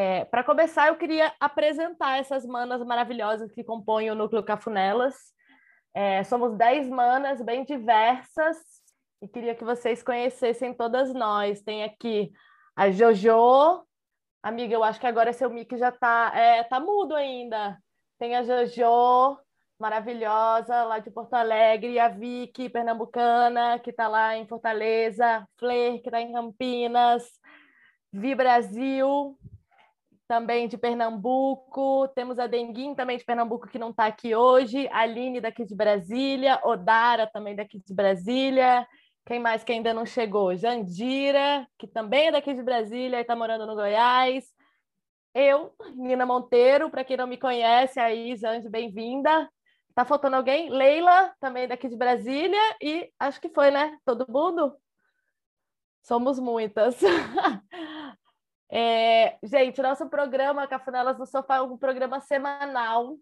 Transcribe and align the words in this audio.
É, 0.00 0.24
Para 0.26 0.44
começar, 0.44 0.86
eu 0.86 0.96
queria 0.96 1.34
apresentar 1.40 2.20
essas 2.20 2.46
manas 2.46 2.80
maravilhosas 2.84 3.50
que 3.50 3.64
compõem 3.64 4.08
o 4.08 4.14
Núcleo 4.14 4.44
Cafunelas. 4.44 5.16
É, 5.92 6.22
somos 6.22 6.56
dez 6.56 6.88
manas 6.88 7.42
bem 7.42 7.64
diversas 7.64 8.56
e 9.20 9.26
queria 9.26 9.56
que 9.56 9.64
vocês 9.64 10.00
conhecessem 10.00 10.72
todas 10.72 11.12
nós. 11.12 11.62
Tem 11.62 11.82
aqui 11.82 12.30
a 12.76 12.92
Jojo. 12.92 13.84
Amiga, 14.40 14.72
eu 14.72 14.84
acho 14.84 15.00
que 15.00 15.06
agora 15.08 15.32
seu 15.32 15.50
mic 15.50 15.76
já 15.76 15.88
está 15.88 16.30
é, 16.32 16.62
tá 16.62 16.78
mudo 16.78 17.16
ainda. 17.16 17.76
Tem 18.20 18.36
a 18.36 18.44
Jojo, 18.44 19.36
maravilhosa, 19.80 20.84
lá 20.84 21.00
de 21.00 21.10
Porto 21.10 21.34
Alegre, 21.34 21.98
a 21.98 22.06
Vicky, 22.06 22.68
pernambucana, 22.68 23.80
que 23.80 23.90
está 23.90 24.06
lá 24.06 24.36
em 24.36 24.46
Fortaleza, 24.46 25.44
Fler, 25.56 26.00
que 26.00 26.08
está 26.08 26.20
em 26.20 26.32
Campinas, 26.32 27.24
Vi 28.12 28.32
Brasil, 28.36 29.36
também 30.28 30.68
de 30.68 30.76
Pernambuco. 30.76 32.06
Temos 32.08 32.38
a 32.38 32.46
Denguin, 32.46 32.94
também 32.94 33.16
de 33.16 33.24
Pernambuco, 33.24 33.66
que 33.66 33.78
não 33.78 33.90
está 33.90 34.06
aqui 34.06 34.36
hoje. 34.36 34.86
A 34.88 35.00
Aline, 35.00 35.40
daqui 35.40 35.64
de 35.64 35.74
Brasília. 35.74 36.60
Odara, 36.62 37.26
também 37.26 37.56
daqui 37.56 37.80
de 37.84 37.94
Brasília. 37.94 38.86
Quem 39.26 39.40
mais 39.40 39.64
que 39.64 39.72
ainda 39.72 39.92
não 39.92 40.06
chegou? 40.06 40.54
Jandira, 40.54 41.66
que 41.78 41.86
também 41.86 42.28
é 42.28 42.32
daqui 42.32 42.54
de 42.54 42.62
Brasília 42.62 43.18
e 43.18 43.22
está 43.22 43.34
morando 43.34 43.66
no 43.66 43.74
Goiás. 43.74 44.44
Eu, 45.34 45.74
Nina 45.94 46.26
Monteiro, 46.26 46.90
para 46.90 47.04
quem 47.04 47.16
não 47.16 47.26
me 47.26 47.36
conhece, 47.36 47.98
aí, 47.98 48.36
Jande, 48.36 48.68
bem-vinda. 48.68 49.48
Tá 49.94 50.04
faltando 50.04 50.36
alguém? 50.36 50.70
Leila, 50.70 51.34
também 51.40 51.66
daqui 51.66 51.88
de 51.88 51.96
Brasília. 51.96 52.60
E 52.82 53.10
acho 53.18 53.40
que 53.40 53.48
foi, 53.48 53.70
né? 53.70 53.98
Todo 54.04 54.30
mundo? 54.30 54.76
Somos 56.02 56.38
muitas. 56.38 57.00
É, 58.70 59.38
gente, 59.42 59.80
nosso 59.80 60.08
programa 60.08 60.66
Cafunelas 60.66 61.18
no 61.18 61.26
Sofá 61.26 61.56
é 61.56 61.62
um 61.62 61.78
programa 61.78 62.20
semanal. 62.20 63.16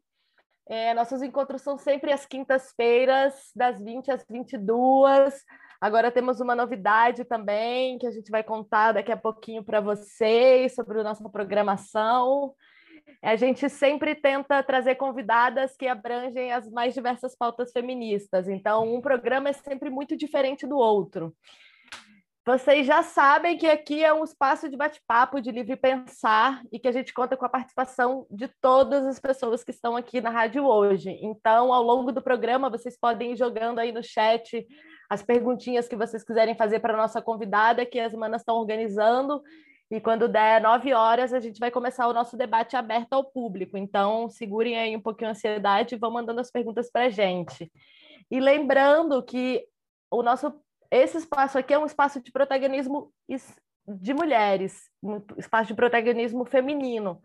É, 0.68 0.92
nossos 0.94 1.22
encontros 1.22 1.62
são 1.62 1.78
sempre 1.78 2.12
às 2.12 2.26
quintas-feiras, 2.26 3.52
das 3.54 3.80
20 3.80 4.10
às 4.10 4.24
22. 4.28 5.34
Agora 5.80 6.10
temos 6.10 6.40
uma 6.40 6.56
novidade 6.56 7.24
também, 7.24 7.98
que 7.98 8.06
a 8.06 8.10
gente 8.10 8.30
vai 8.30 8.42
contar 8.42 8.92
daqui 8.92 9.12
a 9.12 9.16
pouquinho 9.16 9.62
para 9.62 9.80
vocês 9.80 10.74
sobre 10.74 11.00
a 11.00 11.04
nossa 11.04 11.28
programação. 11.30 12.52
A 13.22 13.36
gente 13.36 13.68
sempre 13.68 14.14
tenta 14.16 14.62
trazer 14.64 14.96
convidadas 14.96 15.76
que 15.76 15.86
abrangem 15.86 16.52
as 16.52 16.68
mais 16.68 16.94
diversas 16.94 17.36
pautas 17.36 17.70
feministas. 17.70 18.48
Então, 18.48 18.92
um 18.92 19.00
programa 19.00 19.50
é 19.50 19.52
sempre 19.52 19.90
muito 19.90 20.16
diferente 20.16 20.66
do 20.66 20.76
outro. 20.76 21.32
Vocês 22.48 22.86
já 22.86 23.02
sabem 23.02 23.58
que 23.58 23.66
aqui 23.66 24.04
é 24.04 24.14
um 24.14 24.22
espaço 24.22 24.70
de 24.70 24.76
bate-papo, 24.76 25.40
de 25.40 25.50
livre 25.50 25.74
pensar, 25.74 26.62
e 26.70 26.78
que 26.78 26.86
a 26.86 26.92
gente 26.92 27.12
conta 27.12 27.36
com 27.36 27.44
a 27.44 27.48
participação 27.48 28.24
de 28.30 28.46
todas 28.60 29.04
as 29.04 29.18
pessoas 29.18 29.64
que 29.64 29.72
estão 29.72 29.96
aqui 29.96 30.20
na 30.20 30.30
rádio 30.30 30.64
hoje. 30.64 31.10
Então, 31.20 31.72
ao 31.72 31.82
longo 31.82 32.12
do 32.12 32.22
programa, 32.22 32.70
vocês 32.70 32.96
podem 32.96 33.32
ir 33.32 33.36
jogando 33.36 33.80
aí 33.80 33.90
no 33.90 34.00
chat 34.00 34.64
as 35.10 35.24
perguntinhas 35.24 35.88
que 35.88 35.96
vocês 35.96 36.22
quiserem 36.22 36.54
fazer 36.54 36.78
para 36.78 36.94
a 36.94 36.96
nossa 36.96 37.20
convidada, 37.20 37.84
que 37.84 37.98
as 37.98 38.14
manas 38.14 38.42
estão 38.42 38.54
organizando. 38.54 39.42
E 39.90 40.00
quando 40.00 40.28
der 40.28 40.60
nove 40.60 40.94
horas, 40.94 41.32
a 41.32 41.40
gente 41.40 41.58
vai 41.58 41.72
começar 41.72 42.06
o 42.06 42.14
nosso 42.14 42.36
debate 42.36 42.76
aberto 42.76 43.12
ao 43.14 43.24
público. 43.24 43.76
Então, 43.76 44.30
segurem 44.30 44.78
aí 44.78 44.96
um 44.96 45.02
pouquinho 45.02 45.30
a 45.30 45.32
ansiedade 45.32 45.96
e 45.96 45.98
vão 45.98 46.12
mandando 46.12 46.40
as 46.40 46.52
perguntas 46.52 46.88
para 46.92 47.06
a 47.06 47.10
gente. 47.10 47.68
E 48.30 48.38
lembrando 48.38 49.20
que 49.20 49.66
o 50.08 50.22
nosso 50.22 50.64
esse 50.90 51.18
espaço 51.18 51.58
aqui 51.58 51.74
é 51.74 51.78
um 51.78 51.86
espaço 51.86 52.20
de 52.20 52.30
protagonismo 52.30 53.12
de 53.86 54.14
mulheres, 54.14 54.90
um 55.02 55.22
espaço 55.38 55.68
de 55.68 55.74
protagonismo 55.74 56.44
feminino. 56.44 57.20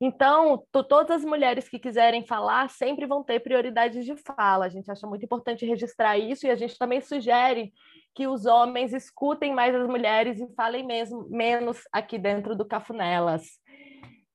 Então, 0.00 0.64
todas 0.70 1.10
as 1.10 1.24
mulheres 1.24 1.68
que 1.68 1.78
quiserem 1.78 2.26
falar 2.26 2.68
sempre 2.68 3.06
vão 3.06 3.22
ter 3.22 3.40
prioridade 3.40 4.04
de 4.04 4.14
fala. 4.16 4.66
A 4.66 4.68
gente 4.68 4.90
acha 4.90 5.06
muito 5.06 5.24
importante 5.24 5.64
registrar 5.64 6.18
isso 6.18 6.46
e 6.46 6.50
a 6.50 6.56
gente 6.56 6.76
também 6.76 7.00
sugere 7.00 7.72
que 8.14 8.26
os 8.26 8.46
homens 8.46 8.92
escutem 8.92 9.52
mais 9.52 9.74
as 9.74 9.86
mulheres 9.86 10.40
e 10.40 10.52
falem 10.54 10.84
mesmo 10.86 11.28
menos 11.28 11.82
aqui 11.92 12.18
dentro 12.18 12.54
do 12.54 12.64
Cafunelas. 12.64 13.42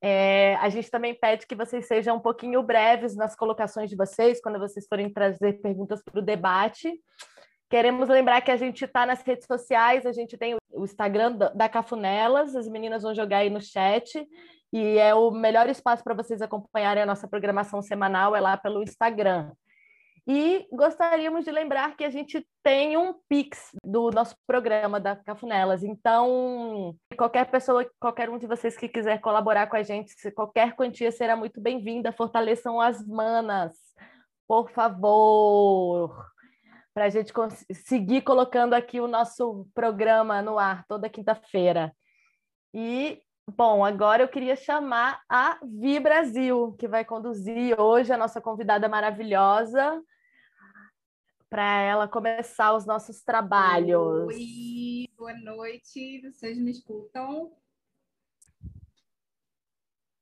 É, 0.02 0.56
a 0.56 0.70
gente 0.70 0.90
também 0.90 1.14
pede 1.14 1.46
que 1.46 1.56
vocês 1.56 1.86
sejam 1.88 2.18
um 2.18 2.22
pouquinho 2.22 2.64
breves 2.64 3.16
nas 3.16 3.36
colocações 3.36 3.90
de 3.90 3.98
vocês, 3.98 4.42
quando 4.42 4.58
vocês 4.58 4.86
forem 4.88 5.12
trazer 5.12 5.62
perguntas 5.62 6.02
para 6.04 6.20
o 6.20 6.26
debate. 6.26 6.94
Queremos 7.70 8.10
lembrar 8.10 8.42
que 8.42 8.50
a 8.50 8.58
gente 8.58 8.84
está 8.84 9.06
nas 9.06 9.22
redes 9.22 9.46
sociais, 9.46 10.04
a 10.04 10.12
gente 10.12 10.36
tem 10.36 10.56
o 10.74 10.84
Instagram 10.84 11.38
da 11.54 11.70
Cafunelas, 11.70 12.56
as 12.56 12.68
meninas 12.68 13.04
vão 13.04 13.14
jogar 13.14 13.38
aí 13.38 13.50
no 13.50 13.62
chat, 13.62 14.28
e 14.74 14.98
é 14.98 15.14
o 15.14 15.30
melhor 15.30 15.70
espaço 15.70 16.04
para 16.04 16.16
vocês 16.16 16.42
acompanharem 16.42 17.04
a 17.04 17.06
nossa 17.06 17.28
programação 17.28 17.80
semanal, 17.82 18.36
é 18.36 18.42
lá 18.42 18.58
pelo 18.58 18.82
Instagram. 18.82 19.52
E 20.28 20.68
gostaríamos 20.72 21.46
de 21.46 21.52
lembrar 21.52 21.96
que 21.96 22.04
a 22.04 22.10
gente 22.10 22.46
tem 22.64 22.98
um 22.98 23.14
Pix 23.28 23.72
do 23.84 24.10
nosso 24.10 24.36
programa 24.48 25.00
da 25.00 25.16
Cafunelas. 25.16 25.84
Então, 25.84 26.96
qualquer 27.18 27.50
pessoa, 27.52 27.88
qualquer 28.00 28.30
um 28.30 28.38
de 28.38 28.48
vocês 28.48 28.76
que 28.78 28.88
quiser 28.88 29.22
colaborar 29.22 29.68
com 29.68 29.76
a 29.76 29.84
gente, 29.84 30.14
qualquer 30.32 30.76
quantia 30.76 31.12
será 31.12 31.36
muito 31.36 31.62
bem-vinda. 31.62 32.12
Fortaleçam 32.12 32.82
as 32.82 33.06
manas, 33.08 33.74
por 34.48 34.70
favor 34.72 36.16
para 36.94 37.06
a 37.06 37.10
gente 37.10 37.32
seguir 37.74 38.22
colocando 38.22 38.74
aqui 38.74 39.00
o 39.00 39.08
nosso 39.08 39.68
programa 39.74 40.42
no 40.42 40.58
ar 40.58 40.86
toda 40.88 41.10
quinta-feira. 41.10 41.96
E, 42.74 43.22
bom, 43.56 43.84
agora 43.84 44.24
eu 44.24 44.28
queria 44.28 44.56
chamar 44.56 45.22
a 45.30 45.60
Vi 45.64 46.00
Brasil, 46.00 46.76
que 46.78 46.88
vai 46.88 47.06
conduzir 47.06 47.80
hoje 47.80 48.12
a 48.12 48.18
nossa 48.18 48.42
convidada 48.42 48.90
maravilhosa, 48.90 50.04
para 51.50 51.82
ela 51.82 52.08
começar 52.08 52.76
os 52.76 52.86
nossos 52.86 53.24
trabalhos. 53.24 54.28
Oi, 54.28 55.10
boa 55.18 55.34
noite, 55.34 56.22
vocês 56.22 56.60
me 56.60 56.72
escutam? 56.72 57.52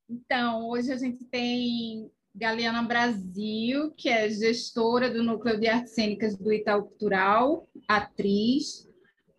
Então, 0.10 0.70
hoje 0.70 0.94
a 0.94 0.98
gente 0.98 1.26
tem 1.26 2.10
Galeana 2.38 2.84
Brasil, 2.84 3.92
que 3.98 4.10
é 4.10 4.30
gestora 4.30 5.10
do 5.10 5.24
Núcleo 5.24 5.60
de 5.60 5.68
Artes 5.68 5.96
Cênicas 5.96 6.38
do 6.38 6.54
Itaú 6.54 6.84
Cultural, 6.84 7.68
atriz, 7.88 8.88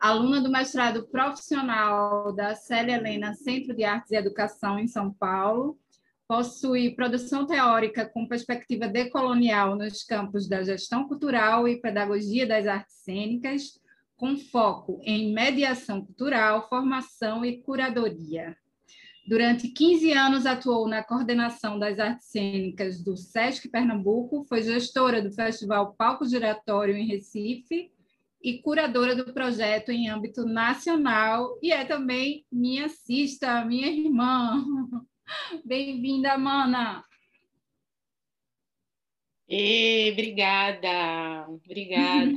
aluna 0.01 0.41
do 0.41 0.51
mestrado 0.51 1.07
profissional 1.07 2.33
da 2.33 2.57
Célia 2.57 2.97
Helena 2.97 3.35
Centro 3.35 3.73
de 3.73 3.85
Artes 3.85 4.11
e 4.11 4.17
Educação 4.17 4.81
em 4.81 4.89
São 4.89 5.13
Paulo, 5.13 5.79
possui 6.27 6.91
produção 6.91 7.47
teórica 7.47 8.05
com 8.05 8.27
perspectiva 8.27 8.89
decolonial 8.89 9.77
nos 9.77 10.03
campos 10.03 10.49
da 10.49 10.65
gestão 10.65 11.07
cultural 11.07 11.69
e 11.69 11.81
pedagogia 11.81 12.49
das 12.49 12.67
artes 12.67 12.97
cênicas, 12.97 13.81
com 14.17 14.37
foco 14.37 14.99
em 15.05 15.33
mediação 15.33 16.05
cultural, 16.05 16.69
formação 16.69 17.45
e 17.45 17.63
curadoria. 17.63 18.57
Durante 19.29 19.69
15 19.69 20.11
anos 20.13 20.47
atuou 20.47 20.89
na 20.89 21.05
coordenação 21.05 21.79
das 21.79 21.99
artes 21.99 22.29
cênicas 22.29 23.05
do 23.05 23.15
SESC 23.15 23.69
Pernambuco, 23.69 24.47
foi 24.49 24.63
gestora 24.63 25.21
do 25.21 25.31
Festival 25.31 25.93
Palco 25.93 26.27
Giratório 26.27 26.97
em 26.97 27.07
Recife 27.07 27.93
e 28.43 28.63
curadora 28.63 29.15
do 29.15 29.31
projeto 29.35 29.91
em 29.91 30.09
âmbito 30.09 30.47
nacional 30.47 31.59
e 31.63 31.71
é 31.71 31.85
também 31.85 32.47
minha 32.51 32.89
cista, 32.89 33.63
minha 33.67 33.89
irmã. 33.89 34.65
Bem-vinda, 35.63 36.39
Mana. 36.39 37.05
E, 39.47 40.11
obrigada, 40.11 41.47
obrigada, 41.51 42.33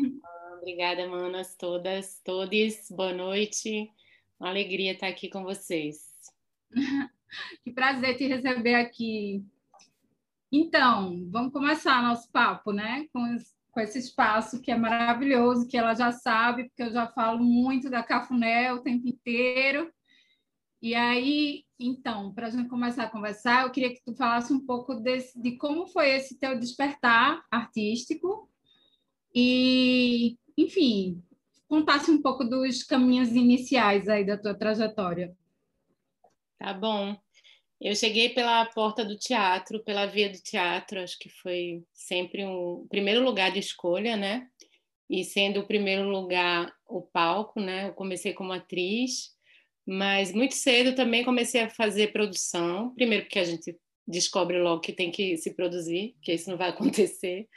obrigada, 0.58 1.08
manas 1.08 1.56
todas, 1.56 2.20
todos. 2.22 2.90
Boa 2.92 3.14
noite, 3.14 3.90
uma 4.38 4.50
alegria 4.50 4.92
estar 4.92 5.08
aqui 5.08 5.30
com 5.30 5.42
vocês. 5.44 6.11
Que 7.64 7.72
prazer 7.72 8.18
te 8.18 8.28
receber 8.28 8.76
aqui. 8.76 9.44
Então, 10.52 11.28
vamos 11.30 11.54
começar 11.54 12.04
nosso 12.04 12.30
papo, 12.32 12.72
né? 12.72 13.08
Com, 13.14 13.38
com 13.72 13.80
esse 13.80 14.00
espaço 14.00 14.62
que 14.62 14.72
é 14.72 14.78
maravilhoso, 14.78 15.68
que 15.68 15.78
ela 15.78 15.94
já 15.94 16.12
sabe, 16.12 16.66
porque 16.66 16.84
eu 16.84 16.92
já 16.92 17.08
falo 17.08 17.42
muito 17.42 17.90
da 17.90 18.04
Cafuné 18.04 18.74
o 18.74 18.82
tempo 18.82 19.08
inteiro. 19.08 19.92
E 20.82 20.96
aí, 20.96 21.64
então, 21.80 22.34
para 22.34 22.48
a 22.48 22.50
gente 22.50 22.68
começar 22.68 23.04
a 23.04 23.10
conversar, 23.10 23.64
eu 23.64 23.72
queria 23.72 23.94
que 23.94 24.04
tu 24.04 24.16
falasse 24.16 24.52
um 24.52 24.66
pouco 24.66 24.96
desse, 24.96 25.40
de 25.40 25.56
como 25.58 25.88
foi 25.88 26.10
esse 26.10 26.38
teu 26.40 26.58
despertar 26.60 27.44
artístico 27.52 28.50
e, 29.34 30.38
enfim, 30.58 31.24
contasse 31.68 32.12
um 32.12 32.22
pouco 32.22 32.44
dos 32.44 32.84
caminhos 32.84 33.30
iniciais 33.30 34.10
aí 34.10 34.26
da 34.26 34.38
tua 34.38 34.54
trajetória. 34.54 35.34
Tá 36.62 36.74
bom. 36.76 37.18
Eu 37.82 37.96
cheguei 37.96 38.30
pela 38.30 38.64
porta 38.68 39.04
do 39.04 39.18
teatro, 39.18 39.84
pela 39.84 40.06
via 40.06 40.30
do 40.30 40.38
teatro, 40.40 41.02
acho 41.02 41.18
que 41.18 41.28
foi 41.28 41.84
sempre 41.92 42.46
um 42.46 42.86
primeiro 42.88 43.24
lugar 43.24 43.52
de 43.52 43.58
escolha, 43.58 44.16
né? 44.16 44.48
E 45.10 45.24
sendo 45.24 45.62
o 45.62 45.68
primeiro 45.68 46.08
lugar 46.08 46.72
o 46.88 47.02
palco, 47.02 47.60
né? 47.60 47.90
Eu 47.90 47.94
comecei 47.94 48.34
como 48.34 48.54
atriz, 48.54 49.32
Mas 49.88 50.34
muito 50.34 50.56
cedo 50.56 50.96
também 50.96 51.26
comecei 51.26 51.62
a 51.64 51.70
fazer 51.72 52.14
produção, 52.14 52.94
primeiro 52.96 53.26
porque 53.26 53.40
a 53.40 53.46
gente 53.46 53.76
descobre 54.08 54.60
logo 54.60 54.82
que 54.82 54.94
tem 54.94 55.12
que 55.12 55.38
se 55.38 55.56
produzir, 55.56 56.16
que 56.24 56.34
isso 56.34 56.50
não 56.52 56.58
vai 56.58 56.70
acontecer. 56.72 57.48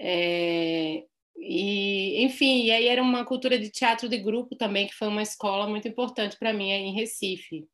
É, 0.00 1.04
e, 1.38 2.24
enfim, 2.24 2.64
e 2.64 2.70
aí 2.72 2.86
era 2.88 3.02
uma 3.02 3.24
cultura 3.26 3.58
de 3.58 3.70
teatro 3.70 4.08
de 4.08 4.18
grupo 4.18 4.56
também, 4.56 4.86
que 4.86 4.94
foi 4.94 5.08
uma 5.08 5.22
escola 5.22 5.68
muito 5.68 5.88
importante 5.88 6.38
para 6.38 6.52
mim 6.54 6.70
em 6.70 6.94
Recife. 6.94 7.66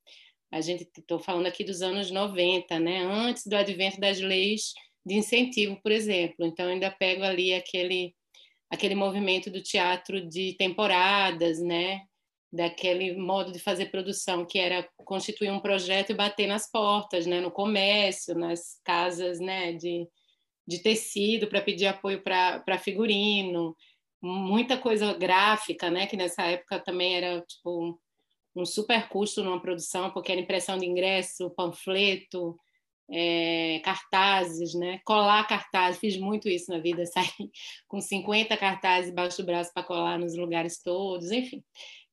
A 0.53 0.61
gente 0.61 0.87
estou 0.99 1.19
falando 1.19 1.47
aqui 1.47 1.65
dos 1.65 1.81
anos 1.81 2.11
90, 2.11 2.79
né? 2.79 3.03
Antes 3.03 3.47
do 3.47 3.57
advento 3.57 3.99
das 3.99 4.21
leis 4.21 4.75
de 5.05 5.15
incentivo, 5.15 5.81
por 5.83 5.91
exemplo. 5.91 6.45
Então 6.45 6.69
ainda 6.69 6.91
pego 6.91 7.25
ali 7.25 7.55
aquele 7.55 8.15
aquele 8.71 8.95
movimento 8.95 9.51
do 9.51 9.63
teatro 9.63 10.27
de 10.27 10.55
temporadas, 10.59 11.59
né? 11.61 12.03
Daquele 12.53 13.17
modo 13.17 13.51
de 13.51 13.59
fazer 13.59 13.87
produção 13.87 14.45
que 14.47 14.59
era 14.59 14.87
constituir 14.99 15.51
um 15.51 15.61
projeto 15.61 16.11
e 16.11 16.15
bater 16.15 16.47
nas 16.47 16.71
portas, 16.71 17.27
né? 17.27 17.41
No 17.41 17.51
comércio, 17.51 18.35
nas 18.35 18.79
casas, 18.85 19.41
né? 19.41 19.73
De 19.73 20.07
de 20.67 20.79
tecido 20.81 21.49
para 21.49 21.61
pedir 21.61 21.87
apoio 21.87 22.23
para 22.23 22.79
figurino, 22.79 23.77
muita 24.23 24.79
coisa 24.79 25.13
gráfica, 25.15 25.91
né? 25.91 26.07
Que 26.07 26.17
nessa 26.17 26.43
época 26.45 26.79
também 26.81 27.17
era 27.17 27.41
tipo 27.43 28.01
um 28.55 28.65
super 28.65 29.09
custo 29.09 29.43
numa 29.43 29.61
produção, 29.61 30.11
porque 30.11 30.33
era 30.33 30.41
impressão 30.41 30.77
de 30.77 30.87
ingresso, 30.87 31.51
panfleto, 31.51 32.59
é, 33.11 33.81
cartazes, 33.85 34.75
né? 34.75 35.01
Colar 35.05 35.47
cartazes, 35.47 36.01
fiz 36.01 36.17
muito 36.17 36.49
isso 36.49 36.71
na 36.71 36.79
vida, 36.79 37.05
sair 37.07 37.51
com 37.89 38.01
50 38.01 38.57
cartazes 38.57 39.11
embaixo 39.11 39.39
do 39.39 39.47
braço 39.47 39.73
para 39.73 39.83
colar 39.83 40.19
nos 40.19 40.37
lugares 40.37 40.83
todos, 40.83 41.31
enfim. 41.31 41.63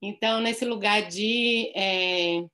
Então, 0.01 0.41
nesse 0.41 0.65
lugar 0.65 1.07
de 1.07 1.71
é, 1.75 2.45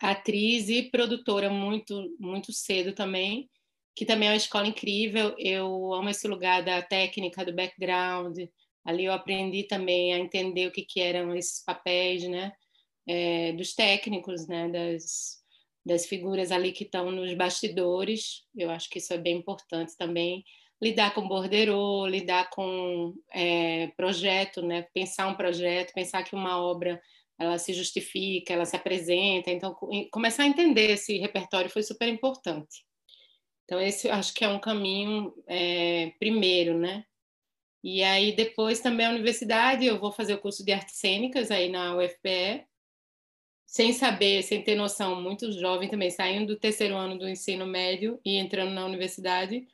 atriz 0.00 0.68
e 0.68 0.90
produtora 0.90 1.50
muito, 1.50 2.14
muito 2.18 2.52
cedo 2.52 2.94
também, 2.94 3.48
que 3.94 4.04
também 4.04 4.28
é 4.28 4.32
uma 4.32 4.36
escola 4.36 4.66
incrível. 4.66 5.34
Eu 5.38 5.92
amo 5.94 6.10
esse 6.10 6.28
lugar 6.28 6.62
da 6.62 6.82
técnica, 6.82 7.44
do 7.44 7.54
background. 7.54 8.38
Ali 8.84 9.04
eu 9.06 9.12
aprendi 9.12 9.64
também 9.64 10.14
a 10.14 10.18
entender 10.18 10.68
o 10.68 10.72
que, 10.72 10.82
que 10.82 11.00
eram 11.00 11.34
esses 11.34 11.64
papéis, 11.64 12.28
né? 12.28 12.52
É, 13.06 13.52
dos 13.52 13.74
técnicos, 13.74 14.46
né? 14.46 14.68
Das, 14.68 15.38
das 15.84 16.06
figuras 16.06 16.50
ali 16.50 16.72
que 16.72 16.84
estão 16.84 17.10
nos 17.10 17.32
bastidores. 17.34 18.42
Eu 18.56 18.70
acho 18.70 18.90
que 18.90 18.98
isso 18.98 19.12
é 19.12 19.18
bem 19.18 19.36
importante 19.36 19.96
também. 19.96 20.44
Lidar 20.82 21.14
com 21.14 21.26
borderô, 21.26 22.06
lidar 22.06 22.50
com 22.50 23.14
é, 23.32 23.88
projeto, 23.96 24.62
né? 24.62 24.86
Pensar 24.92 25.28
um 25.28 25.34
projeto, 25.34 25.94
pensar 25.94 26.22
que 26.24 26.34
uma 26.34 26.60
obra 26.62 27.00
ela 27.38 27.58
se 27.58 27.72
justifica, 27.72 28.52
ela 28.52 28.64
se 28.64 28.76
apresenta. 28.76 29.50
Então, 29.50 29.76
começar 30.10 30.44
a 30.44 30.46
entender 30.46 30.90
esse 30.90 31.18
repertório 31.18 31.70
foi 31.70 31.82
super 31.82 32.08
importante. 32.08 32.84
Então, 33.64 33.80
esse 33.80 34.08
acho 34.08 34.32
que 34.32 34.44
é 34.44 34.48
um 34.48 34.60
caminho 34.60 35.34
é, 35.46 36.12
primeiro, 36.18 36.78
né? 36.78 37.04
E 37.82 38.02
aí, 38.02 38.34
depois 38.34 38.80
também 38.80 39.06
a 39.06 39.10
universidade, 39.10 39.86
eu 39.86 39.98
vou 39.98 40.12
fazer 40.12 40.34
o 40.34 40.40
curso 40.40 40.64
de 40.64 40.72
artes 40.72 40.96
cênicas 40.96 41.50
aí 41.50 41.68
na 41.68 41.96
UFPE, 41.96 42.64
sem 43.76 43.92
saber, 43.92 44.42
sem 44.42 44.62
ter 44.62 44.74
noção, 44.74 45.20
muito 45.20 45.52
jovem 45.52 45.86
também, 45.86 46.10
saindo 46.10 46.54
do 46.54 46.58
terceiro 46.58 46.96
ano 46.96 47.18
do 47.18 47.28
ensino 47.28 47.66
médio 47.66 48.18
e 48.24 48.36
entrando 48.38 48.72
na 48.72 48.86
universidade 48.86 49.68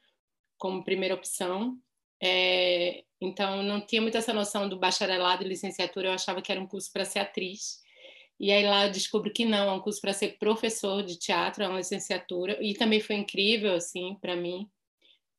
como 0.58 0.82
primeira 0.82 1.14
opção. 1.14 1.78
É, 2.20 3.04
então, 3.20 3.62
não 3.62 3.81
tinha 3.81 4.02
muito 4.02 4.19
essa 4.19 4.32
noção 4.32 4.69
do 4.69 4.76
bacharelado 4.76 5.44
e 5.44 5.49
licenciatura, 5.49 6.08
eu 6.08 6.12
achava 6.12 6.43
que 6.43 6.50
era 6.50 6.60
um 6.60 6.66
curso 6.66 6.93
para 6.93 7.04
ser 7.04 7.20
atriz. 7.20 7.81
E 8.40 8.50
aí 8.50 8.66
lá 8.66 8.87
eu 8.87 8.90
descubro 8.90 9.32
que 9.32 9.44
não, 9.44 9.69
é 9.69 9.72
um 9.72 9.81
curso 9.81 10.00
para 10.00 10.12
ser 10.12 10.37
professor 10.37 11.04
de 11.04 11.16
teatro, 11.16 11.62
é 11.62 11.69
uma 11.69 11.78
licenciatura, 11.78 12.58
e 12.60 12.75
também 12.75 12.99
foi 12.99 13.14
incrível, 13.14 13.72
assim, 13.72 14.16
para 14.20 14.34
mim, 14.34 14.69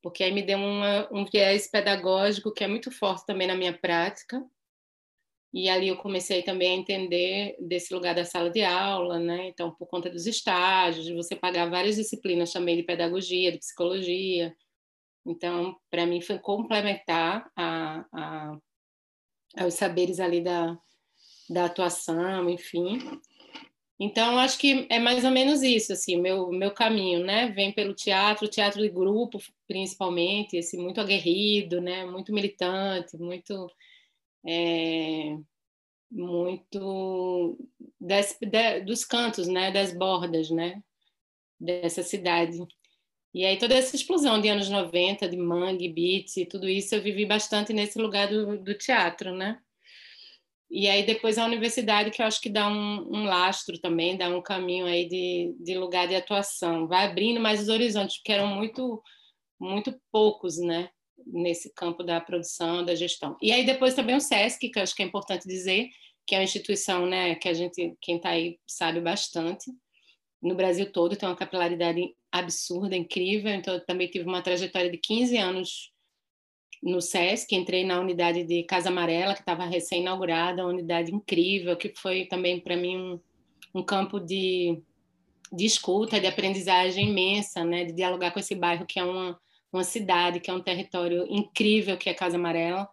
porque 0.00 0.24
aí 0.24 0.32
me 0.32 0.42
deu 0.42 0.58
uma, 0.58 1.06
um 1.12 1.26
viés 1.26 1.70
pedagógico 1.70 2.50
que 2.50 2.64
é 2.64 2.66
muito 2.66 2.90
forte 2.90 3.26
também 3.26 3.46
na 3.46 3.54
minha 3.54 3.76
prática, 3.76 4.42
e 5.54 5.68
ali 5.68 5.86
eu 5.86 5.96
comecei 5.96 6.42
também 6.42 6.72
a 6.72 6.74
entender 6.74 7.56
desse 7.60 7.94
lugar 7.94 8.12
da 8.12 8.24
sala 8.24 8.50
de 8.50 8.64
aula, 8.64 9.20
né? 9.20 9.46
Então, 9.46 9.70
por 9.70 9.86
conta 9.86 10.10
dos 10.10 10.26
estágios, 10.26 11.08
você 11.10 11.36
pagar 11.36 11.70
várias 11.70 11.94
disciplinas 11.94 12.52
também 12.52 12.76
de 12.76 12.82
pedagogia, 12.82 13.52
de 13.52 13.58
psicologia. 13.58 14.52
Então, 15.24 15.76
para 15.88 16.06
mim 16.06 16.20
foi 16.20 16.40
complementar 16.40 17.48
a, 17.56 18.04
a, 18.12 18.58
aos 19.56 19.74
saberes 19.74 20.18
ali 20.18 20.42
da, 20.42 20.76
da 21.48 21.66
atuação, 21.66 22.50
enfim. 22.50 22.98
Então, 24.00 24.36
acho 24.40 24.58
que 24.58 24.88
é 24.90 24.98
mais 24.98 25.24
ou 25.24 25.30
menos 25.30 25.62
isso, 25.62 25.92
assim, 25.92 26.20
meu, 26.20 26.50
meu 26.50 26.72
caminho, 26.72 27.24
né? 27.24 27.50
Vem 27.50 27.70
pelo 27.70 27.94
teatro, 27.94 28.48
teatro 28.48 28.82
de 28.82 28.88
grupo, 28.88 29.38
principalmente, 29.68 30.56
esse 30.56 30.76
muito 30.76 31.00
aguerrido, 31.00 31.80
né? 31.80 32.04
Muito 32.04 32.32
militante, 32.32 33.16
muito... 33.16 33.70
É, 34.46 35.36
muito 36.10 37.58
de, 38.00 38.80
dos 38.80 39.04
cantos, 39.04 39.48
né? 39.48 39.70
Das 39.70 39.92
bordas, 39.92 40.50
né? 40.50 40.82
Dessa 41.58 42.02
cidade. 42.02 42.58
E 43.34 43.44
aí 43.44 43.58
toda 43.58 43.74
essa 43.74 43.96
explosão 43.96 44.40
de 44.40 44.48
anos 44.48 44.68
90, 44.68 45.28
de 45.28 45.36
mangue, 45.36 45.88
beats 45.88 46.36
e 46.36 46.46
tudo 46.46 46.68
isso, 46.68 46.94
eu 46.94 47.02
vivi 47.02 47.26
bastante 47.26 47.72
nesse 47.72 47.98
lugar 47.98 48.28
do, 48.28 48.56
do 48.62 48.74
teatro, 48.78 49.34
né? 49.34 49.60
E 50.70 50.88
aí 50.88 51.04
depois 51.04 51.36
a 51.36 51.44
universidade, 51.44 52.10
que 52.10 52.22
eu 52.22 52.26
acho 52.26 52.40
que 52.40 52.48
dá 52.48 52.68
um, 52.68 53.08
um, 53.12 53.24
lastro 53.24 53.78
também, 53.80 54.16
dá 54.16 54.28
um 54.28 54.42
caminho 54.42 54.86
aí 54.86 55.08
de, 55.08 55.54
de 55.60 55.76
lugar 55.76 56.08
de 56.08 56.14
atuação. 56.14 56.86
Vai 56.86 57.06
abrindo 57.06 57.40
mais 57.40 57.60
os 57.60 57.68
horizontes, 57.68 58.16
porque 58.18 58.32
eram 58.32 58.48
muito, 58.48 59.02
muito 59.58 60.00
poucos, 60.12 60.58
né? 60.58 60.90
Nesse 61.26 61.72
campo 61.74 62.02
da 62.02 62.20
produção, 62.20 62.84
da 62.84 62.94
gestão. 62.94 63.36
E 63.40 63.52
aí 63.52 63.64
depois 63.64 63.94
também 63.94 64.16
o 64.16 64.20
SESC, 64.20 64.68
que 64.68 64.78
acho 64.78 64.94
que 64.94 65.02
é 65.02 65.06
importante 65.06 65.46
dizer, 65.46 65.88
que 66.26 66.34
é 66.34 66.38
uma 66.38 66.44
instituição, 66.44 67.06
né? 67.06 67.34
Que 67.34 67.48
a 67.48 67.54
gente, 67.54 67.96
quem 68.00 68.16
está 68.16 68.30
aí 68.30 68.58
sabe 68.66 69.00
bastante. 69.00 69.70
No 70.42 70.54
Brasil 70.54 70.90
todo 70.90 71.16
tem 71.16 71.28
uma 71.28 71.36
capilaridade 71.36 72.14
absurda, 72.30 72.96
incrível. 72.96 73.50
Então 73.52 73.74
eu 73.74 73.84
também 73.84 74.08
tive 74.08 74.26
uma 74.26 74.42
trajetória 74.42 74.90
de 74.90 74.98
15 74.98 75.36
anos 75.36 75.92
no 76.82 77.00
SESC, 77.00 77.54
entrei 77.54 77.84
na 77.84 77.98
unidade 77.98 78.44
de 78.44 78.62
Casa 78.64 78.90
Amarela, 78.90 79.32
que 79.34 79.40
estava 79.40 79.64
recém-inaugurada, 79.64 80.62
uma 80.62 80.72
unidade 80.72 81.14
incrível, 81.14 81.76
que 81.76 81.94
foi 81.96 82.26
também 82.26 82.60
para 82.60 82.76
mim 82.76 82.96
um, 82.96 83.20
um, 83.74 83.82
campo 83.82 84.20
de, 84.20 84.78
de 85.50 85.64
escuta, 85.64 86.20
de 86.20 86.26
aprendizagem 86.26 87.08
imensa, 87.08 87.64
né? 87.64 87.86
de 87.86 87.92
dialogar 87.94 88.32
com 88.32 88.38
esse 88.38 88.54
bairro 88.54 88.84
que 88.84 88.98
é 88.98 89.04
uma, 89.04 89.40
uma 89.76 89.84
cidade, 89.84 90.40
que 90.40 90.50
é 90.50 90.54
um 90.54 90.62
território 90.62 91.26
incrível, 91.28 91.96
que 91.96 92.08
é 92.08 92.14
Casa 92.14 92.36
Amarela. 92.36 92.88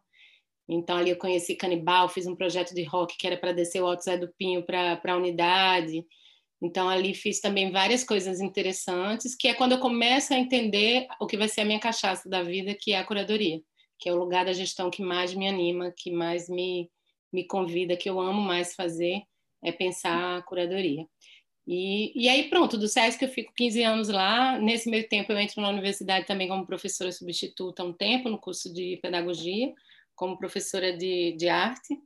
Então, 0.69 0.97
ali 0.97 1.09
eu 1.09 1.17
conheci 1.17 1.55
Canibal, 1.55 2.07
fiz 2.09 2.25
um 2.27 2.35
projeto 2.35 2.73
de 2.73 2.83
rock 2.83 3.17
que 3.17 3.27
era 3.27 3.37
para 3.37 3.51
descer 3.51 3.81
o 3.81 3.87
Alto 3.87 4.03
Zé 4.03 4.17
do 4.17 4.31
Pinho 4.37 4.65
para 4.65 5.01
a 5.03 5.17
unidade. 5.17 6.05
Então, 6.61 6.89
ali 6.89 7.13
fiz 7.13 7.41
também 7.41 7.71
várias 7.71 8.03
coisas 8.03 8.39
interessantes, 8.39 9.35
que 9.35 9.47
é 9.47 9.53
quando 9.53 9.73
eu 9.73 9.79
começo 9.79 10.33
a 10.33 10.37
entender 10.37 11.07
o 11.19 11.27
que 11.27 11.37
vai 11.37 11.47
ser 11.47 11.61
a 11.61 11.65
minha 11.65 11.79
cachaça 11.79 12.29
da 12.29 12.43
vida, 12.43 12.75
que 12.79 12.93
é 12.93 12.99
a 12.99 13.05
curadoria 13.05 13.59
que 14.01 14.09
é 14.09 14.13
o 14.13 14.17
lugar 14.17 14.43
da 14.43 14.51
gestão 14.51 14.89
que 14.89 15.03
mais 15.03 15.33
me 15.35 15.47
anima, 15.47 15.93
que 15.95 16.11
mais 16.11 16.49
me, 16.49 16.89
me 17.31 17.45
convida, 17.45 17.95
que 17.95 18.09
eu 18.09 18.19
amo 18.19 18.41
mais 18.41 18.73
fazer, 18.73 19.21
é 19.63 19.71
pensar 19.71 20.37
a 20.37 20.41
curadoria. 20.41 21.05
E, 21.73 22.11
e 22.13 22.27
aí, 22.27 22.49
pronto, 22.49 22.77
do 22.77 22.85
SESC 22.85 23.23
eu 23.23 23.29
fico 23.29 23.53
15 23.55 23.81
anos 23.81 24.09
lá. 24.09 24.59
Nesse 24.59 24.89
meio 24.89 25.07
tempo, 25.07 25.31
eu 25.31 25.39
entro 25.39 25.61
na 25.61 25.69
universidade 25.69 26.27
também 26.27 26.49
como 26.49 26.65
professora 26.65 27.09
substituta 27.13 27.81
um 27.81 27.93
tempo, 27.93 28.27
no 28.27 28.37
curso 28.37 28.73
de 28.73 28.99
pedagogia, 29.01 29.73
como 30.13 30.37
professora 30.37 30.91
de, 30.91 31.31
de 31.37 31.47
arte. 31.47 31.97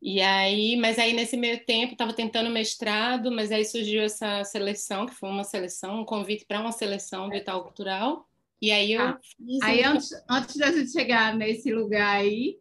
E 0.00 0.22
aí, 0.22 0.74
mas 0.74 0.98
aí 0.98 1.12
nesse 1.12 1.36
meio 1.36 1.62
tempo 1.66 1.92
estava 1.92 2.14
tentando 2.14 2.48
mestrado, 2.48 3.30
mas 3.30 3.52
aí 3.52 3.62
surgiu 3.62 4.00
essa 4.00 4.42
seleção, 4.42 5.04
que 5.04 5.14
foi 5.14 5.28
uma 5.28 5.44
seleção, 5.44 6.00
um 6.00 6.04
convite 6.06 6.46
para 6.46 6.60
uma 6.60 6.72
seleção 6.72 7.28
do 7.28 7.36
Itaú 7.36 7.62
Cultural. 7.62 8.26
E 8.58 8.70
aí 8.70 8.94
eu 8.94 9.02
ah, 9.02 9.20
Aí 9.64 9.84
antes, 9.84 10.12
antes 10.30 10.56
da 10.56 10.72
gente 10.72 10.90
chegar 10.90 11.36
nesse 11.36 11.70
lugar 11.70 12.20
aí, 12.20 12.58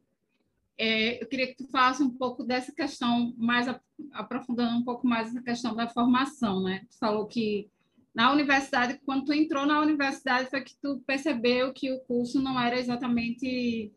é, 0.77 1.22
eu 1.22 1.27
queria 1.27 1.48
que 1.48 1.56
tu 1.56 1.68
falasse 1.68 2.01
um 2.01 2.10
pouco 2.10 2.44
dessa 2.44 2.72
questão, 2.72 3.34
mais 3.38 3.68
aprofundando 4.12 4.77
um 4.77 4.84
pouco 4.84 5.08
mais 5.08 5.30
essa 5.30 5.42
questão 5.42 5.75
da 5.75 5.88
formação, 5.88 6.63
né? 6.63 6.86
Tu 6.89 6.98
falou 6.98 7.27
que 7.27 7.70
na 8.13 8.32
universidade, 8.32 9.00
quando 9.06 9.25
tu 9.25 9.34
entrou 9.34 9.65
na 9.65 9.80
universidade, 9.82 10.50
foi 10.50 10.62
que 10.62 10.75
tu 10.82 11.01
percebeu 11.06 11.74
que 11.74 11.92
o 11.92 12.00
curso 12.01 12.42
não 12.42 12.60
era 12.60 12.80
exatamente 12.80 13.92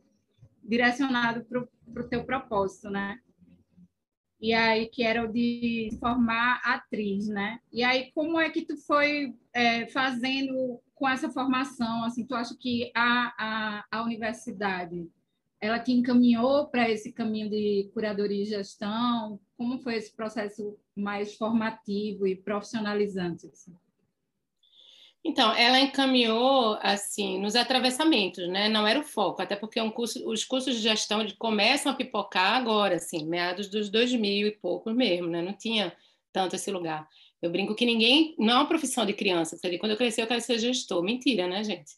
direcionado 0.63 1.45
para 1.45 2.03
o 2.03 2.09
teu 2.09 2.25
propósito, 2.25 2.91
né? 2.91 3.19
E 4.41 4.53
aí 4.53 4.87
que 4.87 5.03
era 5.03 5.25
o 5.25 5.33
de 5.33 5.91
formar 5.99 6.61
atriz, 6.65 7.27
né? 7.27 7.59
E 7.73 7.83
aí 7.83 8.11
como 8.15 8.39
é 8.39 8.51
que 8.51 8.63
tu 8.63 8.77
foi 8.77 9.35
é, 9.53 9.87
fazendo 9.87 10.81
com 10.95 11.09
essa 11.09 11.31
formação, 11.31 12.05
assim, 12.05 12.27
tu 12.27 12.35
acha 12.35 12.55
que 12.59 12.91
a, 12.95 13.35
a, 13.39 13.85
a 13.91 14.03
universidade 14.03 15.07
ela 15.61 15.79
te 15.79 15.93
encaminhou 15.93 16.67
para 16.67 16.91
esse 16.91 17.13
caminho 17.13 17.49
de 17.49 17.91
curadoria 17.93 18.43
e 18.43 18.47
gestão? 18.47 19.41
Como 19.57 19.79
foi 19.79 19.97
esse 19.97 20.15
processo 20.15 20.79
mais 20.95 21.35
formativo 21.35 22.27
e 22.27 22.37
profissionalizante? 22.37 23.47
Assim? 23.47 23.75
Então, 25.29 25.53
ela 25.57 25.81
encaminhou 25.81 26.79
assim 26.81 27.41
nos 27.41 27.57
atravessamentos, 27.57 28.47
né? 28.49 28.69
Não 28.69 28.87
era 28.87 29.01
o 29.01 29.03
foco, 29.03 29.43
até 29.43 29.57
porque 29.57 29.81
é 29.81 29.83
um 29.83 29.91
curso, 29.91 30.25
os 30.31 30.45
cursos 30.45 30.77
de 30.77 30.83
gestão 30.83 31.27
começam 31.37 31.91
a 31.91 31.97
pipocar 31.97 32.53
agora, 32.53 32.95
assim, 32.95 33.27
meados 33.27 33.69
dos 33.69 33.91
2000 33.91 34.47
e 34.47 34.53
poucos 34.53 34.95
mesmo, 34.95 35.27
né? 35.27 35.43
Não 35.43 35.53
tinha 35.53 35.93
tanto 36.33 36.55
esse 36.55 36.71
lugar. 36.71 37.09
Eu 37.43 37.51
brinco 37.51 37.75
que 37.75 37.85
ninguém, 37.85 38.37
não 38.39 38.53
é 38.53 38.57
uma 38.57 38.69
profissão 38.69 39.05
de 39.05 39.13
criança, 39.13 39.59
quando 39.81 39.91
eu 39.91 39.97
crescer 39.97 40.23
eu 40.23 40.27
quero 40.29 40.41
ser 40.41 40.61
gestor. 40.61 41.03
Mentira, 41.03 41.49
né, 41.49 41.65
gente? 41.65 41.91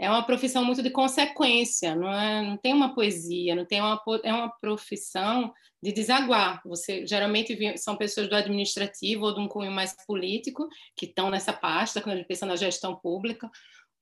É 0.00 0.08
uma 0.08 0.24
profissão 0.24 0.64
muito 0.64 0.82
de 0.82 0.88
consequência, 0.88 1.94
não, 1.94 2.10
é, 2.10 2.42
não 2.42 2.56
tem 2.56 2.72
uma 2.72 2.94
poesia, 2.94 3.54
não 3.54 3.66
tem 3.66 3.82
uma, 3.82 4.02
é 4.24 4.32
uma 4.32 4.48
profissão 4.48 5.52
de 5.82 5.92
desaguar. 5.92 6.62
Você 6.64 7.06
geralmente 7.06 7.76
são 7.76 7.96
pessoas 7.96 8.26
do 8.26 8.34
administrativo 8.34 9.26
ou 9.26 9.34
de 9.34 9.40
um 9.40 9.46
cunho 9.46 9.70
mais 9.70 9.94
político 10.06 10.66
que 10.96 11.04
estão 11.04 11.28
nessa 11.28 11.52
pasta 11.52 12.00
quando 12.00 12.14
a 12.14 12.16
gente 12.16 12.26
pensa 12.26 12.46
na 12.46 12.56
gestão 12.56 12.96
pública, 12.96 13.50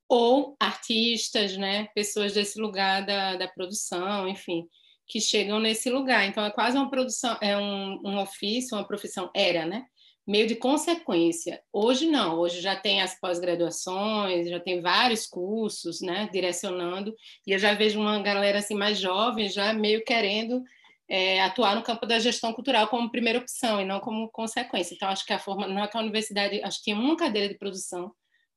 ou 0.08 0.56
artistas, 0.60 1.56
né, 1.56 1.88
pessoas 1.96 2.32
desse 2.32 2.60
lugar 2.60 3.04
da, 3.04 3.34
da 3.34 3.48
produção, 3.48 4.28
enfim, 4.28 4.68
que 5.04 5.20
chegam 5.20 5.58
nesse 5.58 5.90
lugar. 5.90 6.26
Então 6.28 6.44
é 6.44 6.50
quase 6.52 6.76
uma 6.78 6.88
produção, 6.88 7.36
é 7.40 7.56
um, 7.58 8.00
um 8.04 8.18
ofício, 8.20 8.76
uma 8.76 8.86
profissão 8.86 9.30
era, 9.34 9.66
né? 9.66 9.84
Meio 10.28 10.46
de 10.46 10.56
consequência. 10.56 11.62
Hoje 11.72 12.06
não, 12.06 12.38
hoje 12.38 12.60
já 12.60 12.76
tem 12.76 13.00
as 13.00 13.18
pós-graduações, 13.18 14.46
já 14.46 14.60
tem 14.60 14.82
vários 14.82 15.26
cursos, 15.26 16.02
né, 16.02 16.28
direcionando, 16.30 17.14
e 17.46 17.52
eu 17.52 17.58
já 17.58 17.72
vejo 17.72 17.98
uma 17.98 18.20
galera 18.20 18.58
assim 18.58 18.74
mais 18.74 18.98
jovem 19.00 19.48
já 19.48 19.72
meio 19.72 20.04
querendo 20.04 20.62
é, 21.08 21.40
atuar 21.40 21.74
no 21.74 21.82
campo 21.82 22.04
da 22.04 22.18
gestão 22.18 22.52
cultural 22.52 22.88
como 22.88 23.10
primeira 23.10 23.38
opção 23.38 23.80
e 23.80 23.86
não 23.86 24.00
como 24.00 24.28
consequência. 24.28 24.94
Então, 24.94 25.08
acho 25.08 25.24
que 25.24 25.32
a 25.32 25.38
forma, 25.38 25.66
não 25.66 25.82
é 25.82 25.88
que 25.88 25.96
a 25.96 26.00
universidade, 26.00 26.62
acho 26.62 26.76
que 26.76 26.84
tinha 26.84 26.96
uma 26.96 27.16
cadeira 27.16 27.48
de 27.48 27.58
produção 27.58 28.12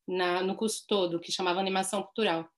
na, 0.05 0.43
no 0.43 0.55
curso 0.55 0.83
todo 0.85 1.21
que 1.21 1.31
chamava 1.31 1.61
animação 1.61 2.03
cultural. 2.03 2.49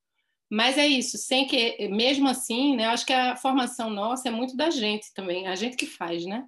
Mas 0.49 0.75
é 0.75 0.87
isso, 0.87 1.19
sem 1.19 1.45
que, 1.45 1.87
mesmo 1.87 2.27
assim, 2.27 2.75
né, 2.75 2.87
acho 2.87 3.05
que 3.05 3.13
a 3.13 3.35
formação 3.35 3.91
nossa 3.91 4.27
é 4.27 4.31
muito 4.31 4.57
da 4.57 4.71
gente 4.71 5.13
também, 5.13 5.47
a 5.47 5.53
gente 5.53 5.77
que 5.77 5.85
faz, 5.85 6.25
né? 6.25 6.47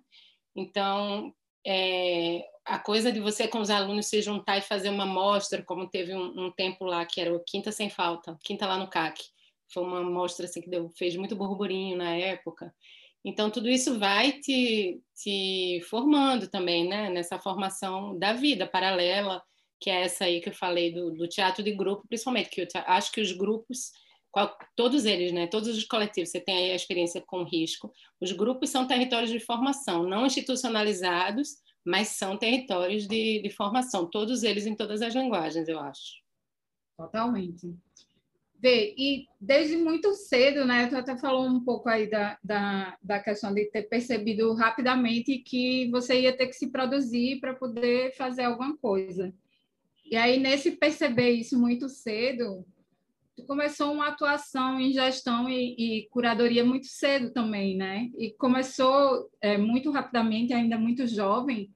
Então, 0.55 1.31
é, 1.65 2.43
a 2.65 2.79
coisa 2.79 3.11
de 3.11 3.19
você 3.19 3.47
com 3.47 3.59
os 3.59 3.69
alunos 3.69 4.07
se 4.07 4.21
juntar 4.21 4.57
e 4.57 4.61
fazer 4.61 4.89
uma 4.89 5.05
mostra, 5.05 5.61
como 5.61 5.87
teve 5.87 6.15
um, 6.15 6.47
um 6.47 6.51
tempo 6.51 6.83
lá 6.83 7.05
que 7.05 7.21
era 7.21 7.33
o 7.33 7.39
Quinta 7.39 7.71
Sem 7.71 7.89
Falta, 7.89 8.37
Quinta 8.43 8.65
lá 8.65 8.77
no 8.77 8.89
CAC, 8.89 9.23
foi 9.71 9.83
uma 9.83 10.03
mostra 10.03 10.45
assim, 10.45 10.61
que 10.61 10.69
deu, 10.69 10.89
fez 10.97 11.15
muito 11.15 11.35
burburinho 11.35 11.97
na 11.97 12.15
época. 12.15 12.73
Então, 13.23 13.49
tudo 13.49 13.67
isso 13.67 13.97
vai 13.97 14.33
te, 14.33 15.01
te 15.15 15.81
formando 15.89 16.47
também, 16.47 16.87
né? 16.87 17.09
Nessa 17.09 17.39
formação 17.39 18.17
da 18.19 18.33
vida 18.33 18.67
paralela, 18.67 19.41
que 19.79 19.89
é 19.89 20.03
essa 20.03 20.25
aí 20.25 20.39
que 20.39 20.49
eu 20.49 20.53
falei 20.53 20.93
do, 20.93 21.11
do 21.11 21.27
teatro 21.27 21.63
de 21.63 21.71
grupo, 21.71 22.07
principalmente, 22.07 22.49
que 22.49 22.61
eu 22.61 22.67
acho 22.85 23.11
que 23.11 23.19
os 23.19 23.31
grupos, 23.31 23.91
todos 24.75 25.05
eles, 25.05 25.31
né? 25.31 25.47
Todos 25.47 25.69
os 25.69 25.83
coletivos, 25.85 26.29
você 26.29 26.39
tem 26.39 26.55
aí 26.55 26.71
a 26.71 26.75
experiência 26.75 27.19
com 27.25 27.43
risco. 27.43 27.91
Os 28.21 28.31
grupos 28.31 28.69
são 28.69 28.85
territórios 28.87 29.31
de 29.31 29.39
formação, 29.39 30.03
não 30.03 30.27
institucionalizados, 30.27 31.55
mas 31.85 32.09
são 32.09 32.35
territórios 32.35 33.07
de, 33.07 33.41
de 33.41 33.49
formação, 33.51 34.09
todos 34.09 34.43
eles 34.43 34.65
em 34.65 34.75
todas 34.75 35.01
as 35.01 35.13
linguagens, 35.13 35.67
eu 35.67 35.79
acho. 35.79 36.23
Totalmente. 36.97 37.75
Vê, 38.57 38.95
e 38.97 39.27
desde 39.39 39.77
muito 39.77 40.13
cedo, 40.15 40.65
né? 40.65 40.87
Tu 40.87 40.95
até 40.95 41.15
falou 41.17 41.45
um 41.45 41.63
pouco 41.63 41.87
aí 41.87 42.09
da, 42.09 42.39
da, 42.43 42.97
da 43.03 43.19
questão 43.19 43.53
de 43.53 43.65
ter 43.65 43.83
percebido 43.83 44.53
rapidamente 44.53 45.37
que 45.39 45.89
você 45.91 46.21
ia 46.21 46.35
ter 46.35 46.47
que 46.47 46.53
se 46.53 46.71
produzir 46.71 47.39
para 47.39 47.53
poder 47.53 48.15
fazer 48.15 48.45
alguma 48.45 48.75
coisa. 48.77 49.31
E 50.05 50.15
aí, 50.15 50.39
nesse 50.39 50.71
perceber 50.71 51.31
isso 51.31 51.59
muito 51.59 51.89
cedo, 51.89 52.65
tu 53.35 53.43
começou 53.43 53.91
uma 53.91 54.07
atuação 54.07 54.79
em 54.79 54.93
gestão 54.93 55.49
e, 55.49 55.75
e 55.77 56.07
curadoria 56.09 56.63
muito 56.63 56.87
cedo 56.87 57.31
também, 57.31 57.75
né? 57.75 58.09
E 58.17 58.31
começou 58.31 59.29
é, 59.41 59.57
muito 59.57 59.91
rapidamente, 59.91 60.53
ainda 60.53 60.77
muito 60.77 61.05
jovem, 61.05 61.69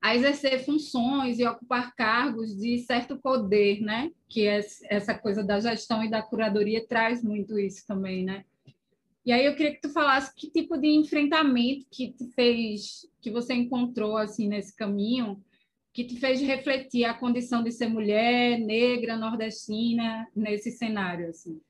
a 0.00 0.16
exercer 0.16 0.64
funções 0.64 1.38
e 1.38 1.46
ocupar 1.46 1.94
cargos 1.94 2.56
de 2.56 2.78
certo 2.78 3.18
poder, 3.18 3.80
né? 3.80 4.10
Que 4.28 4.46
é 4.46 4.60
essa 4.84 5.14
coisa 5.14 5.44
da 5.44 5.60
gestão 5.60 6.02
e 6.02 6.08
da 6.08 6.22
curadoria 6.22 6.86
traz 6.86 7.22
muito 7.22 7.58
isso 7.58 7.86
também, 7.86 8.24
né? 8.24 8.44
E 9.24 9.32
aí 9.32 9.44
eu 9.44 9.54
queria 9.54 9.74
que 9.74 9.82
tu 9.82 9.90
falasse 9.90 10.34
que 10.34 10.50
tipo 10.50 10.78
de 10.78 10.88
enfrentamento 10.88 11.86
que 11.90 12.10
te 12.12 12.26
fez, 12.32 13.06
que 13.20 13.30
você 13.30 13.52
encontrou 13.52 14.16
assim 14.16 14.48
nesse 14.48 14.74
caminho, 14.74 15.44
que 15.92 16.04
te 16.04 16.16
fez 16.16 16.40
refletir 16.40 17.04
a 17.04 17.12
condição 17.12 17.62
de 17.62 17.70
ser 17.70 17.88
mulher, 17.88 18.58
negra, 18.58 19.16
nordestina 19.16 20.26
nesse 20.34 20.70
cenário 20.70 21.28
assim. 21.28 21.60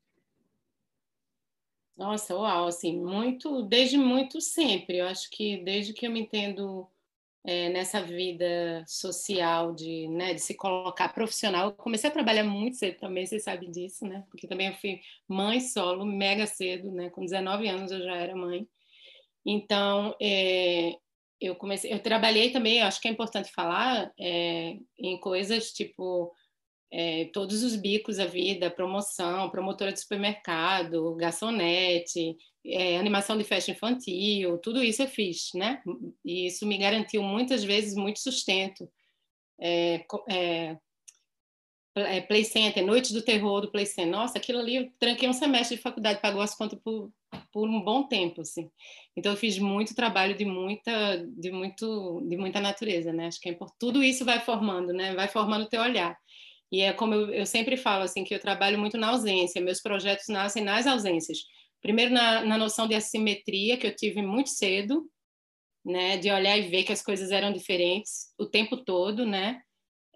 Nossa, 1.97 2.35
uau, 2.35 2.67
assim, 2.67 2.99
muito, 2.99 3.63
desde 3.63 3.99
muito 3.99 4.41
sempre. 4.41 4.99
Eu 4.99 5.07
acho 5.07 5.29
que 5.29 5.59
desde 5.59 5.93
que 5.93 6.07
eu 6.07 6.11
me 6.11 6.21
entendo 6.21 6.89
é, 7.45 7.69
nessa 7.71 8.03
vida 8.03 8.85
social 8.87 9.75
de, 9.75 10.09
né, 10.09 10.35
de 10.35 10.41
se 10.41 10.55
colocar 10.55 11.09
profissional. 11.09 11.69
Eu 11.69 11.73
comecei 11.73 12.11
a 12.11 12.13
trabalhar 12.13 12.45
muito 12.45 12.77
cedo 12.77 12.99
também, 12.99 13.27
vocês 13.27 13.45
sabem 13.45 13.71
disso, 13.71 14.07
né? 14.07 14.25
Porque 14.31 14.47
também 14.47 14.69
eu 14.69 14.75
fui 14.75 15.01
mãe 15.29 15.61
solo 15.61 16.05
mega 16.05 16.47
cedo, 16.47 16.91
né? 16.93 17.11
Com 17.11 17.25
19 17.25 17.69
anos 17.69 17.91
eu 17.93 18.03
já 18.03 18.15
era 18.15 18.37
mãe. 18.37 18.67
Então, 19.45 20.15
é, 20.21 20.97
eu 21.41 21.57
comecei, 21.57 21.93
eu 21.93 21.99
trabalhei 22.03 22.51
também, 22.51 22.83
acho 22.83 23.01
que 23.01 23.09
é 23.09 23.11
importante 23.11 23.51
falar 23.51 24.13
é, 24.19 24.77
em 24.99 25.19
coisas 25.19 25.73
tipo 25.73 26.33
é, 26.93 27.27
todos 27.33 27.63
os 27.63 27.77
bicos 27.77 28.17
da 28.17 28.27
vida, 28.27 28.71
promoção, 28.71 29.49
promotora 29.49 29.93
de 29.93 30.01
supermercado, 30.01 31.15
garçonete, 31.15 32.37
é, 32.65 32.99
animação 32.99 33.37
de 33.39 33.45
festa 33.45 33.71
infantil, 33.71 34.59
tudo 34.59 34.83
isso 34.83 35.03
eu 35.03 35.09
fiz, 35.09 35.51
né? 35.55 35.83
E 36.25 36.47
isso 36.47 36.67
me 36.67 36.77
garantiu 36.77 37.23
muitas 37.23 37.65
vezes 37.65 37.95
muito 37.95 38.21
sustento. 38.21 38.89
É, 39.59 40.05
é, 40.29 40.77
é, 41.97 42.21
Play 42.21 42.45
Center, 42.45 42.85
Noite 42.85 43.13
do 43.13 43.23
Terror 43.23 43.63
do 43.63 43.71
Play 43.71 43.87
Center. 43.87 44.11
Nossa, 44.11 44.39
aquilo 44.39 44.59
ali 44.59 44.77
eu 44.77 44.93
tranquei 44.99 45.29
um 45.29 45.33
semestre 45.33 45.77
de 45.77 45.83
faculdade, 45.83 46.21
pagou 46.21 46.41
as 46.41 46.55
contas 46.55 46.79
por, 46.83 47.11
por 47.53 47.69
um 47.69 47.81
bom 47.83 48.05
tempo, 48.05 48.43
assim. 48.43 48.71
Então 49.17 49.33
eu 49.33 49.39
fiz 49.39 49.59
muito 49.59 49.95
trabalho 49.95 50.37
de 50.37 50.45
muita, 50.45 51.27
de 51.37 51.51
muito, 51.51 52.25
de 52.29 52.37
muita 52.37 52.61
natureza, 52.61 53.13
né? 53.13 53.27
Acho 53.27 53.41
que 53.41 53.51
é 53.51 53.59
tudo 53.79 54.03
isso 54.03 54.25
vai 54.25 54.41
formando, 54.41 54.93
né? 54.93 55.15
Vai 55.15 55.29
formando 55.29 55.65
o 55.65 55.69
teu 55.69 55.81
olhar. 55.81 56.17
E 56.73 56.83
é 56.83 56.93
como 56.93 57.15
eu, 57.15 57.31
eu 57.31 57.47
sempre 57.47 57.77
falo, 57.77 58.05
assim, 58.05 58.23
que 58.23 58.35
eu 58.35 58.39
trabalho 58.39 58.79
muito 58.79 58.97
na 58.97 59.09
ausência, 59.09 59.61
meus 59.61 59.81
projetos 59.81 60.29
nascem 60.29 60.63
nas 60.63 60.87
ausências. 60.87 61.39
Primeiro, 61.81 62.13
na, 62.13 62.45
na 62.45 62.59
noção 62.59 62.87
de 62.87 62.95
assimetria, 62.95 63.77
que 63.77 63.87
eu 63.87 63.95
tive 63.95 64.23
muito 64.23 64.51
cedo, 64.51 65.11
né, 65.85 66.19
de 66.19 66.31
olhar 66.31 66.59
e 66.59 66.69
ver 66.69 66.85
que 66.85 66.93
as 66.93 67.03
coisas 67.03 67.31
eram 67.31 67.53
diferentes 67.53 68.35
o 68.39 68.47
tempo 68.47 68.77
todo, 68.85 69.25
né? 69.25 69.63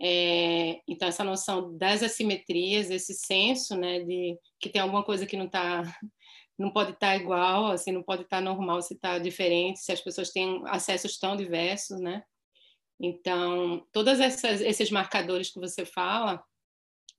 É, 0.01 0.81
então 0.89 1.07
essa 1.09 1.25
noção 1.25 1.77
das 1.79 2.03
assimetrias, 2.03 2.91
esse 2.91 3.15
senso, 3.15 3.77
né, 3.77 4.01
de 4.01 4.37
que 4.61 4.69
tem 4.69 4.83
alguma 4.83 5.05
coisa 5.05 5.25
que 5.25 5.37
não 5.37 5.49
tá, 5.49 5.83
não 6.59 6.71
pode 6.71 6.93
estar 6.93 7.13
tá 7.13 7.17
igual, 7.17 7.67
assim, 7.67 7.93
não 7.93 8.03
pode 8.03 8.23
estar 8.23 8.39
tá 8.39 8.43
normal 8.43 8.83
se 8.83 8.95
está 8.95 9.19
diferente, 9.19 9.81
se 9.81 9.93
as 9.93 10.01
pessoas 10.01 10.31
têm 10.31 10.63
acessos 10.67 11.19
tão 11.19 11.37
diversos, 11.37 12.01
né? 12.01 12.23
Então, 13.01 13.87
todos 13.93 14.21
esses 14.21 14.91
marcadores 14.91 15.51
que 15.51 15.59
você 15.59 15.85
fala, 15.85 16.43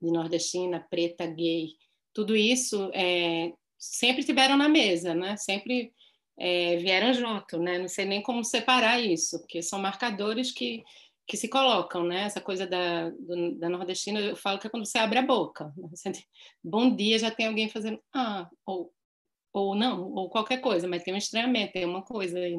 de 0.01 0.11
nordestina, 0.11 0.85
preta, 0.89 1.25
gay, 1.25 1.69
tudo 2.13 2.35
isso 2.35 2.89
é, 2.93 3.51
sempre 3.91 4.23
tiveram 4.23 4.57
na 4.57 4.69
mesa, 4.69 5.13
né? 5.13 5.37
Sempre 5.37 5.93
é, 6.37 6.77
vieram 6.77 7.13
junto, 7.13 7.57
né? 7.59 7.77
Não 7.77 7.87
sei 7.87 8.05
nem 8.05 8.21
como 8.21 8.43
separar 8.43 8.99
isso, 8.99 9.39
porque 9.39 9.61
são 9.61 9.79
marcadores 9.79 10.51
que, 10.51 10.83
que 11.27 11.37
se 11.37 11.47
colocam, 11.47 12.03
né? 12.03 12.23
Essa 12.23 12.41
coisa 12.41 12.67
da, 12.67 13.09
do, 13.09 13.57
da 13.57 13.69
nordestina, 13.69 14.19
eu 14.19 14.35
falo 14.35 14.59
que 14.59 14.67
é 14.67 14.69
quando 14.69 14.85
você 14.85 14.97
abre 14.97 15.19
a 15.19 15.23
boca. 15.25 15.73
Né? 15.77 15.89
Bom 16.63 16.95
dia, 16.95 17.19
já 17.19 17.31
tem 17.31 17.47
alguém 17.47 17.69
fazendo 17.69 17.99
ah, 18.13 18.49
ou, 18.65 18.91
ou 19.53 19.75
não, 19.75 20.11
ou 20.11 20.29
qualquer 20.29 20.59
coisa, 20.61 20.87
mas 20.87 21.03
tem 21.03 21.13
um 21.13 21.17
estranhamento, 21.17 21.73
tem 21.73 21.85
uma 21.85 22.03
coisa 22.03 22.37
aí. 22.39 22.57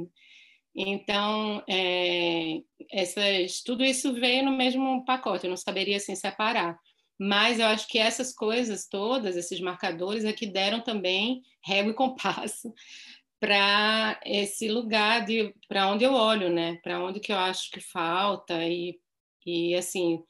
Então, 0.78 1.64
é, 1.68 2.61
essas, 2.92 3.62
tudo 3.62 3.83
isso 3.83 4.12
veio 4.12 4.45
no 4.45 4.52
mesmo 4.52 5.04
pacote, 5.06 5.45
eu 5.45 5.50
não 5.50 5.56
saberia 5.56 5.97
assim 5.97 6.14
separar. 6.14 6.78
Mas 7.18 7.58
eu 7.58 7.66
acho 7.66 7.88
que 7.88 7.99
essas 7.99 8.35
coisas 8.35 8.87
todas, 8.88 9.37
esses 9.37 9.61
marcadores, 9.61 10.25
é 10.25 10.32
que 10.32 10.46
deram 10.46 10.82
também 10.82 11.42
régua 11.64 11.92
e 11.92 11.94
compasso 11.94 12.73
para 13.40 14.20
esse 14.25 14.68
lugar 14.68 15.25
de 15.25 15.54
para 15.68 15.88
onde 15.90 16.04
eu 16.04 16.12
olho, 16.12 16.50
né? 16.50 16.78
Para 16.82 17.02
onde 17.02 17.20
que 17.20 17.32
eu 17.32 17.38
acho 17.38 17.70
que 17.70 17.80
falta 17.80 18.62
e, 18.66 18.99
e 19.46 19.75
assim 19.75 20.23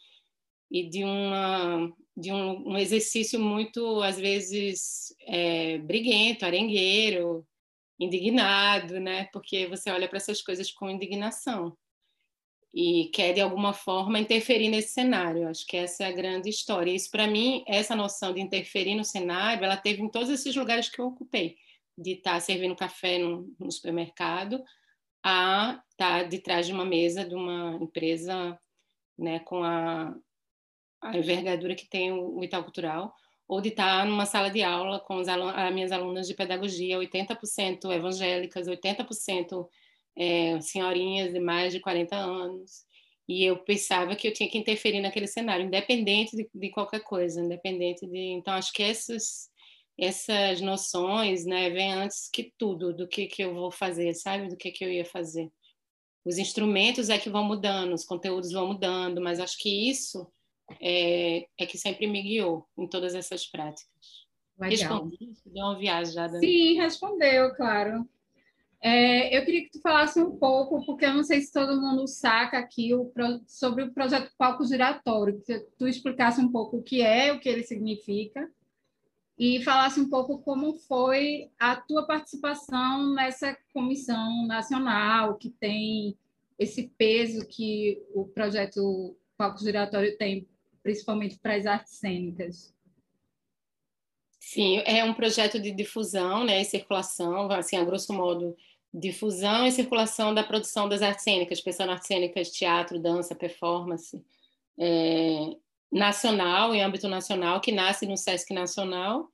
e 0.70 0.88
de 0.88 1.04
uma 1.04 1.92
de 2.16 2.32
um, 2.32 2.70
um 2.70 2.78
exercício 2.78 3.38
muito 3.38 4.02
às 4.02 4.18
vezes 4.18 5.14
é, 5.26 5.78
briguento, 5.78 6.44
arengueiro, 6.44 7.46
indignado, 8.00 9.00
né? 9.00 9.28
Porque 9.32 9.66
você 9.66 9.90
olha 9.90 10.08
para 10.08 10.18
essas 10.18 10.42
coisas 10.42 10.70
com 10.72 10.90
indignação 10.90 11.76
e 12.76 13.06
quer 13.06 13.32
de 13.32 13.40
alguma 13.40 13.72
forma 13.72 14.18
interferir 14.18 14.68
nesse 14.68 14.90
cenário. 14.90 15.48
Acho 15.48 15.66
que 15.66 15.78
essa 15.78 16.04
é 16.04 16.08
a 16.08 16.12
grande 16.12 16.50
história. 16.50 16.92
Isso 16.92 17.10
para 17.10 17.26
mim, 17.26 17.64
essa 17.66 17.96
noção 17.96 18.34
de 18.34 18.40
interferir 18.42 18.94
no 18.94 19.02
cenário, 19.02 19.64
ela 19.64 19.78
teve 19.78 20.02
em 20.02 20.10
todos 20.10 20.28
esses 20.28 20.54
lugares 20.54 20.90
que 20.90 21.00
eu 21.00 21.06
ocupei, 21.06 21.56
de 21.96 22.12
estar 22.12 22.34
tá 22.34 22.40
servindo 22.40 22.76
café 22.76 23.16
no, 23.16 23.50
no 23.58 23.72
supermercado, 23.72 24.62
a 25.24 25.82
estar 25.90 26.20
tá 26.20 26.22
de 26.24 26.38
trás 26.38 26.66
de 26.66 26.74
uma 26.74 26.84
mesa 26.84 27.24
de 27.24 27.34
uma 27.34 27.78
empresa, 27.80 28.60
né, 29.18 29.38
com 29.38 29.64
a 29.64 30.14
a 31.00 31.16
envergadura 31.16 31.74
que 31.74 31.88
tem 31.88 32.12
o 32.12 32.42
Itaú 32.42 32.64
Cultural, 32.64 33.14
ou 33.46 33.60
de 33.60 33.68
estar 33.68 34.04
numa 34.06 34.26
sala 34.26 34.50
de 34.50 34.62
aula 34.62 34.98
com 35.00 35.20
as 35.20 35.72
minhas 35.72 35.92
alunas 35.92 36.26
de 36.26 36.34
pedagogia, 36.34 36.98
80% 36.98 37.90
evangélicas, 37.92 38.66
80% 38.66 39.68
é, 40.16 40.60
senhorinhas 40.60 41.32
de 41.32 41.40
mais 41.40 41.72
de 41.72 41.80
40 41.80 42.16
anos. 42.16 42.86
E 43.28 43.44
eu 43.44 43.58
pensava 43.58 44.14
que 44.14 44.28
eu 44.28 44.32
tinha 44.32 44.48
que 44.48 44.58
interferir 44.58 45.00
naquele 45.00 45.26
cenário, 45.26 45.66
independente 45.66 46.36
de, 46.36 46.48
de 46.54 46.70
qualquer 46.70 47.00
coisa, 47.00 47.40
independente 47.40 48.06
de. 48.06 48.18
Então, 48.18 48.54
acho 48.54 48.72
que 48.72 48.82
essas, 48.82 49.50
essas 49.98 50.60
noções 50.60 51.44
né, 51.44 51.68
vêm 51.70 51.92
antes 51.92 52.30
que 52.32 52.52
tudo 52.56 52.94
do 52.94 53.08
que, 53.08 53.26
que 53.26 53.42
eu 53.42 53.52
vou 53.52 53.70
fazer, 53.70 54.14
sabe? 54.14 54.48
Do 54.48 54.56
que, 54.56 54.70
que 54.70 54.84
eu 54.84 54.92
ia 54.92 55.04
fazer. 55.04 55.50
Os 56.24 56.38
instrumentos 56.38 57.08
é 57.08 57.18
que 57.18 57.30
vão 57.30 57.44
mudando, 57.44 57.92
os 57.92 58.04
conteúdos 58.04 58.52
vão 58.52 58.68
mudando, 58.68 59.20
mas 59.20 59.40
acho 59.40 59.58
que 59.58 59.90
isso 59.90 60.26
é, 60.80 61.46
é 61.58 61.66
que 61.66 61.78
sempre 61.78 62.06
me 62.06 62.22
guiou 62.22 62.66
em 62.76 62.88
todas 62.88 63.14
essas 63.14 63.46
práticas. 63.46 64.26
Legal. 64.58 65.04
Respondi? 65.04 65.32
Deu 65.44 65.64
uma 65.64 65.78
viajada. 65.78 66.38
Sim, 66.38 66.74
respondeu, 66.74 67.54
claro. 67.54 68.08
É, 68.80 69.36
eu 69.36 69.44
queria 69.44 69.62
que 69.62 69.70
tu 69.70 69.80
falasse 69.80 70.20
um 70.20 70.36
pouco, 70.36 70.84
porque 70.84 71.04
eu 71.04 71.14
não 71.14 71.24
sei 71.24 71.40
se 71.40 71.52
todo 71.52 71.80
mundo 71.80 72.06
saca 72.06 72.58
aqui 72.58 72.94
o, 72.94 73.10
sobre 73.46 73.82
o 73.84 73.92
projeto 73.92 74.30
Palco 74.36 74.64
Giratório, 74.64 75.40
que 75.44 75.58
tu 75.78 75.88
explicasse 75.88 76.40
um 76.40 76.50
pouco 76.50 76.76
o 76.76 76.82
que 76.82 77.02
é, 77.02 77.32
o 77.32 77.40
que 77.40 77.48
ele 77.48 77.62
significa, 77.62 78.48
e 79.38 79.62
falasse 79.62 80.00
um 80.00 80.08
pouco 80.08 80.38
como 80.38 80.74
foi 80.74 81.50
a 81.58 81.76
tua 81.76 82.06
participação 82.06 83.14
nessa 83.14 83.56
comissão 83.72 84.46
nacional, 84.46 85.36
que 85.36 85.50
tem 85.50 86.16
esse 86.58 86.90
peso 86.96 87.46
que 87.46 88.02
o 88.14 88.26
projeto 88.26 89.16
Palco 89.36 89.58
Giratório 89.58 90.16
tem 90.16 90.48
principalmente 90.82 91.38
para 91.38 91.56
as 91.56 91.66
artes 91.66 91.94
cênicas? 91.94 92.75
Sim, 94.48 94.80
é 94.86 95.02
um 95.02 95.12
projeto 95.12 95.58
de 95.58 95.72
difusão 95.72 96.44
né, 96.44 96.60
e 96.60 96.64
circulação, 96.64 97.50
assim, 97.50 97.76
a 97.76 97.82
grosso 97.82 98.12
modo, 98.12 98.56
difusão 98.94 99.66
e 99.66 99.72
circulação 99.72 100.32
da 100.32 100.44
produção 100.44 100.88
das 100.88 101.02
artes 101.02 101.24
cênicas, 101.24 101.60
pensando 101.60 101.90
artes 101.90 102.06
cênicas, 102.06 102.52
teatro, 102.52 102.96
dança, 102.96 103.34
performance, 103.34 104.24
é, 104.78 105.50
nacional, 105.90 106.72
em 106.72 106.80
âmbito 106.80 107.08
nacional, 107.08 107.60
que 107.60 107.72
nasce 107.72 108.06
no 108.06 108.16
Sesc 108.16 108.54
Nacional 108.54 109.28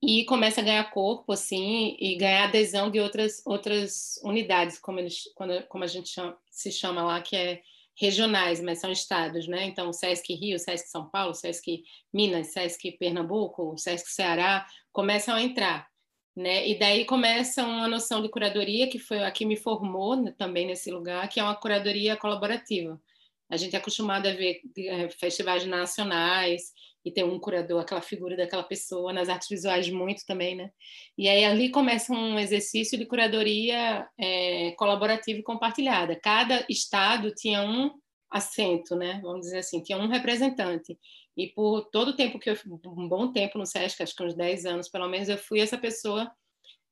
e 0.00 0.24
começa 0.26 0.60
a 0.60 0.64
ganhar 0.64 0.92
corpo, 0.92 1.32
assim, 1.32 1.96
e 1.98 2.14
ganhar 2.14 2.44
adesão 2.44 2.88
de 2.88 3.00
outras, 3.00 3.42
outras 3.44 4.20
unidades, 4.22 4.78
como, 4.78 5.00
eles, 5.00 5.24
como 5.68 5.82
a 5.82 5.88
gente 5.88 6.08
chama, 6.08 6.38
se 6.52 6.70
chama 6.70 7.02
lá, 7.02 7.20
que 7.20 7.34
é 7.34 7.62
regionais, 7.98 8.60
mas 8.60 8.80
são 8.80 8.92
estados, 8.92 9.48
né? 9.48 9.64
Então, 9.64 9.92
SESC 9.92 10.34
Rio, 10.34 10.58
SESC 10.58 10.88
São 10.88 11.08
Paulo, 11.08 11.34
SESC 11.34 11.82
Minas, 12.12 12.48
SESC 12.48 12.92
Pernambuco, 12.98 13.76
SESC 13.78 14.08
Ceará, 14.08 14.66
começam 14.92 15.34
a 15.34 15.42
entrar, 15.42 15.88
né? 16.36 16.68
E 16.68 16.78
daí 16.78 17.04
começa 17.04 17.64
uma 17.64 17.88
noção 17.88 18.22
de 18.22 18.28
curadoria, 18.28 18.88
que 18.88 18.98
foi 18.98 19.24
a 19.24 19.30
que 19.30 19.46
me 19.46 19.56
formou 19.56 20.16
né, 20.16 20.34
também 20.36 20.66
nesse 20.66 20.90
lugar, 20.90 21.28
que 21.28 21.40
é 21.40 21.42
uma 21.42 21.56
curadoria 21.56 22.16
colaborativa. 22.16 23.00
A 23.48 23.56
gente 23.56 23.74
é 23.74 23.78
acostumado 23.78 24.26
a 24.26 24.32
ver 24.32 24.60
é, 24.78 25.08
festivais 25.08 25.64
nacionais 25.64 26.72
e 27.06 27.10
ter 27.12 27.22
um 27.22 27.38
curador, 27.38 27.80
aquela 27.80 28.02
figura 28.02 28.36
daquela 28.36 28.64
pessoa, 28.64 29.12
nas 29.12 29.28
artes 29.28 29.48
visuais 29.48 29.88
muito 29.88 30.26
também, 30.26 30.56
né? 30.56 30.72
E 31.16 31.28
aí 31.28 31.44
ali 31.44 31.70
começa 31.70 32.12
um 32.12 32.36
exercício 32.36 32.98
de 32.98 33.06
curadoria 33.06 34.08
é, 34.18 34.72
colaborativa 34.72 35.38
e 35.38 35.42
compartilhada. 35.44 36.18
Cada 36.20 36.66
estado 36.68 37.32
tinha 37.32 37.62
um 37.62 37.92
assento, 38.28 38.96
né? 38.96 39.20
Vamos 39.22 39.42
dizer 39.42 39.58
assim, 39.58 39.80
tinha 39.84 39.96
um 39.96 40.08
representante. 40.08 40.98
E 41.36 41.46
por 41.46 41.82
todo 41.92 42.08
o 42.08 42.16
tempo 42.16 42.40
que 42.40 42.50
eu, 42.50 42.58
um 42.84 43.08
bom 43.08 43.30
tempo 43.32 43.56
no 43.56 43.64
SESC, 43.64 44.02
acho 44.02 44.16
que 44.16 44.24
uns 44.24 44.34
10 44.34 44.66
anos 44.66 44.88
pelo 44.88 45.08
menos, 45.08 45.28
eu 45.28 45.38
fui 45.38 45.60
essa 45.60 45.78
pessoa 45.78 46.28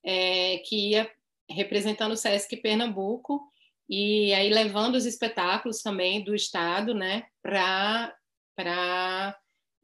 é, 0.04 0.58
que 0.58 0.90
ia 0.90 1.10
representando 1.50 2.12
o 2.12 2.16
SESC 2.16 2.56
Pernambuco 2.58 3.42
e 3.90 4.32
aí 4.32 4.48
levando 4.48 4.94
os 4.94 5.06
espetáculos 5.06 5.82
também 5.82 6.22
do 6.22 6.36
estado, 6.36 6.94
né, 6.94 7.24
para 7.42 8.14
para 8.56 9.36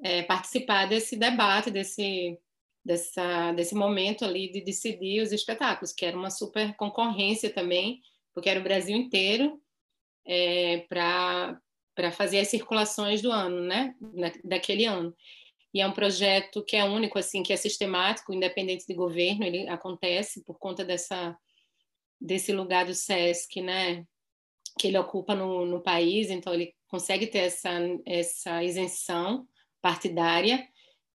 é, 0.03 0.23
participar 0.23 0.87
desse 0.87 1.17
debate, 1.17 1.71
desse, 1.71 2.39
dessa, 2.85 3.53
desse 3.53 3.75
momento 3.75 4.25
ali 4.25 4.51
de 4.51 4.61
decidir 4.61 5.23
os 5.23 5.33
espetáculos, 5.33 5.93
que 5.93 6.05
era 6.05 6.17
uma 6.17 6.31
super 6.31 6.75
concorrência 6.77 7.51
também, 7.51 8.01
porque 8.33 8.49
era 8.49 8.61
o 8.61 8.65
Brasil 8.65 8.97
inteiro 8.97 9.61
é, 10.27 10.79
para 10.89 11.61
fazer 12.13 12.41
as 12.41 12.49
circulações 12.49 13.21
do 13.21 13.31
ano, 13.31 13.61
né? 13.61 13.95
daquele 14.45 14.85
ano. 14.87 15.15
E 15.73 15.81
é 15.81 15.87
um 15.87 15.93
projeto 15.93 16.65
que 16.65 16.77
é 16.77 16.85
único, 16.85 17.19
assim, 17.19 17.43
que 17.43 17.53
é 17.53 17.57
sistemático, 17.57 18.33
independente 18.33 18.87
de 18.87 18.95
governo, 18.95 19.45
ele 19.45 19.69
acontece 19.69 20.45
por 20.45 20.59
conta 20.59 20.85
dessa, 20.85 21.37
desse 22.21 22.53
lugar 22.53 22.87
do 22.87 22.95
SESC, 22.95 23.61
né? 23.61 24.05
que 24.79 24.89
ele 24.89 24.99
ocupa 24.99 25.35
no, 25.35 25.67
no 25.67 25.83
país, 25.83 26.31
então 26.31 26.55
ele 26.55 26.75
consegue 26.89 27.27
ter 27.27 27.41
essa, 27.41 27.71
essa 28.07 28.65
isenção 28.65 29.47
partidária 29.83 30.67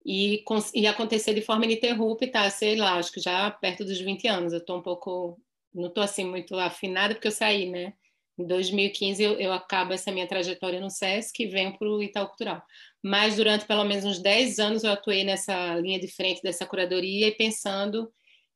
e, 0.05 0.43
e 0.73 0.87
acontecer 0.87 1.33
de 1.33 1.41
forma 1.41 1.65
ininterrupta, 1.65 2.49
sei 2.49 2.75
lá, 2.75 2.97
acho 2.97 3.11
que 3.11 3.19
já 3.19 3.49
perto 3.51 3.83
dos 3.83 3.99
20 3.99 4.27
anos. 4.27 4.53
Eu 4.53 4.59
estou 4.59 4.77
um 4.77 4.81
pouco, 4.81 5.39
não 5.73 5.87
estou 5.87 6.03
assim 6.03 6.25
muito 6.25 6.57
afinada 6.59 7.15
porque 7.15 7.27
eu 7.27 7.31
saí, 7.31 7.69
né? 7.69 7.93
Em 8.37 8.45
2015 8.45 9.23
eu, 9.23 9.39
eu 9.39 9.53
acabo 9.53 9.93
essa 9.93 10.11
minha 10.11 10.27
trajetória 10.27 10.79
no 10.79 10.89
SESC 10.89 11.43
e 11.43 11.47
venho 11.47 11.77
para 11.77 11.87
o 11.87 12.03
Itaú 12.03 12.27
Cultural. 12.27 12.61
Mas 13.03 13.37
durante 13.37 13.65
pelo 13.65 13.83
menos 13.85 14.03
uns 14.03 14.19
10 14.21 14.59
anos 14.59 14.83
eu 14.83 14.91
atuei 14.91 15.23
nessa 15.23 15.75
linha 15.79 15.99
de 15.99 16.07
frente 16.07 16.41
dessa 16.41 16.65
curadoria 16.65 17.27
e 17.27 17.35
pensando 17.35 18.11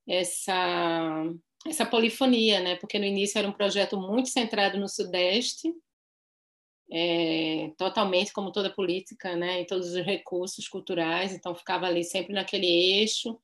essa 0.07 1.25
essa 1.67 1.85
polifonia, 1.85 2.61
né? 2.61 2.75
Porque 2.75 2.97
no 2.97 3.05
início 3.05 3.37
era 3.37 3.47
um 3.47 3.51
projeto 3.51 3.97
muito 3.97 4.29
centrado 4.29 4.77
no 4.79 4.87
Sudeste, 4.87 5.73
é, 6.91 7.71
totalmente 7.77 8.33
como 8.33 8.51
toda 8.51 8.73
política, 8.73 9.35
né, 9.35 9.61
em 9.61 9.65
todos 9.65 9.89
os 9.89 10.05
recursos 10.05 10.67
culturais, 10.67 11.33
então 11.33 11.53
ficava 11.55 11.85
ali 11.85 12.03
sempre 12.03 12.33
naquele 12.33 12.67
eixo, 12.67 13.39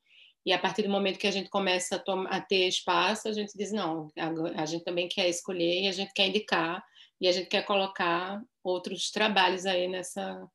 e 0.45 0.53
a 0.53 0.59
partir 0.59 0.83
do 0.83 0.89
momento 0.89 1.17
que 1.17 1.27
a 1.27 1.31
gente 1.31 1.49
começa 1.49 2.03
a, 2.07 2.37
a 2.37 2.41
ter 2.41 2.67
espaço, 2.67 3.27
a 3.27 3.33
gente 3.33 3.57
diz, 3.57 3.71
não, 3.71 4.11
a, 4.17 4.61
a 4.61 4.65
gente 4.65 4.83
também 4.83 5.07
quer 5.07 5.27
escolher, 5.27 5.81
e 5.81 5.87
a 5.87 5.91
gente 5.91 6.13
quer 6.13 6.27
indicar, 6.27 6.83
e 7.19 7.27
a 7.27 7.31
gente 7.31 7.47
quer 7.47 7.65
colocar 7.65 8.41
outros 8.63 9.09
trabalhos 9.09 9.65
aí 9.65 9.87
nessa, 9.87 10.47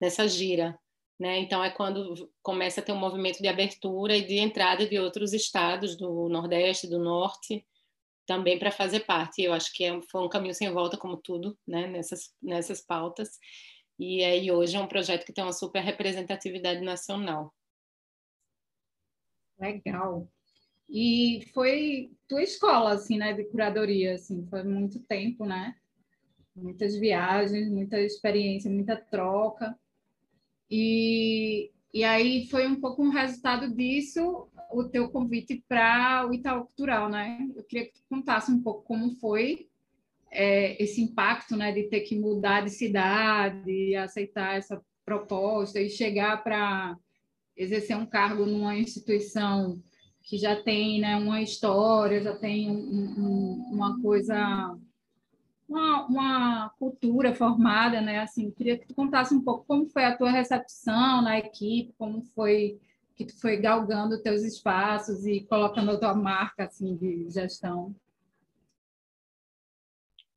nessa 0.00 0.28
gira. 0.28 0.78
Né? 1.18 1.38
Então, 1.38 1.64
é 1.64 1.70
quando 1.70 2.30
começa 2.42 2.80
a 2.80 2.84
ter 2.84 2.92
um 2.92 2.98
movimento 2.98 3.40
de 3.40 3.48
abertura 3.48 4.16
e 4.16 4.24
de 4.24 4.38
entrada 4.38 4.86
de 4.86 4.98
outros 4.98 5.32
estados 5.32 5.96
do 5.96 6.28
Nordeste, 6.28 6.86
do 6.86 6.98
Norte, 6.98 7.66
também 8.26 8.58
para 8.58 8.70
fazer 8.70 9.00
parte. 9.00 9.42
Eu 9.42 9.52
acho 9.52 9.72
que 9.72 9.84
é, 9.84 10.00
foi 10.10 10.22
um 10.22 10.28
caminho 10.28 10.54
sem 10.54 10.70
volta, 10.70 10.96
como 10.96 11.16
tudo, 11.16 11.56
né, 11.66 11.86
nessas, 11.86 12.34
nessas 12.42 12.80
pautas. 12.80 13.38
E 13.98 14.22
aí 14.22 14.50
hoje 14.50 14.76
é 14.76 14.80
um 14.80 14.88
projeto 14.88 15.24
que 15.24 15.32
tem 15.32 15.42
uma 15.42 15.52
super 15.52 15.80
representatividade 15.80 16.80
nacional. 16.80 17.54
Legal. 19.58 20.28
E 20.88 21.48
foi 21.54 22.12
tua 22.28 22.42
escola, 22.42 22.92
assim, 22.92 23.16
né, 23.16 23.32
de 23.32 23.44
curadoria, 23.44 24.14
assim, 24.14 24.46
foi 24.48 24.62
muito 24.62 25.00
tempo, 25.00 25.44
né? 25.44 25.74
Muitas 26.54 26.96
viagens, 26.96 27.70
muita 27.70 28.00
experiência, 28.00 28.70
muita 28.70 28.96
troca. 28.96 29.78
E, 30.70 31.70
e 31.92 32.04
aí 32.04 32.48
foi 32.48 32.66
um 32.66 32.80
pouco 32.80 33.02
um 33.02 33.10
resultado 33.10 33.74
disso 33.74 34.48
o 34.70 34.84
teu 34.84 35.08
convite 35.08 35.64
para 35.68 36.26
o 36.28 36.34
Itaú 36.34 36.64
Cultural, 36.66 37.08
né? 37.08 37.38
Eu 37.54 37.64
queria 37.64 37.86
que 37.86 37.94
tu 37.94 38.02
contasse 38.08 38.50
um 38.50 38.62
pouco 38.62 38.82
como 38.82 39.10
foi 39.16 39.68
é, 40.30 40.82
esse 40.82 41.00
impacto, 41.00 41.56
né, 41.56 41.72
de 41.72 41.84
ter 41.84 42.00
que 42.00 42.18
mudar 42.18 42.62
de 42.62 42.70
cidade, 42.70 43.94
aceitar 43.96 44.56
essa 44.56 44.80
proposta 45.04 45.80
e 45.80 45.88
chegar 45.88 46.42
para 46.42 46.96
exercer 47.56 47.96
um 47.96 48.06
cargo 48.06 48.44
numa 48.44 48.76
instituição 48.76 49.80
que 50.22 50.36
já 50.36 50.60
tem 50.60 51.00
né, 51.00 51.16
uma 51.16 51.40
história, 51.40 52.20
já 52.20 52.36
tem 52.36 52.70
um, 52.70 52.74
um, 52.76 53.70
uma 53.72 54.00
coisa 54.02 54.76
uma, 55.68 56.06
uma, 56.06 56.68
cultura 56.78 57.34
formada, 57.34 58.00
né? 58.00 58.20
Assim, 58.20 58.50
queria 58.50 58.78
que 58.78 58.86
tu 58.86 58.94
contasse 58.94 59.34
um 59.34 59.42
pouco 59.42 59.64
como 59.66 59.88
foi 59.88 60.04
a 60.04 60.16
tua 60.16 60.30
recepção 60.30 61.22
na 61.22 61.38
equipe, 61.38 61.94
como 61.98 62.22
foi 62.34 62.78
que 63.16 63.24
tu 63.24 63.40
foi 63.40 63.56
galgando 63.56 64.22
teus 64.22 64.42
espaços 64.42 65.26
e 65.26 65.40
colocando 65.40 65.92
a 65.92 65.98
tua 65.98 66.14
marca 66.14 66.64
assim 66.64 66.94
de 66.96 67.28
gestão. 67.30 67.94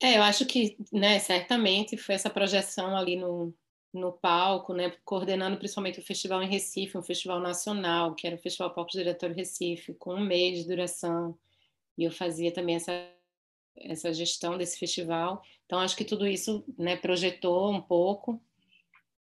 É, 0.02 0.18
eu 0.18 0.24
acho 0.24 0.46
que, 0.46 0.78
né, 0.94 1.20
certamente 1.20 1.98
foi 1.98 2.16
essa 2.16 2.30
projeção 2.30 2.96
ali 2.96 3.18
no, 3.18 3.54
no 3.94 4.14
palco, 4.14 4.74
né, 4.74 4.96
coordenando 5.04 5.58
principalmente 5.58 6.00
o 6.00 6.06
festival 6.06 6.42
em 6.42 6.50
Recife, 6.50 6.98
um 6.98 7.04
festival 7.04 7.42
nacional, 7.42 8.16
que 8.16 8.26
era 8.26 8.38
o 8.38 8.40
Festival 8.40 8.74
Palco 8.74 8.92
Diretório 8.92 9.36
Recife, 9.36 9.94
com 9.96 10.16
um 10.16 10.26
mês 10.26 10.60
de 10.60 10.68
duração, 10.68 11.38
e 11.98 12.06
eu 12.06 12.12
fazia 12.12 12.54
também 12.54 12.76
essa 12.76 12.92
essa 13.82 14.14
gestão 14.14 14.58
desse 14.58 14.78
festival. 14.78 15.42
Então 15.66 15.80
acho 15.80 15.96
que 15.96 16.04
tudo 16.04 16.28
isso, 16.28 16.64
né, 16.78 16.96
projetou 16.96 17.72
um 17.72 17.82
pouco. 17.82 18.42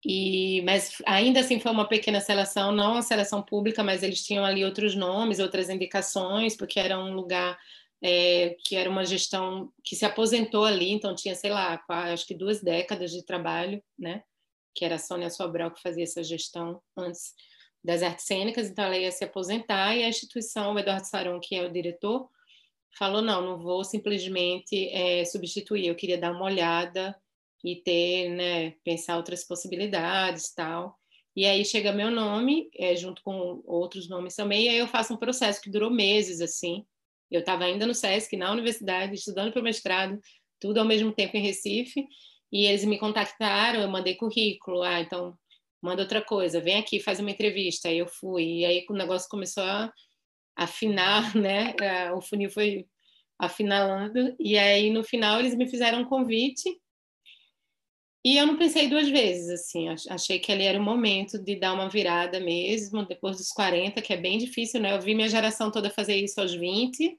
E 0.08 0.62
mas 0.62 1.02
ainda 1.04 1.40
assim 1.40 1.58
foi 1.58 1.72
uma 1.72 1.88
pequena 1.88 2.20
seleção, 2.20 2.70
não 2.70 2.92
uma 2.92 3.02
seleção 3.02 3.42
pública, 3.42 3.82
mas 3.82 4.04
eles 4.04 4.24
tinham 4.24 4.44
ali 4.44 4.64
outros 4.64 4.94
nomes, 4.94 5.40
outras 5.40 5.68
indicações, 5.68 6.56
porque 6.56 6.78
era 6.78 6.96
um 6.96 7.12
lugar 7.12 7.58
é, 8.00 8.56
que 8.64 8.76
era 8.76 8.88
uma 8.88 9.04
gestão 9.04 9.72
que 9.82 9.96
se 9.96 10.04
aposentou 10.04 10.64
ali, 10.64 10.92
então 10.92 11.12
tinha, 11.12 11.34
sei 11.34 11.50
lá, 11.50 11.82
acho 11.88 12.24
que 12.24 12.34
duas 12.34 12.62
décadas 12.62 13.10
de 13.10 13.24
trabalho, 13.24 13.82
né? 13.98 14.22
Que 14.72 14.84
era 14.84 14.94
a 14.94 14.98
Sônia 14.98 15.28
Sobral 15.28 15.72
que 15.72 15.82
fazia 15.82 16.04
essa 16.04 16.22
gestão 16.22 16.80
antes 16.96 17.34
das 17.82 18.00
artes 18.00 18.26
cênicas, 18.26 18.70
então 18.70 18.84
ela 18.84 18.96
ia 18.96 19.10
se 19.10 19.24
aposentar 19.24 19.96
e 19.96 20.04
a 20.04 20.08
instituição, 20.08 20.72
o 20.72 20.78
Eduardo 20.78 21.06
Saron, 21.08 21.40
que 21.40 21.56
é 21.56 21.66
o 21.66 21.72
diretor, 21.72 22.28
falou 22.96 23.22
não, 23.22 23.42
não 23.42 23.58
vou 23.58 23.82
simplesmente 23.82 24.88
é, 24.90 25.24
substituir, 25.24 25.88
eu 25.88 25.96
queria 25.96 26.18
dar 26.18 26.30
uma 26.30 26.44
olhada 26.44 27.16
e 27.64 27.76
ter, 27.76 28.30
né, 28.30 28.70
pensar 28.84 29.16
outras 29.16 29.44
possibilidades, 29.44 30.52
tal. 30.54 30.96
E 31.34 31.44
aí 31.44 31.64
chega 31.64 31.92
meu 31.92 32.10
nome, 32.10 32.68
é, 32.78 32.96
junto 32.96 33.22
com 33.22 33.62
outros 33.66 34.08
nomes 34.08 34.34
também, 34.34 34.64
e 34.64 34.68
aí 34.70 34.78
eu 34.78 34.86
faço 34.86 35.12
um 35.14 35.18
processo 35.18 35.60
que 35.60 35.70
durou 35.70 35.90
meses, 35.90 36.40
assim, 36.40 36.84
eu 37.30 37.40
estava 37.40 37.64
ainda 37.64 37.86
no 37.86 37.94
SESC, 37.94 38.36
na 38.36 38.52
universidade, 38.52 39.14
estudando 39.14 39.52
para 39.52 39.60
o 39.60 39.64
mestrado, 39.64 40.18
tudo 40.60 40.78
ao 40.78 40.86
mesmo 40.86 41.12
tempo 41.12 41.36
em 41.36 41.42
Recife, 41.42 42.06
e 42.52 42.66
eles 42.66 42.84
me 42.84 42.98
contactaram, 42.98 43.80
eu 43.80 43.88
mandei 43.88 44.14
currículo, 44.14 44.82
ah, 44.82 45.00
então 45.00 45.36
manda 45.82 46.02
outra 46.02 46.22
coisa, 46.22 46.60
vem 46.60 46.76
aqui, 46.76 47.00
faz 47.00 47.20
uma 47.20 47.30
entrevista. 47.30 47.88
Aí 47.88 47.98
eu 47.98 48.06
fui, 48.06 48.60
e 48.60 48.64
aí 48.64 48.86
o 48.88 48.94
negócio 48.94 49.28
começou 49.28 49.62
a 49.62 49.92
afinar, 50.56 51.34
né? 51.36 51.74
O 52.14 52.20
funil 52.20 52.50
foi 52.50 52.86
afinalando, 53.38 54.34
e 54.40 54.56
aí 54.56 54.90
no 54.90 55.04
final 55.04 55.40
eles 55.40 55.54
me 55.54 55.68
fizeram 55.68 56.00
um 56.00 56.04
convite, 56.04 56.70
e 58.26 58.36
eu 58.38 58.44
não 58.44 58.56
pensei 58.56 58.88
duas 58.88 59.08
vezes, 59.08 59.48
assim, 59.48 59.88
achei 60.10 60.40
que 60.40 60.50
ali 60.50 60.64
era 60.64 60.80
o 60.80 60.82
momento 60.82 61.38
de 61.38 61.54
dar 61.54 61.72
uma 61.72 61.88
virada 61.88 62.40
mesmo, 62.40 63.06
depois 63.06 63.36
dos 63.36 63.50
40, 63.50 64.02
que 64.02 64.12
é 64.12 64.16
bem 64.16 64.36
difícil, 64.36 64.80
né? 64.80 64.96
Eu 64.96 65.00
vi 65.00 65.14
minha 65.14 65.28
geração 65.28 65.70
toda 65.70 65.88
fazer 65.90 66.16
isso 66.16 66.40
aos 66.40 66.52
20, 66.52 67.16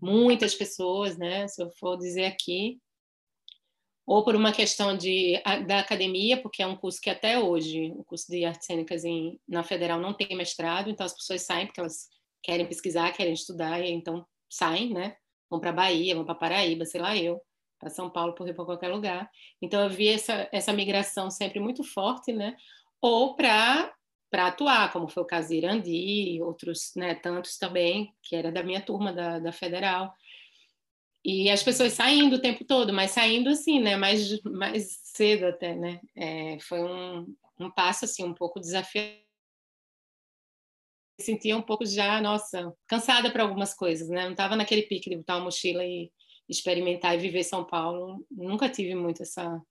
muitas 0.00 0.54
pessoas, 0.54 1.18
né? 1.18 1.48
Se 1.48 1.60
eu 1.60 1.72
for 1.72 1.98
dizer 1.98 2.26
aqui, 2.26 2.78
ou 4.06 4.22
por 4.24 4.36
uma 4.36 4.52
questão 4.52 4.96
de, 4.96 5.42
da 5.66 5.80
academia, 5.80 6.40
porque 6.40 6.62
é 6.62 6.66
um 6.68 6.76
curso 6.76 7.00
que 7.00 7.10
até 7.10 7.36
hoje, 7.36 7.92
o 7.96 8.04
curso 8.04 8.30
de 8.30 8.44
artes 8.44 8.64
cênicas 8.64 9.04
em, 9.04 9.40
na 9.48 9.64
Federal 9.64 9.98
não 9.98 10.14
tem 10.14 10.36
mestrado, 10.36 10.88
então 10.88 11.04
as 11.04 11.14
pessoas 11.14 11.42
saem 11.42 11.66
porque 11.66 11.80
elas 11.80 12.06
querem 12.40 12.64
pesquisar, 12.64 13.10
querem 13.10 13.32
estudar, 13.32 13.80
e 13.80 13.90
então 13.90 14.24
saem, 14.48 14.94
né? 14.94 15.16
Vão 15.50 15.58
para 15.58 15.72
Bahia, 15.72 16.14
vão 16.14 16.24
para 16.24 16.36
Paraíba, 16.36 16.84
sei 16.84 17.00
lá 17.00 17.16
eu 17.16 17.42
para 17.84 17.90
São 17.90 18.08
Paulo, 18.08 18.34
por 18.34 18.46
para 18.46 18.64
qualquer 18.64 18.88
lugar. 18.88 19.30
Então 19.60 19.88
vi 19.90 20.08
essa, 20.08 20.48
essa 20.50 20.72
migração 20.72 21.30
sempre 21.30 21.60
muito 21.60 21.84
forte, 21.84 22.32
né? 22.32 22.56
Ou 23.00 23.36
para 23.36 23.92
para 24.30 24.48
atuar, 24.48 24.92
como 24.92 25.06
foi 25.06 25.22
o 25.22 25.26
caso 25.26 25.50
de 25.50 25.58
Irandi, 25.58 26.42
outros, 26.42 26.90
né, 26.96 27.14
tantos 27.14 27.56
também, 27.56 28.12
que 28.20 28.34
era 28.34 28.50
da 28.50 28.64
minha 28.64 28.80
turma 28.80 29.12
da, 29.12 29.38
da 29.38 29.52
Federal. 29.52 30.12
E 31.24 31.48
as 31.48 31.62
pessoas 31.62 31.92
saindo 31.92 32.34
o 32.34 32.40
tempo 32.40 32.64
todo, 32.64 32.92
mas 32.92 33.12
saindo 33.12 33.48
assim, 33.50 33.78
né, 33.80 33.96
mais, 33.96 34.42
mais 34.42 34.98
cedo 35.04 35.46
até, 35.46 35.76
né? 35.76 36.00
É, 36.16 36.58
foi 36.62 36.82
um, 36.82 37.32
um 37.60 37.70
passo, 37.70 38.06
assim, 38.06 38.24
um 38.24 38.34
pouco 38.34 38.58
desafiador. 38.58 39.22
Sentia 41.20 41.56
um 41.56 41.62
pouco 41.62 41.86
já, 41.86 42.20
nossa, 42.20 42.74
cansada 42.88 43.30
para 43.30 43.44
algumas 43.44 43.72
coisas, 43.72 44.08
né? 44.08 44.24
Não 44.24 44.32
estava 44.32 44.56
naquele 44.56 44.82
pique 44.82 45.10
de 45.10 45.16
botar 45.16 45.36
uma 45.36 45.44
mochila 45.44 45.84
e 45.84 46.10
experimentar 46.48 47.14
e 47.14 47.18
viver 47.18 47.44
São 47.44 47.64
Paulo. 47.64 48.24
Nunca 48.30 48.68
tive 48.68 48.94
muito 48.94 49.22
essa 49.22 49.62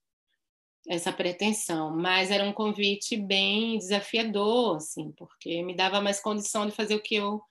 essa 0.87 1.13
pretensão, 1.13 1.95
mas 1.95 2.29
era 2.29 2.43
um 2.43 2.51
convite 2.51 3.15
bem 3.15 3.77
desafiador, 3.77 4.77
assim, 4.77 5.11
porque 5.13 5.63
me 5.63 5.75
dava 5.75 6.01
mais 6.01 6.19
condição 6.19 6.65
de 6.65 6.75
fazer 6.75 6.95
o 6.95 7.01
que 7.01 7.15
eu 7.15 7.41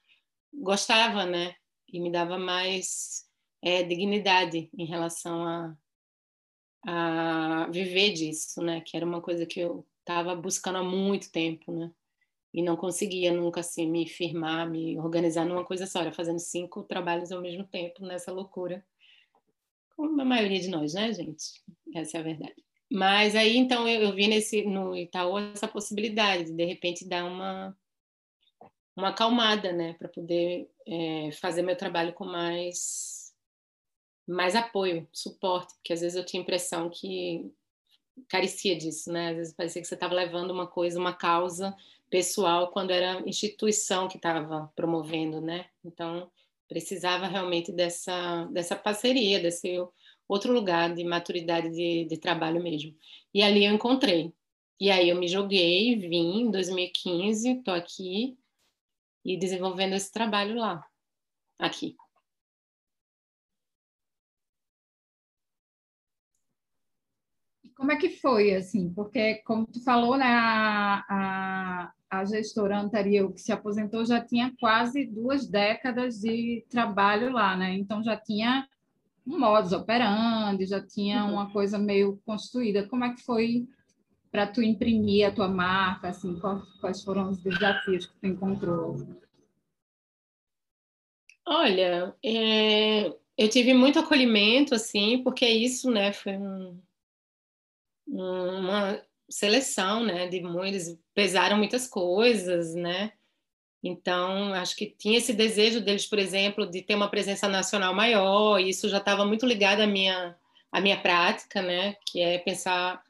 gostava, 0.52 1.24
né? 1.24 1.54
E 1.90 1.98
me 1.98 2.10
dava 2.10 2.38
mais 2.38 3.24
é, 3.62 3.82
dignidade 3.82 4.70
em 4.76 4.84
relação 4.84 5.46
a, 5.46 5.76
a 6.86 7.68
viver 7.70 8.12
disso, 8.12 8.60
né? 8.62 8.82
Que 8.82 8.96
era 8.96 9.06
uma 9.06 9.22
coisa 9.22 9.46
que 9.46 9.60
eu 9.60 9.86
estava 10.00 10.34
buscando 10.36 10.78
há 10.78 10.84
muito 10.84 11.32
tempo, 11.32 11.72
né? 11.72 11.90
E 12.52 12.62
não 12.62 12.76
conseguia 12.76 13.32
nunca 13.32 13.60
assim 13.60 13.90
me 13.90 14.06
firmar, 14.06 14.68
me 14.68 14.98
organizar 14.98 15.46
numa 15.46 15.64
coisa 15.64 15.86
só, 15.86 16.00
era 16.00 16.12
fazendo 16.12 16.38
cinco 16.38 16.82
trabalhos 16.82 17.32
ao 17.32 17.40
mesmo 17.40 17.64
tempo 17.64 18.04
nessa 18.04 18.30
loucura 18.30 18.84
como 19.96 20.20
a 20.20 20.24
maioria 20.24 20.60
de 20.60 20.68
nós, 20.68 20.94
né, 20.94 21.12
gente? 21.12 21.62
Essa 21.94 22.18
é 22.18 22.20
a 22.20 22.24
verdade. 22.24 22.54
Mas 22.90 23.34
aí, 23.34 23.56
então, 23.56 23.88
eu, 23.88 24.02
eu 24.02 24.14
vi 24.14 24.26
nesse, 24.26 24.64
no 24.64 24.94
Itaú 24.94 25.38
essa 25.38 25.66
possibilidade 25.66 26.44
de, 26.44 26.52
de 26.52 26.64
repente, 26.64 27.08
dar 27.08 27.24
uma, 27.24 27.76
uma 28.96 29.08
acalmada, 29.08 29.72
né, 29.72 29.94
para 29.94 30.08
poder 30.08 30.70
é, 30.86 31.30
fazer 31.32 31.62
meu 31.62 31.76
trabalho 31.76 32.12
com 32.12 32.24
mais, 32.24 33.32
mais 34.28 34.54
apoio, 34.54 35.08
suporte, 35.12 35.74
porque 35.76 35.92
às 35.92 36.00
vezes 36.00 36.16
eu 36.16 36.24
tinha 36.24 36.40
a 36.40 36.44
impressão 36.44 36.90
que 36.90 37.50
carecia 38.28 38.76
disso, 38.76 39.10
né? 39.10 39.30
Às 39.30 39.36
vezes 39.36 39.54
parecia 39.54 39.80
que 39.80 39.88
você 39.88 39.94
estava 39.94 40.14
levando 40.14 40.50
uma 40.50 40.66
coisa, 40.66 40.98
uma 40.98 41.14
causa 41.14 41.74
pessoal, 42.10 42.70
quando 42.70 42.90
era 42.90 43.26
instituição 43.26 44.06
que 44.06 44.16
estava 44.16 44.70
promovendo, 44.76 45.40
né? 45.40 45.66
Então, 45.82 46.30
precisava 46.72 47.26
realmente 47.26 47.70
dessa, 47.70 48.46
dessa 48.46 48.74
parceria, 48.74 49.38
desse 49.38 49.76
outro 50.26 50.52
lugar 50.52 50.94
de 50.94 51.04
maturidade 51.04 51.70
de, 51.70 52.06
de 52.06 52.16
trabalho 52.16 52.62
mesmo. 52.62 52.96
E 53.34 53.42
ali 53.42 53.66
eu 53.66 53.74
encontrei. 53.74 54.32
E 54.80 54.90
aí 54.90 55.10
eu 55.10 55.16
me 55.16 55.28
joguei, 55.28 55.96
vim 55.96 56.40
em 56.40 56.50
2015, 56.50 57.58
estou 57.58 57.74
aqui 57.74 58.38
e 59.24 59.36
desenvolvendo 59.36 59.94
esse 59.94 60.10
trabalho 60.10 60.56
lá, 60.56 60.82
aqui. 61.58 61.94
Como 67.82 67.90
é 67.90 67.96
que 67.96 68.10
foi, 68.10 68.54
assim? 68.54 68.94
Porque, 68.94 69.42
como 69.44 69.66
tu 69.66 69.82
falou, 69.82 70.16
né, 70.16 70.24
a, 70.24 71.04
a, 71.08 71.92
a 72.08 72.24
gestora 72.24 72.78
anterior 72.78 73.32
que 73.32 73.40
se 73.40 73.50
aposentou 73.50 74.04
já 74.04 74.24
tinha 74.24 74.54
quase 74.60 75.04
duas 75.04 75.48
décadas 75.48 76.20
de 76.20 76.64
trabalho 76.70 77.32
lá, 77.32 77.56
né? 77.56 77.74
Então 77.74 78.00
já 78.00 78.16
tinha 78.16 78.68
um 79.26 79.36
modus 79.36 79.72
operandi, 79.72 80.64
já 80.64 80.80
tinha 80.80 81.24
uhum. 81.24 81.32
uma 81.32 81.50
coisa 81.50 81.76
meio 81.76 82.22
construída. 82.24 82.86
Como 82.86 83.02
é 83.02 83.12
que 83.12 83.24
foi 83.24 83.66
para 84.30 84.46
tu 84.46 84.62
imprimir 84.62 85.26
a 85.26 85.32
tua 85.32 85.48
marca, 85.48 86.10
assim, 86.10 86.38
quais 86.80 87.02
foram 87.02 87.30
os 87.30 87.42
desafios 87.42 88.06
que 88.06 88.14
tu 88.20 88.26
encontrou? 88.28 88.96
Olha, 91.44 92.14
é, 92.24 93.08
eu 93.36 93.48
tive 93.50 93.74
muito 93.74 93.98
acolhimento, 93.98 94.72
assim, 94.72 95.20
porque 95.24 95.48
isso, 95.48 95.90
né, 95.90 96.12
foi 96.12 96.36
um, 96.38 96.80
uma 98.06 99.00
seleção, 99.28 100.04
né, 100.04 100.28
de 100.28 100.36
eles 100.36 100.98
pesaram 101.14 101.56
muitas 101.56 101.86
coisas, 101.86 102.74
né? 102.74 103.12
Então, 103.82 104.54
acho 104.54 104.76
que 104.76 104.86
tinha 104.86 105.18
esse 105.18 105.32
desejo 105.32 105.80
deles, 105.80 106.06
por 106.06 106.18
exemplo, 106.18 106.70
de 106.70 106.82
ter 106.82 106.94
uma 106.94 107.10
presença 107.10 107.48
nacional 107.48 107.92
maior, 107.92 108.60
e 108.60 108.68
isso 108.68 108.88
já 108.88 108.98
estava 108.98 109.24
muito 109.24 109.44
ligado 109.44 109.80
à 109.80 109.86
minha, 109.86 110.36
à 110.70 110.80
minha 110.80 111.00
prática, 111.00 111.60
né? 111.60 111.96
Que 112.06 112.20
é 112.20 112.38
pensar 112.38 113.02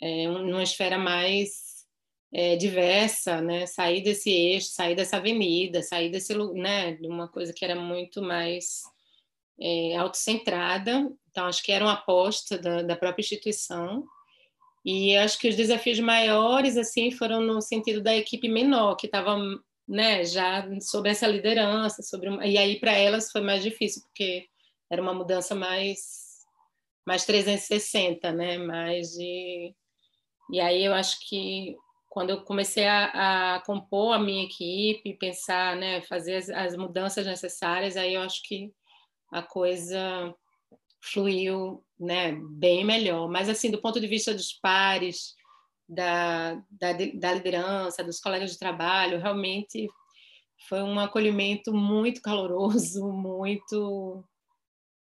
é, 0.00 0.26
numa 0.26 0.64
esfera 0.64 0.98
mais 0.98 1.86
é, 2.32 2.56
diversa, 2.56 3.40
né? 3.40 3.66
Sair 3.66 4.02
desse 4.02 4.30
eixo, 4.30 4.70
sair 4.70 4.96
dessa 4.96 5.18
avenida, 5.18 5.80
sair 5.82 6.10
desse, 6.10 6.36
né? 6.54 6.94
De 6.94 7.06
uma 7.06 7.28
coisa 7.28 7.52
que 7.52 7.64
era 7.64 7.76
muito 7.76 8.20
mais 8.20 8.82
é, 9.60 9.96
autocentrada. 9.96 11.08
Então, 11.30 11.46
acho 11.46 11.62
que 11.62 11.70
era 11.70 11.84
uma 11.84 11.92
aposta 11.94 12.58
da, 12.58 12.82
da 12.82 12.96
própria 12.96 13.22
instituição. 13.22 14.04
E 14.84 15.16
acho 15.16 15.38
que 15.38 15.48
os 15.48 15.56
desafios 15.56 16.00
maiores 16.00 16.76
assim 16.76 17.10
foram 17.10 17.40
no 17.40 17.60
sentido 17.60 18.02
da 18.02 18.16
equipe 18.16 18.48
menor, 18.48 18.96
que 18.96 19.06
estava 19.06 19.36
né, 19.86 20.24
já 20.24 20.66
sobre 20.80 21.10
essa 21.10 21.26
liderança, 21.26 22.02
sobre 22.02 22.28
uma... 22.28 22.46
e 22.46 22.56
aí 22.56 22.78
para 22.78 22.92
elas 22.92 23.30
foi 23.30 23.40
mais 23.40 23.62
difícil 23.62 24.02
porque 24.02 24.46
era 24.90 25.02
uma 25.02 25.14
mudança 25.14 25.54
mais 25.54 26.30
mais 27.06 27.24
360, 27.24 28.32
né? 28.32 28.58
Mais 28.58 29.08
de 29.08 29.74
e 30.52 30.60
aí 30.60 30.84
eu 30.84 30.94
acho 30.94 31.18
que 31.28 31.76
quando 32.08 32.30
eu 32.30 32.42
comecei 32.42 32.86
a, 32.86 33.56
a 33.56 33.60
compor 33.60 34.14
a 34.14 34.18
minha 34.18 34.44
equipe, 34.44 35.16
pensar, 35.18 35.76
né, 35.76 36.02
fazer 36.02 36.36
as, 36.36 36.50
as 36.50 36.76
mudanças 36.76 37.24
necessárias, 37.24 37.96
aí 37.96 38.14
eu 38.14 38.20
acho 38.22 38.42
que 38.44 38.72
a 39.32 39.42
coisa 39.42 40.34
fluiu, 41.00 41.84
né, 41.98 42.32
bem 42.50 42.84
melhor. 42.84 43.28
Mas 43.28 43.48
assim, 43.48 43.70
do 43.70 43.80
ponto 43.80 44.00
de 44.00 44.06
vista 44.06 44.34
dos 44.34 44.52
pares, 44.52 45.34
da, 45.88 46.54
da, 46.70 46.92
da 47.14 47.34
liderança, 47.34 48.04
dos 48.04 48.20
colegas 48.20 48.52
de 48.52 48.58
trabalho, 48.58 49.18
realmente 49.18 49.88
foi 50.68 50.82
um 50.82 50.98
acolhimento 51.00 51.72
muito 51.72 52.20
caloroso, 52.22 53.10
muito, 53.12 54.24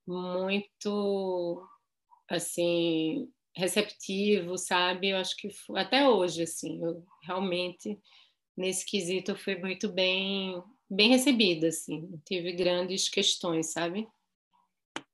muito, 0.06 1.68
assim, 2.30 3.30
receptivo, 3.56 4.58
sabe? 4.58 5.10
Eu 5.10 5.18
acho 5.18 5.36
que 5.38 5.50
foi, 5.52 5.80
até 5.80 6.08
hoje, 6.08 6.44
assim, 6.44 6.84
eu 6.84 7.06
realmente 7.24 8.00
nesse 8.58 8.86
quesito 8.86 9.36
fui 9.36 9.56
muito 9.56 9.92
bem 9.92 10.62
bem 10.90 11.10
recebida, 11.10 11.70
assim, 11.70 12.02
não 12.02 12.20
tive 12.20 12.52
grandes 12.52 13.10
questões, 13.10 13.72
sabe? 13.72 14.08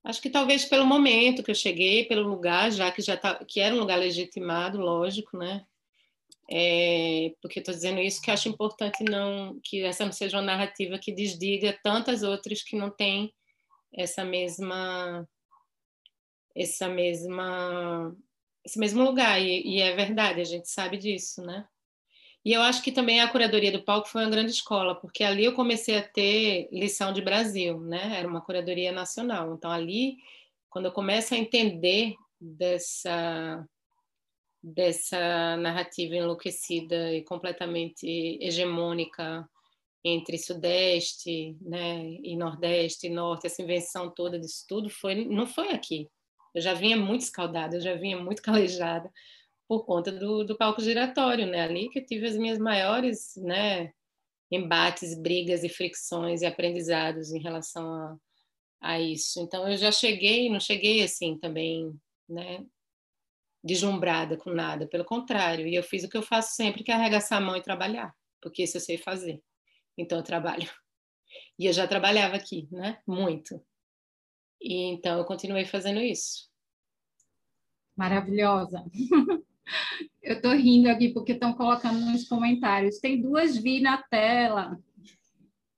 Acho 0.04 0.22
que 0.22 0.30
talvez 0.30 0.66
pelo 0.66 0.86
momento 0.86 1.44
que 1.44 1.52
eu 1.52 1.56
cheguei, 1.56 2.06
pelo 2.06 2.28
lugar, 2.28 2.72
já 2.72 2.92
que 2.92 3.02
já 3.02 3.18
tá, 3.18 3.44
que 3.46 3.60
era 3.60 3.76
um 3.76 3.80
lugar 3.80 3.98
legitimado, 3.98 4.80
lógico, 4.80 5.38
né? 5.38 5.66
É, 6.52 7.32
porque 7.42 7.60
estou 7.60 7.74
dizendo 7.74 8.00
isso 8.00 8.22
que 8.22 8.32
acho 8.32 8.50
importante 8.50 9.04
não 9.04 9.60
que 9.64 9.84
essa 9.84 10.04
não 10.04 10.12
seja 10.12 10.38
uma 10.38 10.44
narrativa 10.44 10.98
que 10.98 11.12
desdiga 11.12 11.78
tantas 11.84 12.24
outras 12.24 12.64
que 12.64 12.76
não 12.76 12.90
têm 12.90 13.32
essa 13.94 14.26
mesma 14.26 15.28
essa 16.56 16.90
mesma 16.90 18.18
esse 18.66 18.80
mesmo 18.80 19.04
lugar 19.04 19.40
e, 19.40 19.62
e 19.62 19.80
é 19.80 19.96
verdade 19.96 20.42
a 20.42 20.44
gente 20.44 20.68
sabe 20.68 20.98
disso 20.98 21.44
né 21.44 21.68
e 22.50 22.54
eu 22.54 22.64
acho 22.64 22.82
que 22.82 22.92
também 22.92 23.22
a 23.22 23.30
curadoria 23.30 23.72
do 23.72 23.84
palco 23.84 24.08
foi 24.08 24.24
uma 24.24 24.32
grande 24.32 24.50
escola 24.50 24.96
porque 24.96 25.24
ali 25.24 25.46
eu 25.46 25.54
comecei 25.54 25.96
a 25.96 26.02
ter 26.02 26.68
lição 26.72 27.14
de 27.14 27.22
Brasil 27.22 27.80
né? 27.80 28.18
Era 28.18 28.28
uma 28.28 28.42
curadoria 28.42 28.92
nacional. 28.92 29.54
Então 29.54 29.72
ali 29.72 30.18
quando 30.68 30.86
eu 30.86 30.92
começo 30.92 31.36
a 31.36 31.38
entender 31.38 32.16
dessa 32.42 33.64
dessa 34.64 35.58
narrativa 35.58 36.16
enlouquecida 36.16 37.14
e 37.14 37.24
completamente 37.24 38.40
hegemônica 38.42 39.48
entre 40.04 40.36
Sudeste 40.40 41.56
né, 41.62 42.18
e 42.24 42.36
Nordeste 42.36 43.06
e 43.06 43.12
Norte, 43.12 43.46
essa 43.46 43.62
invenção 43.62 44.10
toda 44.10 44.40
disso 44.40 44.66
tudo, 44.68 44.90
foi, 44.90 45.24
não 45.26 45.46
foi 45.46 45.70
aqui. 45.70 46.10
Eu 46.56 46.62
já 46.62 46.74
vinha 46.74 46.98
muito 46.98 47.22
escaldada, 47.22 47.78
eu 47.78 47.82
já 47.82 47.94
vinha 47.94 48.18
muito 48.18 48.42
calejada 48.42 49.08
por 49.70 49.86
conta 49.86 50.12
do, 50.12 50.44
do 50.44 50.58
palco 50.58 50.82
giratório, 50.82 51.46
né? 51.46 51.62
Ali 51.62 51.90
que 51.90 52.00
eu 52.00 52.06
tive 52.06 52.28
as 52.28 52.36
minhas 52.36 52.58
maiores 52.58 53.36
né, 53.38 53.94
embates, 54.52 55.14
brigas 55.14 55.64
e 55.64 55.70
fricções 55.70 56.42
e 56.42 56.48
aprendizados 56.48 57.32
em 57.32 57.40
relação 57.40 57.94
a, 57.94 58.18
a 58.82 59.00
isso. 59.00 59.40
Então 59.40 59.70
eu 59.70 59.78
já 59.78 59.92
cheguei, 59.92 60.50
não 60.50 60.60
cheguei 60.60 61.04
assim 61.04 61.38
também, 61.38 61.96
né? 62.28 62.66
deslumbrada 63.64 64.38
com 64.38 64.52
nada, 64.52 64.88
pelo 64.88 65.04
contrário, 65.04 65.68
e 65.68 65.76
eu 65.76 65.84
fiz 65.84 66.04
o 66.04 66.10
que 66.10 66.18
eu 66.18 66.24
faço 66.24 66.56
sempre, 66.56 66.84
que 66.84 66.92
é 66.92 66.96
arregaçar 66.96 67.40
a 67.40 67.42
mão 67.42 67.56
e 67.58 67.62
trabalhar, 67.62 68.16
porque 68.42 68.64
isso 68.64 68.78
eu 68.78 68.82
sei 68.82 68.98
fazer. 68.98 69.44
Então 69.98 70.18
eu 70.18 70.24
trabalho. 70.24 70.70
E 71.60 71.66
eu 71.66 71.74
já 71.74 71.86
trabalhava 71.88 72.36
aqui, 72.36 72.68
né? 72.72 73.02
Muito. 73.06 73.64
E 74.62 74.86
então 74.94 75.20
eu 75.20 75.26
continuei 75.26 75.66
fazendo 75.66 76.00
isso. 76.00 76.50
Maravilhosa. 77.96 78.84
Eu 80.22 80.36
estou 80.36 80.52
rindo 80.52 80.90
aqui 80.90 81.10
porque 81.10 81.34
estão 81.34 81.54
colocando 81.54 82.00
nos 82.00 82.28
comentários. 82.28 83.00
Tem 83.00 83.22
duas 83.22 83.58
vi 83.58 83.82
na 83.82 84.02
tela. 84.04 84.78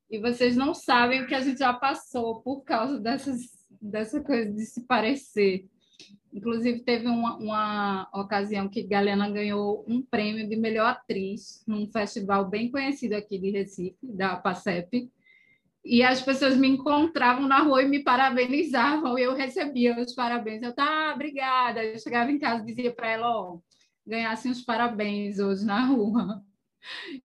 E 0.09 0.19
vocês 0.19 0.57
não 0.57 0.73
sabem 0.73 1.21
o 1.21 1.27
que 1.27 1.35
a 1.35 1.39
gente 1.39 1.59
já 1.59 1.73
passou 1.73 2.41
por 2.41 2.63
causa 2.63 2.99
dessas, 2.99 3.41
dessa 3.81 4.21
coisa 4.21 4.51
de 4.51 4.65
se 4.65 4.85
parecer. 4.85 5.65
Inclusive, 6.33 6.79
teve 6.79 7.07
uma, 7.07 7.37
uma 7.37 8.09
ocasião 8.13 8.67
que 8.67 8.83
Galena 8.83 9.29
ganhou 9.29 9.85
um 9.87 10.01
prêmio 10.01 10.47
de 10.47 10.55
melhor 10.55 10.87
atriz 10.87 11.63
num 11.67 11.89
festival 11.91 12.49
bem 12.49 12.71
conhecido 12.71 13.13
aqui 13.13 13.37
de 13.37 13.51
Recife, 13.51 13.97
da 14.01 14.35
PACEP. 14.35 15.09
E 15.83 16.03
as 16.03 16.21
pessoas 16.21 16.55
me 16.55 16.67
encontravam 16.67 17.47
na 17.47 17.59
rua 17.59 17.81
e 17.83 17.87
me 17.87 18.03
parabenizavam, 18.03 19.17
e 19.17 19.23
eu 19.23 19.33
recebia 19.33 19.99
os 19.99 20.13
parabéns. 20.13 20.61
Eu, 20.61 20.73
tá, 20.73 21.11
obrigada. 21.13 21.83
Eu 21.83 21.97
chegava 21.99 22.31
em 22.31 22.37
casa 22.37 22.63
e 22.63 22.67
dizia 22.67 22.93
para 22.93 23.09
ela: 23.11 23.41
oh, 23.41 23.61
ganhasse 24.05 24.49
os 24.49 24.61
parabéns 24.61 25.39
hoje 25.39 25.65
na 25.65 25.85
rua. 25.85 26.43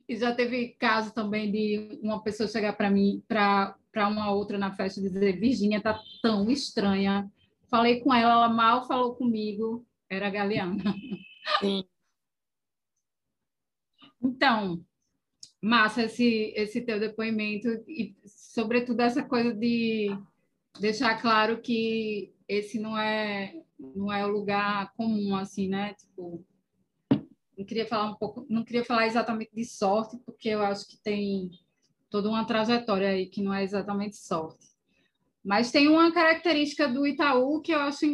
E 0.09 0.17
já 0.17 0.35
teve 0.35 0.77
caso 0.79 1.15
também 1.15 1.51
de 1.51 1.99
uma 2.03 2.23
pessoa 2.23 2.49
chegar 2.49 2.75
para 2.75 2.91
mim, 2.91 3.23
para 3.27 3.75
uma 4.09 4.31
outra 4.31 4.59
na 4.59 4.71
festa, 4.71 5.01
e 5.01 5.05
dizer: 5.05 5.41
Virgínia, 5.41 5.81
tá 5.81 5.99
tão 6.23 6.51
estranha 6.51 7.31
Falei 7.69 8.01
com 8.01 8.15
ela, 8.15 8.33
ela 8.33 8.49
mal 8.49 8.87
falou 8.87 9.15
comigo, 9.15 9.85
era 10.09 10.31
Galeana. 10.31 10.83
Sim. 11.61 11.85
Então, 14.23 14.85
massa 15.61 16.05
esse, 16.05 16.53
esse 16.57 16.81
teu 16.81 17.01
depoimento 17.01 17.69
e, 17.89 18.17
sobretudo, 18.25 19.01
essa 19.01 19.23
coisa 19.23 19.53
de 19.53 20.09
deixar 20.81 21.21
claro 21.21 21.61
que 21.61 22.33
esse 22.49 22.79
não 22.79 22.97
é 22.97 23.62
não 23.79 24.11
é 24.11 24.25
o 24.25 24.31
lugar 24.31 24.95
comum 24.95 25.37
assim, 25.37 25.69
né? 25.69 25.93
Tipo, 25.95 26.43
não 27.57 27.64
queria 27.64 27.87
falar 27.87 28.11
um 28.11 28.14
pouco, 28.14 28.47
não 28.49 28.64
queria 28.64 28.85
falar 28.85 29.07
exatamente 29.07 29.51
de 29.55 29.64
sorte, 29.64 30.19
porque 30.25 30.51
eu 30.51 30.62
acho 30.62 30.87
que 30.87 30.99
tem 31.03 31.51
toda 32.11 32.29
uma 32.29 32.45
trajetória 32.45 33.09
aí 33.09 33.27
que 33.27 33.42
não 33.42 33.53
é 33.53 33.64
exatamente 33.64 34.16
sorte. 34.16 34.66
Mas 35.45 35.71
tem 35.71 35.88
uma 35.88 36.12
característica 36.12 36.88
do 36.88 37.07
Itaú 37.07 37.61
que 37.61 37.73
eu 37.73 37.79
acho 37.79 38.05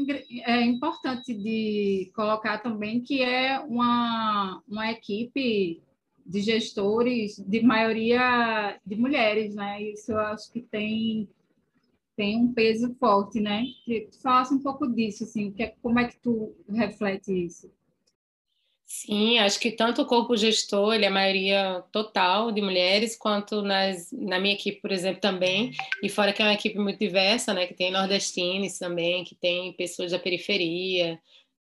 é 0.44 0.61
importante 0.62 1.33
de 1.33 2.12
colocar 2.14 2.59
também, 2.59 3.00
que 3.00 3.22
é 3.22 3.59
uma, 3.61 4.62
uma 4.68 4.90
equipe 4.90 5.83
de 6.26 6.40
gestores 6.40 7.38
de 7.38 7.62
maioria 7.62 8.78
de 8.85 8.96
mulheres, 8.96 9.55
né? 9.55 9.83
Isso 9.83 10.12
eu 10.12 10.18
acho 10.18 10.52
que 10.52 10.61
tem 10.61 11.28
tem 12.14 12.38
um 12.38 12.52
peso 12.52 12.94
forte, 13.00 13.40
né? 13.40 13.64
Que 13.85 14.02
tu 14.11 14.20
falasse 14.20 14.52
um 14.52 14.59
pouco 14.62 14.87
disso, 14.87 15.24
assim, 15.24 15.50
que, 15.50 15.62
é, 15.62 15.74
como 15.83 15.98
é 15.98 16.09
que 16.09 16.18
tu 16.20 16.55
reflete 16.68 17.33
isso? 17.33 17.70
Sim, 18.94 19.38
acho 19.38 19.59
que 19.59 19.70
tanto 19.72 20.02
o 20.02 20.07
corpo 20.07 20.37
gestor, 20.37 20.92
ele 20.92 21.07
é 21.07 21.09
a 21.09 21.11
maioria 21.11 21.83
total 21.90 22.52
de 22.52 22.61
mulheres, 22.61 23.16
quanto 23.16 23.62
nas, 23.62 24.12
na 24.12 24.38
minha 24.38 24.52
equipe, 24.55 24.83
por 24.83 24.92
exemplo, 24.92 25.18
também. 25.18 25.72
E 26.02 26.11
fora 26.11 26.31
que 26.31 26.42
é 26.42 26.44
uma 26.44 26.52
equipe 26.52 26.78
muito 26.78 26.98
diversa, 26.98 27.55
né? 27.55 27.66
Que 27.66 27.72
tem 27.72 27.90
nordestinos 27.90 28.78
também, 28.78 29.24
que 29.24 29.35
tem 29.35 29.72
pessoas 29.72 30.12
da 30.12 30.18
periferia. 30.18 31.18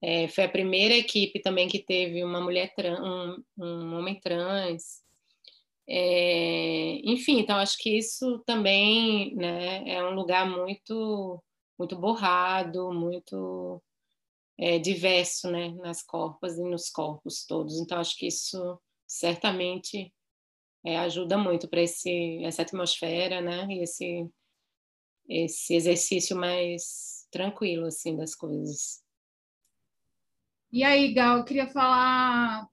É, 0.02 0.28
foi 0.28 0.44
a 0.44 0.50
primeira 0.50 0.96
equipe 0.96 1.40
também 1.40 1.70
que 1.70 1.80
teve 1.80 2.22
uma 2.26 2.42
mulher 2.42 2.74
trans, 2.76 3.00
um, 3.00 3.44
um 3.58 3.98
homem 3.98 4.20
trans. 4.20 5.02
É, 5.88 7.00
enfim, 7.06 7.40
então 7.40 7.56
acho 7.58 7.78
que 7.78 7.98
isso 7.98 8.40
também 8.46 9.34
né, 9.36 9.82
é 9.88 10.04
um 10.04 10.14
lugar 10.14 10.46
muito, 10.46 11.42
muito 11.80 11.96
borrado, 11.96 12.92
muito 12.92 13.82
é, 14.58 14.78
diverso 14.80 15.50
né, 15.50 15.70
nas 15.76 16.02
corpas 16.04 16.58
e 16.58 16.64
nos 16.64 16.90
corpos 16.90 17.46
todos. 17.46 17.80
Então, 17.80 18.00
acho 18.00 18.18
que 18.18 18.28
isso 18.28 18.80
certamente 19.08 20.14
é, 20.86 20.98
ajuda 20.98 21.38
muito 21.38 21.68
para 21.68 21.82
essa 21.82 22.62
atmosfera 22.62 23.42
né, 23.42 23.68
e 23.70 23.84
esse, 23.84 24.30
esse 25.28 25.76
exercício 25.76 26.36
mais 26.36 27.28
tranquilo 27.32 27.88
assim 27.88 28.16
das 28.16 28.36
coisas. 28.36 29.02
E 30.72 30.84
aí, 30.84 31.14
Gal, 31.14 31.38
eu 31.38 31.46
queria 31.46 31.68
falar. 31.68 32.68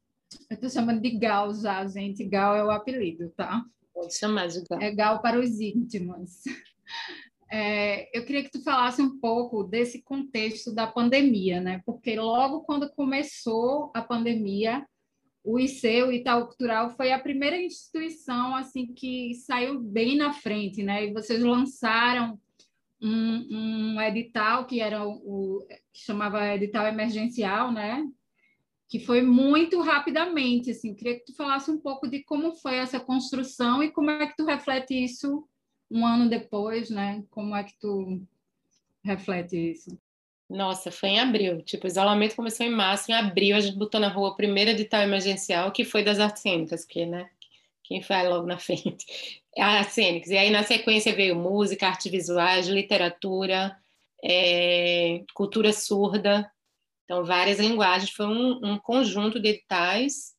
Eu 0.49 0.55
estou 0.55 0.71
chamando 0.71 1.03
de 1.03 1.11
Gal 1.11 1.53
já, 1.55 1.87
gente. 1.87 2.25
Gal 2.25 2.57
é 2.57 2.65
o 2.65 2.71
apelido, 2.71 3.31
tá? 3.37 3.63
Pode 3.93 4.17
chamar 4.17 4.49
de 4.49 4.63
Gal. 4.65 4.81
É 4.81 4.91
Gal 4.91 5.21
para 5.21 5.39
os 5.39 5.61
íntimos. 5.61 6.43
É, 7.53 8.17
eu 8.17 8.25
queria 8.25 8.45
que 8.45 8.51
tu 8.51 8.63
falasse 8.63 9.03
um 9.03 9.19
pouco 9.19 9.65
desse 9.65 10.03
contexto 10.03 10.73
da 10.73 10.87
pandemia, 10.87 11.61
né? 11.61 11.83
Porque 11.85 12.15
logo 12.15 12.61
quando 12.61 12.89
começou 12.91 13.91
a 13.93 14.01
pandemia, 14.01 14.87
o 15.43 15.59
IC, 15.59 16.03
o 16.05 16.13
Itaú 16.13 16.47
Cultural, 16.47 16.91
foi 16.91 17.11
a 17.11 17.19
primeira 17.19 17.61
instituição 17.61 18.55
assim 18.55 18.87
que 18.95 19.35
saiu 19.35 19.81
bem 19.81 20.17
na 20.17 20.33
frente, 20.33 20.83
né? 20.85 21.07
E 21.07 21.13
vocês 21.13 21.43
lançaram 21.43 22.39
um, 23.03 23.97
um 23.97 24.01
edital 24.01 24.65
que 24.67 24.81
era 24.81 25.05
o, 25.05 25.67
que 25.93 26.05
chamava 26.05 26.55
edital 26.55 26.87
emergencial, 26.87 27.73
né? 27.73 28.07
Que 28.89 29.01
foi 29.01 29.23
muito 29.23 29.81
rapidamente, 29.81 30.71
assim. 30.71 30.95
Queria 30.95 31.19
que 31.19 31.25
tu 31.25 31.35
falasse 31.35 31.69
um 31.69 31.79
pouco 31.79 32.07
de 32.07 32.23
como 32.23 32.55
foi 32.55 32.77
essa 32.77 33.01
construção 33.01 33.83
e 33.83 33.91
como 33.91 34.11
é 34.11 34.27
que 34.27 34.37
tu 34.37 34.45
reflete 34.45 34.95
isso 34.95 35.49
um 35.91 36.07
ano 36.07 36.29
depois, 36.29 36.89
né? 36.89 37.25
Como 37.31 37.55
é 37.55 37.65
que 37.65 37.75
tu 37.79 38.23
reflete 39.03 39.73
isso? 39.73 39.99
Nossa, 40.49 40.91
foi 40.91 41.11
em 41.11 41.21
abril. 41.21 41.63
Tipo, 41.63 41.87
o 41.87 41.89
isolamento 41.89 42.37
começou 42.37 42.67
em 42.67 42.71
março. 42.71 43.11
Em 43.11 43.15
abril, 43.15 43.57
a 43.57 43.61
gente 43.61 43.77
botou 43.77 44.01
na 44.01 44.09
rua 44.09 44.31
o 44.31 44.37
primeiro 44.37 44.71
edital 44.71 45.03
emergencial, 45.03 45.71
que 45.71 45.85
foi 45.85 46.03
das 46.03 46.19
artes 46.19 46.43
cênicas, 46.43 46.85
que, 46.85 47.07
né? 47.07 47.29
Quem 47.85 48.03
foi 48.03 48.29
logo 48.29 48.47
na 48.47 48.59
frente? 48.59 49.43
Artes 49.57 49.95
cênicas. 49.95 50.31
E 50.31 50.37
aí, 50.37 50.51
na 50.51 50.63
sequência, 50.63 51.15
veio 51.15 51.37
música, 51.37 51.87
artes 51.87 52.11
visuais, 52.11 52.67
literatura, 52.69 53.77
é, 54.23 55.23
cultura 55.35 55.73
surda. 55.73 56.51
Então, 57.05 57.25
várias 57.25 57.59
linguagens. 57.59 58.11
Foi 58.11 58.27
um, 58.27 58.73
um 58.73 58.79
conjunto 58.79 59.41
de 59.41 59.51
editais 59.51 60.35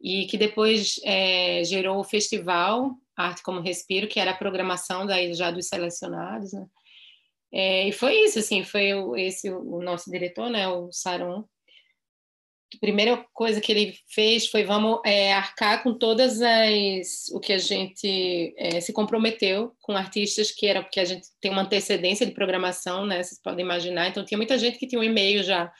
e 0.00 0.26
que 0.26 0.36
depois 0.36 1.00
é, 1.04 1.62
gerou 1.64 1.98
o 1.98 2.04
festival 2.04 2.96
Arte 3.16 3.42
como 3.42 3.60
Respiro, 3.60 4.08
que 4.08 4.20
era 4.20 4.32
a 4.32 4.36
programação 4.36 5.06
daí 5.06 5.32
já 5.34 5.50
dos 5.50 5.68
selecionados, 5.68 6.52
né? 6.52 6.66
É, 7.52 7.88
e 7.88 7.92
foi 7.92 8.14
isso, 8.20 8.38
assim, 8.38 8.64
foi 8.64 8.92
o, 8.94 9.16
esse 9.16 9.50
o 9.50 9.80
nosso 9.80 10.10
diretor, 10.10 10.50
né, 10.50 10.68
o 10.68 10.90
Saron. 10.92 11.44
A 12.74 12.78
primeira 12.80 13.24
coisa 13.32 13.60
que 13.60 13.70
ele 13.70 13.94
fez 14.12 14.48
foi 14.48 14.64
vamos 14.64 15.00
é, 15.06 15.32
arcar 15.32 15.82
com 15.82 15.96
todas 15.96 16.42
as 16.42 17.28
o 17.32 17.38
que 17.38 17.52
a 17.52 17.58
gente 17.58 18.52
é, 18.58 18.80
se 18.80 18.92
comprometeu 18.92 19.72
com 19.80 19.92
artistas 19.92 20.50
que 20.50 20.66
era 20.66 20.82
porque 20.82 20.98
a 20.98 21.04
gente 21.04 21.28
tem 21.40 21.50
uma 21.50 21.62
antecedência 21.62 22.26
de 22.26 22.32
programação, 22.32 23.06
né? 23.06 23.22
Vocês 23.22 23.40
podem 23.40 23.64
imaginar. 23.64 24.08
Então 24.08 24.24
tinha 24.24 24.36
muita 24.36 24.58
gente 24.58 24.78
que 24.78 24.86
tinha 24.86 25.00
um 25.00 25.04
e-mail 25.04 25.44
já, 25.44 25.72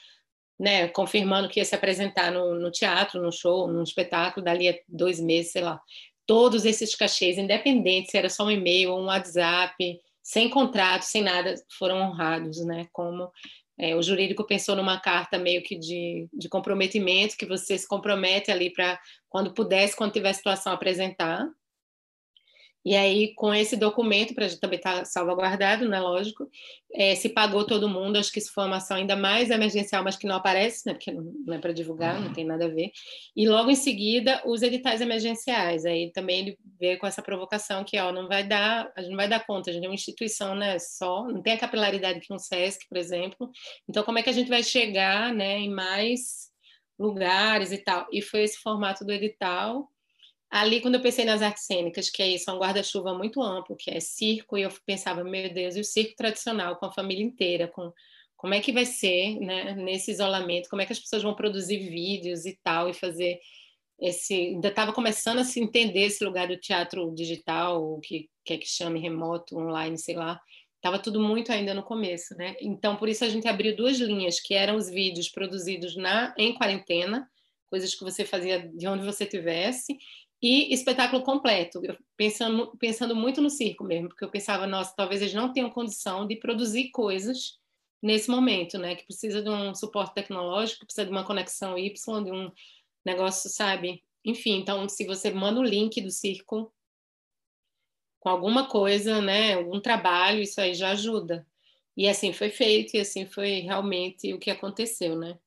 né? 0.57 0.87
Confirmando 0.87 1.49
que 1.49 1.59
ia 1.59 1.65
se 1.65 1.75
apresentar 1.75 2.31
no, 2.31 2.55
no 2.55 2.71
teatro, 2.71 3.21
no 3.21 3.31
show, 3.31 3.67
num 3.67 3.83
espetáculo 3.83 4.43
dali 4.43 4.69
a 4.69 4.79
dois 4.87 5.19
meses, 5.19 5.51
sei 5.51 5.61
lá. 5.63 5.81
Todos 6.27 6.65
esses 6.65 6.93
cachês, 6.93 7.37
independente 7.37 8.11
se 8.11 8.17
era 8.17 8.29
só 8.29 8.45
um 8.45 8.51
e-mail 8.51 8.91
ou 8.91 9.01
um 9.01 9.05
WhatsApp, 9.05 9.99
sem 10.21 10.49
contrato, 10.49 11.03
sem 11.03 11.23
nada, 11.23 11.55
foram 11.79 12.01
honrados, 12.01 12.63
né? 12.65 12.87
Como 12.91 13.31
é, 13.79 13.95
o 13.95 14.01
jurídico 14.01 14.43
pensou 14.43 14.75
numa 14.75 14.99
carta 14.99 15.37
meio 15.37 15.63
que 15.63 15.77
de, 15.77 16.27
de 16.33 16.49
comprometimento, 16.49 17.37
que 17.37 17.45
você 17.45 17.77
se 17.77 17.87
compromete 17.87 18.51
ali 18.51 18.69
para, 18.71 18.99
quando 19.29 19.53
pudesse, 19.53 19.95
quando 19.95 20.11
tiver 20.11 20.33
situação, 20.33 20.73
apresentar. 20.73 21.47
E 22.87 22.95
aí, 22.95 23.33
com 23.35 23.53
esse 23.53 23.75
documento, 23.75 24.33
para 24.33 24.47
também 24.61 24.77
estar 24.77 24.99
tá 24.99 25.03
salvaguardado, 25.03 25.89
né, 25.89 25.99
lógico, 25.99 26.49
é, 26.93 27.15
se 27.15 27.27
pagou 27.27 27.65
todo 27.65 27.89
mundo, 27.89 28.15
acho 28.15 28.31
que 28.31 28.39
isso 28.39 28.53
foi 28.53 28.63
uma 28.63 28.77
ação 28.77 28.95
ainda 28.95 29.13
mais 29.13 29.49
emergencial, 29.49 30.05
mas 30.05 30.15
que 30.15 30.25
não 30.25 30.37
aparece, 30.37 30.87
né, 30.87 30.93
porque 30.93 31.11
não 31.11 31.53
é 31.53 31.59
para 31.59 31.73
divulgar, 31.73 32.17
não 32.21 32.31
tem 32.31 32.45
nada 32.45 32.63
a 32.63 32.69
ver. 32.69 32.91
E 33.35 33.45
logo 33.45 33.69
em 33.69 33.75
seguida, 33.75 34.41
os 34.45 34.61
editais 34.61 35.01
emergenciais, 35.01 35.85
aí 35.85 36.13
também 36.13 36.39
ele 36.39 36.57
veio 36.79 36.97
com 36.97 37.05
essa 37.05 37.21
provocação 37.21 37.83
que, 37.83 37.99
ó, 37.99 38.09
não 38.13 38.25
vai 38.25 38.47
dar, 38.47 38.89
a 38.95 39.01
gente 39.01 39.09
não 39.09 39.17
vai 39.17 39.27
dar 39.27 39.45
conta, 39.45 39.69
a 39.69 39.73
gente 39.73 39.83
é 39.83 39.89
uma 39.89 39.93
instituição, 39.93 40.55
né, 40.55 40.79
só, 40.79 41.25
não 41.27 41.41
tem 41.41 41.55
a 41.55 41.59
capilaridade 41.59 42.21
que 42.21 42.33
um 42.33 42.39
SESC, 42.39 42.87
por 42.87 42.97
exemplo, 42.97 43.51
então 43.89 44.01
como 44.01 44.17
é 44.17 44.23
que 44.23 44.29
a 44.29 44.33
gente 44.33 44.47
vai 44.47 44.63
chegar, 44.63 45.33
né, 45.33 45.59
em 45.59 45.69
mais 45.69 46.47
lugares 46.97 47.73
e 47.73 47.79
tal? 47.79 48.07
E 48.13 48.21
foi 48.21 48.43
esse 48.43 48.59
formato 48.59 49.03
do 49.03 49.11
edital, 49.11 49.89
ali 50.49 50.81
quando 50.81 50.95
eu 50.95 51.01
pensei 51.01 51.25
nas 51.25 51.41
artes 51.41 51.65
cênicas, 51.65 52.09
que 52.09 52.21
é 52.21 52.29
isso, 52.29 52.49
é 52.49 52.53
um 52.53 52.59
guarda-chuva 52.59 53.13
muito 53.13 53.41
amplo, 53.41 53.75
que 53.75 53.91
é 53.91 53.99
circo, 53.99 54.57
e 54.57 54.63
eu 54.63 54.69
pensava, 54.85 55.23
meu 55.23 55.53
Deus, 55.53 55.75
e 55.75 55.79
o 55.79 55.83
circo 55.83 56.15
tradicional 56.15 56.77
com 56.77 56.85
a 56.85 56.91
família 56.91 57.23
inteira, 57.23 57.67
com 57.67 57.91
como 58.35 58.53
é 58.53 58.61
que 58.61 58.71
vai 58.71 58.85
ser, 58.85 59.39
né, 59.39 59.73
nesse 59.73 60.11
isolamento, 60.11 60.69
como 60.69 60.81
é 60.81 60.85
que 60.85 60.93
as 60.93 60.99
pessoas 60.99 61.23
vão 61.23 61.33
produzir 61.33 61.79
vídeos 61.89 62.45
e 62.45 62.57
tal, 62.63 62.87
e 62.87 62.93
fazer 62.93 63.39
esse, 63.99 64.33
ainda 64.33 64.67
estava 64.67 64.93
começando 64.93 65.39
a 65.39 65.43
se 65.43 65.59
entender 65.59 66.01
esse 66.01 66.23
lugar 66.23 66.47
do 66.47 66.55
teatro 66.55 67.11
digital, 67.15 67.83
o 67.83 67.99
que 67.99 68.29
quer 68.45 68.57
que 68.57 68.67
chame 68.67 68.99
remoto, 68.99 69.57
online, 69.57 69.97
sei 69.97 70.15
lá, 70.15 70.39
estava 70.75 70.99
tudo 70.99 71.19
muito 71.19 71.51
ainda 71.51 71.73
no 71.73 71.81
começo, 71.81 72.35
né? 72.37 72.55
Então, 72.61 72.95
por 72.95 73.09
isso 73.09 73.25
a 73.25 73.29
gente 73.29 73.47
abriu 73.47 73.75
duas 73.75 73.97
linhas, 73.97 74.39
que 74.39 74.53
eram 74.53 74.75
os 74.75 74.87
vídeos 74.87 75.29
produzidos 75.29 75.95
na 75.95 76.33
em 76.37 76.53
quarentena, 76.53 77.27
coisas 77.65 77.93
que 77.95 78.03
você 78.03 78.23
fazia 78.23 78.69
de 78.69 78.87
onde 78.87 79.03
você 79.03 79.25
tivesse, 79.25 79.97
e 80.41 80.73
espetáculo 80.73 81.23
completo, 81.23 81.81
pensando, 82.15 82.75
pensando 82.77 83.15
muito 83.15 83.41
no 83.41 83.49
circo 83.49 83.83
mesmo, 83.83 84.09
porque 84.09 84.23
eu 84.23 84.29
pensava, 84.29 84.67
nossa, 84.67 84.95
talvez 84.95 85.21
eles 85.21 85.33
não 85.33 85.51
tenham 85.51 85.69
condição 85.69 86.27
de 86.27 86.35
produzir 86.35 86.91
coisas 86.91 87.59
nesse 88.01 88.29
momento, 88.29 88.77
né? 88.77 88.95
Que 88.95 89.05
precisa 89.05 89.41
de 89.41 89.49
um 89.49 89.73
suporte 89.73 90.13
tecnológico, 90.13 90.85
precisa 90.85 91.05
de 91.05 91.11
uma 91.11 91.25
conexão 91.25 91.77
Y, 91.77 92.23
de 92.23 92.31
um 92.31 92.51
negócio, 93.03 93.49
sabe? 93.49 94.03
Enfim, 94.23 94.59
então, 94.59 94.87
se 94.87 95.05
você 95.05 95.31
manda 95.31 95.59
o 95.59 95.63
link 95.63 95.99
do 96.01 96.11
circo 96.11 96.71
com 98.19 98.29
alguma 98.29 98.67
coisa, 98.67 99.21
né? 99.21 99.55
Algum 99.55 99.79
trabalho, 99.79 100.41
isso 100.41 100.61
aí 100.61 100.73
já 100.75 100.91
ajuda. 100.91 101.47
E 101.95 102.07
assim 102.07 102.31
foi 102.31 102.51
feito, 102.51 102.95
e 102.95 102.99
assim 102.99 103.25
foi 103.25 103.61
realmente 103.61 104.33
o 104.33 104.39
que 104.39 104.51
aconteceu, 104.51 105.17
né? 105.17 105.39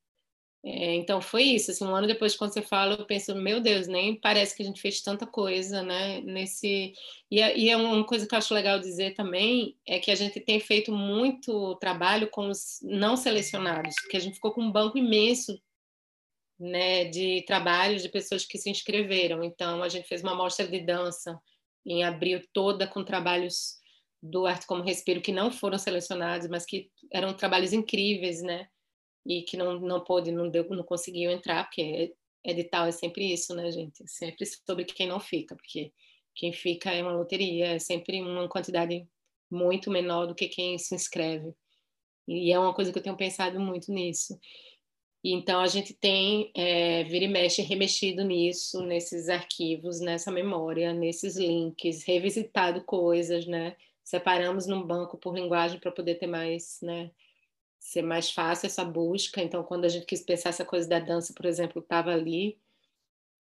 É, 0.62 0.94
então 0.94 1.22
foi 1.22 1.44
isso, 1.44 1.70
assim, 1.70 1.84
um 1.84 1.94
ano 1.94 2.06
depois 2.06 2.36
quando 2.36 2.52
você 2.52 2.60
fala, 2.60 2.94
eu 2.94 3.06
penso, 3.06 3.34
meu 3.34 3.60
Deus, 3.60 3.86
nem 3.86 4.14
parece 4.14 4.54
que 4.54 4.62
a 4.62 4.66
gente 4.66 4.80
fez 4.80 5.00
tanta 5.00 5.26
coisa, 5.26 5.82
né, 5.82 6.20
nesse... 6.20 6.92
E, 7.30 7.40
é, 7.40 7.56
e 7.56 7.70
é 7.70 7.76
uma 7.76 8.04
coisa 8.04 8.26
que 8.26 8.34
eu 8.34 8.38
acho 8.38 8.52
legal 8.52 8.78
dizer 8.78 9.14
também, 9.14 9.74
é 9.86 9.98
que 9.98 10.10
a 10.10 10.14
gente 10.14 10.38
tem 10.38 10.60
feito 10.60 10.92
muito 10.92 11.76
trabalho 11.76 12.28
com 12.28 12.50
os 12.50 12.78
não 12.82 13.16
selecionados, 13.16 13.94
porque 14.02 14.18
a 14.18 14.20
gente 14.20 14.34
ficou 14.34 14.52
com 14.52 14.60
um 14.60 14.70
banco 14.70 14.98
imenso, 14.98 15.58
né, 16.58 17.06
de 17.06 17.42
trabalhos 17.46 18.02
de 18.02 18.10
pessoas 18.10 18.44
que 18.44 18.58
se 18.58 18.68
inscreveram, 18.68 19.42
então 19.42 19.82
a 19.82 19.88
gente 19.88 20.06
fez 20.06 20.22
uma 20.22 20.34
mostra 20.34 20.68
de 20.68 20.80
dança 20.80 21.40
em 21.86 22.04
abril 22.04 22.42
toda 22.52 22.86
com 22.86 23.02
trabalhos 23.02 23.78
do 24.22 24.44
Arte 24.44 24.66
Como 24.66 24.82
Respiro 24.82 25.22
que 25.22 25.32
não 25.32 25.50
foram 25.50 25.78
selecionados, 25.78 26.48
mas 26.48 26.66
que 26.66 26.90
eram 27.10 27.32
trabalhos 27.32 27.72
incríveis, 27.72 28.42
né, 28.42 28.68
e 29.26 29.42
que 29.42 29.56
não, 29.56 29.78
não 29.80 30.02
pôde, 30.02 30.32
não, 30.32 30.48
deu, 30.48 30.68
não 30.70 30.82
conseguiu 30.82 31.30
entrar, 31.30 31.64
porque 31.64 32.14
edital 32.44 32.86
é 32.86 32.92
sempre 32.92 33.32
isso, 33.32 33.54
né, 33.54 33.70
gente? 33.70 34.06
Sempre 34.08 34.46
sobre 34.46 34.84
quem 34.84 35.06
não 35.06 35.20
fica, 35.20 35.54
porque 35.54 35.92
quem 36.34 36.52
fica 36.52 36.90
é 36.90 37.02
uma 37.02 37.12
loteria, 37.12 37.72
é 37.74 37.78
sempre 37.78 38.20
uma 38.20 38.48
quantidade 38.48 39.06
muito 39.50 39.90
menor 39.90 40.26
do 40.26 40.34
que 40.34 40.48
quem 40.48 40.78
se 40.78 40.94
inscreve. 40.94 41.52
E 42.26 42.52
é 42.52 42.58
uma 42.58 42.72
coisa 42.74 42.92
que 42.92 42.98
eu 42.98 43.02
tenho 43.02 43.16
pensado 43.16 43.58
muito 43.60 43.92
nisso. 43.92 44.38
Então 45.22 45.60
a 45.60 45.66
gente 45.66 45.92
tem, 45.92 46.50
é, 46.56 47.04
vira 47.04 47.26
e 47.26 47.28
mexe, 47.28 47.60
remexido 47.60 48.24
nisso, 48.24 48.82
nesses 48.82 49.28
arquivos, 49.28 50.00
nessa 50.00 50.30
memória, 50.30 50.94
nesses 50.94 51.36
links, 51.36 52.04
revisitado 52.04 52.82
coisas, 52.84 53.46
né? 53.46 53.76
Separamos 54.02 54.66
num 54.66 54.82
banco 54.82 55.18
por 55.18 55.34
linguagem 55.34 55.78
para 55.78 55.92
poder 55.92 56.14
ter 56.14 56.26
mais, 56.26 56.78
né? 56.82 57.10
Ser 57.80 58.02
mais 58.02 58.30
fácil 58.30 58.66
essa 58.66 58.84
busca. 58.84 59.42
Então, 59.42 59.64
quando 59.64 59.86
a 59.86 59.88
gente 59.88 60.06
quis 60.06 60.22
pensar 60.22 60.50
essa 60.50 60.64
coisa 60.64 60.88
da 60.88 61.00
dança, 61.00 61.32
por 61.34 61.46
exemplo, 61.46 61.80
estava 61.80 62.12
ali. 62.12 62.60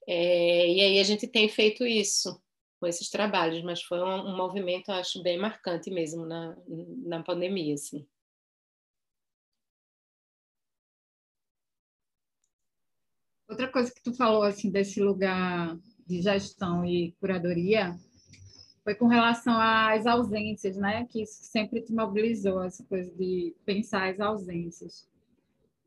É, 0.08 0.68
e 0.72 0.80
aí 0.80 0.98
a 0.98 1.04
gente 1.04 1.28
tem 1.28 1.48
feito 1.48 1.86
isso 1.86 2.42
com 2.80 2.86
esses 2.86 3.10
trabalhos, 3.10 3.62
mas 3.62 3.82
foi 3.82 4.00
um, 4.00 4.30
um 4.30 4.36
movimento, 4.36 4.90
acho, 4.90 5.22
bem 5.22 5.38
marcante 5.38 5.90
mesmo 5.90 6.24
na, 6.26 6.56
na 7.04 7.22
pandemia, 7.22 7.74
assim. 7.74 8.08
Outra 13.48 13.68
coisa 13.70 13.92
que 13.92 14.02
tu 14.02 14.14
falou 14.14 14.42
assim 14.42 14.70
desse 14.70 15.00
lugar 15.00 15.76
de 16.06 16.22
gestão 16.22 16.84
e 16.84 17.12
curadoria 17.20 17.98
foi 18.82 18.94
com 18.94 19.06
relação 19.06 19.54
às 19.58 20.06
ausências, 20.06 20.76
né? 20.76 21.06
Que 21.06 21.22
isso 21.22 21.42
sempre 21.42 21.82
te 21.82 21.92
mobilizou, 21.92 22.62
essa 22.62 22.84
coisa 22.84 23.10
de 23.14 23.54
pensar 23.64 24.08
as 24.10 24.20
ausências. 24.20 25.08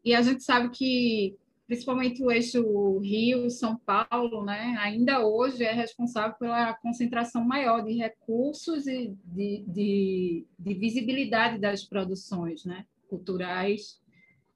E 0.05 0.13
a 0.13 0.21
gente 0.21 0.43
sabe 0.43 0.69
que, 0.69 1.35
principalmente 1.65 2.23
o 2.23 2.31
eixo 2.31 2.97
Rio-São 2.99 3.77
Paulo, 3.77 4.43
né? 4.43 4.75
Ainda 4.79 5.25
hoje 5.25 5.63
é 5.63 5.71
responsável 5.71 6.37
pela 6.37 6.73
concentração 6.73 7.43
maior 7.43 7.81
de 7.83 7.93
recursos 7.93 8.85
e 8.85 9.15
de, 9.25 9.63
de, 9.67 10.45
de 10.59 10.73
visibilidade 10.73 11.57
das 11.57 11.83
produções, 11.83 12.65
né? 12.65 12.85
Culturais, 13.09 14.01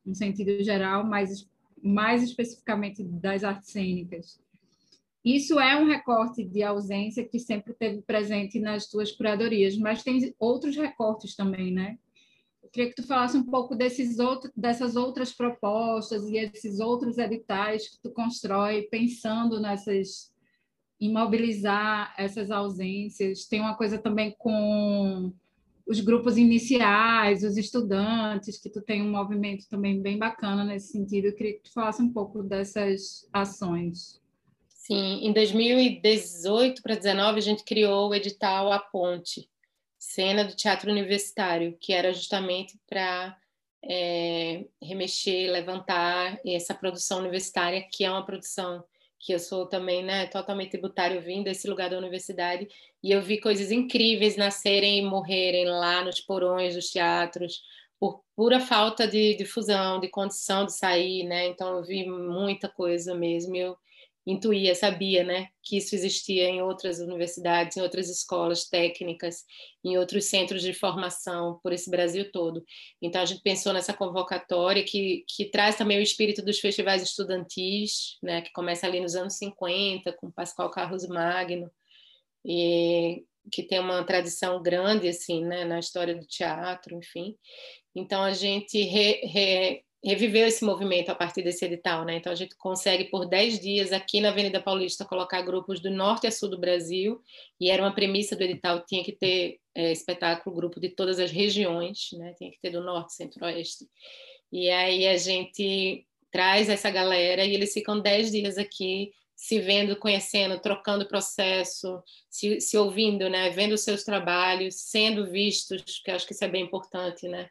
no 0.05 0.13
sentido 0.13 0.63
geral, 0.63 1.03
mas 1.03 1.49
mais 1.81 2.23
especificamente 2.23 3.03
das 3.03 3.43
artes 3.43 3.71
cênicas. 3.71 4.39
Isso 5.27 5.59
é 5.59 5.75
um 5.75 5.85
recorte 5.85 6.41
de 6.41 6.63
ausência 6.63 7.27
que 7.27 7.37
sempre 7.37 7.73
teve 7.73 8.01
presente 8.01 8.61
nas 8.61 8.87
tuas 8.87 9.11
curadorias, 9.11 9.77
mas 9.77 10.01
tem 10.01 10.33
outros 10.39 10.77
recortes 10.77 11.35
também, 11.35 11.69
né? 11.69 11.97
Eu 12.63 12.69
queria 12.69 12.89
que 12.89 12.95
tu 12.95 13.05
falasse 13.05 13.35
um 13.35 13.43
pouco 13.43 13.75
desses 13.75 14.19
outros, 14.19 14.53
dessas 14.55 14.95
outras 14.95 15.33
propostas 15.33 16.23
e 16.29 16.37
esses 16.37 16.79
outros 16.79 17.17
editais 17.17 17.89
que 17.89 18.01
tu 18.01 18.09
constrói 18.11 18.83
pensando 18.83 19.59
nessas 19.59 20.31
imobilizar 20.97 22.15
essas 22.17 22.49
ausências. 22.49 23.45
Tem 23.47 23.59
uma 23.59 23.75
coisa 23.75 23.97
também 23.97 24.33
com 24.37 25.33
os 25.85 25.99
grupos 25.99 26.37
iniciais, 26.37 27.43
os 27.43 27.57
estudantes, 27.57 28.61
que 28.61 28.69
tu 28.69 28.81
tem 28.81 29.01
um 29.01 29.11
movimento 29.11 29.67
também 29.67 30.01
bem 30.01 30.17
bacana 30.17 30.63
nesse 30.63 30.93
sentido. 30.93 31.25
Eu 31.25 31.35
queria 31.35 31.55
que 31.55 31.63
tu 31.63 31.73
falasse 31.73 32.01
um 32.01 32.13
pouco 32.13 32.41
dessas 32.41 33.27
ações. 33.33 34.25
Sim, 34.87 35.19
em 35.21 35.33
2018 35.33 36.81
para 36.81 36.93
2019 36.93 37.37
a 37.37 37.41
gente 37.41 37.65
criou 37.65 38.07
o 38.07 38.15
edital 38.15 38.71
A 38.71 38.79
Ponte, 38.79 39.49
cena 39.99 40.45
do 40.45 40.55
teatro 40.55 40.89
universitário, 40.89 41.77
que 41.77 41.91
era 41.91 42.13
justamente 42.13 42.79
para 42.87 43.37
é, 43.83 44.63
remexer, 44.81 45.51
levantar 45.51 46.39
essa 46.45 46.73
produção 46.73 47.19
universitária, 47.19 47.85
que 47.91 48.05
é 48.05 48.09
uma 48.09 48.25
produção 48.25 48.81
que 49.19 49.33
eu 49.33 49.39
sou 49.39 49.65
também 49.65 50.05
né, 50.05 50.25
totalmente 50.27 50.71
tributário, 50.71 51.21
vim 51.21 51.43
desse 51.43 51.67
lugar 51.67 51.89
da 51.89 51.97
universidade, 51.97 52.65
e 53.03 53.11
eu 53.11 53.21
vi 53.21 53.41
coisas 53.41 53.73
incríveis 53.73 54.37
nascerem 54.37 54.99
e 54.99 55.01
morrerem 55.01 55.65
lá 55.65 56.01
nos 56.01 56.21
porões 56.21 56.75
dos 56.75 56.91
teatros, 56.91 57.61
por 57.99 58.23
pura 58.37 58.61
falta 58.61 59.05
de 59.05 59.35
difusão, 59.35 59.99
de 59.99 60.07
condição 60.07 60.65
de 60.65 60.71
sair, 60.71 61.25
né? 61.25 61.45
Então 61.47 61.75
eu 61.75 61.83
vi 61.83 62.07
muita 62.07 62.69
coisa 62.69 63.13
mesmo. 63.13 63.53
Eu 63.53 63.77
intuía, 64.27 64.75
sabia, 64.75 65.23
né, 65.23 65.47
que 65.63 65.77
isso 65.77 65.95
existia 65.95 66.49
em 66.49 66.61
outras 66.61 66.99
universidades, 66.99 67.77
em 67.77 67.81
outras 67.81 68.09
escolas 68.09 68.67
técnicas, 68.67 69.45
em 69.83 69.97
outros 69.97 70.25
centros 70.25 70.61
de 70.61 70.73
formação 70.73 71.61
por 71.63 71.71
esse 71.71 71.89
Brasil 71.89 72.29
todo. 72.29 72.61
Então 73.01 73.21
a 73.21 73.25
gente 73.25 73.41
pensou 73.41 73.71
nessa 73.71 73.93
convocatória 73.93 74.83
que, 74.83 75.23
que 75.29 75.45
traz 75.45 75.77
também 75.77 75.97
o 75.97 76.03
espírito 76.03 76.43
dos 76.43 76.59
festivais 76.59 77.01
estudantis, 77.01 78.17
né, 78.21 78.41
que 78.41 78.51
começa 78.51 78.85
ali 78.85 78.99
nos 78.99 79.15
anos 79.15 79.37
50 79.37 80.11
com 80.13 80.29
Pascoal 80.29 80.69
Carlos 80.69 81.07
Magno 81.07 81.71
e 82.45 83.23
que 83.49 83.63
tem 83.63 83.79
uma 83.79 84.03
tradição 84.03 84.61
grande 84.61 85.07
assim, 85.07 85.45
né, 85.45 85.63
na 85.63 85.79
história 85.79 86.13
do 86.13 86.27
teatro, 86.27 86.93
enfim. 86.97 87.33
Então 87.95 88.21
a 88.21 88.33
gente 88.33 88.81
re, 88.83 89.21
re, 89.25 89.83
reviveu 90.07 90.47
esse 90.47 90.63
movimento 90.63 91.09
a 91.09 91.15
partir 91.15 91.41
desse 91.41 91.65
edital, 91.65 92.05
né? 92.05 92.15
Então 92.15 92.31
a 92.31 92.35
gente 92.35 92.55
consegue 92.55 93.05
por 93.05 93.27
10 93.27 93.59
dias 93.59 93.91
aqui 93.91 94.21
na 94.21 94.29
Avenida 94.29 94.61
Paulista 94.61 95.03
colocar 95.03 95.41
grupos 95.41 95.79
do 95.79 95.89
norte 95.89 96.27
a 96.27 96.31
sul 96.31 96.49
do 96.49 96.57
Brasil, 96.57 97.21
e 97.59 97.69
era 97.69 97.81
uma 97.81 97.93
premissa 97.93 98.35
do 98.35 98.43
edital, 98.43 98.85
tinha 98.85 99.03
que 99.03 99.11
ter 99.11 99.59
é, 99.75 99.91
espetáculo, 99.91 100.55
grupo 100.55 100.79
de 100.79 100.89
todas 100.89 101.19
as 101.19 101.31
regiões, 101.31 102.09
né? 102.13 102.33
Tinha 102.37 102.51
que 102.51 102.59
ter 102.61 102.69
do 102.69 102.81
norte, 102.81 103.13
centro-oeste. 103.13 103.85
E 104.51 104.69
aí 104.69 105.07
a 105.07 105.17
gente 105.17 106.05
traz 106.31 106.69
essa 106.69 106.89
galera 106.89 107.43
e 107.43 107.53
eles 107.53 107.73
ficam 107.73 107.99
10 107.99 108.31
dias 108.31 108.57
aqui 108.57 109.11
se 109.35 109.59
vendo, 109.59 109.95
conhecendo, 109.95 110.59
trocando 110.59 111.07
processo, 111.07 112.01
se, 112.29 112.59
se 112.59 112.75
ouvindo, 112.77 113.29
né? 113.29 113.49
Vendo 113.51 113.73
os 113.73 113.81
seus 113.81 114.03
trabalhos, 114.03 114.75
sendo 114.75 115.29
vistos, 115.29 116.01
que 116.03 116.09
acho 116.09 116.25
que 116.25 116.33
isso 116.33 116.43
é 116.43 116.47
bem 116.47 116.63
importante, 116.63 117.27
né? 117.27 117.49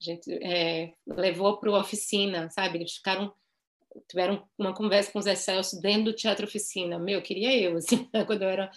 A 0.00 0.04
gente 0.04 0.32
é, 0.42 0.92
levou 1.06 1.58
para 1.58 1.70
a 1.70 1.80
oficina, 1.80 2.50
sabe? 2.50 2.78
Eles 2.78 2.94
ficaram 2.94 3.32
tiveram 4.08 4.46
uma 4.58 4.74
conversa 4.74 5.12
com 5.12 5.18
o 5.18 5.22
Zé 5.22 5.34
Celso 5.34 5.80
dentro 5.80 6.04
do 6.04 6.12
teatro 6.12 6.46
oficina. 6.46 6.98
Meu, 6.98 7.22
queria 7.22 7.56
eu, 7.56 7.76
assim, 7.78 8.08
quando 8.26 8.42
eu 8.42 8.48
era 8.48 8.70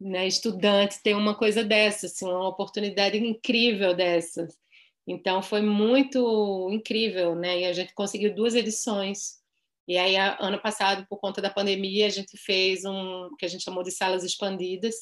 né, 0.00 0.26
estudante, 0.26 1.02
ter 1.02 1.14
uma 1.14 1.34
coisa 1.34 1.62
dessa, 1.64 2.06
assim, 2.06 2.26
uma 2.26 2.48
oportunidade 2.48 3.16
incrível 3.18 3.94
dessas. 3.94 4.58
Então 5.06 5.42
foi 5.42 5.62
muito 5.62 6.68
incrível, 6.70 7.34
né? 7.34 7.60
E 7.60 7.64
a 7.66 7.72
gente 7.72 7.94
conseguiu 7.94 8.34
duas 8.34 8.54
edições. 8.54 9.40
E 9.86 9.98
aí 9.98 10.16
ano 10.16 10.60
passado, 10.60 11.06
por 11.08 11.18
conta 11.18 11.42
da 11.42 11.50
pandemia, 11.50 12.06
a 12.06 12.10
gente 12.10 12.36
fez 12.36 12.84
um 12.84 13.30
que 13.38 13.44
a 13.44 13.48
gente 13.48 13.64
chamou 13.64 13.82
de 13.82 13.90
salas 13.90 14.22
expandidas, 14.22 14.94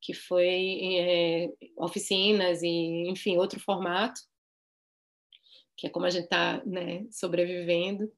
que 0.00 0.14
foi 0.14 0.78
é, 0.98 1.48
oficinas 1.76 2.62
e 2.62 3.08
enfim 3.08 3.36
outro 3.36 3.58
formato 3.60 4.20
que 5.80 5.86
é 5.86 5.90
como 5.90 6.04
a 6.04 6.10
gente 6.10 6.24
está 6.24 6.62
né, 6.66 7.06
sobrevivendo. 7.10 8.12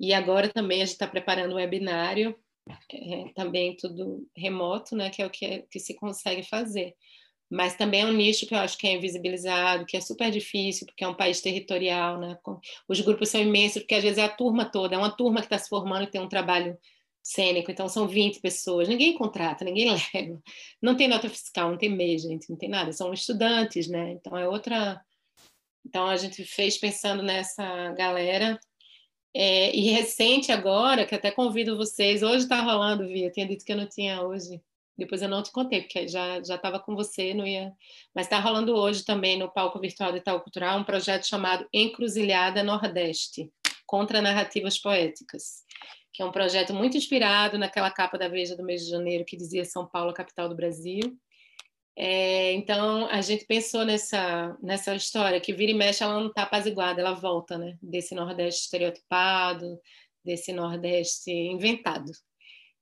E 0.00 0.14
agora 0.14 0.48
também 0.48 0.80
a 0.80 0.86
gente 0.86 0.94
está 0.94 1.06
preparando 1.06 1.52
um 1.52 1.56
webinário, 1.56 2.34
é, 2.90 3.28
também 3.34 3.76
tudo 3.76 4.26
remoto, 4.34 4.96
né, 4.96 5.10
que 5.10 5.20
é 5.20 5.26
o 5.26 5.30
que, 5.30 5.44
é, 5.44 5.64
que 5.70 5.78
se 5.78 5.94
consegue 5.94 6.42
fazer. 6.42 6.94
Mas 7.50 7.76
também 7.76 8.00
é 8.00 8.06
um 8.06 8.14
nicho 8.14 8.46
que 8.46 8.54
eu 8.54 8.58
acho 8.58 8.78
que 8.78 8.86
é 8.86 8.94
invisibilizado, 8.94 9.84
que 9.84 9.94
é 9.94 10.00
super 10.00 10.30
difícil, 10.30 10.86
porque 10.86 11.04
é 11.04 11.08
um 11.08 11.14
país 11.14 11.42
territorial. 11.42 12.18
Né? 12.18 12.38
Os 12.88 12.98
grupos 13.02 13.28
são 13.28 13.42
imensos, 13.42 13.82
porque 13.82 13.94
às 13.94 14.02
vezes 14.02 14.16
é 14.16 14.24
a 14.24 14.34
turma 14.34 14.64
toda, 14.64 14.94
é 14.94 14.98
uma 14.98 15.14
turma 15.14 15.40
que 15.40 15.46
está 15.46 15.58
se 15.58 15.68
formando 15.68 16.04
e 16.04 16.10
tem 16.10 16.20
um 16.20 16.28
trabalho 16.28 16.78
cênico, 17.22 17.70
então 17.70 17.88
são 17.88 18.08
20 18.08 18.40
pessoas, 18.40 18.88
ninguém 18.88 19.16
contrata, 19.16 19.64
ninguém 19.64 19.90
leva, 20.14 20.42
não 20.80 20.96
tem 20.96 21.06
nota 21.06 21.28
fiscal, 21.28 21.70
não 21.70 21.78
tem 21.78 21.88
MEI, 21.88 22.18
gente, 22.18 22.50
não 22.50 22.56
tem 22.56 22.68
nada, 22.68 22.90
são 22.92 23.12
estudantes, 23.12 23.86
né? 23.86 24.12
Então 24.12 24.36
é 24.36 24.48
outra 24.48 25.00
então 25.84 26.06
a 26.06 26.16
gente 26.16 26.44
fez 26.44 26.78
pensando 26.78 27.22
nessa 27.22 27.92
galera. 27.92 28.58
É, 29.34 29.74
e 29.74 29.90
recente 29.90 30.52
agora, 30.52 31.06
que 31.06 31.14
até 31.14 31.30
convido 31.30 31.76
vocês, 31.76 32.22
hoje 32.22 32.44
está 32.44 32.60
rolando, 32.60 33.06
Via, 33.06 33.28
eu 33.28 33.32
tinha 33.32 33.46
dito 33.46 33.64
que 33.64 33.72
eu 33.72 33.76
não 33.76 33.88
tinha 33.88 34.20
hoje, 34.22 34.60
depois 34.96 35.22
eu 35.22 35.28
não 35.28 35.42
te 35.42 35.50
contei, 35.50 35.80
porque 35.80 36.06
já 36.06 36.42
já 36.42 36.56
estava 36.56 36.78
com 36.78 36.94
você, 36.94 37.32
não 37.32 37.46
ia. 37.46 37.72
Mas 38.14 38.26
está 38.26 38.38
rolando 38.38 38.74
hoje 38.74 39.04
também 39.04 39.38
no 39.38 39.50
palco 39.50 39.80
virtual 39.80 40.12
do 40.12 40.18
Itaú 40.18 40.40
Cultural 40.40 40.78
um 40.78 40.84
projeto 40.84 41.26
chamado 41.26 41.66
Encruzilhada 41.72 42.62
Nordeste, 42.62 43.50
contra 43.86 44.20
narrativas 44.20 44.78
poéticas, 44.78 45.64
que 46.12 46.22
é 46.22 46.26
um 46.26 46.32
projeto 46.32 46.74
muito 46.74 46.96
inspirado 46.96 47.58
naquela 47.58 47.90
capa 47.90 48.18
da 48.18 48.28
Veja 48.28 48.54
do 48.54 48.62
mês 48.62 48.84
de 48.84 48.90
janeiro 48.90 49.24
que 49.24 49.36
dizia 49.36 49.64
São 49.64 49.86
Paulo, 49.86 50.12
capital 50.12 50.48
do 50.48 50.54
Brasil. 50.54 51.00
É, 51.96 52.52
então 52.54 53.06
a 53.08 53.20
gente 53.20 53.44
pensou 53.44 53.84
nessa 53.84 54.56
nessa 54.62 54.94
história 54.94 55.40
que 55.40 55.52
vira 55.52 55.72
e 55.72 55.74
mexe 55.74 56.02
ela 56.02 56.18
não 56.18 56.28
está 56.28 56.44
apaziguada, 56.44 57.00
ela 57.00 57.12
volta, 57.12 57.58
né? 57.58 57.76
Desse 57.82 58.14
Nordeste 58.14 58.62
estereotipado, 58.62 59.78
desse 60.24 60.52
Nordeste 60.52 61.30
inventado. 61.30 62.10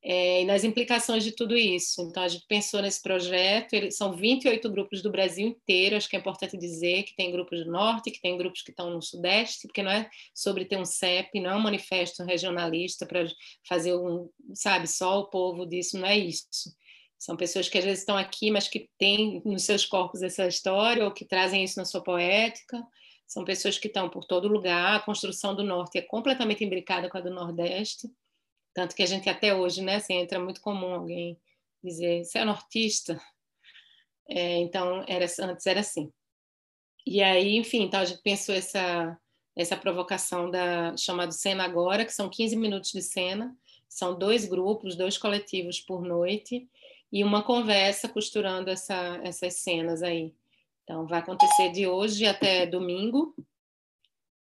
É, 0.03 0.43
e 0.43 0.45
nas 0.47 0.65
implicações 0.65 1.23
de 1.23 1.33
tudo 1.33 1.57
isso. 1.57 2.01
Então, 2.03 2.23
a 2.23 2.29
gente 2.29 2.47
pensou 2.49 2.81
nesse 2.81 3.03
projeto, 3.03 3.75
ele, 3.75 3.91
são 3.91 4.17
28 4.17 4.71
grupos 4.71 5.03
do 5.03 5.11
Brasil 5.11 5.47
inteiro, 5.47 5.95
acho 5.95 6.09
que 6.09 6.17
é 6.17 6.19
importante 6.19 6.57
dizer 6.57 7.03
que 7.03 7.15
tem 7.15 7.31
grupos 7.31 7.65
do 7.65 7.71
Norte, 7.71 8.11
que 8.11 8.21
tem 8.21 8.37
grupos 8.39 8.63
que 8.63 8.71
estão 8.71 8.91
no 8.91 9.03
Sudeste, 9.03 9.67
porque 9.69 9.83
não 9.83 9.91
é 9.91 10.09
sobre 10.35 10.65
ter 10.65 10.79
um 10.79 10.87
CEP, 10.87 11.39
não 11.41 11.51
é 11.51 11.57
um 11.57 11.61
manifesto 11.61 12.23
regionalista 12.25 13.05
para 13.05 13.27
fazer 13.69 13.95
um, 13.95 14.31
sabe, 14.55 14.87
só 14.87 15.21
o 15.21 15.29
povo 15.29 15.67
disso, 15.67 15.99
não 15.99 16.07
é 16.09 16.17
isso. 16.17 16.75
São 17.21 17.37
pessoas 17.37 17.69
que 17.69 17.77
às 17.77 17.85
vezes 17.85 17.99
estão 17.99 18.17
aqui, 18.17 18.51
mas 18.51 18.67
que 18.67 18.89
têm 18.97 19.43
nos 19.45 19.65
seus 19.65 19.85
corpos 19.85 20.23
essa 20.23 20.47
história 20.47 21.05
ou 21.05 21.13
que 21.13 21.27
trazem 21.27 21.63
isso 21.63 21.79
na 21.79 21.85
sua 21.85 22.03
poética. 22.03 22.83
São 23.27 23.45
pessoas 23.45 23.79
que 23.79 23.89
estão 23.89 24.09
por 24.09 24.25
todo 24.25 24.49
lugar. 24.49 24.97
A 24.97 25.05
construção 25.05 25.55
do 25.55 25.63
Norte 25.63 25.99
é 25.99 26.03
completamente 26.03 26.65
imbricada 26.65 27.11
com 27.11 27.19
a 27.19 27.21
do 27.21 27.29
Nordeste. 27.29 28.11
Tanto 28.73 28.97
que 28.97 29.03
a 29.03 29.07
gente 29.07 29.29
até 29.29 29.55
hoje, 29.55 29.83
né, 29.83 29.97
assim, 29.97 30.15
entra 30.15 30.41
muito 30.41 30.63
comum 30.63 30.95
alguém 30.95 31.39
dizer, 31.85 32.25
você 32.25 32.39
é 32.39 32.45
nortista? 32.45 33.21
É, 34.27 34.57
então, 34.57 35.05
era, 35.07 35.27
antes 35.43 35.67
era 35.67 35.81
assim. 35.81 36.11
E 37.07 37.23
aí, 37.23 37.57
enfim, 37.57 37.83
então 37.83 38.01
a 38.01 38.05
gente 38.07 38.23
pensou 38.23 38.55
essa, 38.55 39.19
essa 39.55 39.77
provocação 39.77 40.51
da 40.51 40.97
chamado 40.97 41.33
Cena 41.33 41.65
Agora, 41.65 42.07
que 42.07 42.15
são 42.15 42.31
15 42.31 42.57
minutos 42.57 42.93
de 42.93 43.03
cena, 43.03 43.55
são 43.87 44.19
dois 44.19 44.47
grupos, 44.47 44.97
dois 44.97 45.19
coletivos 45.19 45.81
por 45.81 46.03
noite, 46.03 46.67
e 47.13 47.25
uma 47.25 47.43
conversa 47.43 48.09
costurando 48.09 48.71
essa, 48.71 49.21
essas 49.25 49.55
cenas 49.57 50.03
aí. 50.03 50.35
Então, 50.85 51.07
vai 51.07 51.21
acontecer 51.21 51.71
de 51.71 51.87
hoje 51.87 52.27
até 52.27 52.67
domingo, 52.67 53.35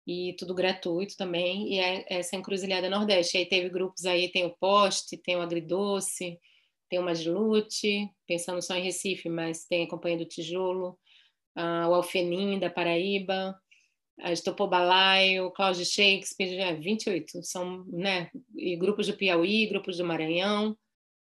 e 0.06 0.34
tudo 0.38 0.54
gratuito 0.54 1.16
também, 1.18 1.74
e 1.74 1.78
é 1.78 2.06
essa 2.08 2.34
Encruzilhada 2.34 2.88
Nordeste. 2.88 3.36
Aí 3.36 3.44
teve 3.44 3.68
grupos 3.68 4.06
aí, 4.06 4.32
tem 4.32 4.46
o 4.46 4.56
Poste, 4.56 5.18
tem 5.18 5.36
o 5.36 5.42
Agridoce, 5.42 6.40
tem 6.88 6.98
o 6.98 7.02
Magilute, 7.02 8.08
pensando 8.26 8.62
só 8.62 8.74
em 8.74 8.82
Recife, 8.82 9.28
mas 9.28 9.66
tem 9.66 9.84
a 9.84 9.88
Companhia 9.88 10.16
do 10.16 10.24
Tijolo, 10.24 10.98
o 11.54 11.94
Alfenim 11.94 12.58
da 12.58 12.70
Paraíba, 12.70 13.54
a 14.20 14.32
Estopobalaio, 14.32 15.46
o 15.46 15.50
Cláudio 15.50 15.84
Shakespeare, 15.84 16.56
já 16.56 16.72
28, 16.72 17.42
são 17.42 17.84
né, 17.88 18.30
e 18.56 18.76
grupos 18.76 19.06
do 19.06 19.12
Piauí, 19.14 19.66
grupos 19.66 19.98
do 19.98 20.04
Maranhão, 20.04 20.74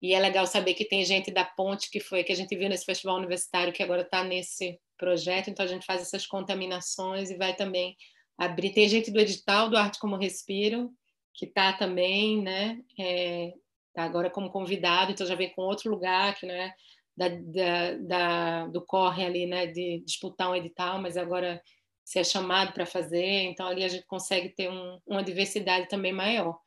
e 0.02 0.14
é 0.14 0.18
legal 0.18 0.44
saber 0.48 0.74
que 0.74 0.84
tem 0.84 1.04
gente 1.04 1.30
da 1.30 1.44
Ponte, 1.44 1.88
que 1.88 2.00
foi 2.00 2.24
que 2.24 2.32
a 2.32 2.34
gente 2.34 2.56
viu 2.56 2.68
nesse 2.68 2.84
festival 2.84 3.16
universitário, 3.16 3.72
que 3.72 3.84
agora 3.84 4.02
está 4.02 4.24
nesse 4.24 4.80
projeto. 4.98 5.48
Então 5.48 5.64
a 5.64 5.68
gente 5.68 5.86
faz 5.86 6.02
essas 6.02 6.26
contaminações 6.26 7.30
e 7.30 7.36
vai 7.36 7.54
também 7.54 7.96
abrir. 8.36 8.70
Tem 8.70 8.88
gente 8.88 9.12
do 9.12 9.20
edital 9.20 9.70
do 9.70 9.76
Arte 9.76 10.00
como 10.00 10.16
Respiro, 10.16 10.90
que 11.32 11.46
está 11.46 11.72
também, 11.72 12.42
né? 12.42 12.80
É, 12.98 13.52
tá 13.94 14.02
agora 14.02 14.28
como 14.28 14.50
convidado, 14.50 15.12
então 15.12 15.24
já 15.24 15.36
vem 15.36 15.50
com 15.50 15.62
outro 15.62 15.88
lugar, 15.88 16.34
que 16.34 16.46
não 16.46 16.54
é 16.54 16.74
da, 17.16 17.28
da, 17.28 17.94
da, 17.98 18.66
do 18.66 18.84
corre 18.84 19.24
ali, 19.24 19.46
né? 19.46 19.68
De 19.68 20.02
disputar 20.04 20.50
um 20.50 20.56
edital, 20.56 21.00
mas 21.00 21.16
agora 21.16 21.62
ser 22.04 22.26
chamado 22.26 22.72
para 22.72 22.86
fazer. 22.86 23.42
Então 23.44 23.68
ali 23.68 23.84
a 23.84 23.88
gente 23.88 24.04
consegue 24.06 24.48
ter 24.48 24.68
um, 24.68 24.98
uma 25.06 25.22
diversidade 25.22 25.88
também 25.88 26.12
maior. 26.12 26.58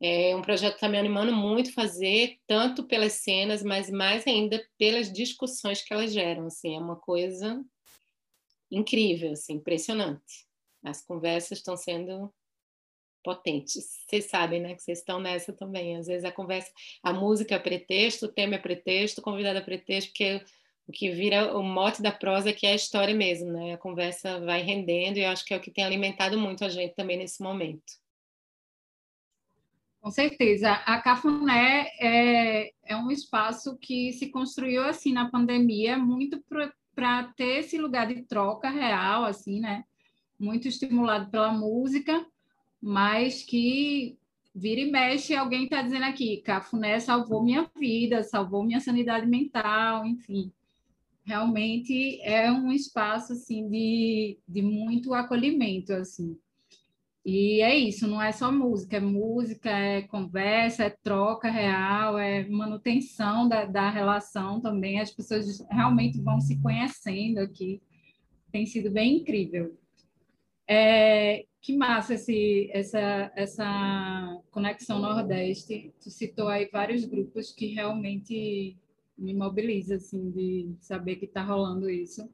É 0.00 0.34
um 0.36 0.42
projeto 0.42 0.72
que 0.72 0.76
está 0.76 0.88
me 0.88 0.98
animando 0.98 1.32
muito 1.32 1.72
fazer, 1.72 2.38
tanto 2.46 2.84
pelas 2.84 3.14
cenas, 3.14 3.62
mas 3.62 3.90
mais 3.90 4.26
ainda 4.26 4.64
pelas 4.78 5.12
discussões 5.12 5.82
que 5.82 5.92
elas 5.92 6.12
geram. 6.12 6.46
Assim, 6.46 6.76
é 6.76 6.78
uma 6.78 6.96
coisa 6.96 7.64
incrível, 8.70 9.32
assim, 9.32 9.54
impressionante. 9.54 10.46
As 10.84 11.02
conversas 11.02 11.58
estão 11.58 11.76
sendo 11.76 12.32
potentes. 13.24 14.04
Vocês 14.06 14.26
sabem, 14.26 14.60
né, 14.60 14.74
que 14.74 14.82
vocês 14.82 14.98
estão 14.98 15.20
nessa 15.20 15.52
também. 15.52 15.96
Às 15.96 16.06
vezes 16.06 16.24
a 16.24 16.32
conversa, 16.32 16.70
a 17.02 17.12
música 17.12 17.56
é 17.56 17.58
pretexto, 17.58 18.26
o 18.26 18.32
tema 18.32 18.54
é 18.54 18.58
pretexto, 18.58 19.20
o 19.20 19.24
convidado 19.24 19.58
é 19.58 19.62
pretexto, 19.62 20.10
porque 20.10 20.42
o 20.86 20.92
que 20.92 21.10
vira 21.10 21.56
o 21.56 21.62
mote 21.62 22.00
da 22.00 22.12
prosa 22.12 22.52
que 22.52 22.66
é 22.66 22.72
a 22.72 22.76
história 22.76 23.14
mesmo, 23.14 23.52
né? 23.52 23.74
A 23.74 23.78
conversa 23.78 24.40
vai 24.40 24.62
rendendo 24.62 25.18
e 25.18 25.24
eu 25.24 25.28
acho 25.28 25.44
que 25.44 25.52
é 25.52 25.56
o 25.56 25.60
que 25.60 25.70
tem 25.70 25.84
alimentado 25.84 26.38
muito 26.38 26.64
a 26.64 26.68
gente 26.68 26.94
também 26.94 27.18
nesse 27.18 27.42
momento. 27.42 27.92
Com 30.00 30.10
certeza. 30.10 30.72
A 30.72 31.00
Cafuné 31.00 31.88
é, 32.00 32.72
é 32.86 32.96
um 32.96 33.10
espaço 33.10 33.76
que 33.78 34.12
se 34.12 34.30
construiu 34.30 34.84
assim 34.84 35.12
na 35.12 35.30
pandemia, 35.30 35.98
muito 35.98 36.42
para 36.94 37.24
ter 37.36 37.58
esse 37.58 37.78
lugar 37.78 38.06
de 38.06 38.22
troca 38.22 38.70
real, 38.70 39.24
assim, 39.24 39.60
né? 39.60 39.84
Muito 40.38 40.68
estimulado 40.68 41.30
pela 41.30 41.52
música, 41.52 42.24
mas 42.80 43.42
que 43.42 44.16
vira 44.54 44.80
e 44.80 44.90
mexe, 44.90 45.34
alguém 45.34 45.64
está 45.64 45.82
dizendo 45.82 46.04
aqui, 46.04 46.38
Cafuné 46.38 46.98
salvou 47.00 47.44
minha 47.44 47.70
vida, 47.76 48.22
salvou 48.22 48.64
minha 48.64 48.80
sanidade 48.80 49.26
mental, 49.26 50.06
enfim. 50.06 50.52
Realmente 51.24 52.20
é 52.22 52.50
um 52.50 52.72
espaço 52.72 53.34
assim 53.34 53.68
de, 53.68 54.38
de 54.48 54.62
muito 54.62 55.12
acolhimento 55.12 55.92
assim. 55.92 56.38
E 57.30 57.60
é 57.60 57.76
isso, 57.76 58.08
não 58.08 58.22
é 58.22 58.32
só 58.32 58.50
música, 58.50 58.96
é 58.96 59.00
música, 59.00 59.68
é 59.68 60.00
conversa, 60.00 60.84
é 60.84 60.88
troca 60.88 61.50
real, 61.50 62.18
é 62.18 62.48
manutenção 62.48 63.46
da, 63.46 63.66
da 63.66 63.90
relação 63.90 64.62
também. 64.62 64.98
As 64.98 65.10
pessoas 65.10 65.62
realmente 65.70 66.18
vão 66.22 66.40
se 66.40 66.58
conhecendo 66.62 67.40
aqui. 67.40 67.82
Tem 68.50 68.64
sido 68.64 68.90
bem 68.90 69.18
incrível. 69.18 69.78
É, 70.66 71.44
que 71.60 71.76
massa 71.76 72.14
esse, 72.14 72.70
essa, 72.72 73.30
essa 73.36 74.40
conexão 74.50 74.98
Nordeste. 74.98 75.92
Tu 76.02 76.08
citou 76.08 76.48
aí 76.48 76.66
vários 76.72 77.04
grupos 77.04 77.52
que 77.52 77.66
realmente 77.74 78.74
me 79.18 79.34
mobiliza, 79.34 79.96
assim, 79.96 80.30
de 80.30 80.74
saber 80.80 81.16
que 81.16 81.26
está 81.26 81.42
rolando 81.42 81.90
isso. 81.90 82.26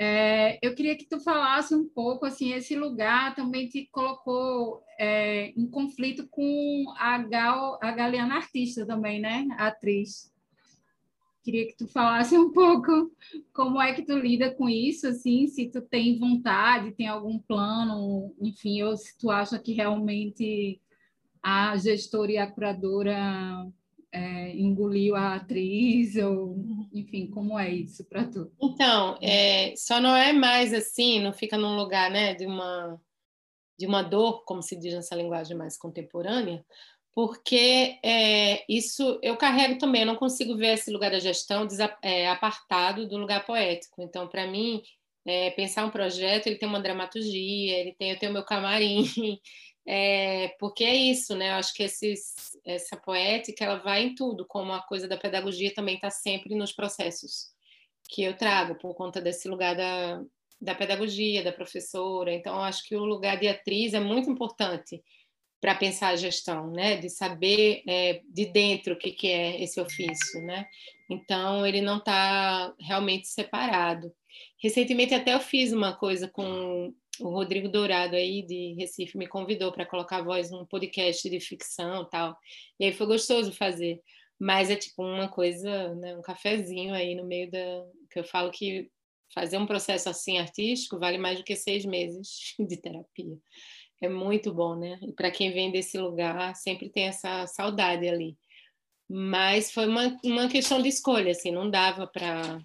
É, 0.00 0.60
eu 0.62 0.76
queria 0.76 0.96
que 0.96 1.04
tu 1.04 1.18
falasse 1.18 1.74
um 1.74 1.88
pouco, 1.88 2.24
assim, 2.24 2.52
esse 2.52 2.76
lugar 2.76 3.34
também 3.34 3.68
te 3.68 3.88
colocou 3.90 4.80
é, 4.96 5.48
em 5.56 5.66
conflito 5.66 6.28
com 6.28 6.84
a, 6.96 7.18
Gal, 7.18 7.80
a 7.82 7.90
Galeana 7.90 8.36
artista 8.36 8.86
também, 8.86 9.20
né? 9.20 9.48
Atriz. 9.58 10.32
Queria 11.42 11.66
que 11.66 11.76
tu 11.76 11.88
falasse 11.88 12.38
um 12.38 12.52
pouco 12.52 13.10
como 13.52 13.82
é 13.82 13.92
que 13.92 14.02
tu 14.02 14.16
lida 14.16 14.54
com 14.54 14.68
isso, 14.68 15.08
assim, 15.08 15.48
se 15.48 15.68
tu 15.68 15.80
tem 15.80 16.16
vontade, 16.18 16.92
tem 16.92 17.08
algum 17.08 17.38
plano, 17.38 18.32
enfim, 18.40 18.82
ou 18.82 18.96
se 18.96 19.18
tu 19.18 19.30
acha 19.30 19.58
que 19.58 19.72
realmente 19.72 20.80
a 21.42 21.76
gestora 21.76 22.32
e 22.32 22.38
a 22.38 22.46
curadora 22.46 23.66
é, 24.12 24.56
engoliu 24.56 25.14
a 25.14 25.34
atriz, 25.34 26.16
ou 26.16 26.56
enfim, 26.92 27.26
como 27.28 27.58
é 27.58 27.70
isso 27.70 28.04
para 28.04 28.24
tu? 28.24 28.50
Então, 28.60 29.18
é, 29.20 29.74
só 29.76 30.00
não 30.00 30.14
é 30.14 30.32
mais 30.32 30.72
assim, 30.72 31.20
não 31.20 31.32
fica 31.32 31.58
num 31.58 31.76
lugar 31.76 32.10
né, 32.10 32.34
de, 32.34 32.46
uma, 32.46 33.00
de 33.78 33.86
uma 33.86 34.02
dor, 34.02 34.44
como 34.44 34.62
se 34.62 34.76
diz 34.76 34.94
nessa 34.94 35.14
linguagem 35.14 35.56
mais 35.56 35.76
contemporânea, 35.76 36.64
porque 37.12 37.98
é, 38.04 38.64
isso 38.68 39.18
eu 39.22 39.36
carrego 39.36 39.78
também, 39.78 40.02
eu 40.02 40.06
não 40.06 40.16
consigo 40.16 40.56
ver 40.56 40.74
esse 40.74 40.90
lugar 40.90 41.10
da 41.10 41.18
gestão 41.18 41.66
é, 42.02 42.28
apartado 42.28 43.08
do 43.08 43.16
lugar 43.16 43.44
poético. 43.44 44.00
Então, 44.00 44.28
para 44.28 44.46
mim, 44.46 44.82
é, 45.28 45.50
pensar 45.50 45.84
um 45.84 45.90
projeto, 45.90 46.46
ele 46.46 46.56
tem 46.56 46.66
uma 46.66 46.80
dramaturgia, 46.80 47.78
ele 47.78 47.92
tem, 47.92 48.12
eu 48.12 48.18
tenho 48.18 48.32
meu 48.32 48.42
camarim, 48.42 49.04
é, 49.86 50.48
porque 50.58 50.82
é 50.82 50.96
isso, 50.96 51.36
né? 51.36 51.50
Eu 51.50 51.56
acho 51.56 51.74
que 51.74 51.82
esses, 51.82 52.34
essa 52.64 52.96
poética 52.96 53.62
ela 53.62 53.76
vai 53.76 54.04
em 54.04 54.14
tudo, 54.14 54.46
como 54.46 54.72
a 54.72 54.80
coisa 54.80 55.06
da 55.06 55.18
pedagogia 55.18 55.74
também 55.74 55.96
está 55.96 56.08
sempre 56.08 56.54
nos 56.54 56.72
processos 56.72 57.48
que 58.08 58.22
eu 58.22 58.34
trago, 58.38 58.76
por 58.76 58.94
conta 58.94 59.20
desse 59.20 59.48
lugar 59.48 59.76
da, 59.76 60.22
da 60.58 60.74
pedagogia, 60.74 61.44
da 61.44 61.52
professora. 61.52 62.32
Então, 62.32 62.62
acho 62.62 62.82
que 62.88 62.96
o 62.96 63.04
lugar 63.04 63.38
de 63.38 63.48
atriz 63.48 63.92
é 63.92 64.00
muito 64.00 64.30
importante 64.30 65.02
para 65.60 65.74
pensar 65.74 66.08
a 66.08 66.16
gestão, 66.16 66.70
né? 66.70 66.96
De 66.96 67.10
saber 67.10 67.82
é, 67.86 68.22
de 68.26 68.46
dentro 68.46 68.94
o 68.94 68.98
que, 68.98 69.10
que 69.10 69.28
é 69.28 69.62
esse 69.62 69.78
ofício, 69.78 70.40
né? 70.42 70.66
Então 71.10 71.66
ele 71.66 71.82
não 71.82 71.98
está 71.98 72.72
realmente 72.80 73.28
separado. 73.28 74.10
Recentemente 74.62 75.14
até 75.14 75.34
eu 75.34 75.40
fiz 75.40 75.72
uma 75.72 75.94
coisa 75.96 76.28
com 76.28 76.92
o 77.20 77.28
Rodrigo 77.28 77.68
Dourado 77.68 78.14
aí 78.14 78.42
de 78.42 78.74
Recife 78.74 79.18
me 79.18 79.26
convidou 79.26 79.72
para 79.72 79.86
colocar 79.86 80.18
a 80.18 80.22
voz 80.22 80.50
num 80.50 80.64
podcast 80.64 81.28
de 81.28 81.40
ficção 81.40 82.04
tal. 82.08 82.36
E 82.78 82.84
aí 82.86 82.92
foi 82.92 83.06
gostoso 83.06 83.52
fazer. 83.52 84.00
Mas 84.38 84.70
é 84.70 84.76
tipo 84.76 85.02
uma 85.02 85.28
coisa, 85.28 85.94
né, 85.96 86.16
um 86.16 86.22
cafezinho 86.22 86.94
aí 86.94 87.14
no 87.14 87.24
meio 87.24 87.50
da 87.50 87.84
que 88.10 88.20
eu 88.20 88.24
falo 88.24 88.50
que 88.50 88.88
fazer 89.34 89.58
um 89.58 89.66
processo 89.66 90.08
assim 90.08 90.38
artístico 90.38 90.98
vale 90.98 91.18
mais 91.18 91.38
do 91.38 91.44
que 91.44 91.56
seis 91.56 91.84
meses 91.84 92.54
de 92.58 92.76
terapia 92.76 93.36
é 94.00 94.08
muito 94.08 94.52
bom, 94.52 94.76
né? 94.76 94.98
E 95.02 95.12
para 95.12 95.30
quem 95.30 95.52
vem 95.52 95.70
desse 95.70 95.98
lugar, 95.98 96.54
sempre 96.54 96.88
tem 96.88 97.04
essa 97.04 97.46
saudade 97.46 98.08
ali. 98.08 98.36
Mas 99.08 99.72
foi 99.72 99.86
uma, 99.86 100.16
uma 100.24 100.48
questão 100.48 100.80
de 100.80 100.88
escolha, 100.88 101.32
assim, 101.32 101.50
não 101.50 101.70
dava 101.70 102.06
para 102.06 102.60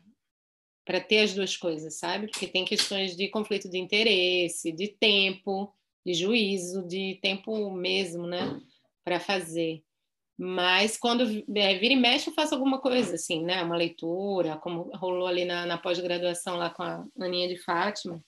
para 0.86 1.00
ter 1.00 1.20
as 1.20 1.34
duas 1.34 1.56
coisas, 1.56 1.96
sabe? 1.96 2.28
Porque 2.28 2.48
tem 2.48 2.66
questões 2.66 3.16
de 3.16 3.28
conflito 3.30 3.70
de 3.70 3.78
interesse, 3.78 4.72
de 4.72 4.88
tempo, 4.88 5.74
de 6.06 6.14
juízo, 6.14 6.86
de 6.88 7.20
tempo 7.22 7.72
mesmo, 7.72 8.28
né? 8.28 8.60
Para 9.04 9.20
fazer. 9.20 9.84
Mas 10.38 10.98
quando 10.98 11.24
é, 11.56 11.78
vira 11.78 11.94
e 11.94 11.96
mexe, 11.96 12.30
eu 12.30 12.34
faço 12.34 12.54
alguma 12.54 12.80
coisa, 12.80 13.16
assim, 13.16 13.44
né? 13.44 13.64
Uma 13.64 13.78
leitura, 13.78 14.58
como 14.58 14.92
rolou 14.96 15.28
ali 15.28 15.46
na, 15.46 15.66
na 15.66 15.78
pós-graduação 15.78 16.58
lá 16.58 16.70
com 16.70 16.84
a 16.84 17.06
Aninha 17.20 17.48
de 17.48 17.58
Fátima 17.58 18.24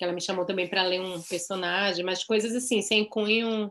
que 0.00 0.04
ela 0.04 0.14
me 0.14 0.20
chamou 0.22 0.46
também 0.46 0.66
para 0.66 0.82
ler 0.82 0.98
um 0.98 1.20
personagem, 1.20 2.02
mas 2.02 2.24
coisas 2.24 2.54
assim, 2.54 2.80
sem 2.80 3.04
cunho 3.04 3.70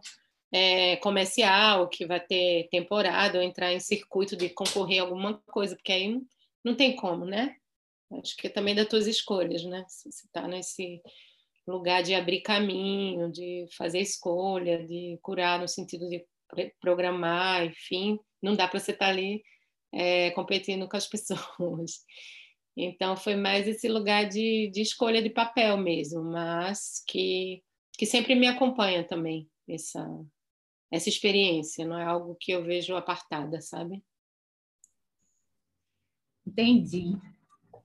é, 0.54 0.96
comercial, 0.98 1.90
que 1.90 2.06
vai 2.06 2.20
ter 2.20 2.68
temporada, 2.70 3.40
ou 3.40 3.44
entrar 3.44 3.74
em 3.74 3.80
circuito 3.80 4.38
de 4.38 4.48
concorrer 4.48 5.00
a 5.00 5.02
alguma 5.02 5.42
coisa, 5.48 5.76
porque 5.76 5.92
aí 5.92 6.22
não, 6.64 6.76
tem 6.76 6.96
como, 6.96 7.26
né? 7.26 7.56
Acho 8.12 8.36
que 8.36 8.48
é 8.48 8.50
também 8.50 8.74
das 8.74 8.88
tuas 8.88 9.08
escolhas, 9.08 9.64
né? 9.64 9.86
Se 9.88 10.12
você 10.12 10.26
está 10.26 10.48
nesse 10.48 11.02
lugar 11.68 12.02
de 12.02 12.16
abrir 12.16 12.42
caminho, 12.42 13.32
de 13.32 13.66
fazer 13.78 14.00
escolha, 14.00 14.86
de 14.86 15.20
curar 15.22 15.60
no 15.60 15.68
sentido 15.68 16.10
de 16.10 16.26
programar, 16.82 17.66
enfim, 17.66 18.20
não 18.42 18.56
dá 18.56 18.68
para 18.68 18.80
você 18.80 18.92
estar 18.92 19.06
tá 19.06 19.12
ali 19.12 19.44
é, 19.94 20.32
competindo 20.32 20.88
com 20.90 20.98
as 20.98 21.06
pessoas. 21.08 22.04
Então, 22.76 23.16
foi 23.18 23.36
mais 23.36 23.68
esse 23.68 23.88
lugar 23.88 24.28
de, 24.28 24.70
de 24.74 24.82
escolha 24.82 25.22
de 25.22 25.30
papel 25.30 25.78
mesmo, 25.78 26.24
mas 26.24 27.04
que, 27.08 27.62
que 27.94 28.06
sempre 28.06 28.36
me 28.36 28.48
acompanha 28.48 29.04
também, 29.04 29.50
essa, 29.68 30.08
essa 30.92 31.10
experiência, 31.10 31.86
não 31.86 32.00
é 32.00 32.06
algo 32.06 32.38
que 32.40 32.52
eu 32.52 32.64
vejo 32.64 32.96
apartada, 32.96 33.60
sabe? 33.62 34.02
Entendi. 36.48 37.18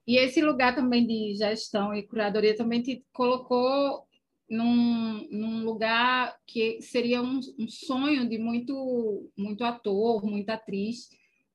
E 0.07 0.17
esse 0.17 0.41
lugar 0.41 0.75
também 0.75 1.05
de 1.05 1.35
gestão 1.35 1.93
e 1.93 2.03
curadoria 2.03 2.55
também 2.55 2.81
te 2.81 3.03
colocou 3.11 4.05
num, 4.49 5.27
num 5.31 5.63
lugar 5.63 6.35
que 6.45 6.81
seria 6.81 7.21
um, 7.21 7.39
um 7.57 7.67
sonho 7.67 8.29
de 8.29 8.37
muito, 8.37 9.29
muito 9.35 9.63
ator, 9.63 10.23
muita 10.23 10.53
atriz, 10.53 11.09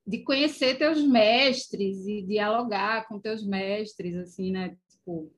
de 0.07 0.19
conhecer 0.25 0.77
teus 0.77 1.01
mestres 1.03 2.07
e 2.07 2.23
dialogar 2.23 3.07
com 3.07 3.21
teus 3.21 3.47
mestres, 3.47 4.17
assim, 4.17 4.51
né? 4.51 4.77
Tipo, 4.89 5.31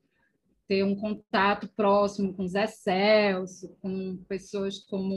ter 0.67 0.83
um 0.83 0.95
contato 0.95 1.69
próximo 1.75 2.33
com 2.33 2.47
Zé 2.47 2.65
Celso, 2.65 3.75
com 3.81 4.17
pessoas 4.27 4.79
como 4.79 5.13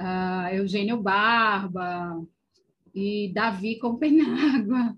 uh, 0.00 0.54
Eugênio 0.54 1.00
Barba 1.00 2.20
e 2.92 3.30
Davi 3.32 3.78
Compenágua. 3.78 4.96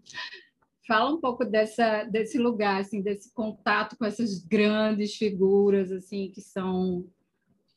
Fala 0.86 1.10
um 1.10 1.20
pouco 1.20 1.44
dessa, 1.44 2.04
desse 2.04 2.36
lugar, 2.38 2.80
assim, 2.80 3.00
desse 3.00 3.32
contato 3.32 3.96
com 3.96 4.04
essas 4.04 4.38
grandes 4.38 5.14
figuras, 5.16 5.90
assim, 5.90 6.30
que 6.30 6.42
são 6.42 7.06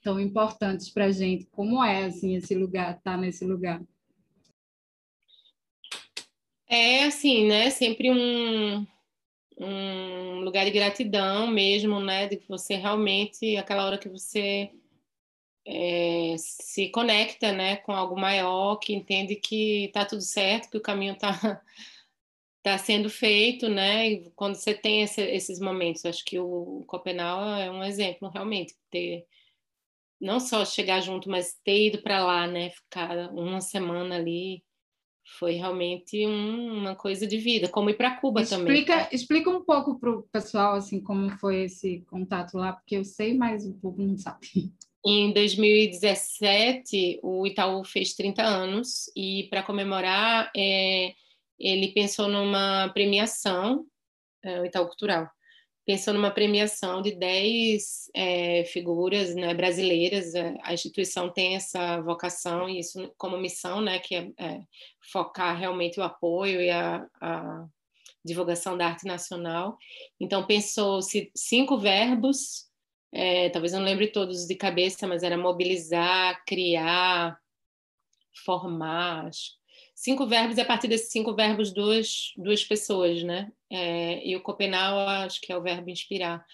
tão 0.01 0.19
importantes 0.19 0.89
para 0.89 1.05
a 1.05 1.11
gente. 1.11 1.45
Como 1.45 1.83
é, 1.83 2.05
assim, 2.05 2.35
esse 2.35 2.53
lugar, 2.53 2.97
estar 2.97 3.13
tá 3.13 3.17
nesse 3.17 3.45
lugar? 3.45 3.81
É 6.69 7.05
assim, 7.05 7.47
né? 7.47 7.69
Sempre 7.69 8.11
um, 8.11 8.85
um 9.57 10.41
lugar 10.41 10.65
de 10.65 10.71
gratidão 10.71 11.47
mesmo, 11.47 12.01
né? 12.01 12.27
De 12.27 12.35
que 12.35 12.47
você 12.47 12.75
realmente, 12.75 13.55
aquela 13.55 13.85
hora 13.85 13.97
que 13.97 14.09
você 14.09 14.69
é, 15.65 16.35
se 16.37 16.89
conecta, 16.89 17.51
né, 17.51 17.75
com 17.77 17.91
algo 17.91 18.17
maior, 18.17 18.77
que 18.77 18.93
entende 18.93 19.35
que 19.35 19.85
está 19.85 20.05
tudo 20.05 20.21
certo, 20.21 20.69
que 20.69 20.77
o 20.77 20.81
caminho 20.81 21.15
está 22.67 22.77
tá 22.77 22.77
sendo 22.77 23.09
feito, 23.09 23.69
né? 23.69 24.09
E 24.11 24.31
quando 24.35 24.55
você 24.55 24.73
tem 24.73 25.03
esse, 25.03 25.21
esses 25.21 25.59
momentos, 25.59 26.05
acho 26.05 26.23
que 26.25 26.39
o, 26.39 26.79
o 26.79 26.85
Copenau 26.85 27.55
é 27.55 27.71
um 27.71 27.83
exemplo 27.83 28.29
realmente 28.29 28.75
ter 28.89 29.25
não 30.19 30.39
só 30.39 30.65
chegar 30.65 30.99
junto, 31.01 31.29
mas 31.29 31.55
ter 31.63 31.87
ido 31.87 32.01
para 32.01 32.25
lá, 32.25 32.47
né? 32.47 32.71
Ficar 32.71 33.31
uma 33.31 33.61
semana 33.61 34.15
ali 34.15 34.63
foi 35.39 35.53
realmente 35.53 36.25
um, 36.25 36.77
uma 36.79 36.95
coisa 36.95 37.27
de 37.27 37.37
vida, 37.37 37.67
como 37.67 37.89
ir 37.89 37.95
para 37.95 38.15
Cuba 38.15 38.41
explica, 38.41 38.93
também. 38.93 39.09
Explica 39.11 39.49
um 39.49 39.63
pouco 39.63 39.99
para 39.99 40.11
o 40.11 40.23
pessoal 40.23 40.75
assim 40.75 41.01
como 41.01 41.29
foi 41.37 41.63
esse 41.63 42.01
contato 42.09 42.57
lá, 42.57 42.73
porque 42.73 42.95
eu 42.95 43.03
sei, 43.03 43.35
mas 43.35 43.65
o 43.65 43.73
povo 43.73 44.01
não 44.01 44.17
sabe. 44.17 44.71
Em 45.05 45.31
2017, 45.33 47.19
o 47.21 47.45
Itaú 47.45 47.83
fez 47.83 48.13
30 48.13 48.41
anos 48.41 49.11
e 49.15 49.47
para 49.49 49.63
comemorar, 49.63 50.51
é, 50.55 51.13
ele 51.59 51.89
pensou 51.93 52.27
numa 52.27 52.89
premiação, 52.93 53.85
é, 54.43 54.61
o 54.61 54.65
Itaú 54.65 54.87
Cultural, 54.87 55.29
pensou 55.87 56.13
numa 56.13 56.29
premiação 56.29 57.01
de 57.01 57.15
10 57.15 58.11
é, 58.13 58.65
figuras 58.65 59.33
né, 59.33 59.53
brasileiras. 59.53 60.35
É, 60.35 60.57
a 60.61 60.73
instituição 60.73 61.31
tem 61.31 61.55
essa 61.55 62.01
vocação 62.01 62.69
e 62.69 62.79
isso 62.79 63.09
como 63.17 63.37
missão, 63.37 63.79
né, 63.79 63.97
que 63.97 64.13
é, 64.13 64.31
é 64.37 64.61
focar 65.11 65.57
realmente 65.57 65.97
o 65.97 66.03
apoio 66.03 66.61
e 66.61 66.69
a, 66.69 67.07
a, 67.21 67.65
divulgação 68.23 68.77
da 68.77 68.87
arte 68.87 69.05
nacional. 69.05 69.77
Então, 70.19 70.45
pensou-se 70.45 71.31
cinco 71.33 71.77
verbos, 71.77 72.67
é, 73.13 73.49
talvez 73.49 73.71
eu 73.71 73.79
não 73.79 73.85
lembre 73.85 74.07
todos 74.07 74.45
de 74.45 74.55
cabeça, 74.55 75.07
mas 75.07 75.23
era 75.23 75.37
mobilizar, 75.37 76.43
criar, 76.45 77.39
formar, 78.45 79.27
acho 79.27 79.56
cinco 79.97 80.27
verbos 80.27 80.57
e 80.57 80.61
a 80.61 80.65
partir 80.65 80.87
desses 80.87 81.11
cinco 81.11 81.33
verbos 81.33 81.73
duas 81.73 82.31
duas 82.37 82.63
pessoas, 82.63 83.23
né? 83.23 83.51
É, 83.67 84.25
e 84.25 84.35
o 84.35 84.43
Copenau 84.43 84.99
acho 84.99 85.41
que 85.41 85.51
é 85.51 85.57
o 85.57 85.61
verbo 85.61 85.89
inspirar. 85.89 86.45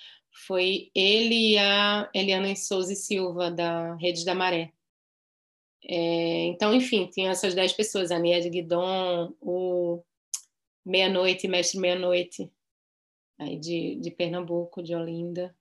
Foi 0.48 0.90
ele 0.96 1.52
e 1.52 1.58
a 1.58 2.10
Eliana 2.14 2.56
Souza 2.56 2.94
e 2.94 2.96
Silva 2.96 3.52
da 3.52 3.96
Rede 3.96 4.24
da 4.24 4.34
Maré. 4.34 4.72
É, 5.86 6.46
então, 6.46 6.74
enfim, 6.74 7.08
tinha 7.08 7.32
essas 7.32 7.54
dez 7.54 7.74
pessoas, 7.74 8.12
a 8.12 8.18
Niede 8.18 8.50
Guidon, 8.50 9.34
o 9.42 10.02
Meia-Noite, 10.86 11.46
Mestre 11.48 11.80
Meia-Noite, 11.80 12.50
aí 13.38 13.58
de, 13.60 13.98
de 13.98 14.10
Pernambuco, 14.10 14.82
de 14.82 14.96
Olinda, 14.96 15.54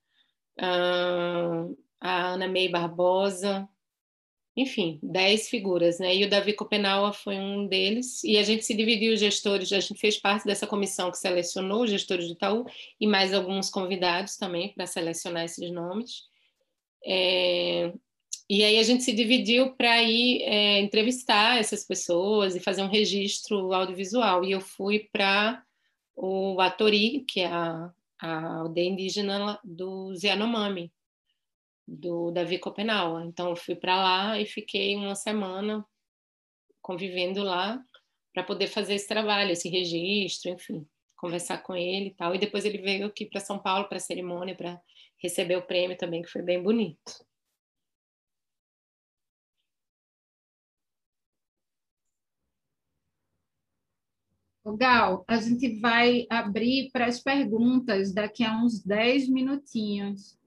ah, 0.57 1.67
a 2.01 2.29
Ana 2.29 2.47
May 2.47 2.69
Barbosa, 2.69 3.69
enfim, 4.57 4.99
dez 5.03 5.49
figuras, 5.49 5.99
né? 5.99 6.15
E 6.15 6.25
o 6.25 6.29
Davi 6.31 6.53
Copenaua 6.53 7.13
foi 7.13 7.37
um 7.39 7.67
deles, 7.67 8.23
e 8.23 8.37
a 8.37 8.43
gente 8.43 8.65
se 8.65 8.75
dividiu 8.75 9.15
os 9.15 9.21
gestores, 9.21 9.73
a 9.73 9.81
gente 9.81 9.99
fez 9.99 10.19
parte 10.19 10.45
dessa 10.45 10.67
comissão 10.67 11.11
que 11.11 11.19
selecionou 11.19 11.85
os 11.85 11.91
gestores 11.91 12.27
do 12.27 12.35
Itaú 12.35 12.67
e 13.01 13.07
mais 13.07 13.33
alguns 13.33 13.71
convidados 13.71 14.37
também 14.37 14.73
para 14.75 14.87
selecionar 14.87 15.45
esses 15.45 15.71
nomes. 15.71 16.25
É, 17.05 17.93
e 18.49 18.63
aí 18.63 18.79
a 18.79 18.83
gente 18.83 19.03
se 19.03 19.13
dividiu 19.13 19.75
para 19.75 20.03
ir 20.03 20.43
é, 20.43 20.81
entrevistar 20.81 21.59
essas 21.59 21.87
pessoas 21.87 22.55
e 22.55 22.61
fazer 22.61 22.83
um 22.83 22.89
registro 22.89 23.73
audiovisual. 23.73 24.45
E 24.45 24.53
eu 24.53 24.61
fui 24.61 25.09
para 25.11 25.63
o 26.15 26.61
Atori, 26.61 27.25
que 27.27 27.41
é 27.41 27.47
a, 27.47 27.91
a 28.21 28.59
aldeia 28.59 28.91
indígena 28.91 29.59
do 29.65 30.13
Yanomami, 30.23 30.93
do 31.93 32.31
Davi 32.31 32.59
Copenau. 32.59 33.21
Então 33.21 33.51
eu 33.51 33.57
fui 33.57 33.77
para 33.77 33.97
lá 33.97 34.41
e 34.41 34.47
fiquei 34.47 34.97
uma 34.97 35.15
semana 35.15 35.85
convivendo 36.81 37.43
lá 37.43 37.81
para 38.33 38.43
poder 38.43 38.67
fazer 38.67 38.95
esse 38.95 39.07
trabalho, 39.07 39.53
esse 39.53 39.69
registro, 39.69 40.51
enfim, 40.51 40.87
conversar 41.17 41.59
com 41.63 41.75
ele 41.77 42.09
e 42.09 42.15
tal. 42.15 42.35
E 42.35 42.39
depois 42.39 42.65
ele 42.65 42.79
veio 42.79 43.07
aqui 43.07 43.27
para 43.27 43.41
São 43.41 43.59
Paulo 43.59 43.89
para 43.89 43.99
a 43.99 44.01
cerimônia 44.01 44.57
para 44.57 44.81
receber 45.23 45.57
o 45.57 45.67
prêmio 45.67 45.97
também, 45.97 46.23
que 46.23 46.31
foi 46.31 46.43
bem 46.43 46.63
bonito. 46.63 47.25
Gal, 54.77 55.25
a 55.27 55.37
gente 55.39 55.81
vai 55.81 56.25
abrir 56.31 56.89
para 56.93 57.07
as 57.07 57.21
perguntas 57.21 58.15
daqui 58.15 58.45
a 58.45 58.57
uns 58.57 58.83
10 58.83 59.29
minutinhos. 59.29 60.39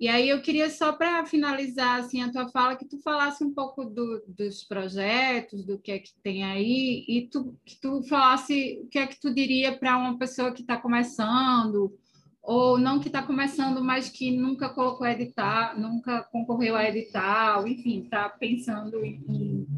E 0.00 0.08
aí 0.08 0.30
eu 0.30 0.40
queria 0.40 0.70
só 0.70 0.94
para 0.94 1.26
finalizar 1.26 2.00
assim 2.00 2.22
a 2.22 2.32
tua 2.32 2.48
fala 2.48 2.74
que 2.74 2.86
tu 2.86 2.98
falasse 3.02 3.44
um 3.44 3.52
pouco 3.52 3.84
do, 3.84 4.24
dos 4.26 4.64
projetos, 4.64 5.62
do 5.62 5.78
que 5.78 5.92
é 5.92 5.98
que 5.98 6.14
tem 6.22 6.42
aí 6.42 7.04
e 7.06 7.28
tu 7.28 7.54
que 7.66 7.78
tu 7.78 8.02
falasse 8.04 8.80
o 8.82 8.86
que 8.88 8.98
é 8.98 9.06
que 9.06 9.20
tu 9.20 9.32
diria 9.32 9.76
para 9.76 9.98
uma 9.98 10.18
pessoa 10.18 10.52
que 10.52 10.62
está 10.62 10.78
começando 10.78 11.94
ou 12.42 12.78
não 12.78 12.98
que 12.98 13.08
está 13.08 13.22
começando, 13.22 13.84
mas 13.84 14.08
que 14.08 14.30
nunca 14.30 14.70
colocou 14.70 15.06
editar, 15.06 15.78
nunca 15.78 16.22
concorreu 16.32 16.74
a 16.76 16.88
edital, 16.88 17.68
enfim, 17.68 18.02
está 18.02 18.26
pensando 18.30 19.04
em, 19.04 19.68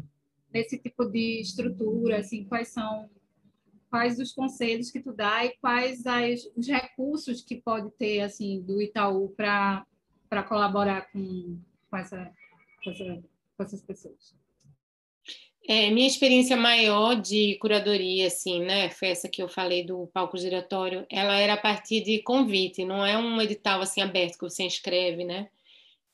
nesse 0.53 0.77
tipo 0.77 1.03
de 1.05 1.41
estrutura, 1.41 2.19
assim, 2.19 2.45
quais 2.45 2.69
são 2.69 3.09
quais 3.89 4.17
os 4.17 4.31
conselhos 4.31 4.89
que 4.89 5.01
tu 5.01 5.13
dá 5.13 5.45
e 5.45 5.57
quais 5.57 6.07
as, 6.07 6.45
os 6.55 6.65
recursos 6.65 7.41
que 7.41 7.57
pode 7.57 7.91
ter 7.91 8.21
assim 8.21 8.61
do 8.61 8.81
Itaú 8.81 9.29
para 9.35 9.85
para 10.33 10.41
colaborar 10.41 11.11
com, 11.11 11.59
com, 11.91 11.97
essa, 11.97 12.31
com, 12.83 12.89
essa, 12.89 13.23
com 13.55 13.63
essas 13.63 13.81
pessoas? 13.83 14.33
É, 15.67 15.91
minha 15.91 16.07
experiência 16.07 16.57
maior 16.57 17.13
de 17.21 17.55
curadoria, 17.59 18.25
assim, 18.25 18.59
né, 18.65 18.89
foi 18.89 19.09
essa 19.09 19.29
que 19.29 19.43
eu 19.43 19.47
falei 19.47 19.85
do 19.85 20.07
palco 20.07 20.35
giratório, 20.35 21.05
ela 21.07 21.37
era 21.37 21.53
a 21.53 21.57
partir 21.57 22.01
de 22.01 22.19
convite, 22.23 22.83
não 22.83 23.05
é 23.05 23.15
um 23.15 23.39
edital 23.39 23.79
assim 23.79 24.01
aberto 24.01 24.39
que 24.39 24.49
você 24.49 24.63
inscreve, 24.63 25.23
né? 25.23 25.49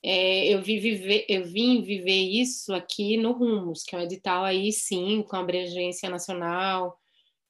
É, 0.02 0.48
eu, 0.54 0.62
vi 0.62 0.78
viver, 0.78 1.24
eu 1.26 1.44
vim 1.44 1.82
viver 1.82 2.20
isso 2.20 2.74
aqui 2.74 3.16
no 3.16 3.32
Rumos, 3.32 3.84
que 3.84 3.96
é 3.96 3.98
um 3.98 4.02
edital 4.02 4.44
aí 4.44 4.70
sim, 4.70 5.22
com 5.22 5.36
abrangência 5.36 6.10
nacional, 6.10 6.99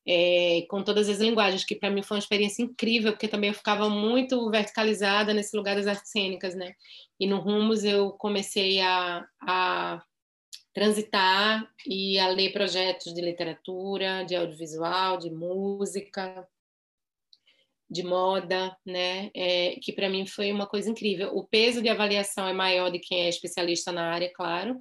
é, 0.06 0.66
com 0.68 0.82
todas 0.82 1.08
as 1.08 1.18
linguagens, 1.18 1.64
que 1.64 1.74
para 1.74 1.90
mim 1.90 2.02
foi 2.02 2.16
uma 2.16 2.22
experiência 2.22 2.62
incrível, 2.62 3.12
porque 3.12 3.28
também 3.28 3.50
eu 3.50 3.54
ficava 3.54 3.88
muito 3.88 4.50
verticalizada 4.50 5.34
nesse 5.34 5.56
lugar 5.56 5.76
das 5.76 5.86
artes 5.86 6.10
cênicas, 6.10 6.54
né? 6.54 6.74
E 7.18 7.26
no 7.26 7.38
Rumos 7.38 7.84
eu 7.84 8.10
comecei 8.12 8.80
a, 8.80 9.26
a 9.42 10.02
transitar 10.72 11.68
e 11.86 12.18
a 12.18 12.28
ler 12.28 12.52
projetos 12.52 13.12
de 13.12 13.20
literatura, 13.20 14.24
de 14.24 14.34
audiovisual, 14.34 15.18
de 15.18 15.30
música, 15.30 16.48
de 17.90 18.02
moda, 18.02 18.76
né? 18.86 19.30
É, 19.34 19.76
que 19.82 19.92
para 19.92 20.08
mim 20.08 20.26
foi 20.26 20.52
uma 20.52 20.66
coisa 20.66 20.88
incrível. 20.88 21.36
O 21.36 21.44
peso 21.44 21.82
de 21.82 21.88
avaliação 21.88 22.46
é 22.46 22.52
maior 22.52 22.90
de 22.90 23.00
quem 23.00 23.22
é 23.22 23.28
especialista 23.28 23.90
na 23.92 24.10
área, 24.12 24.32
claro, 24.32 24.78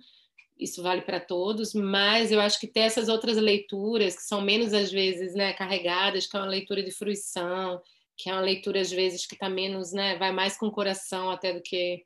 isso 0.59 0.83
vale 0.83 1.01
para 1.01 1.19
todos, 1.19 1.73
mas 1.73 2.31
eu 2.31 2.41
acho 2.41 2.59
que 2.59 2.67
ter 2.67 2.81
essas 2.81 3.07
outras 3.07 3.37
leituras 3.37 4.15
que 4.15 4.23
são 4.23 4.41
menos 4.41 4.73
às 4.73 4.91
vezes, 4.91 5.33
né, 5.33 5.53
carregadas, 5.53 6.27
que 6.27 6.35
é 6.35 6.39
uma 6.39 6.49
leitura 6.49 6.83
de 6.83 6.91
fruição, 6.91 7.81
que 8.17 8.29
é 8.29 8.33
uma 8.33 8.41
leitura 8.41 8.81
às 8.81 8.91
vezes 8.91 9.25
que 9.25 9.35
está 9.35 9.49
menos, 9.49 9.93
né, 9.93 10.17
vai 10.17 10.33
mais 10.33 10.57
com 10.57 10.67
o 10.67 10.71
coração 10.71 11.29
até 11.29 11.53
do 11.53 11.61
que, 11.61 12.03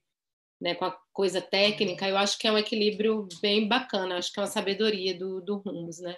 né, 0.62 0.76
com 0.76 0.86
a 0.86 0.96
coisa 1.12 1.42
técnica. 1.42 2.08
Eu 2.08 2.18
acho 2.18 2.38
que 2.38 2.48
é 2.48 2.52
um 2.52 2.58
equilíbrio 2.58 3.28
bem 3.42 3.68
bacana, 3.68 4.18
acho 4.18 4.32
que 4.32 4.40
é 4.40 4.44
uma 4.44 4.48
sabedoria 4.48 5.18
do, 5.18 5.42
do 5.42 5.58
Rumos, 5.58 6.00
né? 6.00 6.16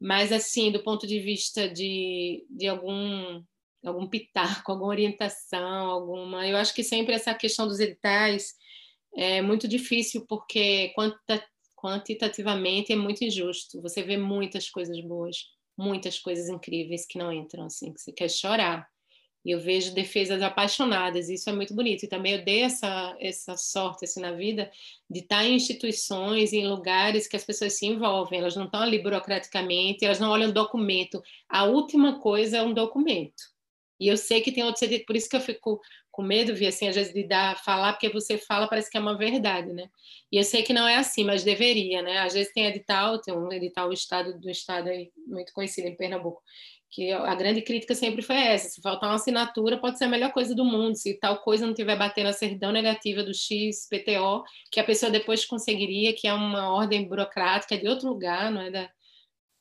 Mas 0.00 0.32
assim, 0.32 0.72
do 0.72 0.82
ponto 0.82 1.06
de 1.06 1.20
vista 1.20 1.68
de, 1.68 2.44
de 2.50 2.66
algum 2.66 3.42
algum 3.84 4.06
pitaco, 4.06 4.72
alguma 4.72 4.88
orientação, 4.88 5.90
alguma, 5.90 6.46
eu 6.46 6.56
acho 6.56 6.74
que 6.74 6.82
sempre 6.82 7.14
essa 7.14 7.34
questão 7.34 7.66
dos 7.66 7.80
editais 7.80 8.54
é 9.16 9.42
muito 9.42 9.68
difícil 9.68 10.24
porque 10.26 10.92
quantitativamente 11.82 12.92
é 12.92 12.96
muito 12.96 13.24
injusto. 13.24 13.82
Você 13.82 14.04
vê 14.04 14.16
muitas 14.16 14.70
coisas 14.70 15.00
boas, 15.00 15.48
muitas 15.76 16.16
coisas 16.20 16.48
incríveis 16.48 17.04
que 17.04 17.18
não 17.18 17.32
entram 17.32 17.64
assim, 17.64 17.92
que 17.92 18.00
você 18.00 18.12
quer 18.12 18.30
chorar. 18.30 18.88
E 19.44 19.50
eu 19.50 19.58
vejo 19.58 19.92
defesas 19.92 20.40
apaixonadas, 20.40 21.28
isso 21.28 21.50
é 21.50 21.52
muito 21.52 21.74
bonito. 21.74 22.04
E 22.04 22.08
também 22.08 22.34
eu 22.34 22.44
dei 22.44 22.62
essa, 22.62 23.16
essa 23.18 23.56
sorte 23.56 24.04
assim, 24.04 24.20
na 24.20 24.30
vida 24.30 24.70
de 25.10 25.18
estar 25.18 25.44
em 25.44 25.56
instituições, 25.56 26.52
em 26.52 26.68
lugares 26.68 27.26
que 27.26 27.34
as 27.34 27.44
pessoas 27.44 27.76
se 27.76 27.84
envolvem, 27.84 28.38
elas 28.38 28.54
não 28.54 28.66
estão 28.66 28.80
ali 28.80 29.02
burocraticamente, 29.02 30.04
elas 30.04 30.20
não 30.20 30.30
olham 30.30 30.52
documento. 30.52 31.20
A 31.48 31.64
última 31.64 32.20
coisa 32.20 32.58
é 32.58 32.62
um 32.62 32.72
documento. 32.72 33.51
E 34.02 34.08
eu 34.08 34.16
sei 34.16 34.40
que 34.40 34.52
tem 34.52 34.64
outro 34.64 34.80
sentido, 34.80 35.04
por 35.06 35.16
isso 35.16 35.28
que 35.28 35.36
eu 35.36 35.40
fico 35.40 35.80
com 36.10 36.22
medo, 36.22 36.54
vi 36.54 36.66
assim, 36.66 36.88
às 36.88 36.94
vezes 36.94 37.12
de 37.14 37.24
dar, 37.24 37.56
falar, 37.64 37.92
porque 37.92 38.08
você 38.10 38.36
fala, 38.36 38.68
parece 38.68 38.90
que 38.90 38.98
é 38.98 39.00
uma 39.00 39.16
verdade, 39.16 39.72
né? 39.72 39.88
E 40.30 40.36
eu 40.36 40.44
sei 40.44 40.62
que 40.62 40.72
não 40.72 40.86
é 40.86 40.96
assim, 40.96 41.24
mas 41.24 41.42
deveria, 41.42 42.02
né? 42.02 42.18
Às 42.18 42.34
vezes 42.34 42.52
tem 42.52 42.66
edital, 42.66 43.20
tem 43.20 43.32
um 43.32 43.50
edital 43.52 43.88
do 43.88 43.94
estado 43.94 44.38
do 44.38 44.50
estado 44.50 44.88
aí, 44.88 45.10
muito 45.26 45.52
conhecido 45.52 45.88
em 45.88 45.96
Pernambuco, 45.96 46.42
que 46.90 47.10
a 47.10 47.34
grande 47.34 47.62
crítica 47.62 47.94
sempre 47.94 48.20
foi 48.20 48.36
essa, 48.36 48.68
se 48.68 48.82
faltar 48.82 49.08
uma 49.08 49.16
assinatura, 49.16 49.78
pode 49.78 49.96
ser 49.96 50.04
a 50.04 50.08
melhor 50.08 50.30
coisa 50.32 50.54
do 50.54 50.64
mundo, 50.64 50.94
se 50.94 51.14
tal 51.18 51.38
coisa 51.38 51.66
não 51.66 51.72
tiver 51.72 51.96
batendo 51.96 52.28
a 52.28 52.32
certidão 52.34 52.70
negativa 52.70 53.22
do 53.22 53.32
XPTO, 53.32 54.44
que 54.70 54.78
a 54.78 54.84
pessoa 54.84 55.10
depois 55.10 55.46
conseguiria, 55.46 56.12
que 56.12 56.28
é 56.28 56.34
uma 56.34 56.74
ordem 56.74 57.08
burocrática 57.08 57.78
de 57.78 57.88
outro 57.88 58.08
lugar, 58.08 58.50
não 58.50 58.60
é 58.60 58.70
da 58.70 58.90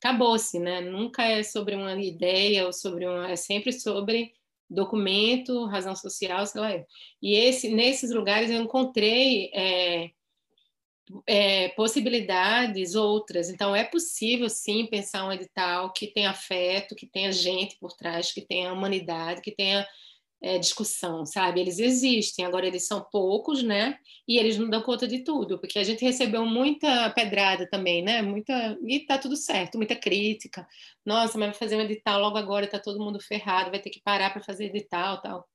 acabou-se, 0.01 0.59
né? 0.59 0.81
Nunca 0.81 1.23
é 1.23 1.43
sobre 1.43 1.75
uma 1.75 1.93
ideia 1.93 2.65
ou 2.65 2.73
sobre 2.73 3.05
uma, 3.05 3.31
é 3.31 3.35
sempre 3.35 3.71
sobre 3.71 4.33
documento, 4.67 5.65
razão 5.65 5.95
social, 5.95 6.45
sei 6.47 6.61
lá. 6.61 6.85
E 7.21 7.35
esse, 7.35 7.69
nesses 7.69 8.11
lugares 8.11 8.49
eu 8.49 8.59
encontrei 8.59 9.51
é, 9.53 10.09
é, 11.27 11.69
possibilidades 11.69 12.95
outras. 12.95 13.49
Então, 13.49 13.75
é 13.75 13.83
possível, 13.83 14.49
sim, 14.49 14.87
pensar 14.87 15.27
um 15.27 15.31
edital 15.31 15.93
que 15.93 16.07
tenha 16.07 16.31
afeto, 16.31 16.95
que 16.95 17.05
tenha 17.05 17.31
gente 17.31 17.77
por 17.79 17.93
trás, 17.93 18.31
que 18.31 18.41
tenha 18.41 18.73
humanidade, 18.73 19.41
que 19.41 19.51
tenha 19.51 19.85
é, 20.41 20.57
discussão, 20.57 21.25
sabe? 21.25 21.61
Eles 21.61 21.77
existem, 21.77 22.43
agora 22.45 22.65
eles 22.65 22.87
são 22.87 23.05
poucos, 23.11 23.61
né? 23.61 23.97
E 24.27 24.37
eles 24.39 24.57
não 24.57 24.69
dão 24.69 24.81
conta 24.81 25.07
de 25.07 25.19
tudo, 25.23 25.59
porque 25.59 25.77
a 25.77 25.83
gente 25.83 26.03
recebeu 26.03 26.45
muita 26.45 27.09
pedrada 27.11 27.69
também, 27.69 28.03
né? 28.03 28.21
Muita 28.21 28.77
e 28.83 29.01
tá 29.05 29.17
tudo 29.17 29.35
certo, 29.35 29.77
muita 29.77 29.95
crítica. 29.95 30.67
Nossa, 31.05 31.37
mas 31.37 31.49
vai 31.49 31.57
fazer 31.57 31.75
um 31.75 31.81
edital 31.81 32.19
logo 32.19 32.37
agora, 32.37 32.67
tá 32.67 32.79
todo 32.79 33.03
mundo 33.03 33.19
ferrado, 33.21 33.69
vai 33.69 33.79
ter 33.79 33.91
que 33.91 34.01
parar 34.01 34.31
para 34.31 34.43
fazer 34.43 34.65
edital, 34.65 35.21
tal. 35.21 35.47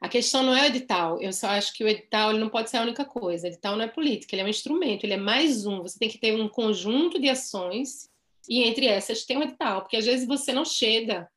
A 0.00 0.08
questão 0.08 0.42
não 0.42 0.56
é 0.56 0.62
o 0.62 0.66
edital, 0.66 1.20
eu 1.20 1.32
só 1.32 1.48
acho 1.48 1.74
que 1.74 1.84
o 1.84 1.88
edital 1.88 2.30
ele 2.30 2.38
não 2.40 2.48
pode 2.48 2.70
ser 2.70 2.78
a 2.78 2.82
única 2.82 3.04
coisa. 3.04 3.46
O 3.46 3.50
edital 3.50 3.76
não 3.76 3.84
é 3.84 3.88
política, 3.88 4.34
ele 4.34 4.42
é 4.42 4.44
um 4.44 4.48
instrumento, 4.48 5.04
ele 5.04 5.14
é 5.14 5.18
mais 5.18 5.66
um. 5.66 5.82
Você 5.82 5.98
tem 5.98 6.08
que 6.08 6.18
ter 6.18 6.34
um 6.34 6.48
conjunto 6.48 7.20
de 7.20 7.28
ações 7.28 8.08
e 8.48 8.62
entre 8.62 8.86
essas 8.86 9.24
tem 9.24 9.36
o 9.36 9.42
edital, 9.42 9.82
porque 9.82 9.96
às 9.96 10.06
vezes 10.06 10.26
você 10.26 10.52
não 10.52 10.64
chega 10.64 11.28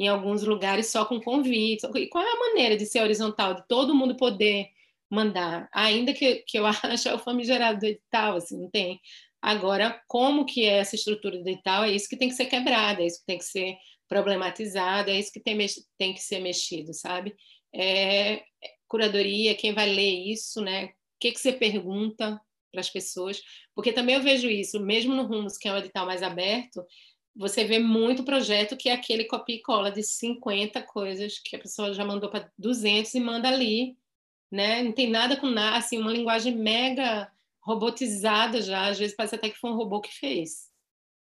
em 0.00 0.08
alguns 0.08 0.42
lugares 0.42 0.86
só 0.86 1.04
com 1.04 1.20
convite. 1.20 1.86
E 1.94 2.08
qual 2.08 2.24
é 2.24 2.32
a 2.32 2.38
maneira 2.38 2.74
de 2.74 2.86
ser 2.86 3.02
horizontal, 3.02 3.52
de 3.54 3.68
todo 3.68 3.94
mundo 3.94 4.16
poder 4.16 4.68
mandar? 5.10 5.68
Ainda 5.74 6.14
que, 6.14 6.36
que 6.46 6.58
eu 6.58 6.64
acho 6.66 7.06
é 7.06 7.14
o 7.14 7.18
famigerado 7.18 7.80
do 7.80 7.86
edital, 7.86 8.36
assim, 8.36 8.58
não 8.58 8.70
tem. 8.70 8.98
Agora, 9.42 10.02
como 10.08 10.46
que 10.46 10.64
é 10.64 10.78
essa 10.78 10.94
estrutura 10.94 11.38
do 11.38 11.46
edital? 11.46 11.84
É 11.84 11.90
isso 11.90 12.08
que 12.08 12.16
tem 12.16 12.30
que 12.30 12.34
ser 12.34 12.46
quebrado, 12.46 13.02
é 13.02 13.06
isso 13.06 13.20
que 13.20 13.26
tem 13.26 13.36
que 13.36 13.44
ser 13.44 13.76
problematizado, 14.08 15.10
é 15.10 15.18
isso 15.18 15.30
que 15.30 15.40
tem, 15.40 15.58
tem 15.98 16.14
que 16.14 16.22
ser 16.22 16.40
mexido, 16.40 16.94
sabe? 16.94 17.34
É, 17.74 18.42
curadoria, 18.88 19.54
quem 19.54 19.74
vai 19.74 19.88
ler 19.90 20.32
isso, 20.32 20.62
né? 20.62 20.86
O 20.86 20.90
que, 21.20 21.32
que 21.32 21.40
você 21.40 21.52
pergunta 21.52 22.40
para 22.72 22.80
as 22.80 22.88
pessoas? 22.88 23.42
Porque 23.74 23.92
também 23.92 24.14
eu 24.14 24.22
vejo 24.22 24.48
isso, 24.48 24.80
mesmo 24.80 25.14
no 25.14 25.26
Rumos, 25.26 25.58
que 25.58 25.68
é 25.68 25.72
um 25.72 25.76
edital 25.76 26.06
mais 26.06 26.22
aberto, 26.22 26.82
você 27.34 27.64
vê 27.64 27.78
muito 27.78 28.24
projeto 28.24 28.76
que 28.76 28.88
é 28.88 28.92
aquele 28.92 29.24
copia 29.24 29.56
e 29.56 29.62
cola 29.62 29.90
de 29.90 30.02
50 30.02 30.82
coisas 30.82 31.38
que 31.38 31.56
a 31.56 31.58
pessoa 31.58 31.94
já 31.94 32.04
mandou 32.04 32.30
para 32.30 32.50
200 32.58 33.14
e 33.14 33.20
manda 33.20 33.48
ali, 33.48 33.96
né? 34.50 34.82
Não 34.82 34.92
tem 34.92 35.08
nada 35.08 35.36
com 35.36 35.46
nada, 35.46 35.76
assim, 35.78 35.98
uma 35.98 36.12
linguagem 36.12 36.56
mega 36.56 37.30
robotizada 37.62 38.60
já, 38.60 38.88
às 38.88 38.98
vezes 38.98 39.14
parece 39.14 39.34
até 39.36 39.48
que 39.50 39.58
foi 39.58 39.70
um 39.70 39.76
robô 39.76 40.00
que 40.00 40.12
fez, 40.12 40.70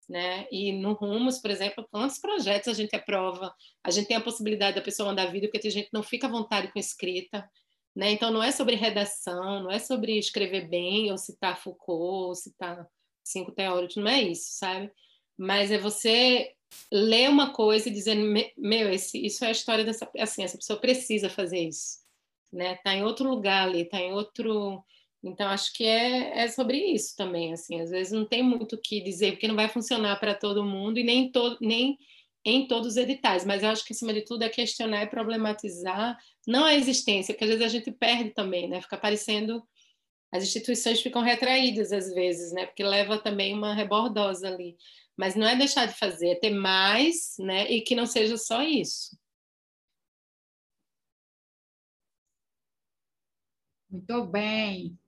né? 0.09 0.47
E 0.51 0.73
no 0.73 0.93
Rumos, 0.95 1.39
por 1.39 1.51
exemplo, 1.51 1.87
quantos 1.91 2.19
projetos 2.19 2.69
a 2.69 2.75
gente 2.75 2.95
aprova? 2.97 3.55
A 3.85 3.91
gente 3.91 4.09
tem 4.09 4.17
a 4.17 4.21
possibilidade 4.21 4.77
da 4.77 4.83
pessoa 4.83 5.09
mandar 5.09 5.27
vídeo, 5.27 5.51
porque 5.51 5.69
a 5.69 5.71
gente 5.71 5.91
não 5.93 6.03
fica 6.03 6.27
à 6.27 6.31
vontade 6.31 6.73
com 6.73 6.79
escrita, 6.79 7.49
né? 7.95 8.13
Então 8.13 8.31
não 8.31 8.43
é 8.43 8.51
sobre 8.51 8.77
redação, 8.77 9.63
não 9.65 9.71
é 9.71 9.79
sobre 9.79 10.19
escrever 10.19 10.69
bem 10.69 11.11
ou 11.11 11.19
citar 11.19 11.61
Foucault, 11.61 12.29
ou 12.29 12.35
citar 12.35 12.87
cinco 13.23 13.53
teóricos, 13.53 13.97
não 13.97 14.09
é 14.09 14.23
isso, 14.23 14.59
sabe? 14.59 14.91
Mas 15.43 15.73
é 15.73 15.79
você 15.79 16.53
ler 16.91 17.29
uma 17.29 17.53
coisa 17.53 17.89
e 17.89 17.93
dizer, 17.93 18.15
meu, 18.57 18.91
esse, 18.91 19.25
isso 19.25 19.45
é 19.45 19.49
a 19.49 19.53
história 19.53 19.85
dessa, 19.85 20.09
assim, 20.19 20.45
essa 20.45 20.57
pessoa 20.57 20.79
precisa 20.79 21.29
fazer 21.29 21.59
isso, 21.59 21.99
né? 22.53 22.77
Tá 22.77 22.95
em 22.95 23.03
outro 23.03 23.29
lugar 23.29 23.67
ali, 23.67 23.85
tá 23.85 23.99
em 23.99 24.13
outro, 24.13 24.85
então 25.23 25.49
acho 25.49 25.73
que 25.75 25.85
é, 25.85 26.45
é 26.45 26.49
sobre 26.49 26.79
isso 26.79 27.17
também, 27.17 27.53
assim, 27.53 27.81
às 27.81 27.91
vezes 27.91 28.13
não 28.13 28.25
tem 28.25 28.43
muito 28.43 28.77
o 28.77 28.81
que 28.81 29.01
dizer, 29.01 29.33
porque 29.33 29.49
não 29.49 29.57
vai 29.57 29.69
funcionar 29.69 30.19
para 30.21 30.33
todo 30.35 30.65
mundo 30.65 30.99
e 30.99 31.05
nem 31.05 31.31
todo, 31.31 31.59
nem 31.61 31.99
em 32.45 32.67
todos 32.69 32.93
os 32.93 32.97
editais, 32.97 33.45
mas 33.45 33.65
eu 33.65 33.71
acho 33.71 33.85
que 33.85 33.93
acima 33.93 34.13
de 34.13 34.23
tudo 34.23 34.45
é 34.45 34.49
questionar 34.49 35.03
e 35.03 35.09
problematizar 35.09 36.17
não 36.47 36.65
a 36.65 36.75
existência, 36.75 37.35
porque 37.35 37.45
às 37.45 37.51
vezes 37.51 37.65
a 37.65 37.69
gente 37.69 37.91
perde 37.91 38.31
também, 38.31 38.69
né? 38.69 38.81
Fica 38.81 38.97
parecendo 38.97 39.63
as 40.33 40.43
instituições 40.45 41.03
ficam 41.03 41.21
retraídas 41.21 41.93
às 41.93 42.13
vezes, 42.13 42.53
né? 42.53 42.65
Porque 42.65 42.83
leva 42.83 43.19
também 43.19 43.53
uma 43.53 43.75
rebordosa 43.75 44.49
ali. 44.49 44.77
Mas 45.23 45.37
não 45.37 45.47
é 45.47 45.55
deixar 45.55 45.87
de 45.87 45.97
fazer, 45.97 46.31
é 46.31 46.35
ter 46.35 46.51
mais, 46.51 47.37
né? 47.39 47.71
E 47.71 47.81
que 47.81 47.95
não 47.95 48.07
seja 48.07 48.37
só 48.37 48.61
isso. 48.61 49.17
Muito 53.89 54.27
bem. 54.27 54.99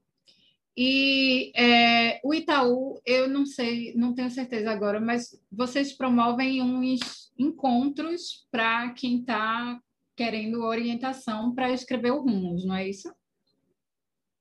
E 0.76 1.50
é, 1.56 2.20
o 2.22 2.32
Itaú, 2.32 3.02
eu 3.04 3.28
não 3.28 3.44
sei, 3.44 3.92
não 3.96 4.14
tenho 4.14 4.30
certeza 4.30 4.70
agora, 4.70 5.00
mas 5.00 5.36
vocês 5.50 5.92
promovem 5.92 6.62
uns 6.62 7.32
encontros 7.36 8.46
para 8.52 8.90
quem 8.90 9.18
está 9.18 9.80
querendo 10.14 10.62
orientação 10.62 11.52
para 11.52 11.72
escrever 11.72 12.12
o 12.12 12.20
Rumos, 12.20 12.64
não 12.64 12.76
é 12.76 12.88
isso? 12.88 13.12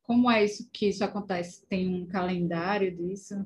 Como 0.03 0.29
é 0.29 0.45
isso 0.45 0.69
que 0.71 0.89
isso 0.89 1.03
acontece? 1.03 1.65
Tem 1.65 1.89
um 1.89 2.05
calendário 2.05 2.95
disso? 2.95 3.43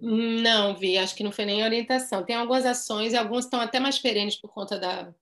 Não, 0.00 0.76
Vi, 0.76 0.98
acho 0.98 1.14
que 1.14 1.24
não 1.24 1.32
foi 1.32 1.44
nem 1.44 1.64
orientação. 1.64 2.24
Tem 2.24 2.36
algumas 2.36 2.64
ações, 2.64 3.12
e 3.12 3.16
algumas 3.16 3.44
estão 3.44 3.60
até 3.60 3.80
mais 3.80 3.98
perenes 3.98 4.36
por 4.36 4.52
conta 4.52 4.78
da, 4.78 5.12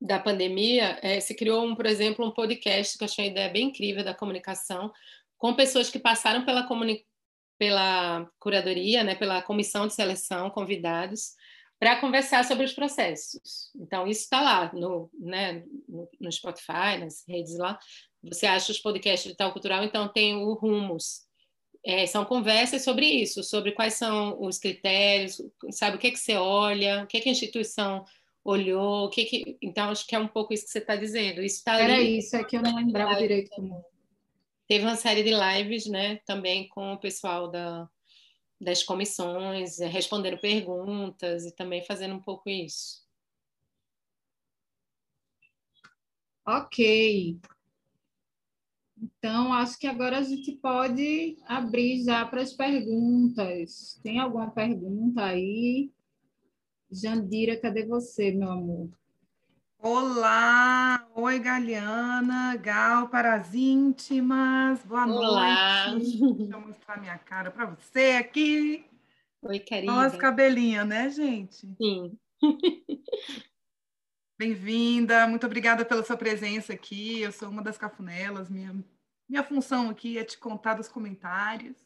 da 0.00 0.18
pandemia. 0.18 0.98
É, 1.02 1.20
se 1.20 1.34
criou, 1.34 1.64
um, 1.64 1.74
por 1.74 1.86
exemplo, 1.86 2.26
um 2.26 2.30
podcast 2.30 2.96
que 2.96 3.04
eu 3.04 3.06
achei 3.06 3.24
uma 3.24 3.30
ideia 3.30 3.48
bem 3.48 3.68
incrível 3.68 4.04
da 4.04 4.14
comunicação, 4.14 4.92
com 5.36 5.54
pessoas 5.54 5.90
que 5.90 5.98
passaram 5.98 6.44
pela, 6.44 6.66
comuni 6.66 7.04
pela 7.58 8.28
curadoria, 8.38 9.04
né, 9.04 9.14
pela 9.14 9.42
comissão 9.42 9.86
de 9.86 9.94
seleção, 9.94 10.50
convidados, 10.50 11.34
para 11.78 12.00
conversar 12.00 12.44
sobre 12.44 12.64
os 12.64 12.72
processos. 12.72 13.70
Então, 13.74 14.06
isso 14.06 14.22
está 14.22 14.40
lá 14.40 14.72
no, 14.72 15.10
né, 15.18 15.64
no, 15.88 16.30
Spotify, 16.30 16.98
nas 16.98 17.24
redes 17.26 17.56
lá. 17.58 17.78
Você 18.22 18.46
acha 18.46 18.70
os 18.70 18.78
podcasts 18.78 19.30
de 19.30 19.36
tal 19.36 19.52
cultural, 19.52 19.82
então 19.82 20.06
tem 20.06 20.36
o 20.36 20.52
Rumos, 20.54 21.26
é, 21.84 22.06
são 22.06 22.24
conversas 22.24 22.82
sobre 22.82 23.06
isso, 23.06 23.42
sobre 23.42 23.72
quais 23.72 23.94
são 23.94 24.40
os 24.40 24.58
critérios, 24.58 25.42
sabe 25.70 25.96
o 25.96 25.98
que, 25.98 26.06
é 26.06 26.10
que 26.10 26.18
você 26.18 26.36
olha, 26.36 27.02
o 27.02 27.06
que, 27.06 27.16
é 27.16 27.20
que 27.20 27.28
a 27.28 27.32
instituição 27.32 28.04
olhou, 28.44 29.06
o 29.06 29.10
que, 29.10 29.24
que... 29.24 29.58
então 29.60 29.90
acho 29.90 30.06
que 30.06 30.14
é 30.14 30.18
um 30.18 30.28
pouco 30.28 30.52
isso 30.52 30.64
que 30.64 30.70
você 30.70 30.78
está 30.78 30.96
dizendo. 30.96 31.42
Isso 31.42 31.62
tá 31.64 31.78
Era 31.78 31.94
ali, 31.94 32.18
isso, 32.18 32.36
é 32.36 32.44
que 32.44 32.56
eu 32.56 32.62
não 32.62 32.76
lembrava 32.76 33.16
direito. 33.16 33.50
Teve 34.68 34.84
uma 34.84 34.96
série 34.96 35.22
de 35.22 35.30
lives, 35.30 35.86
né, 35.86 36.16
também 36.24 36.68
com 36.68 36.92
o 36.92 36.98
pessoal 36.98 37.50
da, 37.50 37.88
das 38.60 38.82
comissões, 38.82 39.80
é, 39.80 39.86
respondendo 39.86 40.40
perguntas 40.40 41.44
e 41.44 41.54
também 41.54 41.84
fazendo 41.84 42.14
um 42.14 42.22
pouco 42.22 42.48
isso. 42.48 43.02
Ok. 46.46 47.38
Então, 49.02 49.52
acho 49.52 49.76
que 49.80 49.88
agora 49.88 50.18
a 50.18 50.22
gente 50.22 50.52
pode 50.52 51.36
abrir 51.46 52.04
já 52.04 52.24
para 52.24 52.40
as 52.40 52.52
perguntas. 52.52 53.98
Tem 54.00 54.20
alguma 54.20 54.48
pergunta 54.52 55.24
aí? 55.24 55.90
Jandira, 56.88 57.60
cadê 57.60 57.84
você, 57.84 58.30
meu 58.30 58.52
amor? 58.52 58.90
Olá! 59.80 61.04
Oi, 61.16 61.40
Galiana, 61.40 62.54
Gal, 62.54 63.08
para 63.08 63.34
as 63.34 63.52
íntimas, 63.52 64.84
boa 64.84 65.04
Olá. 65.04 65.88
noite. 65.90 66.20
Deixa 66.36 66.54
eu 66.54 66.60
mostrar 66.60 67.00
minha 67.00 67.18
cara 67.18 67.50
para 67.50 67.66
você 67.66 68.12
aqui. 68.20 68.84
Oi, 69.42 69.58
querida. 69.58 69.92
Nossa, 69.92 70.16
cabelinho, 70.16 70.84
né, 70.84 71.10
gente? 71.10 71.66
Sim. 71.76 72.16
Bem-vinda, 74.42 75.24
muito 75.28 75.46
obrigada 75.46 75.84
pela 75.84 76.02
sua 76.02 76.16
presença 76.16 76.72
aqui. 76.72 77.20
Eu 77.20 77.30
sou 77.30 77.48
uma 77.48 77.62
das 77.62 77.78
cafunelas, 77.78 78.50
minha, 78.50 78.74
minha 79.28 79.44
função 79.44 79.88
aqui 79.88 80.18
é 80.18 80.24
te 80.24 80.36
contar 80.36 80.74
dos 80.74 80.88
comentários. 80.88 81.76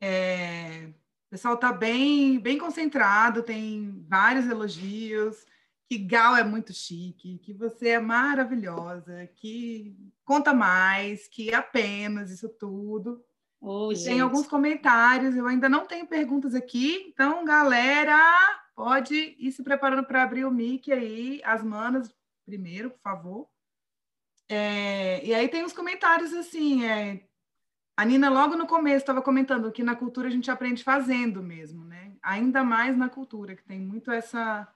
É, 0.00 0.88
o 1.28 1.30
pessoal 1.30 1.54
está 1.54 1.72
bem, 1.72 2.40
bem 2.40 2.58
concentrado, 2.58 3.40
tem 3.40 4.04
vários 4.08 4.46
elogios, 4.46 5.46
que 5.88 5.96
Gal 5.96 6.34
é 6.34 6.42
muito 6.42 6.72
chique, 6.72 7.38
que 7.38 7.52
você 7.52 7.90
é 7.90 8.00
maravilhosa, 8.00 9.24
que 9.36 9.96
conta 10.24 10.52
mais, 10.52 11.28
que 11.28 11.54
apenas 11.54 12.32
isso 12.32 12.48
tudo. 12.48 13.24
Oh, 13.60 13.92
tem 13.94 14.20
alguns 14.20 14.48
comentários, 14.48 15.36
eu 15.36 15.46
ainda 15.46 15.68
não 15.68 15.86
tenho 15.86 16.08
perguntas 16.08 16.52
aqui, 16.52 17.04
então, 17.06 17.44
galera, 17.44 18.63
Pode 18.74 19.36
ir 19.38 19.52
se 19.52 19.62
preparando 19.62 20.04
para 20.04 20.22
abrir 20.22 20.44
o 20.44 20.50
mic 20.50 20.90
aí, 20.92 21.40
as 21.44 21.62
manas 21.62 22.12
primeiro, 22.44 22.90
por 22.90 23.00
favor. 23.00 23.48
É, 24.48 25.24
e 25.24 25.34
aí 25.34 25.48
tem 25.48 25.64
os 25.64 25.72
comentários 25.72 26.32
assim, 26.34 26.84
é, 26.84 27.26
a 27.96 28.04
Nina 28.04 28.28
logo 28.28 28.56
no 28.56 28.66
começo 28.66 28.98
estava 28.98 29.22
comentando 29.22 29.72
que 29.72 29.82
na 29.82 29.96
cultura 29.96 30.28
a 30.28 30.30
gente 30.30 30.50
aprende 30.50 30.84
fazendo 30.84 31.42
mesmo, 31.42 31.84
né? 31.84 32.12
Ainda 32.22 32.62
mais 32.62 32.96
na 32.96 33.08
cultura, 33.08 33.54
que 33.54 33.64
tem 33.64 33.80
muito 33.80 34.10
essa 34.10 34.68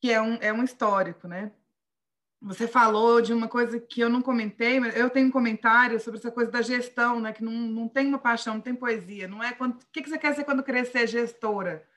que 0.00 0.10
é 0.10 0.20
um, 0.20 0.34
é 0.40 0.52
um 0.52 0.62
histórico, 0.62 1.26
né? 1.26 1.52
Você 2.42 2.68
falou 2.68 3.22
de 3.22 3.32
uma 3.32 3.48
coisa 3.48 3.80
que 3.80 4.00
eu 4.00 4.08
não 4.08 4.20
comentei, 4.20 4.78
mas 4.78 4.94
eu 4.94 5.08
tenho 5.08 5.28
um 5.28 5.30
comentário 5.30 5.98
sobre 5.98 6.18
essa 6.18 6.30
coisa 6.30 6.50
da 6.50 6.60
gestão, 6.60 7.18
né? 7.18 7.32
Que 7.32 7.42
não, 7.42 7.52
não 7.52 7.88
tem 7.88 8.06
uma 8.06 8.18
paixão, 8.18 8.54
não 8.54 8.60
tem 8.60 8.74
poesia. 8.74 9.26
Não 9.26 9.42
é 9.42 9.56
o 9.58 9.72
que, 9.90 10.02
que 10.02 10.10
você 10.10 10.18
quer 10.18 10.34
ser 10.34 10.44
quando 10.44 10.62
crescer 10.62 11.06
gestora? 11.06 11.88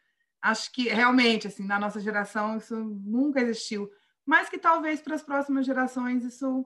Acho 0.49 0.71
que 0.71 0.87
realmente, 0.89 1.47
assim, 1.47 1.65
na 1.65 1.79
nossa 1.79 1.99
geração 1.99 2.57
isso 2.57 2.75
nunca 2.75 3.41
existiu, 3.41 3.89
mas 4.25 4.49
que 4.49 4.57
talvez 4.57 5.01
para 5.01 5.15
as 5.15 5.21
próximas 5.21 5.65
gerações 5.65 6.23
isso 6.23 6.65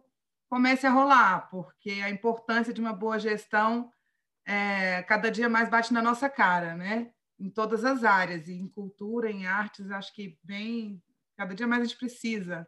comece 0.50 0.86
a 0.86 0.92
rolar, 0.92 1.50
porque 1.50 1.92
a 2.04 2.10
importância 2.10 2.74
de 2.74 2.82
uma 2.82 2.94
boa 2.94 3.18
gestão 3.18 3.92
é, 4.46 5.02
cada 5.04 5.32
dia 5.32 5.48
mais 5.48 5.70
bate 5.70 5.94
na 5.94 6.02
nossa 6.02 6.30
cara, 6.30 6.76
né? 6.76 7.12
Em 7.40 7.50
todas 7.50 7.86
as 7.86 8.04
áreas, 8.04 8.48
e 8.48 8.54
em 8.54 8.68
cultura, 8.68 9.32
em 9.32 9.46
artes, 9.48 9.90
acho 9.90 10.14
que 10.14 10.38
bem, 10.44 11.02
cada 11.38 11.56
dia 11.56 11.68
mais 11.68 11.82
a 11.82 11.86
gente 11.86 11.98
precisa. 11.98 12.68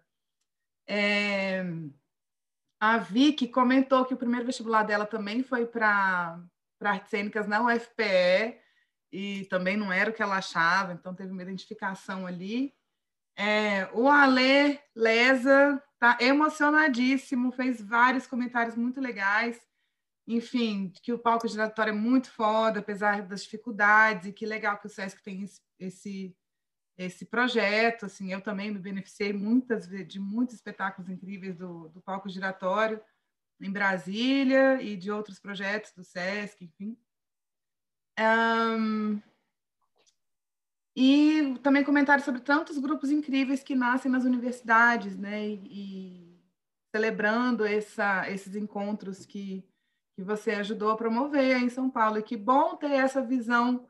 É, 0.88 1.64
a 2.80 2.98
Vicky 2.98 3.48
comentou 3.48 4.06
que 4.06 4.14
o 4.14 4.18
primeiro 4.18 4.46
vestibular 4.46 4.84
dela 4.84 5.06
também 5.06 5.44
foi 5.44 5.66
para 5.66 6.40
artes 6.82 7.10
cênicas 7.10 7.48
na 7.48 7.64
UFPE, 7.64 8.63
e 9.14 9.46
também 9.46 9.78
não 9.78 9.94
era 9.94 10.10
o 10.10 10.14
que 10.14 10.24
ela 10.24 10.38
achava, 10.38 10.92
então 10.92 11.14
teve 11.14 11.32
uma 11.32 11.44
identificação 11.44 12.26
ali. 12.26 12.74
É, 13.38 13.88
o 13.94 14.10
Ale 14.10 14.80
Leza 14.96 15.82
está 15.94 16.18
emocionadíssimo, 16.20 17.52
fez 17.52 17.80
vários 17.80 18.26
comentários 18.26 18.76
muito 18.76 19.00
legais. 19.00 19.62
Enfim, 20.26 20.92
que 21.04 21.14
o 21.14 21.20
palco 21.20 21.48
giratório 21.48 21.92
é 21.92 21.96
muito 21.96 22.32
foda, 22.32 22.80
apesar 22.80 23.22
das 23.22 23.44
dificuldades, 23.44 24.26
e 24.26 24.34
que 24.34 24.48
legal 24.48 24.80
que 24.80 24.88
o 24.88 24.90
Sesc 24.90 25.22
tem 25.22 25.44
esse, 25.44 25.62
esse, 25.78 26.36
esse 26.98 27.26
projeto. 27.26 28.08
Assim, 28.08 28.34
eu 28.34 28.42
também 28.42 28.72
me 28.72 28.80
beneficiei 28.80 29.32
muitas 29.32 29.88
de 29.88 30.20
muitos 30.20 30.56
espetáculos 30.56 31.08
incríveis 31.08 31.56
do, 31.56 31.88
do 31.90 32.02
palco 32.02 32.30
giratório 32.30 33.00
em 33.62 33.72
Brasília 33.72 34.82
e 34.82 34.98
de 34.98 35.12
outros 35.12 35.40
projetos 35.40 35.92
do 35.92 36.04
Sesc, 36.04 36.66
enfim. 36.66 36.98
Um, 38.20 39.22
e 40.96 41.58
também 41.64 41.84
comentários 41.84 42.26
sobre 42.26 42.42
tantos 42.42 42.78
grupos 42.78 43.10
incríveis 43.10 43.64
que 43.64 43.76
nascem 43.76 44.12
nas 44.12 44.24
universidades, 44.24 45.18
né? 45.18 45.48
E, 45.48 45.62
e 45.72 46.44
celebrando 46.92 47.66
essa, 47.66 48.30
esses 48.30 48.56
encontros 48.56 49.26
que, 49.26 49.68
que 50.16 50.24
você 50.24 50.52
ajudou 50.52 50.92
a 50.92 50.98
promover 50.98 51.58
em 51.58 51.70
São 51.70 51.90
Paulo. 51.90 52.20
E 52.20 52.24
que 52.24 52.38
bom 52.38 52.76
ter 52.76 52.92
essa 52.92 53.22
visão 53.22 53.88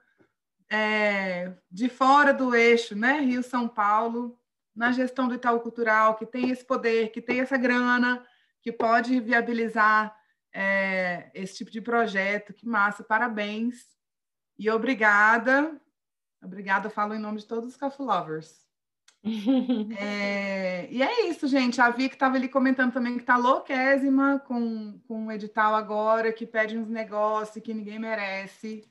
é, 0.70 1.54
de 1.70 1.90
fora 1.90 2.34
do 2.34 2.56
eixo, 2.56 2.96
né? 2.96 3.20
Rio-São 3.20 3.68
Paulo, 3.68 4.40
na 4.74 4.94
gestão 4.94 5.28
do 5.28 5.36
Itaú 5.36 5.60
Cultural, 5.60 6.16
que 6.16 6.26
tem 6.26 6.50
esse 6.50 6.66
poder, 6.66 7.12
que 7.12 7.22
tem 7.22 7.42
essa 7.42 7.58
grana, 7.58 8.26
que 8.62 8.72
pode 8.72 9.20
viabilizar 9.20 10.18
é, 10.54 11.30
esse 11.34 11.58
tipo 11.58 11.70
de 11.70 11.82
projeto. 11.82 12.54
Que 12.54 12.66
massa, 12.66 13.04
parabéns. 13.04 13.94
E 14.58 14.70
obrigada 14.70 15.80
Obrigada, 16.44 16.90
falo 16.90 17.14
em 17.14 17.20
nome 17.20 17.40
de 17.40 17.46
todos 17.46 17.70
os 17.70 17.78
Cafu 17.78 18.04
Lovers. 18.04 18.68
é, 19.98 20.92
e 20.92 21.02
é 21.02 21.30
isso, 21.30 21.48
gente. 21.48 21.80
A 21.80 21.90
Vicky 21.90 22.16
estava 22.16 22.36
ali 22.36 22.50
comentando 22.50 22.92
também 22.92 23.16
que 23.16 23.22
está 23.22 23.38
louquésima 23.38 24.40
com, 24.40 25.00
com 25.08 25.28
o 25.28 25.32
edital 25.32 25.74
agora, 25.74 26.34
que 26.34 26.46
pede 26.46 26.78
uns 26.78 26.90
negócios 26.90 27.64
que 27.64 27.74
ninguém 27.74 27.98
merece. 27.98 28.86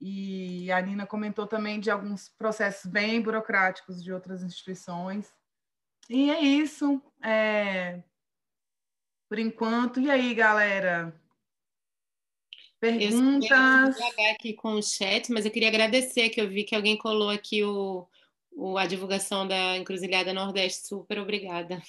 E 0.00 0.70
a 0.70 0.80
Nina 0.80 1.04
comentou 1.04 1.46
também 1.46 1.80
de 1.80 1.90
alguns 1.90 2.28
processos 2.28 2.88
bem 2.88 3.20
burocráticos 3.20 4.02
de 4.02 4.12
outras 4.12 4.42
instituições. 4.42 5.32
E 6.08 6.30
é 6.30 6.40
isso. 6.40 7.02
É, 7.20 8.00
por 9.28 9.40
enquanto. 9.40 10.00
E 10.00 10.08
aí, 10.08 10.32
galera? 10.34 11.12
Perguntas. 12.82 13.96
Eu 13.96 14.30
aqui 14.32 14.54
com 14.54 14.72
o 14.72 14.82
chat, 14.82 15.30
mas 15.30 15.44
eu 15.44 15.52
queria 15.52 15.68
agradecer 15.68 16.30
que 16.30 16.40
eu 16.40 16.48
vi 16.48 16.64
que 16.64 16.74
alguém 16.74 16.98
colou 16.98 17.30
aqui 17.30 17.62
o, 17.62 18.08
o 18.50 18.76
a 18.76 18.86
divulgação 18.86 19.46
da 19.46 19.76
Encruzilhada 19.76 20.34
Nordeste. 20.34 20.88
Super 20.88 21.20
obrigada. 21.20 21.80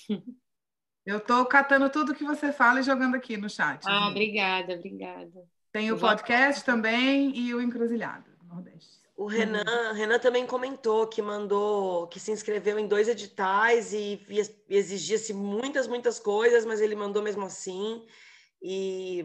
Eu 1.03 1.17
estou 1.17 1.43
catando 1.47 1.89
tudo 1.89 2.13
que 2.13 2.23
você 2.23 2.53
fala 2.53 2.79
e 2.79 2.83
jogando 2.83 3.15
aqui 3.15 3.35
no 3.35 3.49
chat. 3.49 3.83
Ah, 3.87 4.07
obrigada, 4.07 4.75
obrigada. 4.75 5.43
Tem 5.71 5.91
o 5.91 5.97
podcast 5.97 6.63
também 6.63 7.35
e 7.35 7.55
o 7.55 7.59
Encruzilhada 7.59 8.31
Nordeste. 8.43 9.01
O 9.17 9.25
Renan, 9.25 9.65
uhum. 9.65 9.93
Renan 9.95 10.19
também 10.19 10.45
comentou 10.45 11.07
que 11.07 11.23
mandou, 11.23 12.07
que 12.07 12.19
se 12.19 12.31
inscreveu 12.31 12.77
em 12.77 12.87
dois 12.87 13.07
editais 13.07 13.93
e 13.93 14.23
exigia-se 14.69 15.33
muitas, 15.33 15.87
muitas 15.87 16.19
coisas, 16.19 16.63
mas 16.65 16.79
ele 16.79 16.95
mandou 16.95 17.23
mesmo 17.23 17.45
assim. 17.45 18.05
E 18.61 19.23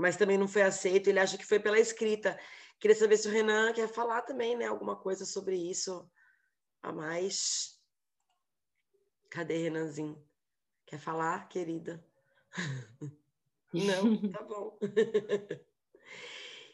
mas 0.00 0.16
também 0.16 0.38
não 0.38 0.48
foi 0.48 0.62
aceito. 0.62 1.08
Ele 1.08 1.20
acha 1.20 1.36
que 1.36 1.44
foi 1.44 1.60
pela 1.60 1.78
escrita. 1.78 2.38
Queria 2.78 2.96
saber 2.96 3.16
se 3.18 3.28
o 3.28 3.30
Renan 3.30 3.72
quer 3.72 3.88
falar 3.88 4.22
também, 4.22 4.56
né? 4.56 4.66
Alguma 4.66 4.96
coisa 4.96 5.24
sobre 5.26 5.56
isso 5.56 6.10
a 6.82 6.90
mais. 6.90 7.78
Cadê 9.28 9.58
Renanzinho? 9.58 10.20
Quer 10.86 10.98
falar, 10.98 11.46
querida? 11.48 12.04
Não, 13.72 14.30
tá 14.32 14.42
bom. 14.42 14.76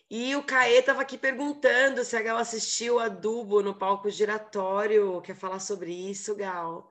e 0.09 0.35
o 0.35 0.43
Caê 0.43 0.79
estava 0.79 1.03
aqui 1.03 1.19
perguntando 1.19 2.03
se 2.03 2.17
a 2.17 2.23
Gal 2.23 2.39
assistiu 2.39 2.99
a 2.99 3.09
Dubo 3.09 3.61
no 3.61 3.75
palco 3.75 4.09
giratório. 4.09 5.21
Quer 5.21 5.37
falar 5.37 5.59
sobre 5.59 5.93
isso, 5.93 6.35
Gal? 6.35 6.91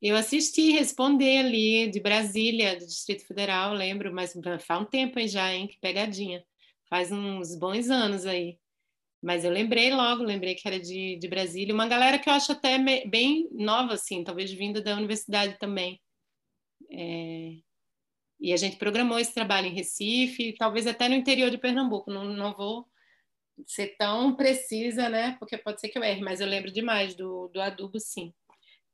Eu 0.00 0.16
assisti, 0.16 0.70
respondi 0.70 1.38
ali 1.38 1.90
de 1.90 2.00
Brasília, 2.00 2.78
do 2.78 2.86
Distrito 2.86 3.26
Federal, 3.26 3.74
lembro, 3.74 4.12
mas 4.14 4.32
faz 4.64 4.80
um 4.80 4.84
tempo 4.84 5.18
aí 5.18 5.26
já, 5.26 5.52
hein? 5.52 5.66
Que 5.66 5.78
pegadinha. 5.80 6.44
Faz 6.88 7.10
uns 7.10 7.56
bons 7.56 7.90
anos 7.90 8.24
aí. 8.24 8.58
Mas 9.20 9.44
eu 9.44 9.50
lembrei 9.50 9.92
logo, 9.92 10.22
lembrei 10.22 10.54
que 10.54 10.66
era 10.68 10.78
de, 10.78 11.16
de 11.16 11.28
Brasília. 11.28 11.74
Uma 11.74 11.88
galera 11.88 12.18
que 12.18 12.28
eu 12.28 12.32
acho 12.32 12.52
até 12.52 12.78
bem 13.06 13.48
nova, 13.52 13.94
assim, 13.94 14.22
talvez 14.22 14.52
vinda 14.52 14.80
da 14.80 14.96
universidade 14.96 15.58
também. 15.58 16.00
É... 16.90 17.56
E 18.40 18.52
a 18.52 18.56
gente 18.56 18.76
programou 18.76 19.18
esse 19.18 19.34
trabalho 19.34 19.66
em 19.66 19.74
Recife, 19.74 20.54
talvez 20.56 20.86
até 20.86 21.08
no 21.08 21.14
interior 21.16 21.50
de 21.50 21.58
Pernambuco. 21.58 22.10
Não, 22.10 22.24
não 22.24 22.54
vou 22.54 22.86
ser 23.66 23.96
tão 23.98 24.36
precisa, 24.36 25.08
né? 25.08 25.36
Porque 25.40 25.58
pode 25.58 25.80
ser 25.80 25.88
que 25.88 25.98
eu 25.98 26.04
erre, 26.04 26.22
mas 26.22 26.40
eu 26.40 26.46
lembro 26.46 26.70
demais 26.70 27.16
do, 27.16 27.48
do 27.48 27.60
adubo, 27.60 27.98
sim. 27.98 28.32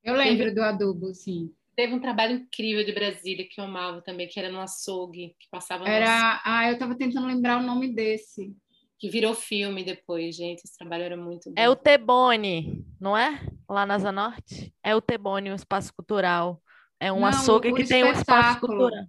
Eu 0.05 0.15
lembro 0.15 0.45
teve, 0.45 0.55
do 0.55 0.63
adubo, 0.63 1.15
sim. 1.15 1.51
Teve 1.75 1.95
um 1.95 2.01
trabalho 2.01 2.37
incrível 2.37 2.85
de 2.85 2.93
Brasília 2.93 3.47
que 3.49 3.61
eu 3.61 3.65
amava 3.65 4.03
também, 4.03 4.29
que 4.29 4.39
era 4.39 4.51
no 4.51 4.61
açougue, 4.61 5.35
que 5.41 5.49
passava 5.51 5.89
Era, 5.89 6.41
ah, 6.45 6.69
eu 6.69 6.75
estava 6.75 6.95
tentando 6.95 7.27
lembrar 7.27 7.59
o 7.59 7.67
nome 7.67 7.95
desse. 7.95 8.55
Que 8.99 9.09
virou 9.09 9.35
filme 9.35 9.83
depois, 9.83 10.37
gente. 10.37 10.63
Esse 10.65 10.79
trabalho 10.79 11.05
era 11.05 11.17
muito 11.17 11.51
bom. 11.51 11.61
É 11.61 11.69
o 11.69 11.75
Tebone, 11.75 12.85
não 13.01 13.17
é? 13.17 13.41
Lá 13.69 13.85
na 13.85 13.99
Zanorte? 13.99 14.73
É 14.83 14.95
o 14.95 15.01
Tebone, 15.01 15.51
o 15.51 15.55
espaço 15.55 15.93
cultural. 15.95 16.63
É 17.01 17.13
um 17.13 17.21
não, 17.21 17.29
açougue 17.29 17.75
que 17.75 17.85
tem 17.85 18.05
um 18.05 18.13
espaço 18.13 18.61
cultural. 18.61 19.05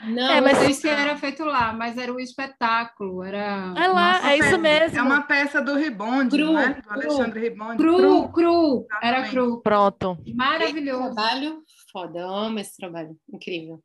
Não, 0.00 0.30
é, 0.30 0.40
mas 0.40 0.58
não 0.58 0.64
sei 0.64 0.74
se 0.74 0.88
era 0.88 1.16
feito 1.16 1.44
lá, 1.44 1.72
mas 1.72 1.98
era 1.98 2.12
o 2.12 2.20
espetáculo, 2.20 3.24
era... 3.24 3.74
É 3.76 3.88
lá, 3.88 4.30
é 4.30 4.38
isso 4.38 4.56
mesmo. 4.58 4.96
É 4.96 5.02
uma 5.02 5.22
peça 5.22 5.60
do 5.60 5.74
Ribonde, 5.74 6.36
cru, 6.36 6.52
né? 6.52 6.80
Do 6.80 6.92
Alexandre 6.92 7.40
Ribonde. 7.40 7.76
Cru, 7.78 7.96
cru, 7.96 8.32
cru. 8.32 8.86
era 9.02 9.28
cru. 9.28 9.60
Pronto. 9.60 10.16
Maravilhoso. 10.34 11.06
Esse 11.06 11.14
trabalho, 11.14 11.62
foda, 11.92 12.18
eu 12.20 12.28
amo 12.28 12.58
esse 12.60 12.76
trabalho, 12.76 13.18
incrível. 13.32 13.82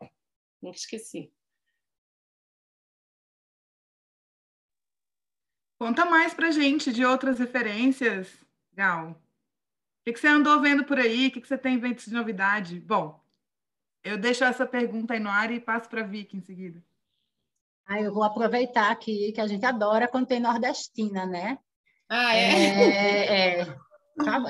Nunca 0.61 0.77
esqueci. 0.77 1.31
Conta 5.79 6.05
mais 6.05 6.33
pra 6.33 6.51
gente 6.51 6.93
de 6.93 7.03
outras 7.03 7.39
referências, 7.39 8.43
Gal. 8.73 9.11
O 9.11 9.15
que, 10.05 10.13
que 10.13 10.19
você 10.19 10.27
andou 10.27 10.59
vendo 10.59 10.83
por 10.83 10.99
aí? 10.99 11.27
O 11.27 11.31
que, 11.31 11.41
que 11.41 11.47
você 11.47 11.57
tem 11.57 11.79
vendo 11.79 11.95
de 11.95 12.13
novidade? 12.13 12.79
Bom, 12.79 13.22
eu 14.03 14.17
deixo 14.17 14.43
essa 14.43 14.65
pergunta 14.65 15.13
aí 15.13 15.19
no 15.19 15.29
ar 15.29 15.51
e 15.51 15.59
passo 15.59 15.89
para 15.89 16.01
a 16.01 16.05
Vicky 16.05 16.37
em 16.37 16.41
seguida. 16.41 16.83
Ah, 17.85 18.01
eu 18.01 18.13
vou 18.13 18.23
aproveitar 18.23 18.91
aqui 18.91 19.31
que 19.31 19.41
a 19.41 19.47
gente 19.47 19.65
adora 19.65 20.07
quando 20.07 20.27
tem 20.27 20.39
nordestina, 20.39 21.25
né? 21.25 21.57
Ah, 22.09 22.35
é? 22.35 22.51
é, 22.51 23.59
é. 23.61 23.77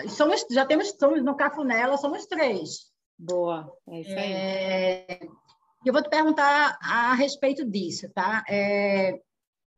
Somos, 0.09 0.45
já 0.51 0.65
temos, 0.65 0.89
somos 0.99 1.23
no 1.23 1.35
Cafunela, 1.35 1.97
somos 1.97 2.25
três. 2.25 2.91
Boa, 3.17 3.71
é 3.89 4.01
isso 4.01 4.11
aí. 4.11 4.33
É, 4.33 5.19
eu 5.85 5.93
vou 5.93 6.01
te 6.01 6.09
perguntar 6.09 6.77
a 6.81 7.13
respeito 7.13 7.65
disso, 7.65 8.09
tá? 8.13 8.43
É, 8.49 9.19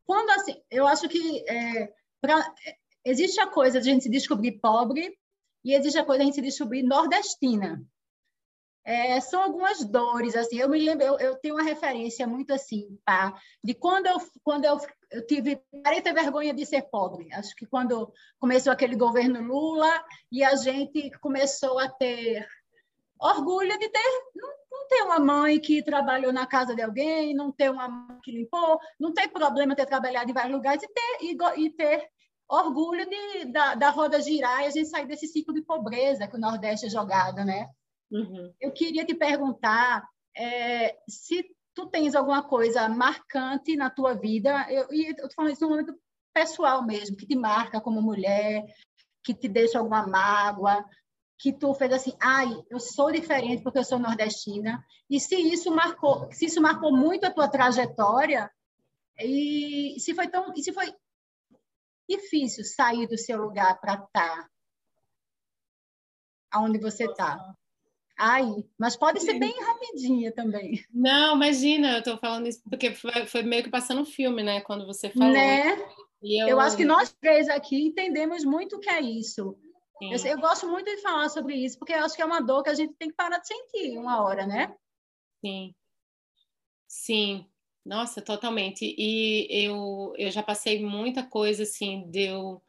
quando 0.06 0.30
assim, 0.32 0.56
eu 0.70 0.88
acho 0.88 1.08
que 1.08 1.44
é, 1.50 1.92
pra, 2.22 2.54
existe 3.04 3.40
a 3.40 3.48
coisa 3.48 3.80
de 3.80 3.90
a 3.90 3.94
gente 3.94 4.04
se 4.04 4.10
descobrir 4.10 4.60
pobre 4.60 5.18
e 5.64 5.74
existe 5.74 5.98
a 5.98 6.06
coisa 6.06 6.20
de 6.20 6.24
a 6.24 6.26
gente 6.26 6.36
se 6.36 6.42
descobrir 6.42 6.84
nordestina. 6.84 7.84
É, 8.86 9.20
são 9.20 9.42
algumas 9.42 9.84
dores, 9.84 10.36
assim, 10.36 10.58
eu 10.58 10.70
me 10.70 10.80
lembro, 10.80 11.04
eu, 11.04 11.18
eu, 11.18 11.36
tenho 11.38 11.56
uma 11.56 11.64
referência 11.64 12.28
muito 12.28 12.54
assim, 12.54 13.00
tá? 13.04 13.34
De 13.64 13.74
quando 13.74 14.06
eu, 14.06 14.18
quando 14.44 14.66
eu, 14.66 14.78
eu 15.10 15.26
tive, 15.26 15.60
parei 15.84 16.02
ter 16.02 16.14
vergonha 16.14 16.54
de 16.54 16.64
ser 16.68 16.84
pobre, 16.84 17.34
acho 17.34 17.56
que 17.56 17.66
quando 17.66 18.14
começou 18.38 18.72
aquele 18.72 18.96
governo 18.96 19.42
Lula 19.42 20.06
e 20.32 20.44
a 20.44 20.56
gente 20.56 21.10
começou 21.20 21.80
a 21.80 21.90
ter 21.90 22.48
orgulho 23.20 23.76
de 23.80 23.90
ter, 23.90 24.04
não, 24.36 24.50
não 24.72 24.88
ter 24.88 25.02
uma 25.02 25.20
mãe 25.20 25.60
que 25.60 25.82
trabalhou 25.82 26.32
na 26.32 26.46
casa 26.46 26.76
de 26.76 26.84
alguém, 26.84 27.34
não 27.34 27.52
ter 27.52 27.72
uma 27.72 27.90
mãe 27.90 28.20
que 28.24 28.32
limpou, 28.32 28.80
não 29.00 29.12
tem 29.12 29.28
problema 29.28 29.76
ter 29.76 29.88
trabalhado 29.88 30.30
em 30.30 30.34
vários 30.34 30.56
lugares 30.56 30.84
e 30.84 30.88
ter, 30.88 31.18
e, 31.22 31.66
e 31.66 31.70
ter 31.72 32.08
orgulho 32.48 33.10
de, 33.10 33.46
da, 33.46 33.74
da 33.74 33.90
roda 33.90 34.22
girar 34.22 34.62
e 34.62 34.68
a 34.68 34.70
gente 34.70 34.90
sair 34.90 35.08
desse 35.08 35.28
ciclo 35.28 35.56
de 35.56 35.64
pobreza 35.64 36.28
que 36.28 36.36
o 36.36 36.40
Nordeste 36.40 36.86
é 36.86 36.90
jogado, 36.90 37.44
né? 37.44 37.68
Uhum. 38.12 38.54
Eu 38.60 38.72
queria 38.72 39.06
te 39.06 39.16
perguntar 39.16 40.08
é, 40.38 40.98
se 41.10 41.46
tu 41.74 41.88
tens 41.88 42.16
alguma 42.16 42.44
coisa 42.44 42.88
marcante 42.88 43.76
na 43.76 43.90
tua 43.90 44.14
vida, 44.14 44.66
eu, 44.72 44.88
e 44.92 45.10
eu 45.10 45.16
tô 45.16 45.30
falando 45.36 45.54
isso 45.54 45.64
num 45.64 45.72
momento 45.72 46.00
pessoal 46.34 46.86
mesmo, 46.86 47.16
que 47.16 47.26
te 47.26 47.36
marca 47.36 47.82
como 47.82 48.02
mulher, 48.02 48.64
que 49.24 49.34
te 49.34 49.48
deixa 49.48 49.80
alguma 49.80 50.06
mágoa, 50.06 50.86
que 51.38 51.52
tu 51.52 51.74
fez 51.74 51.92
assim, 51.92 52.14
ai, 52.22 52.48
eu 52.70 52.80
sou 52.80 53.12
diferente 53.12 53.64
porque 53.64 53.80
eu 53.80 53.84
sou 53.84 54.00
nordestina. 54.00 54.84
E 55.10 55.20
se 55.20 55.36
isso 55.36 55.74
marcou, 55.74 56.32
se 56.32 56.46
isso 56.46 56.62
marcou 56.62 56.96
muito 56.96 57.26
a 57.26 57.32
tua 57.32 57.48
trajetória, 57.48 58.50
e 59.18 59.96
se 60.00 60.14
foi 60.14 60.28
tão, 60.28 60.54
e 60.56 60.64
se 60.64 60.74
foi 60.74 60.94
difícil 62.10 62.64
sair 62.64 63.08
do 63.08 63.18
seu 63.18 63.42
lugar 63.42 63.80
para 63.80 63.94
estar 63.94 64.08
tá 64.10 64.50
aonde 66.52 66.80
você 66.80 67.06
está. 67.06 67.56
Aí, 68.18 68.66
mas 68.80 68.96
pode 68.96 69.20
ser 69.20 69.38
bem 69.38 69.54
rapidinha 69.62 70.32
também. 70.32 70.84
Não, 70.94 71.36
imagina, 71.36 71.94
eu 71.94 72.00
estou 72.00 72.18
falando 72.18 72.48
isso 72.48 72.62
porque 72.64 72.92
foi, 72.92 73.26
foi, 73.26 73.44
meio 73.44 73.64
que 73.64 73.70
passando 73.70 74.02
um 74.02 74.06
filme, 74.06 74.42
né? 74.42 74.62
Quando 74.62 74.86
você 74.86 75.10
falou. 75.10 75.34
Né? 75.34 75.76
Eu... 76.22 76.48
eu... 76.48 76.60
acho 76.60 76.78
que 76.78 76.86
nós 76.86 77.12
três 77.14 77.50
aqui 77.50 77.88
entendemos 77.88 78.46
muito 78.46 78.78
o 78.78 78.80
que 78.80 78.90
é 78.90 79.02
isso. 79.02 79.58
Eu, 80.02 80.18
eu, 80.26 80.40
gosto 80.40 80.68
muito 80.68 80.86
de 80.86 81.02
falar 81.02 81.30
sobre 81.30 81.56
isso, 81.56 81.78
porque 81.80 81.94
eu 81.94 82.04
acho 82.04 82.16
que 82.16 82.22
é 82.22 82.26
uma 82.26 82.42
dor 82.42 82.64
que 82.64 82.70
a 82.70 82.74
gente 82.74 82.94
tem 82.96 83.10
que 83.10 83.16
parar 83.16 83.40
de 83.40 83.48
sentir 83.48 83.98
uma 83.98 84.22
hora, 84.24 84.46
né? 84.46 84.74
Sim. 85.44 85.74
Sim. 86.88 87.46
Nossa, 87.86 88.22
totalmente. 88.22 88.96
E 88.98 89.48
eu, 89.50 90.14
eu 90.18 90.32
já 90.32 90.42
passei 90.42 90.84
muita 90.84 91.24
coisa 91.24 91.64
assim, 91.64 92.10
de 92.10 92.24
eu, 92.24 92.62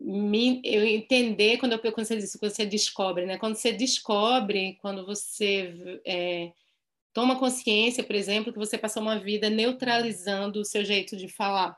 me, 0.00 0.60
eu 0.64 0.84
entender 0.84 1.58
quando, 1.58 1.72
eu, 1.72 1.78
quando, 1.92 2.06
você, 2.06 2.38
quando 2.38 2.52
você 2.52 2.66
descobre, 2.66 3.26
né? 3.26 3.38
Quando 3.38 3.56
você 3.56 3.72
descobre, 3.72 4.78
quando 4.80 5.04
você 5.04 6.00
é, 6.06 6.52
toma 7.12 7.38
consciência, 7.38 8.04
por 8.04 8.14
exemplo, 8.14 8.52
que 8.52 8.58
você 8.58 8.78
passou 8.78 9.02
uma 9.02 9.18
vida 9.18 9.50
neutralizando 9.50 10.60
o 10.60 10.64
seu 10.64 10.84
jeito 10.84 11.16
de 11.16 11.28
falar. 11.28 11.76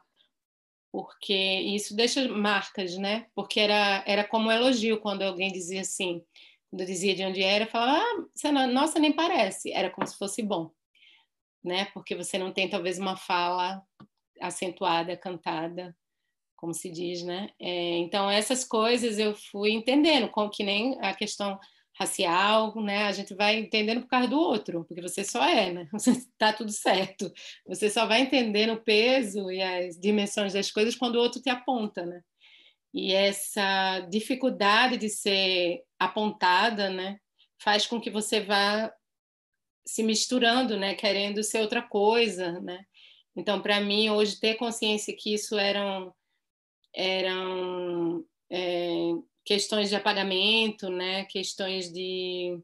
Porque 0.92 1.32
isso 1.32 1.94
deixa 1.94 2.28
marcas, 2.28 2.96
né? 2.96 3.26
Porque 3.34 3.60
era, 3.60 4.02
era 4.06 4.24
como 4.24 4.48
um 4.48 4.52
elogio 4.52 5.00
quando 5.00 5.22
alguém 5.22 5.52
dizia 5.52 5.82
assim, 5.82 6.22
quando 6.68 6.84
dizia 6.84 7.14
de 7.14 7.24
onde 7.24 7.42
era, 7.42 7.66
falava, 7.66 8.02
ah, 8.02 8.52
não, 8.52 8.66
nossa, 8.72 8.98
nem 8.98 9.12
parece. 9.12 9.72
Era 9.72 9.90
como 9.90 10.06
se 10.06 10.18
fosse 10.18 10.42
bom 10.42 10.70
né? 11.62 11.86
Porque 11.92 12.14
você 12.14 12.38
não 12.38 12.52
tem 12.52 12.68
talvez 12.68 12.98
uma 12.98 13.16
fala 13.16 13.82
acentuada, 14.40 15.16
cantada, 15.16 15.96
como 16.60 16.74
se 16.74 16.90
diz, 16.90 17.22
né? 17.22 17.48
É, 17.58 17.96
então 17.98 18.30
essas 18.30 18.64
coisas 18.64 19.18
eu 19.18 19.34
fui 19.34 19.70
entendendo, 19.72 20.28
como 20.28 20.50
que 20.50 20.62
nem 20.62 20.98
a 21.00 21.14
questão 21.14 21.58
racial, 21.98 22.74
né? 22.76 23.04
A 23.04 23.12
gente 23.12 23.34
vai 23.34 23.58
entendendo 23.58 24.02
por 24.02 24.08
causa 24.08 24.28
do 24.28 24.38
outro, 24.38 24.84
porque 24.84 25.00
você 25.00 25.24
só 25.24 25.42
é, 25.42 25.72
né? 25.72 25.88
Você 25.92 26.12
tá 26.38 26.52
tudo 26.52 26.70
certo. 26.72 27.32
Você 27.66 27.90
só 27.90 28.06
vai 28.06 28.22
entendendo 28.22 28.74
o 28.74 28.82
peso 28.82 29.50
e 29.50 29.60
as 29.62 29.98
dimensões 29.98 30.52
das 30.52 30.70
coisas 30.70 30.94
quando 30.94 31.16
o 31.16 31.20
outro 31.20 31.40
te 31.42 31.50
aponta, 31.50 32.04
né? 32.06 32.22
E 32.92 33.12
essa 33.12 34.00
dificuldade 34.10 34.96
de 34.96 35.08
ser 35.08 35.82
apontada, 35.98 36.90
né, 36.90 37.18
faz 37.62 37.86
com 37.86 38.00
que 38.00 38.10
você 38.10 38.40
vá 38.40 38.92
se 39.86 40.02
misturando, 40.02 40.76
né, 40.76 40.94
querendo 40.94 41.42
ser 41.44 41.60
outra 41.60 41.82
coisa, 41.82 42.60
né? 42.60 42.84
Então, 43.36 43.62
para 43.62 43.80
mim, 43.80 44.10
hoje 44.10 44.40
ter 44.40 44.56
consciência 44.56 45.14
que 45.16 45.34
isso 45.34 45.56
eram 45.58 46.12
eram 46.94 48.24
é, 48.50 49.12
questões 49.44 49.88
de 49.88 49.96
apagamento, 49.96 50.88
né, 50.88 51.24
questões 51.24 51.92
de 51.92 52.58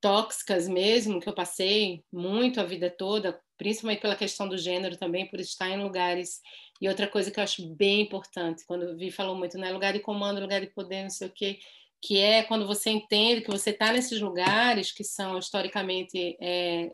tóxicas 0.00 0.68
mesmo 0.68 1.20
que 1.20 1.28
eu 1.28 1.34
passei 1.34 2.04
muito 2.12 2.60
a 2.60 2.64
vida 2.64 2.90
toda, 2.90 3.40
principalmente 3.56 4.02
pela 4.02 4.16
questão 4.16 4.46
do 4.46 4.58
gênero 4.58 4.98
também, 4.98 5.26
por 5.26 5.40
estar 5.40 5.70
em 5.70 5.82
lugares. 5.82 6.42
E 6.80 6.88
outra 6.88 7.08
coisa 7.08 7.30
que 7.30 7.40
eu 7.40 7.44
acho 7.44 7.66
bem 7.74 8.02
importante, 8.02 8.66
quando 8.66 8.96
Vi 8.98 9.10
falou 9.10 9.34
muito, 9.34 9.56
né, 9.56 9.72
lugar 9.72 9.92
de 9.94 10.00
comando, 10.00 10.40
lugar 10.40 10.60
de 10.60 10.66
poder, 10.66 11.04
não 11.04 11.10
sei 11.10 11.28
o 11.28 11.32
quê, 11.32 11.58
que 12.02 12.18
é 12.18 12.42
quando 12.42 12.66
você 12.66 12.90
entende 12.90 13.40
que 13.40 13.50
você 13.50 13.70
está 13.70 13.92
nesses 13.92 14.20
lugares 14.20 14.92
que 14.92 15.02
são 15.02 15.38
historicamente 15.38 16.36
é, 16.38 16.90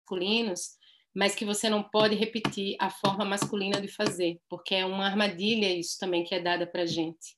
masculinos, 0.00 0.76
mas 1.14 1.34
que 1.34 1.44
você 1.44 1.68
não 1.68 1.82
pode 1.82 2.14
repetir 2.16 2.76
a 2.80 2.90
forma 2.90 3.24
masculina 3.24 3.80
de 3.80 3.88
fazer, 3.88 4.40
porque 4.48 4.74
é 4.74 4.84
uma 4.84 5.06
armadilha 5.06 5.72
isso 5.72 5.96
também 5.98 6.24
que 6.24 6.34
é 6.34 6.40
dada 6.40 6.66
para 6.66 6.84
gente. 6.84 7.36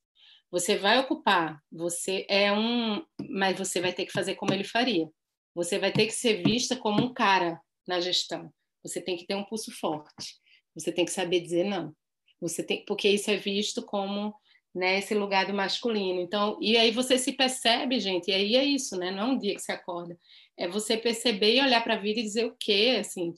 Você 0.51 0.77
vai 0.77 0.99
ocupar, 0.99 1.61
você 1.70 2.24
é 2.29 2.53
um, 2.53 3.05
mas 3.29 3.59
você 3.59 3.81
vai 3.81 3.93
ter 3.93 4.07
que 4.07 4.12
fazer 4.12 4.37
como 4.37 4.55
ele 4.55 4.64
faria. 4.64 5.07
Você 5.55 5.79
vai 5.79 5.93
ter 5.93 6.07
que 6.07 6.12
ser 6.12 6.43
vista 6.43 6.77
como 6.77 7.03
um 7.03 7.12
cara 7.12 7.61
na 7.87 8.01
gestão. 8.01 8.51
Você 8.83 9.01
tem 9.01 9.16
que 9.16 9.27
ter 9.27 9.35
um 9.35 9.45
pulso 9.45 9.70
forte. 9.72 10.37
Você 10.74 10.93
tem 10.93 11.05
que 11.05 11.11
saber 11.11 11.41
dizer 11.41 11.64
não. 11.64 11.95
Você 12.41 12.62
tem, 12.62 12.85
porque 12.85 13.09
isso 13.09 13.31
é 13.31 13.37
visto 13.37 13.83
como 13.83 14.35
né, 14.74 14.99
esse 14.99 15.14
lugar 15.14 15.47
do 15.47 15.55
masculino. 15.55 16.20
Então, 16.20 16.59
e 16.61 16.77
aí 16.77 16.91
você 16.91 17.18
se 17.18 17.33
percebe, 17.33 17.99
gente, 17.99 18.31
e 18.31 18.35
aí 18.35 18.57
é 18.57 18.64
isso, 18.64 18.97
né? 18.97 19.11
Não 19.11 19.22
é 19.22 19.24
um 19.24 19.39
dia 19.39 19.55
que 19.55 19.62
você 19.62 19.72
acorda. 19.72 20.18
É 20.57 20.68
você 20.68 20.97
perceber 20.97 21.57
e 21.57 21.61
olhar 21.62 21.83
para 21.83 21.95
a 21.95 21.99
vida 22.01 22.20
e 22.20 22.22
dizer 22.22 22.45
o 22.45 22.57
quê, 22.59 22.99
assim, 23.01 23.33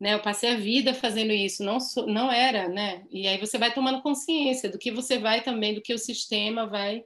né? 0.00 0.14
Eu 0.14 0.22
passei 0.22 0.50
a 0.54 0.56
vida 0.56 0.94
fazendo 0.94 1.32
isso, 1.32 1.64
não 1.64 1.80
sou, 1.80 2.06
não 2.06 2.30
era, 2.30 2.68
né? 2.68 3.06
E 3.10 3.26
aí 3.26 3.38
você 3.38 3.58
vai 3.58 3.72
tomando 3.72 4.02
consciência 4.02 4.70
do 4.70 4.78
que 4.78 4.90
você 4.90 5.18
vai 5.18 5.42
também, 5.42 5.74
do 5.74 5.82
que 5.82 5.94
o 5.94 5.98
sistema 5.98 6.66
vai, 6.66 7.04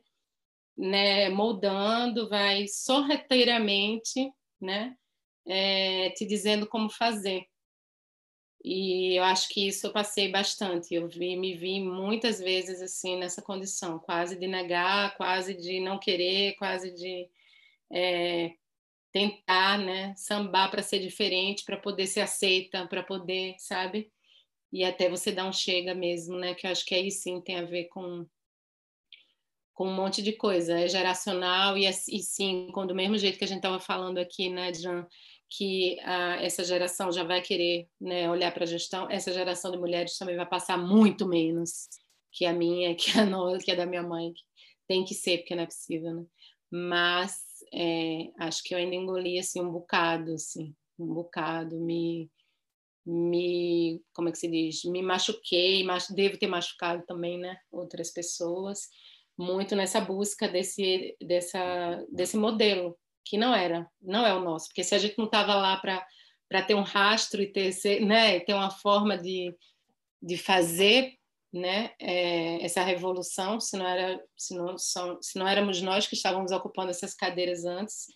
né, 0.77 1.29
moldando, 1.31 2.29
vai 2.29 2.67
sorrateiramente, 2.69 4.33
né, 4.61 4.97
é, 5.47 6.11
te 6.11 6.25
dizendo 6.27 6.67
como 6.67 6.89
fazer. 6.91 7.47
E 8.63 9.19
eu 9.19 9.25
acho 9.25 9.49
que 9.49 9.69
isso 9.69 9.87
eu 9.87 9.93
passei 9.93 10.31
bastante. 10.31 10.95
Eu 10.95 11.09
vi, 11.09 11.35
me 11.37 11.55
vi 11.57 11.81
muitas 11.81 12.39
vezes 12.39 12.83
assim 12.83 13.17
nessa 13.17 13.41
condição, 13.41 13.99
quase 13.99 14.37
de 14.37 14.47
negar, 14.47 15.17
quase 15.17 15.55
de 15.55 15.81
não 15.81 15.99
querer, 15.99 16.57
quase 16.57 16.91
de 16.95 17.29
é, 17.91 18.53
tentar, 19.13 19.79
né, 19.79 20.15
sambar 20.17 20.71
para 20.71 20.83
ser 20.83 21.01
diferente, 21.01 21.65
para 21.65 21.77
poder 21.77 22.07
ser 22.07 22.21
aceita, 22.21 22.87
para 22.87 23.03
poder, 23.03 23.55
sabe? 23.59 24.11
E 24.73 24.85
até 24.85 25.09
você 25.09 25.33
dar 25.33 25.47
um 25.47 25.53
chega 25.53 25.95
mesmo, 25.95 26.37
né? 26.39 26.55
Que 26.55 26.67
eu 26.67 26.71
acho 26.71 26.85
que 26.87 26.95
aí 26.95 27.11
sim 27.11 27.41
tem 27.41 27.57
a 27.57 27.65
ver 27.65 27.85
com 27.87 28.27
com 29.75 29.89
um 29.89 29.95
monte 29.95 30.21
de 30.21 30.35
coisa, 30.35 30.79
é 30.79 30.87
geracional 30.87 31.75
e, 31.79 31.87
e 31.89 32.23
sim, 32.23 32.69
com 32.71 32.87
do 32.87 32.95
mesmo 32.95 33.17
jeito 33.17 33.39
que 33.39 33.45
a 33.45 33.47
gente 33.47 33.59
estava 33.59 33.81
falando 33.81 34.19
aqui, 34.19 34.51
né, 34.51 34.75
Jan, 34.75 35.07
que 35.49 35.99
ah, 36.03 36.37
essa 36.43 36.63
geração 36.63 37.11
já 37.11 37.25
vai 37.25 37.41
querer 37.41 37.89
né, 37.99 38.29
olhar 38.31 38.53
para 38.53 38.65
a 38.65 38.67
gestão, 38.67 39.09
essa 39.11 39.33
geração 39.33 39.71
de 39.71 39.79
mulheres 39.79 40.19
também 40.19 40.37
vai 40.37 40.45
passar 40.45 40.77
muito 40.77 41.27
menos 41.27 41.89
que 42.31 42.45
a 42.45 42.53
minha, 42.53 42.95
que 42.97 43.19
a 43.19 43.25
nossa, 43.25 43.65
que 43.65 43.71
a 43.71 43.75
da 43.75 43.87
minha 43.87 44.03
mãe. 44.03 44.33
Tem 44.87 45.05
que 45.05 45.15
ser, 45.15 45.39
porque 45.39 45.55
não 45.55 45.63
é 45.63 45.67
possível, 45.67 46.15
né? 46.15 46.25
Mas 46.71 47.43
é, 47.73 48.31
acho 48.39 48.63
que 48.65 48.75
eu 48.75 48.79
ainda 48.79 48.95
engoli 48.95 49.39
assim, 49.39 49.61
um 49.61 49.71
bocado, 49.71 50.35
assim, 50.35 50.75
um 50.99 51.07
bocado, 51.15 51.79
me, 51.79 52.31
me, 53.07 54.03
como 54.13 54.29
é 54.29 54.33
que 54.33 54.39
se 54.39 54.49
diz? 54.49 54.85
Me 54.85 55.03
machuquei, 55.03 55.85
devo 56.11 56.39
ter 56.39 56.47
machucado 56.47 57.05
também, 57.07 57.39
né? 57.39 57.59
Outras 57.71 58.11
pessoas, 58.11 58.89
muito 59.39 59.75
nessa 59.75 60.01
busca 60.01 60.49
desse, 60.49 61.17
dessa, 61.21 62.05
desse 62.13 62.37
modelo 62.37 62.99
que 63.25 63.39
não 63.39 63.55
era, 63.55 63.89
não 64.01 64.27
é 64.27 64.35
o 64.35 64.41
nosso, 64.41 64.69
porque 64.69 64.83
se 64.83 64.95
a 64.95 64.99
gente 64.99 65.17
não 65.17 65.27
estava 65.27 65.55
lá 65.55 65.77
para 65.77 66.63
ter 66.63 66.75
um 66.75 66.83
rastro 66.83 67.41
e 67.41 67.47
ter, 67.47 67.73
né, 68.05 68.41
ter 68.41 68.55
uma 68.55 68.71
forma 68.71 69.17
de, 69.17 69.55
de 70.21 70.37
fazer 70.37 71.15
né, 71.53 71.93
é, 71.99 72.65
essa 72.65 72.83
revolução, 72.83 73.61
se 73.61 73.77
não, 73.77 73.87
era, 73.87 74.23
se, 74.37 74.55
não 74.55 74.79
são, 74.79 75.21
se 75.21 75.39
não 75.39 75.49
éramos 75.49 75.83
nós 75.83 76.07
que 76.07 76.15
estávamos 76.15 76.53
ocupando 76.53 76.91
essas 76.91 77.15
cadeiras 77.15 77.65
antes, 77.65 78.07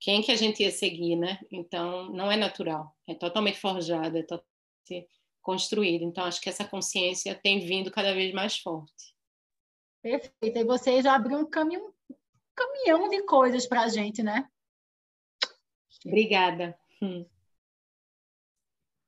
quem 0.00 0.22
que 0.22 0.30
a 0.30 0.36
gente 0.36 0.62
ia 0.62 0.70
seguir, 0.70 1.16
né? 1.16 1.38
Então, 1.50 2.10
não 2.12 2.30
é 2.30 2.36
natural, 2.36 2.94
é 3.08 3.14
totalmente 3.14 3.58
forjado, 3.58 4.18
é 4.18 4.22
totalmente 4.22 5.08
construído. 5.40 6.04
Então, 6.04 6.24
acho 6.24 6.40
que 6.40 6.48
essa 6.48 6.64
consciência 6.64 7.34
tem 7.34 7.60
vindo 7.60 7.90
cada 7.90 8.12
vez 8.12 8.32
mais 8.34 8.58
forte. 8.58 9.14
Perfeito. 10.02 10.58
E 10.58 10.64
você 10.64 11.02
já 11.02 11.14
abriu 11.14 11.38
um 11.38 11.46
caminho 11.48 11.94
caminhão 12.54 13.08
de 13.08 13.22
coisas 13.24 13.66
para 13.66 13.82
a 13.82 13.88
gente, 13.88 14.22
né? 14.22 14.48
Obrigada. 16.04 16.78
Hum. 17.02 17.26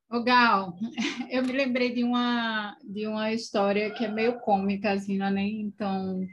Ô 0.09 0.23
Gal, 0.23 0.73
eu 1.31 1.43
me 1.43 1.53
lembrei 1.53 1.93
de 1.93 2.05
uma, 2.05 2.77
de 2.85 3.09
uma 3.09 3.33
história 3.33 3.93
que 3.93 4.05
é 4.05 4.09
meio 4.09 4.39
cômica, 4.39 4.93
assim, 4.93 5.19
não 5.19 5.27
é 5.27 5.31
nem 5.31 5.71
tão... 5.73 6.25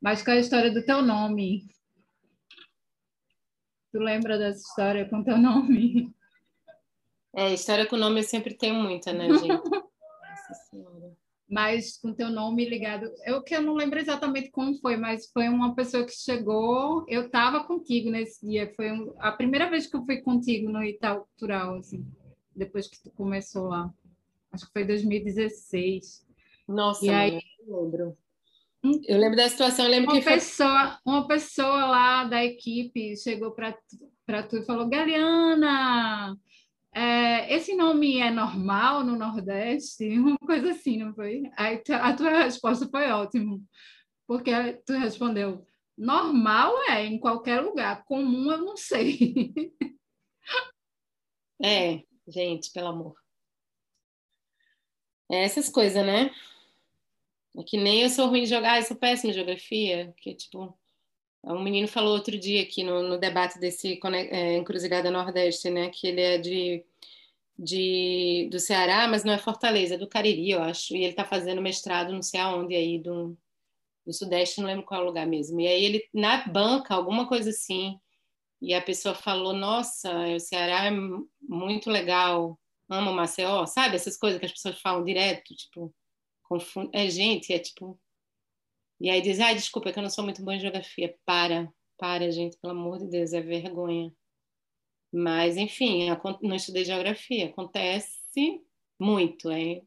Mas 0.00 0.22
com 0.22 0.30
é 0.30 0.34
a 0.34 0.40
história 0.40 0.70
do 0.70 0.84
teu 0.84 1.00
nome. 1.00 1.66
Tu 3.90 3.98
lembra 3.98 4.36
dessa 4.36 4.60
história 4.60 5.08
com 5.08 5.24
teu 5.24 5.38
nome? 5.38 6.12
É, 7.34 7.52
história 7.54 7.86
com 7.86 7.96
nome 7.96 8.20
eu 8.20 8.24
sempre 8.24 8.54
tenho 8.54 8.74
muita, 8.74 9.10
né, 9.12 9.26
gente? 9.32 9.48
Nossa 9.48 10.54
Senhora. 10.70 11.16
mas 11.48 11.98
com 11.98 12.12
teu 12.12 12.28
nome 12.28 12.68
ligado. 12.68 13.10
Eu 13.24 13.42
que 13.42 13.56
eu 13.56 13.62
não 13.62 13.74
lembro 13.74 13.98
exatamente 13.98 14.50
como 14.50 14.78
foi, 14.80 14.98
mas 14.98 15.30
foi 15.32 15.48
uma 15.48 15.74
pessoa 15.74 16.04
que 16.04 16.12
chegou. 16.12 17.06
Eu 17.08 17.26
estava 17.26 17.64
contigo 17.64 18.10
nesse 18.10 18.46
dia. 18.46 18.70
Foi 18.76 18.88
a 19.18 19.32
primeira 19.32 19.70
vez 19.70 19.86
que 19.86 19.96
eu 19.96 20.04
fui 20.04 20.20
contigo 20.20 20.70
no 20.70 20.84
Itaú 20.84 21.24
Cultural, 21.24 21.76
assim, 21.76 22.04
depois 22.54 22.86
que 22.86 23.02
tu 23.02 23.10
começou 23.10 23.68
lá. 23.68 23.92
Acho 24.52 24.66
que 24.66 24.72
foi 24.72 24.84
2016. 24.84 26.26
Nossa, 26.68 27.04
e 27.04 27.10
aí, 27.10 27.40
eu 27.66 27.82
lembro. 27.82 28.18
Eu 29.06 29.18
lembro 29.18 29.36
da 29.36 29.48
situação, 29.48 29.86
eu 29.86 29.90
lembro 29.90 30.10
uma 30.10 30.20
que 30.20 30.24
pessoa, 30.24 31.00
foi... 31.02 31.12
uma 31.12 31.26
pessoa 31.26 31.86
lá 31.86 32.24
da 32.24 32.44
equipe 32.44 33.16
chegou 33.16 33.52
para 33.52 33.72
tu 34.42 34.56
e 34.58 34.64
falou: 34.64 34.88
Galeana, 34.88 36.38
é, 36.94 37.52
esse 37.52 37.74
nome 37.74 38.18
é 38.18 38.30
normal 38.30 39.02
no 39.02 39.16
Nordeste? 39.16 40.06
Uma 40.16 40.38
coisa 40.38 40.70
assim, 40.70 40.98
não 40.98 41.12
foi? 41.12 41.42
Aí 41.56 41.82
a 41.90 42.14
tua 42.14 42.42
resposta 42.44 42.86
foi 42.88 43.10
ótima, 43.10 43.58
porque 44.28 44.52
tu 44.86 44.92
respondeu: 44.92 45.66
normal 45.98 46.74
é 46.88 47.04
em 47.04 47.18
qualquer 47.18 47.60
lugar, 47.60 48.04
comum 48.04 48.50
eu 48.52 48.58
não 48.58 48.76
sei. 48.76 49.52
É, 51.62 52.02
gente, 52.26 52.70
pelo 52.72 52.88
amor. 52.88 53.16
É 55.30 55.44
essas 55.44 55.68
coisas, 55.68 56.04
né? 56.04 56.30
É 57.56 57.62
que 57.62 57.76
nem 57.76 58.02
eu 58.02 58.10
sou 58.10 58.28
ruim 58.28 58.42
de 58.42 58.50
jogar, 58.50 58.78
eu 58.78 58.84
sou 58.84 58.96
péssima 58.96 59.30
em 59.30 59.34
geografia, 59.34 60.12
que 60.18 60.34
tipo, 60.34 60.76
um 61.44 61.62
menino 61.62 61.86
falou 61.86 62.14
outro 62.14 62.38
dia 62.38 62.62
aqui 62.62 62.82
no, 62.82 63.02
no 63.02 63.18
debate 63.18 63.58
desse 63.58 64.00
é, 64.30 64.56
Encruzilhada 64.56 65.10
Nordeste, 65.10 65.70
né, 65.70 65.90
que 65.90 66.06
ele 66.06 66.20
é 66.20 66.38
de, 66.38 66.84
de, 67.58 68.48
do 68.50 68.58
Ceará, 68.58 69.06
mas 69.08 69.24
não 69.24 69.32
é 69.32 69.38
Fortaleza, 69.38 69.94
é 69.94 69.98
do 69.98 70.08
Cariri, 70.08 70.50
eu 70.50 70.62
acho, 70.62 70.94
e 70.94 70.98
ele 70.98 71.10
está 71.10 71.24
fazendo 71.24 71.62
mestrado 71.62 72.12
não 72.12 72.22
sei 72.22 72.40
aonde 72.40 72.74
aí, 72.74 72.98
do, 72.98 73.36
do 74.06 74.12
Sudeste, 74.12 74.60
não 74.60 74.68
lembro 74.68 74.84
qual 74.84 75.04
lugar 75.04 75.26
mesmo. 75.26 75.60
E 75.60 75.68
aí 75.68 75.84
ele, 75.84 76.08
na 76.12 76.46
banca, 76.48 76.94
alguma 76.94 77.28
coisa 77.28 77.50
assim, 77.50 77.98
e 78.64 78.72
a 78.72 78.80
pessoa 78.80 79.14
falou, 79.14 79.52
nossa, 79.52 80.10
o 80.28 80.40
Ceará 80.40 80.86
é 80.86 80.90
muito 81.42 81.90
legal, 81.90 82.58
amo 82.88 83.12
Maceió, 83.12 83.66
sabe? 83.66 83.94
Essas 83.94 84.16
coisas 84.16 84.40
que 84.40 84.46
as 84.46 84.52
pessoas 84.52 84.80
falam 84.80 85.04
direto, 85.04 85.54
tipo. 85.54 85.94
É 86.92 87.10
gente, 87.10 87.52
é 87.52 87.58
tipo. 87.58 88.00
E 88.98 89.10
aí 89.10 89.20
diz, 89.20 89.38
ai, 89.38 89.54
desculpa, 89.54 89.90
é 89.90 89.92
que 89.92 89.98
eu 89.98 90.02
não 90.02 90.08
sou 90.08 90.24
muito 90.24 90.42
boa 90.42 90.56
em 90.56 90.60
geografia. 90.60 91.14
Para, 91.26 91.70
para, 91.98 92.30
gente, 92.30 92.56
pelo 92.56 92.72
amor 92.72 92.98
de 93.00 93.06
Deus, 93.06 93.34
é 93.34 93.40
vergonha. 93.42 94.10
Mas, 95.12 95.58
enfim, 95.58 96.08
não 96.40 96.56
estudei 96.56 96.86
geografia. 96.86 97.46
Acontece 97.46 98.62
muito, 98.98 99.50
é 99.50 99.82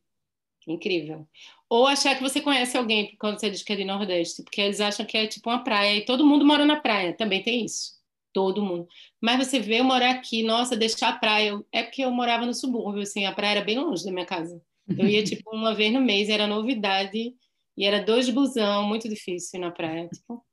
incrível. 0.67 1.27
Ou 1.67 1.87
achar 1.87 2.15
que 2.15 2.21
você 2.21 2.41
conhece 2.41 2.77
alguém 2.77 3.15
quando 3.17 3.39
você 3.39 3.49
diz 3.49 3.63
que 3.63 3.73
é 3.73 3.75
de 3.75 3.85
Nordeste, 3.85 4.43
porque 4.43 4.61
eles 4.61 4.79
acham 4.79 5.05
que 5.05 5.17
é 5.17 5.25
tipo 5.25 5.49
uma 5.49 5.63
praia 5.63 5.97
e 5.97 6.05
todo 6.05 6.25
mundo 6.25 6.45
mora 6.45 6.65
na 6.65 6.79
praia, 6.79 7.15
também 7.15 7.41
tem 7.41 7.65
isso. 7.65 7.96
Todo 8.37 8.61
mundo. 8.61 8.87
Mas 9.19 9.47
você 9.47 9.59
vê 9.59 9.79
eu 9.79 9.83
morar 9.83 10.11
aqui, 10.11 10.43
nossa, 10.43 10.77
deixar 10.77 11.09
a 11.09 11.17
praia. 11.17 11.59
É 11.71 11.81
porque 11.81 12.03
eu 12.03 12.11
morava 12.11 12.45
no 12.45 12.53
subúrbio, 12.53 13.01
assim, 13.01 13.25
a 13.25 13.31
praia 13.31 13.53
era 13.53 13.65
bem 13.65 13.79
longe 13.79 14.05
da 14.05 14.11
minha 14.11 14.27
casa. 14.27 14.61
Eu 14.95 15.07
ia, 15.07 15.23
tipo, 15.23 15.49
uma 15.51 15.73
vez 15.73 15.91
no 15.91 15.99
mês, 15.99 16.29
era 16.29 16.45
novidade, 16.45 17.33
e 17.75 17.83
era 17.83 17.99
dois 17.99 18.29
busão, 18.29 18.87
muito 18.87 19.09
difícil 19.09 19.59
na 19.59 19.71
praia. 19.71 20.07
Tipo, 20.07 20.45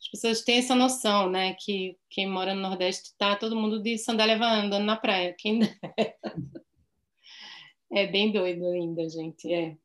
as 0.00 0.08
pessoas 0.08 0.42
têm 0.42 0.58
essa 0.58 0.74
noção, 0.74 1.30
né, 1.30 1.54
que 1.54 1.96
quem 2.10 2.28
mora 2.28 2.52
no 2.52 2.62
Nordeste 2.62 3.16
tá 3.16 3.36
todo 3.36 3.54
mundo 3.54 3.80
de 3.80 3.96
sandália 3.96 4.34
andando 4.34 4.84
na 4.84 4.96
praia. 4.96 5.32
Quem... 5.38 5.60
é 7.92 8.08
bem 8.08 8.32
doido 8.32 8.66
ainda, 8.66 9.08
gente, 9.08 9.52
é. 9.52 9.76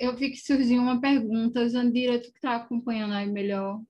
Eu 0.00 0.16
vi 0.16 0.30
que 0.30 0.36
surgiu 0.36 0.82
uma 0.82 1.00
pergunta, 1.00 1.68
Jandira, 1.68 2.18
tu 2.18 2.32
que 2.32 2.38
está 2.38 2.56
acompanhando 2.56 3.14
aí 3.14 3.30
melhor. 3.30 3.80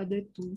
Cadê 0.00 0.22
tu? 0.22 0.54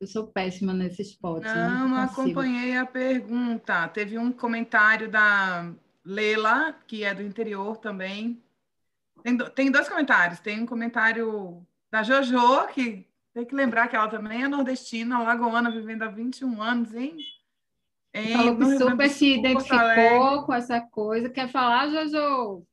Eu 0.00 0.06
sou 0.06 0.28
péssima 0.28 0.72
nesses 0.72 1.12
potes. 1.12 1.52
Não, 1.52 1.88
não 1.88 1.96
acompanhei 1.96 2.76
a 2.76 2.86
pergunta. 2.86 3.88
Teve 3.88 4.16
um 4.16 4.30
comentário 4.30 5.10
da 5.10 5.74
Leila, 6.04 6.72
que 6.86 7.02
é 7.02 7.12
do 7.12 7.22
interior 7.22 7.78
também. 7.78 8.40
Tem, 9.24 9.36
tem 9.36 9.70
dois 9.72 9.88
comentários. 9.88 10.38
Tem 10.38 10.60
um 10.60 10.66
comentário 10.66 11.66
da 11.90 12.04
Jojo, 12.04 12.68
que 12.68 13.04
tem 13.34 13.44
que 13.44 13.54
lembrar 13.54 13.88
que 13.88 13.96
ela 13.96 14.06
também 14.06 14.44
é 14.44 14.48
nordestina, 14.48 15.18
lagoana, 15.18 15.68
vivendo 15.68 16.02
há 16.02 16.08
21 16.08 16.62
anos, 16.62 16.94
hein? 16.94 17.16
Falou 18.34 18.56
que 18.56 18.78
super 18.78 19.10
se 19.10 19.34
identificou 19.34 20.44
com 20.44 20.54
essa 20.54 20.80
coisa. 20.80 21.28
Quer 21.28 21.48
falar, 21.48 21.88
Jojo? 21.88 22.64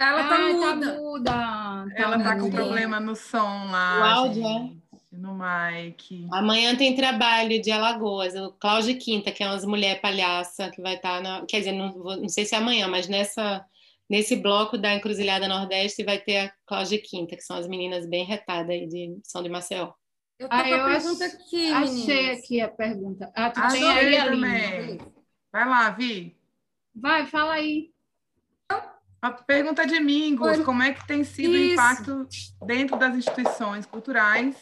Ela 0.00 0.28
tá, 0.28 0.38
muda. 0.38 0.92
tá 0.92 0.98
muda. 0.98 1.30
Tá 1.30 1.86
ela 1.94 2.22
tá 2.22 2.38
com 2.38 2.50
problema 2.50 2.98
no 2.98 3.14
som 3.14 3.70
lá. 3.70 4.00
O 4.00 4.04
áudio, 4.20 4.46
é? 4.46 4.70
No 5.12 5.34
mic. 5.34 6.26
Amanhã 6.32 6.74
tem 6.74 6.96
trabalho 6.96 7.60
de 7.60 7.70
Alagoas, 7.70 8.34
o 8.34 8.52
Cláudio 8.52 8.96
Quinta, 8.98 9.30
que 9.30 9.42
é 9.42 9.46
umas 9.46 9.64
mulher 9.64 10.00
palhaça, 10.00 10.70
que 10.70 10.80
vai 10.80 10.94
estar 10.94 11.16
tá 11.16 11.20
na. 11.20 11.46
Quer 11.46 11.58
dizer, 11.58 11.72
não, 11.72 11.92
não 11.92 12.28
sei 12.28 12.46
se 12.46 12.54
é 12.54 12.58
amanhã, 12.58 12.88
mas 12.88 13.08
nessa, 13.08 13.62
nesse 14.08 14.36
bloco 14.36 14.78
da 14.78 14.94
Encruzilhada 14.94 15.46
Nordeste 15.46 16.02
vai 16.02 16.18
ter 16.18 16.38
a 16.38 16.52
Cláudia 16.64 17.02
Quinta, 17.02 17.36
que 17.36 17.42
são 17.42 17.58
as 17.58 17.68
meninas 17.68 18.06
bem 18.06 18.24
retadas 18.24 18.70
aí 18.70 18.86
de 18.86 19.18
São 19.22 19.42
de 19.42 19.50
Maceió. 19.50 19.92
Eu 20.38 20.48
tô 20.48 20.54
ah, 20.54 20.60
a 20.60 20.84
pergunta 20.86 21.24
aqui. 21.26 21.72
Achei 21.72 22.30
aqui 22.30 22.60
a 22.62 22.68
pergunta. 22.68 23.30
Ah, 23.34 23.50
tu 23.50 23.60
tem 23.72 23.86
aí 23.86 24.16
a 24.16 24.26
linha. 24.26 24.98
Vai 25.52 25.68
lá, 25.68 25.90
Vi. 25.90 26.34
Vai, 26.94 27.26
fala 27.26 27.54
aí. 27.54 27.90
A 29.22 29.30
pergunta 29.30 29.86
de 29.86 30.00
Mingos, 30.00 30.60
como 30.64 30.82
é 30.82 30.92
que 30.92 31.06
tem 31.06 31.24
sido 31.24 31.54
Isso. 31.54 31.70
o 31.70 31.72
impacto 31.72 32.28
dentro 32.64 32.96
das 32.96 33.14
instituições 33.14 33.84
culturais 33.84 34.56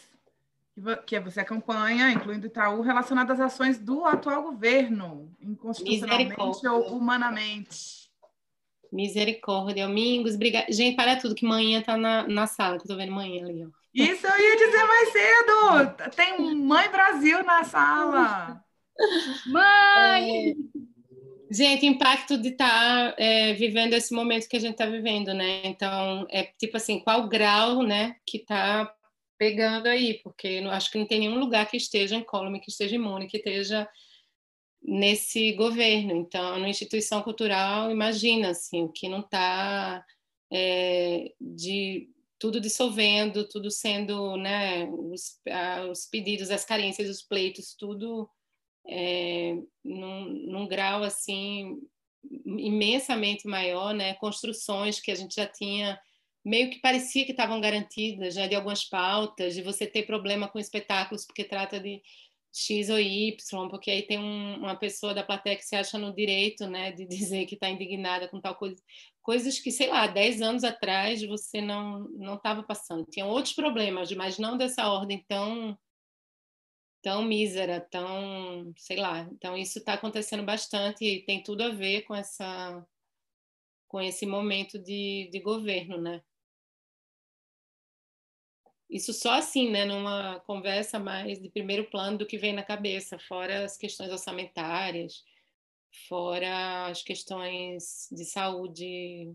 que 1.07 1.19
você 1.19 1.41
acompanha, 1.41 2.11
incluindo 2.11 2.47
Itaú, 2.47 2.81
relacionado 2.81 3.33
às 3.33 3.41
ações 3.41 3.79
do 3.79 4.05
atual 4.05 4.43
governo, 4.43 5.33
inconstitucionalmente 5.41 6.67
ou 6.67 6.97
humanamente? 6.97 8.09
Misericórdia, 8.93 9.89
Mingos, 9.89 10.35
obrigada. 10.35 10.67
Gente, 10.71 10.97
para 10.97 11.17
tudo, 11.17 11.35
que 11.35 11.47
manhã 11.47 11.83
tá 11.83 11.97
na, 11.97 12.27
na 12.27 12.47
sala, 12.47 12.79
que 12.79 12.85
eu 12.85 12.89
tô 12.89 12.97
vendo 12.97 13.13
manhã 13.13 13.45
ali, 13.45 13.65
ó. 13.65 13.69
Isso 13.95 14.27
eu 14.27 14.39
ia 14.39 14.57
dizer 14.57 14.85
mais 14.85 15.13
cedo! 15.13 16.11
Tem 16.15 16.57
Mãe 16.57 16.89
Brasil 16.91 17.43
na 17.45 17.65
sala! 17.65 18.65
Mãe! 19.47 20.51
É... 20.51 20.55
Gente, 21.51 21.87
impacto 21.87 22.37
de 22.37 22.51
estar 22.51 23.15
tá, 23.15 23.23
é, 23.23 23.55
vivendo 23.55 23.95
esse 23.95 24.13
momento 24.13 24.49
que 24.49 24.57
a 24.57 24.61
gente 24.61 24.73
está 24.73 24.85
vivendo, 24.85 25.33
né? 25.33 25.63
Então, 25.65 26.27
é 26.31 26.45
tipo 26.45 26.77
assim, 26.77 27.01
qual 27.01 27.27
grau, 27.27 27.83
né, 27.83 28.17
que 28.27 28.37
está 28.39 28.95
pegando 29.39 29.87
aí? 29.87 30.21
Porque 30.23 30.47
eu 30.47 30.71
acho 30.71 30.91
que 30.91 30.99
não 30.99 31.07
tem 31.07 31.21
nenhum 31.21 31.39
lugar 31.39 31.71
que 31.71 31.77
esteja 31.77 32.17
incólume, 32.17 32.61
que 32.61 32.71
esteja 32.71 32.97
imune, 32.97 33.27
que 33.29 33.39
esteja 33.39 33.89
nesse 34.83 35.53
governo. 35.53 36.15
Então, 36.15 36.59
na 36.59 36.69
instituição 36.69 37.23
cultural, 37.23 37.91
imagina, 37.91 38.51
assim, 38.51 38.83
o 38.83 38.93
que 38.93 39.09
não 39.09 39.21
está 39.21 40.05
é, 40.53 41.33
de 41.41 42.11
tudo 42.39 42.61
dissolvendo, 42.61 43.49
tudo 43.49 43.71
sendo, 43.71 44.37
né, 44.37 44.85
os, 44.87 45.41
os 45.91 46.07
pedidos, 46.07 46.51
as 46.51 46.65
carências, 46.65 47.09
os 47.09 47.23
pleitos, 47.23 47.75
tudo 47.75 48.29
é, 48.89 49.55
num, 49.85 50.25
num 50.25 50.67
grau 50.67 51.03
assim 51.05 51.79
imensamente 52.45 53.47
maior, 53.47 53.95
né? 53.95 54.15
Construções 54.15 55.01
que 55.01 55.11
a 55.11 55.15
gente 55.15 55.35
já 55.35 55.47
tinha 55.47 56.01
meio 56.45 56.71
que 56.71 56.81
parecia 56.81 57.25
que 57.25 57.33
estavam 57.33 57.61
garantidas 57.61 58.35
já 58.35 58.47
de 58.47 58.55
algumas 58.55 58.85
pautas, 58.85 59.55
de 59.55 59.63
você 59.63 59.87
ter 59.87 60.05
problema 60.05 60.49
com 60.49 60.59
espetáculos 60.59 61.27
porque 61.27 61.45
trata 61.45 61.79
de 61.79 62.01
X 62.53 62.89
ou 62.89 62.99
Y, 62.99 63.69
porque 63.69 63.91
aí 63.91 64.03
tem 64.03 64.19
um, 64.19 64.57
uma 64.57 64.75
pessoa 64.75 65.13
da 65.13 65.23
plateia 65.23 65.57
que 65.57 65.65
se 65.65 65.77
acha 65.77 65.99
no 65.99 66.15
direito, 66.15 66.67
né, 66.67 66.91
de 66.93 67.05
dizer 67.07 67.47
que 67.47 67.55
está 67.55 67.69
indignada 67.69 68.29
com 68.29 68.41
tal 68.41 68.55
coisa, 68.55 68.83
coisas 69.23 69.59
que, 69.59 69.71
sei 69.71 69.89
lá, 69.89 70.07
10 70.07 70.41
anos 70.41 70.65
atrás 70.65 71.23
você 71.23 71.61
não 71.61 72.09
não 72.17 72.35
estava 72.37 72.63
passando. 72.63 73.05
Tinha 73.11 73.27
outros 73.27 73.55
problemas, 73.55 74.11
mas 74.13 74.39
não 74.39 74.57
dessa 74.57 74.89
ordem 74.89 75.25
tão 75.29 75.79
tão 77.09 77.23
mísera, 77.23 77.81
tão, 77.81 78.71
sei 78.77 78.99
lá. 78.99 79.27
Então 79.33 79.57
isso 79.57 79.79
está 79.79 79.95
acontecendo 79.95 80.43
bastante 80.43 81.07
e 81.07 81.25
tem 81.25 81.43
tudo 81.43 81.63
a 81.63 81.71
ver 81.71 82.03
com 82.03 82.15
essa 82.15 82.87
com 83.87 83.99
esse 83.99 84.27
momento 84.27 84.79
de, 84.79 85.31
de 85.33 85.41
governo, 85.41 85.99
né? 85.99 86.23
Isso 88.91 89.15
só 89.15 89.33
assim, 89.33 89.71
né, 89.71 89.87
numa 89.87 90.41
conversa 90.41 90.99
mais 90.99 91.41
de 91.41 91.49
primeiro 91.49 91.89
plano 91.89 92.19
do 92.19 92.27
que 92.27 92.37
vem 92.37 92.53
na 92.53 92.63
cabeça, 92.63 93.19
fora 93.19 93.65
as 93.65 93.79
questões 93.79 94.11
orçamentárias, 94.11 95.25
fora 96.09 96.89
as 96.89 97.03
questões 97.03 98.09
de 98.13 98.27
saúde 98.27 99.35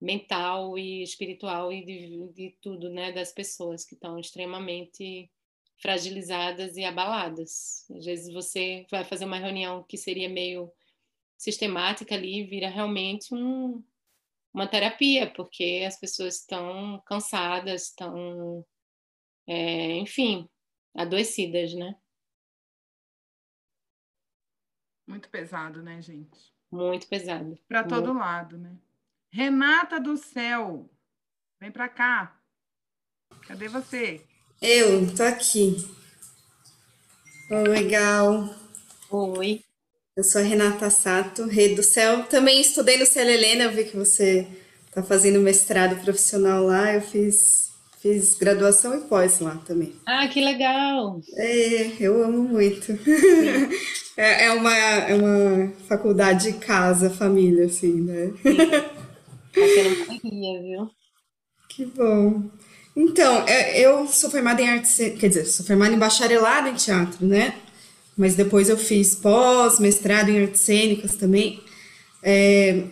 mental 0.00 0.78
e 0.78 1.02
espiritual 1.02 1.72
e 1.72 1.84
de, 1.84 2.32
de 2.32 2.56
tudo, 2.60 2.88
né, 2.88 3.10
das 3.10 3.32
pessoas 3.32 3.84
que 3.84 3.94
estão 3.94 4.16
extremamente 4.16 5.28
fragilizadas 5.80 6.76
e 6.76 6.84
abaladas. 6.84 7.86
Às 7.90 8.04
vezes 8.04 8.32
você 8.32 8.86
vai 8.90 9.04
fazer 9.04 9.24
uma 9.24 9.38
reunião 9.38 9.82
que 9.82 9.96
seria 9.96 10.28
meio 10.28 10.72
sistemática 11.36 12.14
ali, 12.14 12.44
vira 12.44 12.68
realmente 12.68 13.34
um, 13.34 13.82
uma 14.52 14.68
terapia, 14.68 15.30
porque 15.32 15.84
as 15.86 15.98
pessoas 15.98 16.36
estão 16.36 17.02
cansadas, 17.06 17.84
estão, 17.84 18.64
é, 19.46 19.96
enfim, 19.96 20.48
adoecidas, 20.94 21.72
né? 21.74 21.98
Muito 25.06 25.28
pesado, 25.30 25.82
né, 25.82 26.00
gente? 26.02 26.54
Muito 26.70 27.08
pesado. 27.08 27.58
Para 27.66 27.82
todo 27.84 28.12
lado, 28.12 28.58
né? 28.58 28.76
Renata 29.32 29.98
do 29.98 30.16
Céu, 30.16 30.88
vem 31.58 31.72
para 31.72 31.88
cá. 31.88 32.40
Cadê 33.46 33.66
você? 33.66 34.29
Eu, 34.62 35.06
tô 35.16 35.22
aqui. 35.22 35.74
Oh, 37.50 37.62
legal. 37.62 38.54
Oi. 39.10 39.60
Eu 40.14 40.22
sou 40.22 40.42
a 40.42 40.44
Renata 40.44 40.90
Sato, 40.90 41.46
Rei 41.46 41.74
do 41.74 41.82
Céu. 41.82 42.24
Também 42.24 42.60
estudei 42.60 42.98
no 42.98 43.06
Céu 43.06 43.26
Helena, 43.26 43.64
eu 43.64 43.72
vi 43.72 43.84
que 43.84 43.96
você 43.96 44.46
está 44.86 45.02
fazendo 45.02 45.40
mestrado 45.40 45.96
profissional 46.04 46.62
lá. 46.64 46.92
Eu 46.92 47.00
fiz, 47.00 47.70
fiz 48.02 48.34
graduação 48.34 48.94
e 48.98 49.00
pós 49.00 49.40
lá 49.40 49.56
também. 49.66 49.94
Ah, 50.04 50.28
que 50.28 50.42
legal! 50.42 51.22
É, 51.36 51.92
eu 51.98 52.22
amo 52.22 52.42
muito. 52.42 52.92
É, 54.16 54.46
é, 54.46 54.52
uma, 54.52 54.76
é 54.76 55.14
uma 55.14 55.72
faculdade 55.88 56.52
casa, 56.54 57.08
família, 57.08 57.64
assim, 57.64 58.02
né? 58.02 58.30
Tá 59.54 59.66
sendo 59.66 60.04
uma 60.04 60.60
viu? 60.60 60.90
Que 61.70 61.86
bom. 61.86 62.50
Então, 62.94 63.44
é, 63.46 63.80
eu 63.80 64.06
sou 64.06 64.30
formada 64.30 64.60
em 64.60 64.68
artes, 64.68 64.96
quer 65.18 65.28
dizer, 65.28 65.44
sou 65.46 65.64
formada 65.64 65.94
em 65.94 65.98
bacharelado 65.98 66.68
em 66.68 66.74
teatro, 66.74 67.24
né? 67.26 67.54
Mas 68.16 68.34
depois 68.34 68.68
eu 68.68 68.76
fiz 68.76 69.14
pós, 69.14 69.78
mestrado 69.78 70.28
em 70.28 70.42
artes 70.42 70.60
cênicas 70.60 71.14
também. 71.14 71.62
É, 72.22 72.84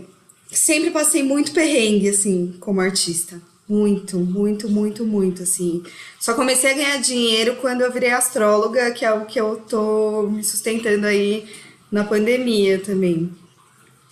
sempre 0.51 0.91
passei 0.91 1.23
muito 1.23 1.53
perrengue, 1.53 2.09
assim, 2.09 2.55
como 2.61 2.81
artista. 2.81 3.41
Muito, 3.69 4.19
muito, 4.19 4.69
muito, 4.69 5.05
muito, 5.05 5.43
assim. 5.43 5.83
Só 6.19 6.33
comecei 6.33 6.71
a 6.71 6.75
ganhar 6.75 6.97
dinheiro 6.99 7.57
quando 7.57 7.83
eu 7.83 7.93
virei 7.93 8.11
astróloga, 8.11 8.91
que 8.93 9.05
é 9.05 9.13
o 9.13 9.27
que 9.27 9.39
eu 9.39 9.57
tô 9.69 10.23
me 10.23 10.43
sustentando 10.43 11.07
aí 11.07 11.47
na 11.93 12.05
pandemia 12.05 12.79
também. 12.79 13.31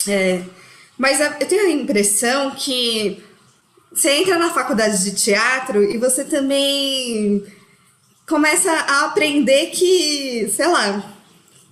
É, 0.07 0.43
mas 0.99 1.21
eu 1.21 1.47
tenho 1.47 1.67
a 1.67 1.71
impressão 1.71 2.51
que 2.51 3.23
você 3.97 4.10
entra 4.10 4.39
na 4.39 4.52
faculdade 4.52 5.02
de 5.02 5.12
teatro 5.12 5.82
e 5.82 5.97
você 5.97 6.23
também 6.23 7.43
começa 8.28 8.70
a 8.70 9.06
aprender 9.06 9.70
que, 9.70 10.52
sei 10.55 10.66
lá, 10.66 11.14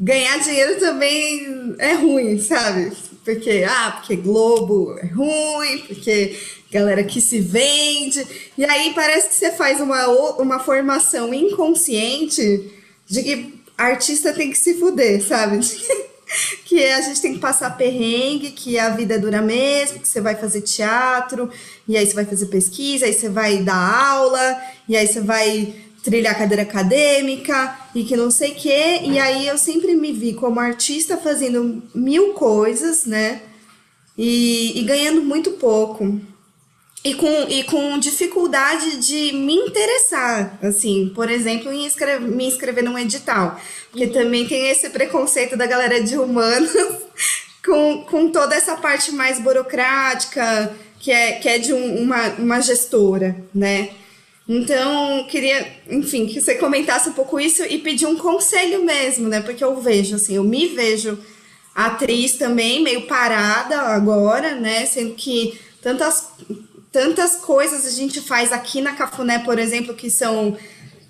ganhar 0.01 0.39
dinheiro 0.39 0.81
também 0.81 1.77
é 1.79 1.93
ruim, 1.93 2.41
sabe? 2.41 2.93
Porque, 3.23 3.67
ah, 3.69 3.97
porque 3.99 4.17
Globo 4.17 4.97
é 4.99 5.07
ruim, 5.07 5.79
porque 5.87 6.35
galera 6.73 7.05
que 7.05 7.21
se 7.21 7.41
vende. 7.41 8.27
E 8.57 8.65
aí 8.65 8.95
parece 8.95 9.29
que 9.29 9.35
você 9.35 9.53
faz 9.53 9.79
uma, 9.81 10.07
uma 10.39 10.59
formação 10.59 11.35
inconsciente 11.35 12.73
de 13.07 13.23
que 13.23 13.55
artista 13.77 14.33
tem 14.33 14.51
que 14.51 14.59
se 14.59 14.75
fuder, 14.75 15.23
sabe? 15.23 15.61
que 16.65 16.85
a 16.85 17.01
gente 17.01 17.21
tem 17.21 17.35
que 17.35 17.39
passar 17.39 17.77
perrengue, 17.77 18.51
que 18.51 18.79
a 18.79 18.91
vida 18.91 19.15
é 19.15 19.19
dura 19.19 19.43
mesmo, 19.43 19.99
que 19.99 20.09
você 20.09 20.21
vai 20.21 20.35
fazer 20.35 20.63
teatro, 20.63 21.51
e 21.87 21.97
aí 21.97 22.07
você 22.07 22.15
vai 22.15 22.25
fazer 22.25 22.47
pesquisa, 22.47 23.07
aí 23.07 23.13
você 23.13 23.29
vai 23.29 23.59
dar 23.59 23.77
aula, 23.77 24.63
e 24.89 24.97
aí 24.97 25.07
você 25.07 25.21
vai 25.21 25.75
trilhar 26.03 26.37
cadeira 26.37 26.63
acadêmica 26.63 27.79
e 27.95 28.05
que 28.05 28.15
não 28.15 28.31
sei 28.31 28.53
o 28.53 28.55
quê. 28.55 29.01
E 29.05 29.19
aí 29.19 29.47
eu 29.47 29.57
sempre 29.57 29.95
me 29.95 30.13
vi 30.13 30.35
como 30.35 30.61
artista 30.61 31.17
fazendo 31.17 31.83
mil 31.95 32.35
coisas, 32.35 33.07
né? 33.07 33.41
E, 34.17 34.79
e 34.79 34.83
ganhando 34.83 35.23
muito 35.23 35.53
pouco. 35.53 36.21
E 37.05 37.15
com, 37.15 37.47
e 37.51 37.63
com 37.65 37.99
dificuldade 37.99 38.97
de 38.97 39.33
me 39.33 39.55
interessar, 39.55 40.59
assim, 40.63 41.13
por 41.15 41.31
exemplo, 41.31 41.71
em 41.71 41.87
me 42.21 42.47
inscrever 42.47 42.83
num 42.83 42.99
edital. 42.99 43.61
Porque 43.91 44.07
também 44.07 44.47
tem 44.47 44.71
esse 44.71 44.89
preconceito 44.89 45.55
da 45.55 45.67
galera 45.67 46.03
de 46.03 46.17
humanos 46.17 46.73
com, 47.63 48.05
com 48.05 48.31
toda 48.31 48.55
essa 48.55 48.77
parte 48.77 49.13
mais 49.13 49.39
burocrática, 49.39 50.75
que 50.99 51.13
é, 51.13 51.33
que 51.33 51.47
é 51.47 51.59
de 51.59 51.75
um, 51.75 52.03
uma, 52.03 52.29
uma 52.39 52.61
gestora, 52.63 53.37
né? 53.55 53.91
Então, 54.49 55.27
queria, 55.27 55.67
enfim, 55.91 56.27
que 56.27 56.41
você 56.41 56.55
comentasse 56.55 57.09
um 57.09 57.13
pouco 57.13 57.41
isso 57.41 57.63
e 57.65 57.79
pedir 57.79 58.07
um 58.07 58.17
conselho 58.17 58.85
mesmo, 58.85 59.29
né? 59.29 59.41
Porque 59.41 59.65
eu 59.65 59.81
vejo, 59.81 60.17
assim, 60.17 60.37
eu 60.37 60.45
me 60.45 60.69
vejo 60.69 61.19
atriz 61.75 62.35
também, 62.35 62.83
meio 62.83 63.03
parada 63.03 63.81
agora, 63.81 64.55
né? 64.55 64.85
Sendo 64.87 65.15
que 65.15 65.59
tantas, 65.83 66.29
tantas 66.95 67.35
coisas 67.35 67.85
a 67.85 67.91
gente 67.91 68.21
faz 68.21 68.53
aqui 68.53 68.81
na 68.81 68.93
Cafuné, 68.93 69.41
por 69.41 69.59
exemplo, 69.59 69.95
que 69.95 70.09
são. 70.09 70.57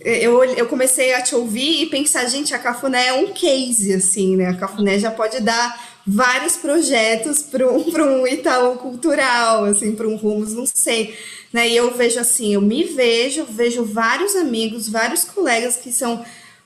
Eu, 0.01 0.43
eu 0.45 0.67
comecei 0.67 1.13
a 1.15 1.21
te 1.21 1.35
ouvir 1.35 1.83
e 1.83 1.87
pensar, 1.87 2.27
gente, 2.27 2.55
a 2.55 2.59
Cafuné 2.59 3.09
é 3.09 3.13
um 3.13 3.33
case, 3.33 3.93
assim, 3.93 4.35
né? 4.35 4.49
A 4.49 4.57
Cafuné 4.57 4.99
já 4.99 5.11
pode 5.11 5.41
dar 5.41 5.79
vários 6.07 6.57
projetos 6.57 7.43
para 7.43 7.71
um, 7.71 8.23
um 8.23 8.27
Itaú 8.27 8.77
cultural, 8.77 9.65
assim, 9.65 9.95
para 9.95 10.09
um 10.09 10.17
Rumos, 10.17 10.55
não 10.55 10.67
sei. 10.67 11.15
Né? 11.53 11.69
E 11.69 11.77
eu 11.77 11.95
vejo 11.95 12.19
assim, 12.19 12.55
eu 12.55 12.63
me 12.63 12.85
vejo, 12.85 13.45
vejo 13.45 13.85
vários 13.85 14.35
amigos, 14.37 14.89
vários 14.89 15.25
colegas 15.25 15.77
que 15.77 15.93
são 15.93 16.25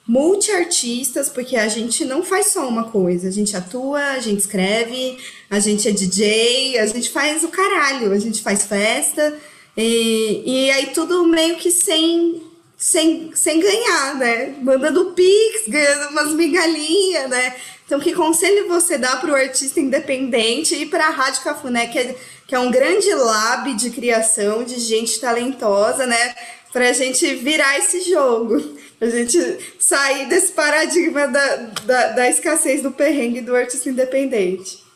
multiartistas, 0.08 1.28
porque 1.28 1.54
a 1.54 1.68
gente 1.68 2.02
não 2.02 2.22
faz 2.22 2.46
só 2.46 2.66
uma 2.66 2.84
coisa, 2.84 3.28
a 3.28 3.30
gente 3.30 3.54
atua, 3.54 4.02
a 4.02 4.20
gente 4.20 4.38
escreve, 4.38 5.18
a 5.50 5.60
gente 5.60 5.86
é 5.86 5.92
DJ, 5.92 6.78
a 6.78 6.86
gente 6.86 7.10
faz 7.10 7.44
o 7.44 7.48
caralho, 7.48 8.10
a 8.12 8.18
gente 8.18 8.40
faz 8.40 8.64
festa, 8.64 9.36
e, 9.76 10.42
e 10.46 10.70
aí 10.70 10.86
tudo 10.86 11.26
meio 11.26 11.56
que 11.56 11.70
sem, 11.70 12.42
sem, 12.74 13.32
sem 13.34 13.60
ganhar, 13.60 14.14
né? 14.14 14.54
Mandando 14.62 15.12
pix, 15.12 15.68
ganhando 15.68 16.10
umas 16.10 16.32
migalhinhas, 16.32 17.28
né? 17.28 17.54
Então, 17.84 18.00
que 18.00 18.14
conselho 18.14 18.66
você 18.66 18.96
dá 18.96 19.16
para 19.16 19.30
o 19.30 19.34
artista 19.34 19.78
independente 19.78 20.74
e 20.74 20.86
para 20.86 21.06
a 21.06 21.10
Rádio 21.10 21.42
Cafuné, 21.42 21.86
que 21.86 21.98
é 21.98 22.16
que 22.48 22.54
é 22.54 22.58
um 22.58 22.70
grande 22.70 23.14
lab 23.14 23.74
de 23.74 23.90
criação 23.90 24.64
de 24.64 24.80
gente 24.80 25.20
talentosa, 25.20 26.06
né? 26.06 26.34
Para 26.72 26.90
a 26.90 26.92
gente 26.92 27.34
virar 27.36 27.78
esse 27.78 28.10
jogo, 28.10 28.58
para 28.98 29.08
a 29.08 29.10
gente 29.10 29.38
sair 29.78 30.28
desse 30.28 30.52
paradigma 30.52 31.26
da, 31.26 31.56
da, 31.56 32.12
da 32.12 32.28
escassez 32.28 32.82
do 32.82 32.92
perrengue 32.92 33.40
do 33.40 33.56
artista 33.56 33.88
independente. 33.88 34.86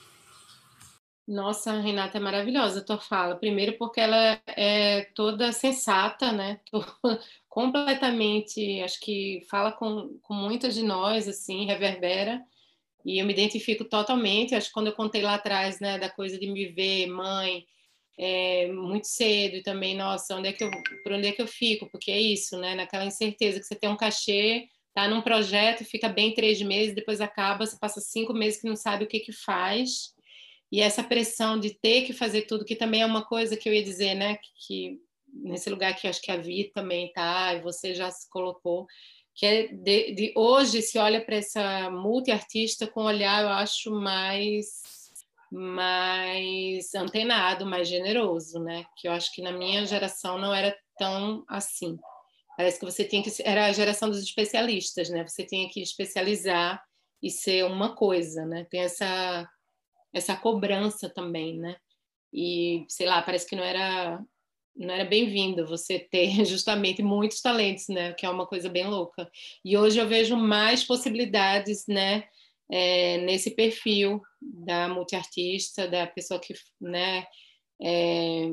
Nossa, 1.27 1.81
Renata, 1.81 2.19
é 2.19 2.21
maravilhosa 2.21 2.81
a 2.81 2.85
tua 2.85 2.99
fala. 2.99 3.37
Primeiro 3.37 3.79
porque 3.79 4.01
ela 4.01 4.41
é 4.47 5.05
toda 5.15 5.53
sensata, 5.53 6.33
né? 6.33 6.61
completamente, 7.49 8.81
acho 8.81 8.99
que 9.01 9.47
fala 9.51 9.73
com, 9.73 10.19
com 10.23 10.35
muitas 10.35 10.75
de 10.75 10.83
nós, 10.83 11.29
assim, 11.29 11.67
reverbera. 11.67 12.43
E 13.05 13.21
eu 13.21 13.27
me 13.27 13.33
identifico 13.33 13.85
totalmente. 13.85 14.55
Acho 14.55 14.69
que 14.69 14.73
quando 14.73 14.89
eu 14.89 14.95
contei 14.95 15.23
lá 15.23 15.35
atrás, 15.35 15.81
né, 15.81 15.99
da 15.99 16.11
coisa 16.11 16.39
de 16.39 16.47
me 16.47 16.67
ver 16.69 17.07
mãe 17.07 17.65
é, 18.19 18.71
muito 18.73 19.07
cedo 19.07 19.57
e 19.57 19.63
também, 19.63 19.97
nossa, 19.97 20.37
onde 20.37 20.49
é 20.49 20.53
que 20.53 20.63
eu, 20.63 20.71
por 21.03 21.13
onde 21.13 21.29
é 21.29 21.33
que 21.33 21.43
eu 21.43 21.47
fico? 21.47 21.89
Porque 21.91 22.11
é 22.11 22.21
isso, 22.21 22.59
né? 22.59 22.75
Naquela 22.75 23.05
incerteza 23.05 23.59
que 23.59 23.67
você 23.67 23.75
tem 23.75 23.91
um 23.91 23.97
cachê, 23.97 24.69
tá 24.95 25.09
num 25.09 25.23
projeto, 25.23 25.85
fica 25.85 26.09
bem 26.09 26.35
três 26.35 26.61
meses, 26.61 26.95
depois 26.95 27.21
acaba, 27.21 27.67
você 27.67 27.79
passa 27.79 28.01
cinco 28.01 28.33
meses 28.33 28.61
que 28.61 28.69
não 28.69 28.77
sabe 28.77 29.05
o 29.05 29.09
que 29.09 29.21
que 29.21 29.33
faz. 29.33 30.15
E 30.71 30.81
essa 30.81 31.03
pressão 31.05 31.59
de 31.59 31.79
ter 31.79 32.03
que 32.03 32.13
fazer 32.13 32.43
tudo, 32.43 32.65
que 32.65 32.77
também 32.77 33.03
é 33.03 33.07
uma 33.07 33.25
coisa 33.25 33.57
que 33.57 33.69
eu 33.69 33.75
ia 33.75 33.83
dizer, 33.83 34.15
né? 34.15 34.39
Que, 34.67 34.99
nesse 35.33 35.71
lugar 35.71 35.95
que 35.95 36.07
acho 36.07 36.21
que 36.21 36.31
a 36.31 36.37
Vi 36.37 36.71
também 36.73 37.13
tá, 37.13 37.55
e 37.55 37.61
você 37.61 37.95
já 37.95 38.11
se 38.11 38.29
colocou, 38.31 38.87
que 39.35 39.47
é 39.47 39.69
de, 39.69 40.13
de 40.13 40.33
hoje 40.37 40.83
se 40.83 40.99
olha 40.99 41.25
para 41.25 41.37
essa 41.37 41.91
multiartista 41.91 42.87
com 42.87 43.03
um 43.03 43.07
olhar, 43.07 43.43
eu 43.43 43.49
acho, 43.49 43.91
mais 43.91 45.02
mais 45.53 46.95
antenado, 46.95 47.67
mais 47.67 47.87
generoso, 47.87 48.59
né? 48.59 48.87
Que 48.97 49.07
eu 49.07 49.13
acho 49.13 49.31
que 49.35 49.43
na 49.43 49.53
minha 49.53 49.85
geração 49.85 50.39
não 50.39 50.55
era 50.55 50.75
tão 50.99 51.45
assim. 51.47 51.99
Parece 52.57 52.79
que 52.79 52.87
você 52.87 53.05
tinha 53.05 53.23
que 53.23 53.31
era 53.45 53.67
a 53.67 53.73
geração 53.73 54.09
dos 54.09 54.23
especialistas, 54.23 55.11
né? 55.11 55.27
Você 55.29 55.45
tinha 55.45 55.69
que 55.69 55.83
especializar 55.83 56.83
e 57.23 57.31
ser 57.31 57.67
uma 57.67 57.95
coisa, 57.95 58.47
né? 58.47 58.67
Tem 58.71 58.81
essa 58.81 59.47
essa 60.15 60.37
cobrança 60.37 61.09
também, 61.11 61.59
né? 61.59 61.77
E 62.33 62.87
sei 62.89 63.07
lá, 63.07 63.21
parece 63.21 63.47
que 63.47 63.57
não 63.57 63.63
era 63.65 64.23
não 64.75 64.95
era 64.95 65.05
bem-vindo 65.05 65.67
você 65.67 65.99
ter 65.99 66.31
justamente 66.47 67.03
muitos 67.03 67.43
talentos, 67.43 67.89
né? 67.89 68.15
Que 68.15 68.25
é 68.25 68.31
uma 68.31 68.47
coisa 68.47 68.71
bem 68.71 68.87
louca. 68.87 69.31
E 69.63 69.77
hoje 69.77 69.99
eu 69.99 70.09
vejo 70.09 70.35
mais 70.35 70.83
possibilidades, 70.83 71.85
né? 71.87 72.25
É, 72.75 73.19
nesse 73.19 73.51
perfil 73.51 74.23
da 74.41 74.89
multiartista, 74.89 75.87
da 75.87 76.07
pessoa 76.07 76.41
que, 76.41 76.55
né? 76.81 77.27
É, 77.81 78.51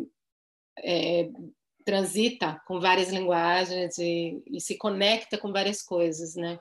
é, 0.79 1.29
transita 1.85 2.61
com 2.67 2.79
várias 2.79 3.09
linguagens 3.09 3.97
e, 3.97 4.43
e, 4.45 4.59
se 4.59 4.77
conecta 4.77 5.37
com 5.37 5.51
várias 5.51 5.81
coisas, 5.81 6.35
né? 6.35 6.59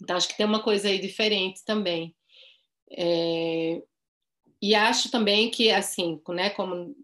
Então 0.00 0.16
acho 0.16 0.28
que 0.28 0.36
tem 0.36 0.46
uma 0.46 0.62
coisa 0.62 0.88
aí 0.88 0.98
diferente 0.98 1.64
também. 1.64 2.14
É, 2.90 3.82
e 4.62 4.74
acho 4.74 5.10
também 5.10 5.50
que 5.50 5.70
assim, 5.70 6.20
né, 6.28 6.50
como 6.50 6.94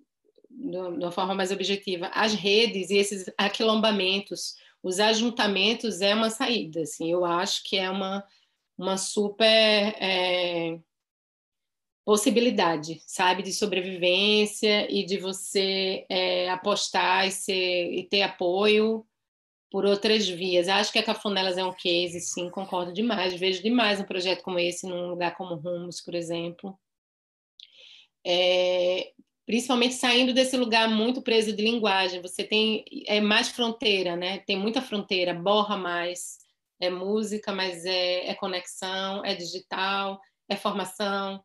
de 0.51 0.77
uma 0.77 1.11
forma 1.11 1.35
mais 1.35 1.51
objetiva, 1.51 2.11
as 2.15 2.35
redes 2.35 2.91
e 2.91 2.97
esses 2.97 3.31
aquilombamentos, 3.37 4.55
os 4.83 5.01
ajuntamentos 5.01 6.01
é 6.01 6.15
uma 6.15 6.31
saída, 6.31 6.83
assim, 6.83 7.11
eu 7.11 7.25
acho 7.25 7.63
que 7.65 7.77
é 7.77 7.91
uma, 7.91 8.25
uma 8.77 8.97
super 8.97 9.95
é, 10.01 10.79
possibilidade, 12.05 13.03
sabe, 13.07 13.43
de 13.43 13.53
sobrevivência 13.53 14.91
e 14.91 15.05
de 15.05 15.19
você 15.19 16.05
é, 16.09 16.51
apostar 16.51 17.27
e, 17.27 17.31
ser, 17.31 17.93
e 17.93 18.05
ter 18.05 18.23
apoio 18.23 19.07
por 19.71 19.87
outras 19.87 20.29
vias. 20.29 20.69
Acho 20.69 20.93
que 20.93 20.99
a 20.99 21.03
Cafunelas 21.03 21.57
é 21.57 21.65
um 21.65 21.73
case, 21.73 22.21
sim, 22.21 22.51
concordo 22.51 22.93
demais. 22.93 23.35
Vejo 23.35 23.63
demais 23.63 24.01
um 24.01 24.05
projeto 24.05 24.43
como 24.43 24.59
esse 24.59 24.87
num 24.87 25.09
lugar 25.09 25.35
como 25.37 25.55
Rumos, 25.55 26.01
por 26.01 26.15
exemplo. 26.15 26.79
É, 28.25 29.13
principalmente 29.47 29.95
saindo 29.95 30.35
desse 30.35 30.57
lugar 30.57 30.89
muito 30.89 31.23
preso 31.23 31.55
de 31.55 31.63
linguagem. 31.63 32.21
Você 32.21 32.45
tem 32.45 32.85
é 33.07 33.21
mais 33.21 33.49
fronteira, 33.49 34.15
né? 34.15 34.39
Tem 34.41 34.59
muita 34.59 34.83
fronteira, 34.83 35.33
borra 35.33 35.77
mais. 35.77 36.42
É 36.83 36.91
música, 36.91 37.53
mas 37.53 37.85
é, 37.85 38.29
é 38.29 38.35
conexão, 38.35 39.25
é 39.25 39.35
digital, 39.35 40.21
é 40.49 40.57
formação, 40.57 41.43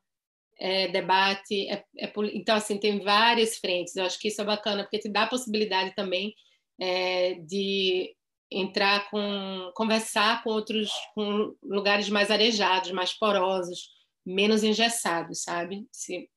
é, 0.60 0.88
debate. 0.88 1.70
É, 1.70 1.86
é, 2.00 2.14
então, 2.34 2.56
assim, 2.56 2.80
tem 2.80 3.04
várias 3.04 3.58
frentes. 3.58 3.96
Eu 3.96 4.06
acho 4.06 4.20
que 4.20 4.30
isso 4.30 4.42
é 4.42 4.46
bacana, 4.46 4.84
porque 4.84 5.00
te 5.00 5.10
dá 5.10 5.24
a 5.24 5.30
possibilidade 5.30 5.94
também 5.96 6.34
é, 6.80 7.36
de 7.36 8.16
entrar 8.52 9.10
com, 9.10 9.72
conversar 9.76 10.44
com 10.44 10.50
outros, 10.50 10.90
com 11.14 11.56
lugares 11.62 12.10
mais 12.10 12.32
arejados, 12.32 12.92
mais 12.92 13.14
porosos, 13.14 13.90
menos 14.26 14.64
engessados, 14.64 15.44
sabe? 15.44 15.86
Se, 15.92 16.30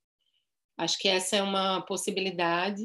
acho 0.77 0.99
que 0.99 1.09
essa 1.09 1.37
é 1.37 1.43
uma 1.43 1.81
possibilidade. 1.83 2.83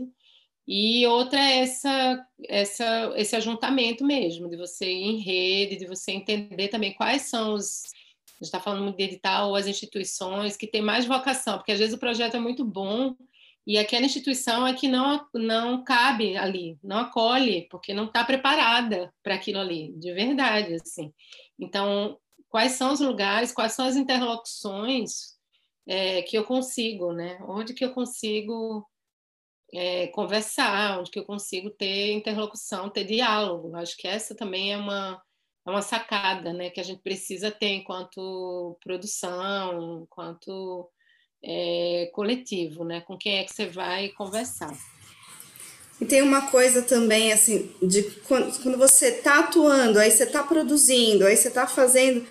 E 0.68 1.06
outra 1.06 1.40
é 1.40 1.60
essa, 1.60 2.28
essa, 2.48 3.14
esse 3.16 3.36
ajuntamento 3.36 4.04
mesmo, 4.04 4.50
de 4.50 4.58
você 4.58 4.86
ir 4.92 5.04
em 5.04 5.20
rede, 5.20 5.78
de 5.78 5.86
você 5.86 6.12
entender 6.12 6.70
também 6.70 6.94
quais 6.94 7.24
são 7.24 7.54
os 7.54 7.84
a 8.36 8.44
gente 8.44 8.48
está 8.48 8.60
falando 8.60 8.84
muito 8.84 8.98
de 8.98 9.04
edital, 9.04 9.50
ou 9.50 9.56
as 9.56 9.66
instituições 9.66 10.58
que 10.58 10.68
têm 10.68 10.82
mais 10.82 11.06
vocação, 11.06 11.58
porque 11.58 11.72
às 11.72 11.80
vezes 11.80 11.96
o 11.96 12.00
projeto 12.00 12.36
é 12.36 12.40
muito 12.40 12.66
bom 12.66 13.16
e 13.66 13.78
aquela 13.78 14.06
instituição 14.06 14.68
é 14.68 14.74
que 14.74 14.88
não, 14.88 15.26
não 15.34 15.84
cabe 15.84 16.38
ali, 16.38 16.78
não 16.84 16.98
acolhe, 16.98 17.68
porque 17.72 17.94
não 17.94 18.06
está 18.06 18.24
preparada 18.24 19.12
para 19.24 19.36
aquilo 19.36 19.60
ali, 19.60 19.94
de 19.98 20.14
verdade, 20.14 20.76
assim. 20.76 21.14
Então, 21.58 22.20
quais 22.50 22.74
são 22.74 22.92
os 22.92 23.00
lugares, 23.00 23.52
quais 23.52 23.72
são 23.72 23.86
as 23.86 23.96
interlocuções 23.96 25.36
é, 25.88 26.22
que 26.24 26.38
eu 26.38 26.44
consigo, 26.44 27.12
né? 27.14 27.40
Onde 27.48 27.74
que 27.74 27.84
eu 27.84 27.92
consigo 27.92 28.86
é, 29.76 30.08
conversar, 30.08 31.00
onde 31.00 31.12
que 31.12 31.20
eu 31.20 31.26
consigo 31.26 31.70
ter 31.70 32.14
interlocução, 32.14 32.90
ter 32.90 33.04
diálogo. 33.04 33.76
Acho 33.76 33.98
que 33.98 34.08
essa 34.08 34.34
também 34.34 34.74
é 34.74 34.78
uma 34.78 35.22
é 35.68 35.72
uma 35.72 35.82
sacada 35.82 36.54
né, 36.54 36.70
que 36.70 36.80
a 36.80 36.84
gente 36.84 37.02
precisa 37.02 37.50
ter 37.50 37.70
enquanto 37.70 38.78
produção, 38.84 40.04
enquanto 40.04 40.88
é, 41.44 42.10
coletivo, 42.14 42.84
né? 42.84 43.02
Com 43.02 43.18
quem 43.18 43.40
é 43.40 43.44
que 43.44 43.54
você 43.54 43.66
vai 43.66 44.10
conversar. 44.10 44.72
E 46.00 46.06
tem 46.06 46.22
uma 46.22 46.52
coisa 46.52 46.82
também, 46.82 47.32
assim, 47.32 47.72
de 47.82 48.04
quando, 48.28 48.78
você 48.78 49.08
está 49.08 49.40
atuando, 49.40 49.98
aí 49.98 50.12
você 50.12 50.24
está 50.24 50.44
produzindo, 50.44 51.26
aí 51.26 51.36
você 51.36 51.48
está 51.48 51.66
fazendo. 51.66 52.26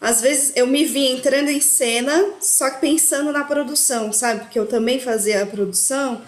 Às 0.00 0.20
vezes 0.20 0.52
eu 0.54 0.66
me 0.66 0.84
vi 0.84 1.06
entrando 1.06 1.48
em 1.48 1.60
cena, 1.60 2.34
só 2.40 2.68
que 2.70 2.80
pensando 2.80 3.32
na 3.32 3.44
produção, 3.44 4.12
sabe? 4.12 4.40
Porque 4.40 4.58
eu 4.58 4.66
também 4.66 4.98
fazia 5.00 5.42
a 5.42 5.46
produção. 5.46 6.22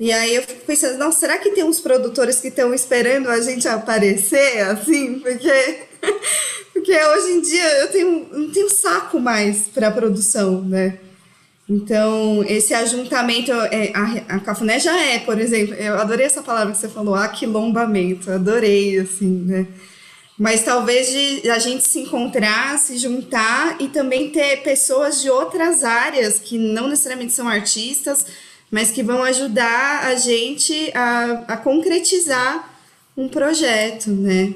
E 0.00 0.12
aí 0.12 0.36
eu 0.36 0.42
fico 0.42 0.64
pensando, 0.64 0.96
não, 0.96 1.10
será 1.10 1.38
que 1.38 1.50
tem 1.50 1.64
uns 1.64 1.80
produtores 1.80 2.40
que 2.40 2.48
estão 2.48 2.72
esperando 2.72 3.28
a 3.28 3.40
gente 3.40 3.66
aparecer, 3.66 4.60
assim? 4.60 5.18
Porque, 5.18 5.82
porque 6.72 6.92
hoje 6.92 7.32
em 7.32 7.40
dia 7.40 7.78
eu 7.80 7.88
tenho, 7.88 8.28
não 8.30 8.50
tenho 8.50 8.70
saco 8.70 9.18
mais 9.18 9.62
para 9.74 9.90
produção, 9.90 10.62
né? 10.62 10.98
Então, 11.68 12.42
esse 12.48 12.72
ajuntamento, 12.72 13.52
é, 13.52 13.92
a, 13.94 14.36
a 14.36 14.40
Cafuné 14.40 14.78
já 14.80 14.98
é, 14.98 15.18
por 15.18 15.38
exemplo, 15.38 15.74
eu 15.74 15.98
adorei 15.98 16.24
essa 16.24 16.42
palavra 16.42 16.72
que 16.72 16.78
você 16.78 16.88
falou, 16.88 17.14
aquilombamento, 17.14 18.30
adorei, 18.30 19.00
assim, 19.00 19.44
né? 19.44 19.66
Mas 20.38 20.62
talvez 20.62 21.10
de 21.10 21.50
a 21.50 21.58
gente 21.58 21.86
se 21.86 21.98
encontrar, 21.98 22.78
se 22.78 22.96
juntar 22.96 23.76
e 23.80 23.88
também 23.88 24.30
ter 24.30 24.62
pessoas 24.62 25.20
de 25.20 25.28
outras 25.28 25.82
áreas 25.82 26.38
que 26.38 26.56
não 26.56 26.88
necessariamente 26.88 27.32
são 27.32 27.48
artistas, 27.48 28.24
mas 28.70 28.90
que 28.90 29.02
vão 29.02 29.22
ajudar 29.22 30.06
a 30.06 30.14
gente 30.14 30.90
a, 30.94 31.44
a 31.48 31.56
concretizar 31.56 32.74
um 33.16 33.28
projeto, 33.28 34.10
né? 34.10 34.54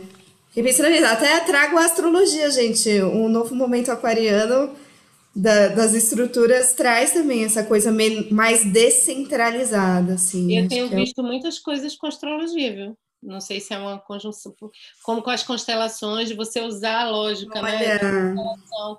E 0.54 0.62
pensando 0.62 0.90
nisso, 0.90 1.06
até 1.06 1.40
trago 1.40 1.78
a 1.78 1.84
astrologia, 1.84 2.50
gente. 2.50 2.88
Um 3.02 3.28
novo 3.28 3.54
momento 3.54 3.90
aquariano 3.90 4.74
da, 5.34 5.68
das 5.68 5.94
estruturas 5.94 6.74
traz 6.74 7.12
também 7.12 7.44
essa 7.44 7.64
coisa 7.64 7.90
mais 8.30 8.64
descentralizada, 8.70 10.14
assim. 10.14 10.58
Eu 10.58 10.68
tenho 10.68 10.88
visto 10.88 11.20
é... 11.20 11.24
muitas 11.24 11.58
coisas 11.58 11.96
com 11.96 12.06
astrologia, 12.06 12.74
viu? 12.74 12.96
Não 13.22 13.40
sei 13.40 13.60
se 13.60 13.72
é 13.72 13.78
uma 13.78 13.98
conjunção, 13.98 14.52
como 15.04 15.22
com 15.22 15.30
as 15.30 15.44
constelações, 15.44 16.28
de 16.28 16.34
você 16.34 16.60
usar 16.60 17.02
a 17.02 17.10
lógica, 17.10 17.62
né? 17.62 17.98
Olha. 18.00 18.34
né? 18.34 18.34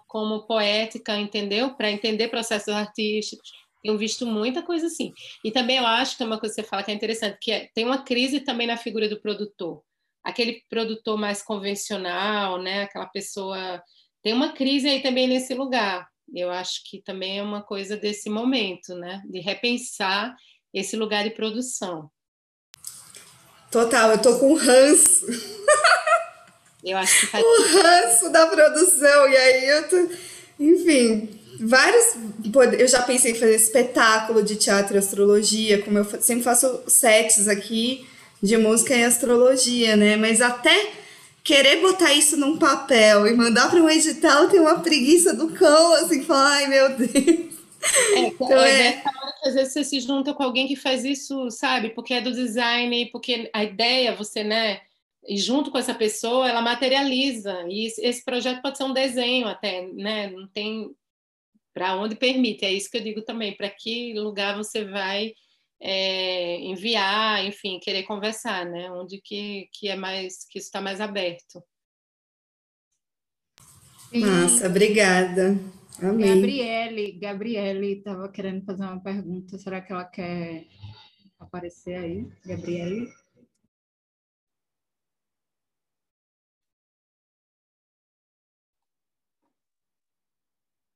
Como 0.07 0.43
poética, 0.47 1.17
entendeu? 1.17 1.71
Para 1.71 1.91
entender 1.91 2.29
processos 2.29 2.73
artísticos 2.73 3.51
tenho 3.83 3.97
visto 3.97 4.25
muita 4.25 4.63
coisa 4.63 4.87
assim. 4.87 5.11
E 5.43 5.51
também 5.51 5.77
eu 5.77 5.85
acho 5.85 6.15
que 6.15 6.23
é 6.23 6.25
uma 6.25 6.39
coisa 6.39 6.55
que 6.55 6.61
você 6.61 6.67
fala 6.67 6.81
que 6.81 6.89
é 6.89 6.93
interessante, 6.93 7.37
que 7.39 7.51
é, 7.51 7.69
tem 7.75 7.83
uma 7.83 8.01
crise 8.01 8.39
também 8.39 8.65
na 8.65 8.77
figura 8.77 9.09
do 9.09 9.19
produtor. 9.19 9.83
Aquele 10.23 10.63
produtor 10.69 11.17
mais 11.17 11.43
convencional, 11.43 12.61
né? 12.61 12.83
Aquela 12.83 13.07
pessoa 13.07 13.83
tem 14.23 14.31
uma 14.31 14.53
crise 14.53 14.87
aí 14.87 15.01
também 15.01 15.27
nesse 15.27 15.53
lugar. 15.53 16.07
Eu 16.33 16.49
acho 16.49 16.81
que 16.89 17.01
também 17.01 17.39
é 17.39 17.43
uma 17.43 17.61
coisa 17.61 17.97
desse 17.97 18.29
momento, 18.29 18.95
né? 18.95 19.21
De 19.29 19.41
repensar 19.41 20.33
esse 20.73 20.95
lugar 20.95 21.25
de 21.25 21.31
produção. 21.31 22.09
Total, 23.69 24.11
eu 24.11 24.21
tô 24.21 24.39
com 24.39 24.53
ranço. 24.53 25.25
Eu 26.83 26.97
acho 26.97 27.19
que 27.19 27.25
faz... 27.27 27.43
o 27.43 27.81
ranço 27.81 28.29
da 28.31 28.47
produção 28.47 29.27
e 29.27 29.35
aí 29.35 29.65
eu 29.65 29.89
tô, 29.89 29.97
enfim, 30.59 31.42
vários. 31.63 32.15
Eu 32.77 32.87
já 32.87 33.01
pensei 33.01 33.31
em 33.31 33.35
fazer 33.35 33.55
espetáculo 33.55 34.43
de 34.43 34.55
teatro 34.55 34.95
e 34.95 34.99
astrologia, 34.99 35.81
como 35.81 35.97
eu 35.97 36.05
sempre 36.21 36.43
faço 36.43 36.81
sets 36.87 37.47
aqui 37.47 38.07
de 38.41 38.57
música 38.57 38.95
e 38.95 39.03
astrologia, 39.03 39.95
né? 39.95 40.17
Mas 40.17 40.41
até 40.41 40.91
querer 41.43 41.81
botar 41.81 42.13
isso 42.13 42.37
num 42.37 42.57
papel 42.57 43.27
e 43.27 43.33
mandar 43.33 43.69
para 43.69 43.81
um 43.81 43.89
edital 43.89 44.47
tem 44.47 44.59
uma 44.59 44.79
preguiça 44.79 45.33
do 45.33 45.49
cão, 45.51 45.93
assim, 45.93 46.23
falar, 46.23 46.53
ai 46.53 46.67
meu 46.67 46.97
Deus. 46.97 47.53
É, 48.15 48.19
então, 48.19 48.59
é, 48.61 48.87
é... 48.87 49.03
hora 49.05 49.33
que 49.41 49.49
às 49.49 49.55
vezes 49.55 49.73
você 49.73 49.83
se 49.83 49.99
junta 49.99 50.33
com 50.33 50.43
alguém 50.43 50.67
que 50.67 50.75
faz 50.75 51.05
isso, 51.05 51.49
sabe? 51.51 51.89
Porque 51.89 52.13
é 52.13 52.21
do 52.21 52.31
design, 52.31 53.09
porque 53.11 53.49
a 53.53 53.63
ideia, 53.63 54.15
você, 54.15 54.43
né? 54.43 54.81
E 55.25 55.37
junto 55.37 55.71
com 55.71 55.77
essa 55.77 55.93
pessoa, 55.93 56.49
ela 56.49 56.61
materializa. 56.61 57.65
E 57.69 57.87
esse 57.87 58.25
projeto 58.25 58.61
pode 58.61 58.77
ser 58.77 58.83
um 58.83 58.93
desenho 58.93 59.47
até, 59.47 59.87
né? 59.93 60.29
Não 60.29 60.47
tem 60.47 60.93
para 61.73 61.95
onde 61.95 62.15
permite. 62.15 62.65
É 62.65 62.71
isso 62.71 62.89
que 62.89 62.97
eu 62.97 63.03
digo 63.03 63.21
também, 63.23 63.55
para 63.55 63.69
que 63.69 64.13
lugar 64.13 64.55
você 64.55 64.85
vai 64.85 65.33
é, 65.81 66.59
enviar, 66.61 67.45
enfim, 67.45 67.79
querer 67.79 68.03
conversar, 68.03 68.65
né? 68.65 68.91
Onde 68.91 69.19
que, 69.21 69.67
que 69.73 69.89
é 69.89 69.95
mais 69.95 70.45
que 70.49 70.59
isso 70.59 70.67
está 70.67 70.79
mais 70.79 71.01
aberto. 71.01 71.63
Nossa, 74.13 74.67
obrigada. 74.67 75.57
Amém. 75.99 76.35
Gabriele, 76.35 77.11
Gabriele 77.13 77.93
estava 77.93 78.29
querendo 78.29 78.63
fazer 78.63 78.83
uma 78.83 79.01
pergunta. 79.01 79.57
Será 79.57 79.81
que 79.81 79.91
ela 79.91 80.05
quer 80.05 80.65
aparecer 81.39 81.95
aí, 81.95 82.27
Gabriele? 82.45 83.07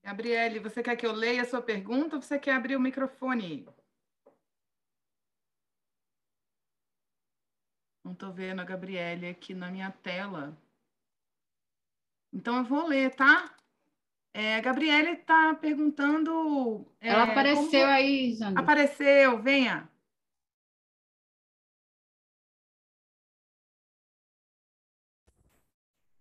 Gabriele, 0.08 0.62
você 0.62 0.82
quer 0.82 0.96
que 0.96 1.06
eu 1.06 1.12
leia 1.12 1.42
a 1.42 1.46
sua 1.46 1.62
pergunta 1.62 2.16
ou 2.16 2.22
você 2.22 2.40
quer 2.40 2.54
abrir 2.54 2.78
o 2.78 2.80
microfone? 2.80 3.68
Não 8.06 8.14
estou 8.14 8.32
vendo 8.32 8.62
a 8.62 8.64
Gabriele 8.64 9.28
aqui 9.28 9.54
na 9.54 9.70
minha 9.70 9.92
tela. 9.92 10.58
Então 12.32 12.56
eu 12.56 12.64
vou 12.64 12.88
ler, 12.88 13.14
tá? 13.16 13.54
É, 14.34 14.56
a 14.56 14.62
Gabriele 14.62 15.10
está 15.10 15.54
perguntando. 15.56 16.90
É, 17.02 17.10
Ela 17.10 17.24
apareceu 17.24 17.82
como... 17.82 17.92
aí, 17.92 18.34
Jandro. 18.34 18.64
Apareceu, 18.64 19.42
venha. 19.44 19.92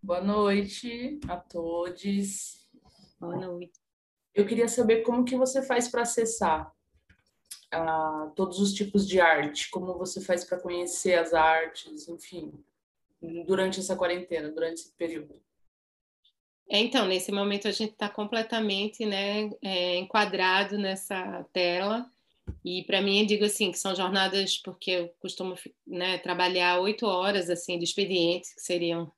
Boa 0.02 0.20
noite 0.20 1.20
a 1.28 1.36
todos. 1.36 2.65
Boa 3.18 3.36
noite. 3.36 3.80
Eu 4.34 4.47
queria 4.47 4.68
saber 4.68 5.02
como 5.02 5.24
que 5.24 5.36
você 5.36 5.62
faz 5.62 5.88
para 5.88 6.02
acessar 6.02 6.70
uh, 7.74 8.30
todos 8.34 8.60
os 8.60 8.74
tipos 8.74 9.09
de 9.09 9.20
arte, 9.20 9.70
como 9.70 9.97
você 9.97 10.20
faz 10.20 10.44
para 10.44 10.60
conhecer 10.60 11.14
as 11.18 11.32
artes, 11.32 12.09
enfim, 12.09 12.52
durante 13.47 13.80
essa 13.80 13.97
quarentena, 13.97 14.51
durante 14.51 14.82
esse 14.82 14.93
período. 14.93 15.40
É, 16.68 16.78
então, 16.80 17.06
nesse 17.06 17.32
momento 17.32 17.68
a 17.68 17.72
gente 17.72 17.93
está 17.93 18.09
completamente 18.09 19.06
né, 19.06 19.51
é, 19.62 19.97
enquadrado 19.97 20.76
nessa 20.76 21.44
tela. 21.52 22.10
E 22.64 22.84
para 22.84 23.01
mim, 23.01 23.20
eu 23.20 23.26
digo 23.26 23.44
assim, 23.44 23.72
que 23.72 23.78
são 23.78 23.94
jornadas, 23.94 24.59
porque 24.59 24.90
eu 24.90 25.09
costumo 25.20 25.55
né, 25.86 26.18
trabalhar 26.18 26.80
oito 26.80 27.06
horas 27.06 27.48
assim 27.48 27.78
de 27.78 27.84
expedientes, 27.84 28.52
que 28.52 28.60
seriam 28.60 29.10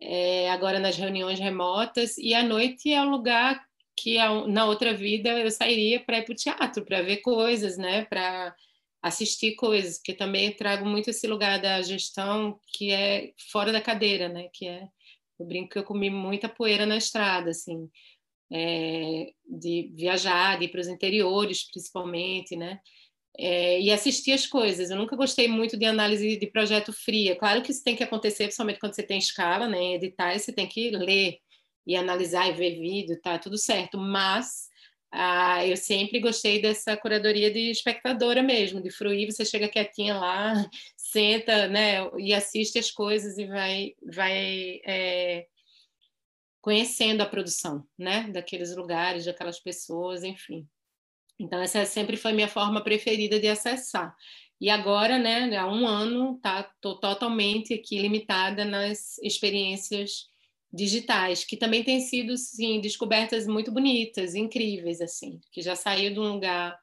é, 0.00 0.50
agora 0.50 0.78
nas 0.78 0.96
reuniões 0.96 1.38
remotas, 1.38 2.16
e 2.18 2.34
à 2.34 2.42
noite 2.42 2.92
é 2.92 3.02
o 3.02 3.10
lugar 3.10 3.62
que 3.96 4.16
na 4.48 4.64
outra 4.64 4.94
vida 4.94 5.28
eu 5.38 5.50
sairia 5.50 6.00
para 6.00 6.18
ir 6.18 6.24
para 6.24 6.32
o 6.32 6.36
teatro, 6.36 6.84
para 6.84 7.02
ver 7.02 7.18
coisas, 7.18 7.76
né, 7.76 8.04
para 8.06 8.54
assistir 9.02 9.54
coisas, 9.56 9.98
porque 9.98 10.14
também 10.14 10.52
trago 10.52 10.86
muito 10.86 11.10
esse 11.10 11.26
lugar 11.26 11.60
da 11.60 11.82
gestão 11.82 12.58
que 12.68 12.90
é 12.92 13.32
fora 13.50 13.72
da 13.72 13.80
cadeira, 13.80 14.28
né, 14.28 14.48
que 14.52 14.66
é 14.66 14.88
eu 15.38 15.46
brinco 15.46 15.70
que 15.70 15.78
eu 15.78 15.84
comi 15.84 16.10
muita 16.10 16.48
poeira 16.50 16.84
na 16.84 16.98
estrada, 16.98 17.50
assim, 17.50 17.88
é, 18.52 19.32
de 19.48 19.90
viajar, 19.96 20.58
de 20.58 20.66
ir 20.66 20.68
para 20.68 20.80
os 20.80 20.88
interiores, 20.88 21.70
principalmente, 21.70 22.56
né? 22.56 22.78
É, 23.38 23.80
e 23.80 23.90
assistir 23.90 24.32
as 24.32 24.46
coisas. 24.46 24.90
Eu 24.90 24.96
nunca 24.96 25.16
gostei 25.16 25.48
muito 25.48 25.76
de 25.76 25.86
análise 25.86 26.36
de 26.36 26.46
projeto 26.48 26.92
fria. 26.92 27.36
Claro 27.36 27.62
que 27.62 27.70
isso 27.70 27.82
tem 27.82 27.96
que 27.96 28.02
acontecer, 28.02 28.44
principalmente 28.44 28.80
quando 28.80 28.94
você 28.94 29.02
tem 29.02 29.18
escala, 29.18 29.68
né? 29.68 29.94
Editar, 29.94 30.38
você 30.38 30.52
tem 30.52 30.66
que 30.66 30.90
ler 30.90 31.38
e 31.86 31.96
analisar 31.96 32.48
e 32.48 32.52
ver 32.52 32.78
vídeo, 32.78 33.20
tá 33.22 33.38
tudo 33.38 33.56
certo. 33.56 33.96
Mas 33.98 34.70
ah, 35.12 35.66
eu 35.66 35.76
sempre 35.76 36.20
gostei 36.20 36.62
dessa 36.62 36.96
curadoria 36.96 37.50
de 37.52 37.70
espectadora 37.70 38.42
mesmo, 38.42 38.80
de 38.80 38.90
fruir, 38.90 39.30
você 39.30 39.44
chega 39.44 39.68
quietinha 39.68 40.16
lá, 40.16 40.54
senta, 40.96 41.66
né, 41.66 42.08
e 42.18 42.32
assiste 42.32 42.78
as 42.78 42.90
coisas 42.92 43.36
e 43.36 43.44
vai, 43.46 43.94
vai 44.00 44.80
é, 44.86 45.46
conhecendo 46.60 47.22
a 47.22 47.26
produção, 47.26 47.84
né, 47.98 48.28
daqueles 48.32 48.74
lugares, 48.76 49.24
daquelas 49.24 49.58
pessoas, 49.58 50.22
enfim. 50.22 50.68
Então 51.40 51.60
essa 51.60 51.84
sempre 51.86 52.16
foi 52.16 52.32
minha 52.32 52.48
forma 52.48 52.82
preferida 52.84 53.40
de 53.40 53.48
acessar. 53.48 54.14
E 54.60 54.68
agora, 54.68 55.18
né, 55.18 55.56
há 55.56 55.66
um 55.66 55.86
ano, 55.86 56.38
tá, 56.42 56.62
tô 56.82 56.94
totalmente 56.96 57.72
aqui 57.72 57.98
limitada 57.98 58.62
nas 58.62 59.16
experiências 59.22 60.28
digitais, 60.72 61.44
que 61.44 61.56
também 61.56 61.82
têm 61.82 62.00
sido, 62.00 62.36
sim, 62.36 62.78
descobertas 62.80 63.46
muito 63.46 63.72
bonitas, 63.72 64.34
incríveis, 64.34 65.00
assim, 65.00 65.40
que 65.50 65.62
já 65.62 65.74
saiu 65.74 66.12
de 66.12 66.20
um 66.20 66.34
lugar. 66.34 66.78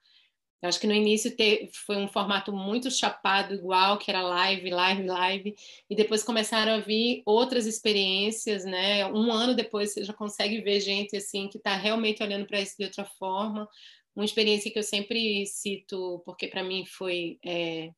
Acho 0.64 0.80
que 0.80 0.88
no 0.88 0.94
início 0.94 1.36
te, 1.36 1.70
foi 1.86 1.98
um 1.98 2.08
formato 2.08 2.52
muito 2.52 2.90
chapado, 2.90 3.54
igual, 3.54 4.00
que 4.00 4.10
era 4.10 4.24
live, 4.24 4.72
live, 4.72 5.04
live, 5.04 5.56
e 5.88 5.96
depois 5.96 6.24
começaram 6.24 6.74
a 6.74 6.80
vir 6.80 7.22
outras 7.28 7.68
experiências, 7.68 8.66
né? 8.66 9.06
Um 9.06 9.32
ano 9.32 9.54
depois 9.56 9.94
você 9.94 10.04
já 10.04 10.14
consegue 10.14 10.60
ver 10.62 10.80
gente 10.82 11.16
assim 11.16 11.48
que 11.48 11.60
está 11.60 11.76
realmente 11.76 12.24
olhando 12.24 12.48
para 12.48 12.60
isso 12.60 12.76
de 12.78 12.86
outra 12.86 13.06
forma. 13.06 13.70
Uma 14.18 14.26
experiência 14.26 14.72
que 14.72 14.80
eu 14.80 14.84
sempre 14.84 15.46
cito, 15.46 16.24
porque 16.26 16.48
para 16.48 16.64
mim 16.64 16.84
foi 16.88 17.38
é, 17.46 17.92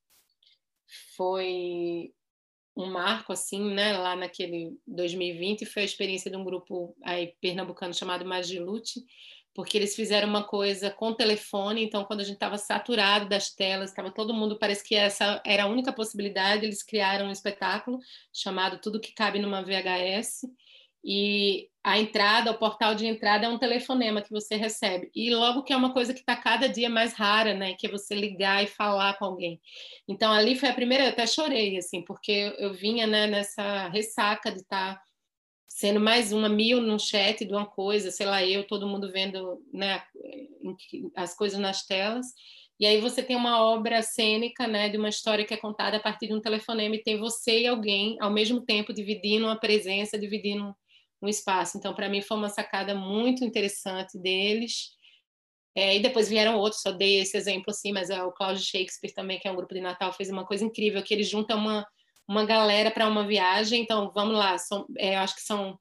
foi 1.15 2.11
um 2.75 2.87
marco 2.91 3.31
assim, 3.31 3.73
né, 3.73 3.97
lá 3.97 4.17
naquele 4.17 4.77
2020 4.85 5.65
foi 5.65 5.83
a 5.83 5.85
experiência 5.85 6.29
de 6.29 6.35
um 6.35 6.43
grupo 6.43 6.93
aí 7.05 7.33
pernambucano 7.39 7.93
chamado 7.93 8.25
Magilute, 8.25 8.99
porque 9.53 9.77
eles 9.77 9.95
fizeram 9.95 10.27
uma 10.27 10.43
coisa 10.43 10.91
com 10.91 11.13
telefone, 11.13 11.85
então 11.85 12.03
quando 12.03 12.19
a 12.19 12.23
gente 12.25 12.35
estava 12.35 12.57
saturado 12.57 13.29
das 13.29 13.55
telas, 13.55 13.89
estava 13.89 14.11
todo 14.11 14.33
mundo, 14.33 14.59
parece 14.59 14.83
que 14.83 14.95
essa 14.95 15.41
era 15.45 15.63
a 15.63 15.67
única 15.67 15.93
possibilidade, 15.93 16.65
eles 16.65 16.83
criaram 16.83 17.27
um 17.27 17.31
espetáculo 17.31 17.97
chamado 18.33 18.81
Tudo 18.81 18.99
que 18.99 19.13
cabe 19.13 19.39
numa 19.39 19.63
VHS, 19.63 20.41
e 21.03 21.69
a 21.83 21.97
entrada, 21.97 22.51
o 22.51 22.57
portal 22.57 22.93
de 22.93 23.07
entrada 23.07 23.45
é 23.45 23.49
um 23.49 23.57
telefonema 23.57 24.21
que 24.21 24.31
você 24.31 24.55
recebe. 24.55 25.09
E 25.15 25.33
logo 25.33 25.63
que 25.63 25.71
é 25.71 25.77
uma 25.77 25.93
coisa 25.93 26.13
que 26.13 26.19
está 26.19 26.35
cada 26.35 26.67
dia 26.67 26.89
mais 26.89 27.13
rara, 27.13 27.53
né? 27.53 27.73
Que 27.73 27.87
é 27.87 27.89
você 27.89 28.13
ligar 28.13 28.63
e 28.63 28.67
falar 28.67 29.17
com 29.17 29.25
alguém. 29.25 29.61
Então 30.07 30.31
ali 30.31 30.55
foi 30.55 30.69
a 30.69 30.73
primeira, 30.73 31.05
eu 31.05 31.09
até 31.09 31.25
chorei, 31.25 31.77
assim, 31.77 32.03
porque 32.03 32.53
eu, 32.57 32.73
vinha 32.73 33.07
né, 33.07 33.27
nessa 33.27 33.87
ressaca 33.89 34.51
de 34.51 34.59
estar 34.59 34.95
tá 34.95 35.01
sendo 35.67 35.99
mais 35.99 36.33
uma 36.33 36.49
mil 36.49 36.81
num 36.81 36.99
chat 36.99 37.45
de 37.45 37.53
uma 37.53 37.65
coisa, 37.65 38.11
sei 38.11 38.25
lá, 38.25 38.43
eu, 38.43 38.67
todo 38.67 38.87
mundo 38.87 39.11
vendo 39.11 39.63
né, 39.73 40.03
as 41.15 41.33
coisas 41.35 41.57
nas 41.57 41.85
telas. 41.85 42.25
E 42.77 42.85
aí 42.85 42.99
você 42.99 43.23
tem 43.23 43.35
uma 43.35 43.61
obra 43.61 44.01
cênica, 44.01 44.67
né, 44.67 44.89
de 44.89 44.97
uma 44.97 45.09
história 45.09 45.45
que 45.45 45.53
é 45.53 45.57
contada 45.57 45.97
a 45.97 45.99
partir 45.99 46.27
de 46.27 46.33
um 46.33 46.41
telefonema 46.41 46.95
e 46.95 47.03
tem 47.03 47.17
você 47.17 47.61
e 47.61 47.67
alguém 47.67 48.17
ao 48.19 48.31
mesmo 48.31 48.61
tempo 48.61 48.93
dividindo 48.93 49.45
uma 49.45 49.59
presença, 49.59 50.19
dividindo 50.19 50.75
um 51.21 51.27
espaço. 51.27 51.77
Então, 51.77 51.93
para 51.93 52.09
mim, 52.09 52.21
foi 52.21 52.37
uma 52.37 52.49
sacada 52.49 52.95
muito 52.95 53.43
interessante 53.43 54.17
deles. 54.17 54.91
É, 55.75 55.95
e 55.95 56.01
depois 56.01 56.27
vieram 56.27 56.57
outros, 56.57 56.81
só 56.81 56.91
dei 56.91 57.19
esse 57.19 57.37
exemplo 57.37 57.65
assim, 57.69 57.91
mas 57.91 58.09
é 58.09 58.21
o 58.23 58.31
Cláudio 58.31 58.63
Shakespeare 58.63 59.13
também, 59.13 59.39
que 59.39 59.47
é 59.47 59.51
um 59.51 59.55
grupo 59.55 59.73
de 59.73 59.81
Natal, 59.81 60.11
fez 60.11 60.29
uma 60.29 60.45
coisa 60.45 60.65
incrível, 60.65 61.01
que 61.03 61.13
eles 61.13 61.29
juntam 61.29 61.57
uma, 61.57 61.87
uma 62.27 62.45
galera 62.45 62.91
para 62.91 63.07
uma 63.07 63.25
viagem. 63.25 63.81
Então, 63.81 64.11
vamos 64.13 64.35
lá, 64.35 64.57
são, 64.57 64.85
é, 64.97 65.15
acho 65.17 65.35
que 65.35 65.41
são 65.41 65.79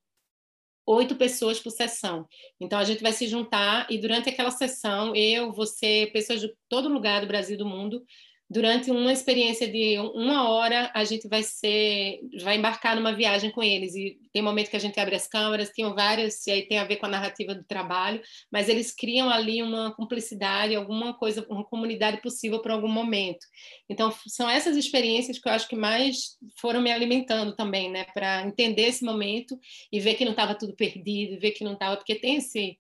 oito 0.87 1.17
pessoas 1.17 1.59
por 1.59 1.71
sessão. 1.71 2.27
Então, 2.61 2.79
a 2.79 2.85
gente 2.85 3.03
vai 3.03 3.13
se 3.13 3.27
juntar 3.27 3.87
e 3.91 3.99
durante 3.99 4.29
aquela 4.29 4.51
sessão, 4.51 5.15
eu, 5.15 5.53
você, 5.53 6.09
pessoas 6.13 6.41
de 6.41 6.55
todo 6.69 6.89
lugar 6.89 7.21
do 7.21 7.27
Brasil 7.27 7.55
e 7.55 7.59
do 7.59 7.67
mundo, 7.67 8.03
durante 8.51 8.91
uma 8.91 9.13
experiência 9.13 9.71
de 9.71 9.99
uma 9.99 10.49
hora 10.49 10.91
a 10.95 11.05
gente 11.05 11.29
vai 11.29 11.43
ser 11.43 12.21
vai 12.43 12.57
embarcar 12.57 12.97
numa 12.97 13.13
viagem 13.13 13.51
com 13.51 13.63
eles. 13.63 13.95
E 13.95 14.19
tem 14.33 14.41
momento 14.41 14.71
que 14.71 14.77
a 14.77 14.81
gente 14.81 14.99
abre 14.99 15.15
as 15.17 15.29
câmeras 15.29 15.71
tem 15.71 15.85
várias 15.95 16.47
e 16.47 16.51
aí 16.51 16.63
tem 16.63 16.79
a 16.79 16.85
ver 16.85 16.97
com 16.97 17.07
a 17.07 17.11
narrativa 17.11 17.55
do 17.55 17.65
trabalho 17.65 18.21
mas 18.51 18.69
eles 18.69 18.95
criam 18.95 19.29
ali 19.29 19.63
uma 19.63 19.95
cumplicidade 19.95 20.75
alguma 20.75 21.13
coisa 21.15 21.47
uma 21.51 21.65
comunidade 21.65 22.23
possível 22.23 22.61
por 22.61 22.71
algum 22.71 22.89
momento. 22.89 23.47
Então 23.89 24.13
são 24.27 24.49
essas 24.49 24.77
experiências 24.77 25.39
que 25.39 25.49
eu 25.49 25.53
acho 25.53 25.69
que 25.69 25.77
mais 25.77 26.39
foram 26.61 26.81
me 26.81 26.91
alimentando 26.91 27.55
também 27.55 27.91
né 27.91 28.05
para 28.15 28.43
entender 28.47 28.83
esse 28.83 29.05
momento 29.05 29.59
e 29.93 30.01
ver 30.01 30.15
que 30.15 30.25
não 30.25 30.33
estava 30.33 30.55
tudo 30.55 30.75
perdido 30.75 31.39
ver 31.39 31.53
que 31.53 31.65
não 31.65 31.75
estava 31.75 31.97
porque 31.97 32.15
tem 32.15 32.37
esse 32.37 32.79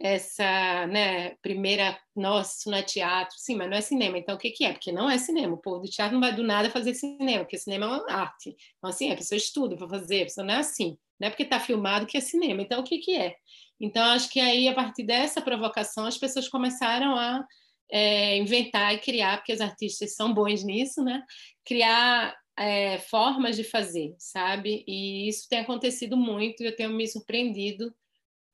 essa 0.00 0.86
né, 0.86 1.34
primeira, 1.42 1.98
nossa, 2.14 2.56
isso 2.58 2.70
não 2.70 2.78
é 2.78 2.82
teatro, 2.82 3.36
sim, 3.36 3.56
mas 3.56 3.68
não 3.68 3.76
é 3.76 3.80
cinema, 3.80 4.16
então 4.16 4.36
o 4.36 4.38
que, 4.38 4.50
que 4.50 4.64
é? 4.64 4.72
Porque 4.72 4.92
não 4.92 5.10
é 5.10 5.18
cinema, 5.18 5.54
o 5.54 5.60
povo 5.60 5.80
do 5.80 5.90
teatro 5.90 6.14
não 6.14 6.20
vai 6.20 6.34
do 6.34 6.44
nada 6.44 6.70
fazer 6.70 6.94
cinema, 6.94 7.44
porque 7.44 7.58
cinema 7.58 7.86
é 7.86 7.88
uma 7.88 8.12
arte, 8.12 8.56
então 8.78 8.90
assim, 8.90 9.10
a 9.10 9.16
pessoa 9.16 9.36
estuda 9.36 9.76
para 9.76 9.88
fazer, 9.88 10.22
a 10.22 10.24
pessoa 10.26 10.46
não 10.46 10.54
é 10.54 10.58
assim, 10.58 10.96
não 11.18 11.26
é 11.26 11.30
porque 11.30 11.42
está 11.42 11.58
filmado 11.58 12.06
que 12.06 12.16
é 12.16 12.20
cinema, 12.20 12.62
então 12.62 12.80
o 12.80 12.84
que, 12.84 12.98
que 12.98 13.16
é? 13.16 13.34
Então 13.80 14.04
acho 14.04 14.30
que 14.30 14.38
aí, 14.38 14.68
a 14.68 14.74
partir 14.74 15.04
dessa 15.04 15.42
provocação, 15.42 16.06
as 16.06 16.16
pessoas 16.16 16.48
começaram 16.48 17.16
a 17.16 17.44
é, 17.90 18.36
inventar 18.36 18.94
e 18.94 18.98
criar, 18.98 19.38
porque 19.38 19.52
os 19.52 19.60
artistas 19.60 20.14
são 20.14 20.32
bons 20.32 20.62
nisso, 20.64 21.02
né? 21.02 21.22
Criar 21.64 22.36
é, 22.56 22.98
formas 22.98 23.56
de 23.56 23.64
fazer, 23.64 24.14
sabe? 24.18 24.84
E 24.86 25.28
isso 25.28 25.48
tem 25.48 25.60
acontecido 25.60 26.16
muito, 26.16 26.62
eu 26.62 26.74
tenho 26.74 26.90
me 26.90 27.06
surpreendido 27.06 27.92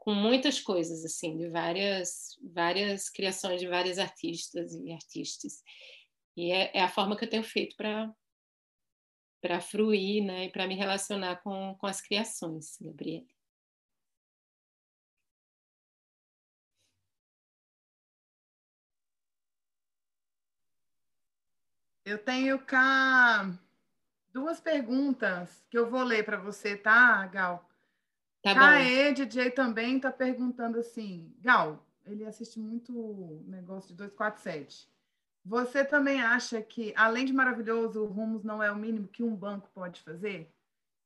com 0.05 0.13
muitas 0.13 0.61
coisas 0.61 1.03
assim, 1.03 1.35
de 1.39 1.49
várias 1.49 2.39
várias 2.53 3.09
criações 3.09 3.59
de 3.59 3.67
vários 3.67 3.99
artistas 3.99 4.75
e 4.75 4.93
artistas. 4.93 5.63
E 6.37 6.53
é, 6.53 6.71
é 6.77 6.83
a 6.83 6.91
forma 6.91 7.17
que 7.17 7.25
eu 7.25 7.31
tenho 7.31 7.43
feito 7.43 7.75
para 7.75 8.13
para 9.41 9.61
fruir, 9.61 10.25
né, 10.25 10.47
e 10.47 10.53
para 10.53 10.67
me 10.67 10.75
relacionar 10.75 11.37
com, 11.43 11.75
com 11.79 11.87
as 11.87 12.01
criações, 12.01 12.79
Gabriele. 12.81 13.27
Eu 22.05 22.19
tenho 22.23 22.59
cá 22.65 23.59
duas 24.33 24.61
perguntas 24.61 25.65
que 25.71 25.79
eu 25.79 25.91
vou 25.91 26.03
ler 26.03 26.25
para 26.25 26.39
você, 26.39 26.77
tá, 26.77 27.27
Gal? 27.27 27.74
Tá 28.45 29.13
DJ 29.13 29.51
também 29.53 29.97
está 29.97 30.13
perguntando 30.13 30.79
assim, 30.79 31.35
Gal, 31.41 31.83
ele 32.05 32.27
assiste 32.27 32.61
muito 32.61 33.43
negócio 33.47 33.89
de 33.89 33.95
247. 33.95 34.87
Você 35.43 35.83
também 35.85 36.23
acha 36.23 36.61
que, 36.61 36.93
além 36.97 37.25
de 37.25 37.33
maravilhoso, 37.33 38.03
o 38.03 38.07
Rumos 38.07 38.45
não 38.45 38.63
é 38.63 38.71
o 38.71 38.77
mínimo 38.77 39.09
que 39.09 39.23
um 39.23 39.35
banco 39.35 39.71
pode 39.75 40.01
fazer? 40.03 40.55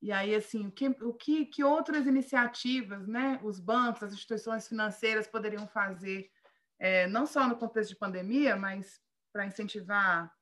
E 0.03 0.11
aí, 0.11 0.35
assim, 0.35 0.67
o 0.67 0.71
que, 0.73 0.89
o 0.89 1.13
que, 1.13 1.47
que 1.47 1.63
outras 1.63 2.07
iniciativas, 2.07 3.07
né, 3.07 3.41
os 3.43 3.59
bancos, 3.61 4.03
as 4.03 4.13
instituições 4.13 4.69
financeiras 4.69 5.27
poderiam 5.27 5.67
fazer, 5.67 6.31
é, 6.79 7.07
não 7.09 7.27
só 7.27 7.47
no 7.47 7.57
contexto 7.57 7.91
de 7.91 7.97
pandemia, 7.97 8.57
mas 8.57 9.01
para 9.33 9.47
incentivar 9.47 10.33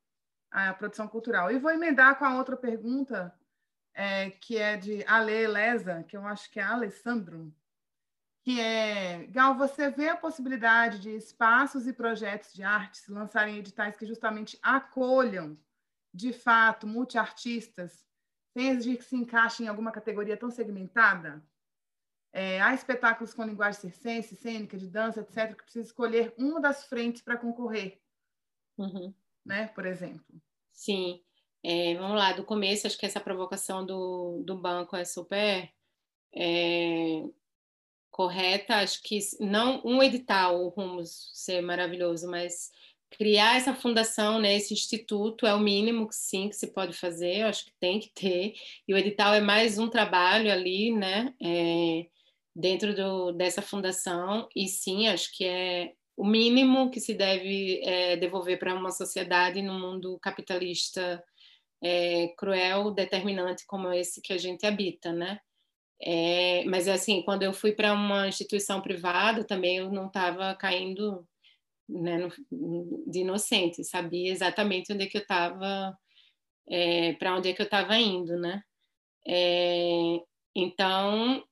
a 0.51 0.73
produção 0.73 1.07
cultural? 1.07 1.51
E 1.51 1.59
vou 1.59 1.71
emendar 1.71 2.17
com 2.17 2.25
a 2.25 2.35
outra 2.37 2.55
pergunta, 2.55 3.33
é, 3.97 4.29
que 4.29 4.57
é 4.57 4.77
de 4.77 5.03
Ale 5.07 5.47
Leza, 5.47 6.03
que 6.03 6.15
eu 6.15 6.23
acho 6.25 6.51
que 6.51 6.59
é 6.59 6.63
Alessandro, 6.63 7.51
que 8.43 8.61
é, 8.61 9.25
Gal, 9.27 9.57
você 9.57 9.89
vê 9.89 10.09
a 10.09 10.15
possibilidade 10.15 10.99
de 10.99 11.09
espaços 11.09 11.87
e 11.87 11.91
projetos 11.93 12.53
de 12.53 12.61
arte 12.63 12.99
se 12.99 13.11
lançarem 13.11 13.57
editais 13.57 13.97
que 13.97 14.05
justamente 14.05 14.59
acolham, 14.61 15.59
de 16.13 16.31
fato, 16.31 16.85
multiartistas, 16.85 18.05
sem 18.53 18.69
exigir 18.69 18.99
que 18.99 19.03
se 19.03 19.15
encaixem 19.15 19.65
em 19.65 19.69
alguma 19.69 19.91
categoria 19.91 20.37
tão 20.37 20.51
segmentada? 20.51 21.43
É, 22.31 22.61
há 22.61 22.73
espetáculos 22.73 23.33
com 23.33 23.43
linguagem 23.43 23.81
circense, 23.81 24.35
cênica, 24.35 24.77
de 24.77 24.87
dança, 24.87 25.21
etc., 25.21 25.55
que 25.55 25.63
precisa 25.63 25.87
escolher 25.87 26.35
uma 26.37 26.61
das 26.61 26.85
frentes 26.85 27.23
para 27.23 27.35
concorrer, 27.37 27.99
Uhum. 28.77 29.13
né? 29.43 29.67
por 29.69 29.85
exemplo. 29.87 30.39
Sim. 30.71 31.26
É, 31.63 31.95
vamos 31.95 32.17
lá, 32.17 32.33
do 32.33 32.43
começo, 32.43 32.87
acho 32.87 32.97
que 32.97 33.05
essa 33.05 33.19
provocação 33.19 33.85
do, 33.85 34.41
do 34.45 34.55
banco 34.57 34.95
é 34.95 35.03
super 35.03 35.69
é, 36.35 37.23
correta. 38.11 38.77
Acho 38.77 39.01
que 39.03 39.19
não 39.39 39.81
um 39.83 40.01
edital, 40.01 40.63
o 40.63 40.69
Rumos 40.69 41.29
ser 41.33 41.61
maravilhoso, 41.61 42.29
mas 42.29 42.71
criar 43.09 43.57
essa 43.57 43.73
fundação, 43.73 44.39
né, 44.39 44.55
esse 44.55 44.73
instituto 44.73 45.45
é 45.45 45.53
o 45.53 45.59
mínimo 45.59 46.07
que 46.07 46.15
sim 46.15 46.49
que 46.49 46.55
se 46.55 46.67
pode 46.67 46.93
fazer. 46.93 47.43
Acho 47.43 47.65
que 47.65 47.73
tem 47.79 47.99
que 47.99 48.09
ter. 48.09 48.53
E 48.87 48.93
o 48.93 48.97
edital 48.97 49.33
é 49.33 49.41
mais 49.41 49.77
um 49.77 49.89
trabalho 49.89 50.51
ali, 50.51 50.91
né, 50.91 51.33
é, 51.41 52.05
dentro 52.55 52.95
do, 52.95 53.31
dessa 53.31 53.61
fundação. 53.61 54.47
E 54.55 54.67
sim, 54.67 55.07
acho 55.07 55.35
que 55.35 55.45
é 55.45 55.93
o 56.15 56.25
mínimo 56.25 56.89
que 56.89 56.99
se 56.99 57.13
deve 57.13 57.81
é, 57.83 58.17
devolver 58.17 58.57
para 58.57 58.73
uma 58.73 58.91
sociedade 58.91 59.61
no 59.61 59.73
mundo 59.73 60.17
capitalista 60.19 61.23
é, 61.81 62.29
cruel, 62.37 62.91
determinante 62.91 63.65
como 63.67 63.91
esse 63.93 64.21
que 64.21 64.33
a 64.33 64.37
gente 64.37 64.65
habita, 64.65 65.11
né? 65.11 65.39
É, 66.01 66.63
mas 66.65 66.87
assim, 66.87 67.23
quando 67.23 67.43
eu 67.43 67.53
fui 67.53 67.71
para 67.71 67.93
uma 67.93 68.27
instituição 68.27 68.81
privada, 68.81 69.43
também 69.43 69.77
eu 69.77 69.91
não 69.91 70.07
estava 70.07 70.53
caindo 70.55 71.27
né, 71.89 72.17
no, 72.51 73.03
de 73.07 73.19
inocente, 73.19 73.83
sabia 73.83 74.31
exatamente 74.31 74.91
onde 74.93 75.05
é 75.05 75.07
que 75.07 75.17
eu 75.17 75.21
estava, 75.21 75.97
é, 76.69 77.13
para 77.13 77.35
onde 77.35 77.49
é 77.49 77.53
que 77.53 77.61
eu 77.61 77.65
estava 77.65 77.97
indo, 77.97 78.37
né? 78.37 78.61
É, 79.27 80.19
então, 80.55 81.43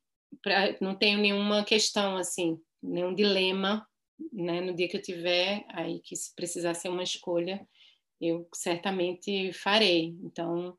pra, 0.42 0.76
não 0.82 0.96
tenho 0.96 1.20
nenhuma 1.20 1.64
questão 1.64 2.18
assim, 2.18 2.60
nenhum 2.82 3.14
dilema, 3.14 3.88
né? 4.32 4.62
No 4.62 4.76
dia 4.76 4.88
que 4.88 4.98
eu 4.98 5.02
tiver 5.02 5.66
aí 5.70 6.00
que 6.02 6.16
se 6.16 6.34
precisar 6.36 6.74
ser 6.74 6.90
uma 6.90 7.04
escolha, 7.04 7.68
eu 8.28 8.48
certamente 8.54 9.52
farei. 9.54 10.16
Então, 10.24 10.78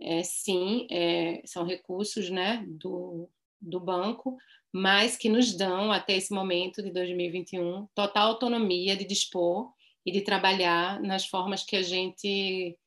é, 0.00 0.22
sim, 0.22 0.86
é, 0.90 1.42
são 1.44 1.64
recursos 1.64 2.30
né, 2.30 2.64
do, 2.68 3.28
do 3.60 3.80
banco, 3.80 4.36
mas 4.72 5.16
que 5.16 5.28
nos 5.28 5.56
dão, 5.56 5.90
até 5.90 6.16
esse 6.16 6.32
momento 6.32 6.82
de 6.82 6.90
2021, 6.90 7.86
total 7.94 8.28
autonomia 8.28 8.96
de 8.96 9.04
dispor 9.04 9.72
e 10.04 10.12
de 10.12 10.20
trabalhar 10.20 11.00
nas 11.00 11.26
formas 11.26 11.64
que 11.64 11.76
a 11.76 11.82
gente 11.82 12.78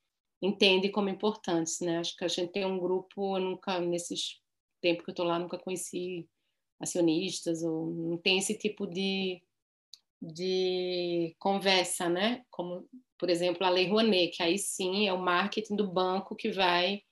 entende 0.42 0.90
como 0.90 1.10
importantes. 1.10 1.80
Né? 1.82 1.98
Acho 2.00 2.16
que 2.16 2.26
a 2.26 2.28
gente 2.28 2.52
tem 2.52 2.66
um 2.66 2.80
grupo, 2.80 3.38
eu 3.38 3.42
nunca, 3.42 3.80
nesses 3.80 4.40
tempos 4.82 5.04
que 5.04 5.12
eu 5.12 5.14
estou 5.14 5.26
lá, 5.26 5.38
nunca 5.38 5.58
conheci 5.58 6.28
acionistas, 6.80 7.62
ou 7.62 7.88
não 7.92 8.18
tem 8.18 8.40
esse 8.40 8.58
tipo 8.58 8.88
de, 8.88 9.42
de 10.22 11.36
conversa, 11.40 12.08
né? 12.08 12.44
Como 12.50 12.88
por 13.22 13.30
exemplo, 13.30 13.64
a 13.64 13.70
Lei 13.70 13.88
Rouanet, 13.88 14.36
que 14.36 14.42
aí 14.42 14.58
sim 14.58 15.08
é 15.08 15.14
o 15.14 15.22
marketing 15.22 15.76
do 15.76 15.88
banco 15.88 16.36
que 16.36 16.52
vai 16.52 17.04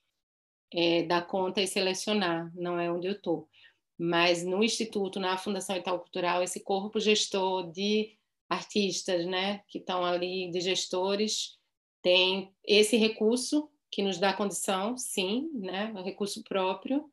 é, 0.74 1.04
dar 1.04 1.24
conta 1.24 1.62
e 1.62 1.68
selecionar, 1.68 2.50
não 2.52 2.80
é 2.80 2.90
onde 2.90 3.06
eu 3.06 3.12
estou. 3.12 3.48
Mas 3.96 4.44
no 4.44 4.64
Instituto, 4.64 5.20
na 5.20 5.38
Fundação 5.38 5.76
Itaú 5.76 6.00
Cultural, 6.00 6.42
esse 6.42 6.64
corpo 6.64 6.98
gestor 6.98 7.70
de 7.70 8.18
artistas, 8.48 9.24
né, 9.24 9.62
que 9.68 9.78
estão 9.78 10.04
ali, 10.04 10.50
de 10.50 10.60
gestores, 10.60 11.56
tem 12.02 12.52
esse 12.64 12.96
recurso 12.96 13.70
que 13.88 14.02
nos 14.02 14.18
dá 14.18 14.32
condição, 14.32 14.96
sim, 14.96 15.48
né, 15.54 15.92
o 15.94 16.02
recurso 16.02 16.42
próprio, 16.42 17.08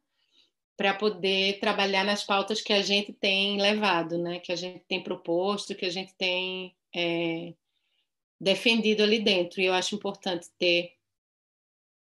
para 0.78 0.94
poder 0.94 1.60
trabalhar 1.60 2.06
nas 2.06 2.24
pautas 2.24 2.62
que 2.62 2.72
a 2.72 2.84
gente 2.84 3.12
tem 3.12 3.60
levado, 3.60 4.18
né, 4.20 4.40
que 4.40 4.52
a 4.52 4.56
gente 4.56 4.80
tem 4.88 5.02
proposto, 5.02 5.74
que 5.76 5.86
a 5.86 5.90
gente 5.90 6.14
tem 6.14 6.76
é, 6.96 7.54
defendido 8.40 9.02
ali 9.02 9.20
dentro. 9.20 9.60
E 9.60 9.66
eu 9.66 9.74
acho 9.74 9.96
importante 9.96 10.48
ter 10.60 10.94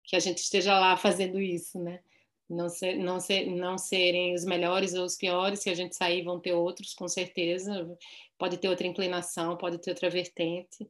que 0.04 0.14
a 0.14 0.20
gente 0.20 0.38
esteja 0.38 0.78
lá 0.78 0.96
fazendo 0.96 1.40
isso, 1.40 1.78
né? 1.78 2.00
Não, 2.48 2.68
ser, 2.70 2.96
não, 2.96 3.20
ser, 3.20 3.44
não 3.46 3.76
serem 3.76 4.34
os 4.34 4.44
melhores 4.44 4.94
ou 4.94 5.04
os 5.04 5.16
piores, 5.16 5.60
se 5.60 5.68
a 5.68 5.74
gente 5.74 5.94
sair 5.94 6.22
vão 6.22 6.40
ter 6.40 6.54
outros, 6.54 6.94
com 6.94 7.06
certeza. 7.06 7.86
Pode 8.38 8.56
ter 8.56 8.68
outra 8.68 8.86
inclinação, 8.86 9.56
pode 9.56 9.78
ter 9.78 9.90
outra 9.90 10.08
vertente, 10.08 10.88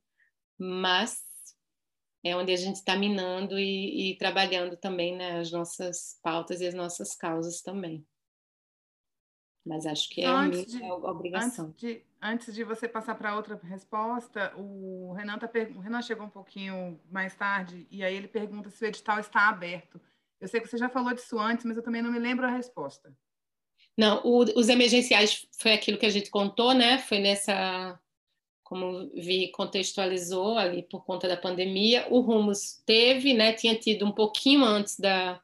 mas 0.56 1.27
é 2.24 2.36
onde 2.36 2.52
a 2.52 2.56
gente 2.56 2.76
está 2.76 2.96
minando 2.96 3.58
e, 3.58 4.12
e, 4.12 4.18
trabalhando 4.18 4.76
também 4.76 5.16
né, 5.16 5.38
as 5.38 5.50
nossas 5.50 6.18
pautas 6.22 6.60
e 6.60 6.66
as 6.66 6.74
nossas 6.74 7.14
causas 7.14 7.60
também. 7.62 8.06
Mas 9.64 9.86
acho 9.86 10.08
que 10.08 10.22
é, 10.22 10.26
a 10.26 10.42
minha 10.42 10.64
de, 10.64 10.82
obrigação. 10.82 11.66
Antes 11.66 11.80
de, 11.80 12.02
antes 12.20 12.54
de 12.54 12.64
você 12.64 12.88
passar 12.88 13.14
para 13.14 13.36
outra 13.36 13.60
resposta, 13.62 14.52
o 14.56 15.12
Renan, 15.12 15.38
tá, 15.38 15.48
o 15.76 15.80
Renan 15.80 16.02
chegou 16.02 16.26
um 16.26 16.30
pouquinho 16.30 16.98
mais 17.10 17.34
tarde 17.34 17.86
e 17.90 18.02
aí 18.02 18.14
ele 18.14 18.28
pergunta 18.28 18.70
se 18.70 18.82
o 18.82 18.86
edital 18.86 19.18
está 19.20 19.48
aberto. 19.48 20.00
Eu 20.40 20.48
sei 20.48 20.60
que 20.60 20.68
você 20.68 20.78
já 20.78 20.88
falou 20.88 21.12
disso 21.12 21.38
antes, 21.38 21.64
mas 21.64 21.76
eu 21.76 21.82
também 21.82 22.00
não 22.00 22.10
me 22.10 22.18
lembro 22.18 22.46
a 22.46 22.50
resposta. 22.50 23.14
Não, 23.96 24.22
o, 24.24 24.38
os 24.58 24.68
emergenciais 24.68 25.46
foi 25.60 25.72
aquilo 25.72 25.98
que 25.98 26.06
a 26.06 26.10
gente 26.10 26.30
contou, 26.30 26.72
né? 26.72 26.98
Foi 26.98 27.18
nessa, 27.18 28.00
como 28.68 29.08
vi, 29.14 29.50
contextualizou 29.50 30.58
ali 30.58 30.82
por 30.82 31.04
conta 31.04 31.26
da 31.26 31.36
pandemia. 31.36 32.06
O 32.10 32.20
Rumos 32.20 32.82
teve, 32.84 33.32
né? 33.32 33.54
Tinha 33.54 33.74
tido 33.74 34.04
um 34.04 34.12
pouquinho 34.12 34.62
antes 34.62 34.98
da, 34.98 35.40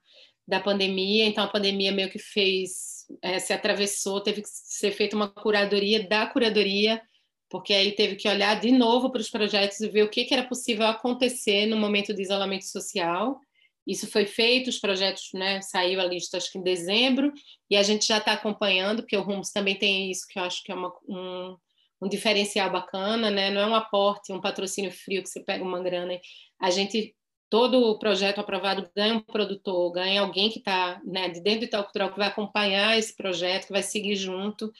da 0.46 0.60
pandemia, 0.60 1.24
então 1.24 1.42
a 1.42 1.48
pandemia 1.48 1.90
meio 1.90 2.10
que 2.10 2.18
fez 2.18 3.06
é, 3.22 3.38
se 3.38 3.52
atravessou, 3.52 4.20
teve 4.20 4.42
que 4.42 4.48
ser 4.48 4.92
feita 4.92 5.16
uma 5.16 5.28
curadoria 5.28 6.06
da 6.06 6.26
curadoria, 6.26 7.00
porque 7.48 7.72
aí 7.72 7.92
teve 7.92 8.16
que 8.16 8.28
olhar 8.28 8.60
de 8.60 8.70
novo 8.70 9.10
para 9.10 9.20
os 9.20 9.30
projetos 9.30 9.80
e 9.80 9.88
ver 9.88 10.02
o 10.02 10.10
que, 10.10 10.24
que 10.24 10.34
era 10.34 10.46
possível 10.46 10.86
acontecer 10.86 11.66
no 11.66 11.76
momento 11.76 12.12
de 12.12 12.22
isolamento 12.22 12.66
social. 12.66 13.40
Isso 13.86 14.06
foi 14.06 14.26
feito, 14.26 14.68
os 14.68 14.78
projetos, 14.78 15.30
né, 15.34 15.60
saiu 15.62 16.00
a 16.00 16.04
lista 16.04 16.36
acho 16.36 16.50
que 16.50 16.58
em 16.58 16.62
dezembro, 16.62 17.32
e 17.70 17.76
a 17.76 17.82
gente 17.82 18.06
já 18.06 18.18
está 18.18 18.32
acompanhando, 18.32 19.02
porque 19.02 19.16
o 19.16 19.22
Rumos 19.22 19.50
também 19.50 19.76
tem 19.76 20.10
isso 20.10 20.26
que 20.28 20.38
eu 20.38 20.42
acho 20.42 20.62
que 20.62 20.72
é 20.72 20.74
uma, 20.74 20.92
um, 21.08 21.56
um 22.04 22.08
diferencial 22.08 22.70
bacana, 22.70 23.30
né? 23.30 23.50
não 23.50 23.60
é 23.62 23.66
um 23.66 23.74
aporte, 23.74 24.32
um 24.32 24.40
patrocínio 24.40 24.92
frio 24.92 25.22
que 25.22 25.28
você 25.28 25.40
pega 25.40 25.64
uma 25.64 25.82
grana. 25.82 26.18
A 26.60 26.70
gente 26.70 27.14
todo 27.48 27.90
o 27.90 27.98
projeto 27.98 28.40
aprovado 28.40 28.90
ganha 28.96 29.14
um 29.14 29.20
produtor, 29.20 29.92
ganha 29.92 30.20
alguém 30.20 30.50
que 30.50 30.58
está 30.58 31.00
né, 31.04 31.28
de 31.28 31.40
dentro 31.40 31.60
do 31.60 31.64
Itaú 31.66 31.84
Cultural 31.84 32.10
que 32.10 32.18
vai 32.18 32.28
acompanhar 32.28 32.98
esse 32.98 33.16
projeto, 33.16 33.66
que 33.66 33.72
vai 33.72 33.82
seguir 33.82 34.16
junto 34.16 34.72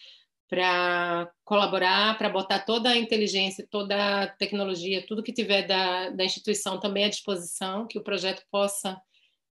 para 0.49 1.31
colaborar, 1.45 2.19
para 2.19 2.29
botar 2.29 2.59
toda 2.61 2.91
a 2.91 2.97
inteligência, 2.97 3.67
toda 3.71 4.23
a 4.23 4.27
tecnologia, 4.27 5.07
tudo 5.07 5.23
que 5.23 5.33
tiver 5.33 5.63
da, 5.67 6.11
da 6.11 6.25
instituição 6.25 6.79
também 6.79 7.05
à 7.05 7.09
disposição, 7.09 7.87
que 7.87 7.99
o 7.99 8.05
projeto 8.05 8.43
possa 8.51 9.01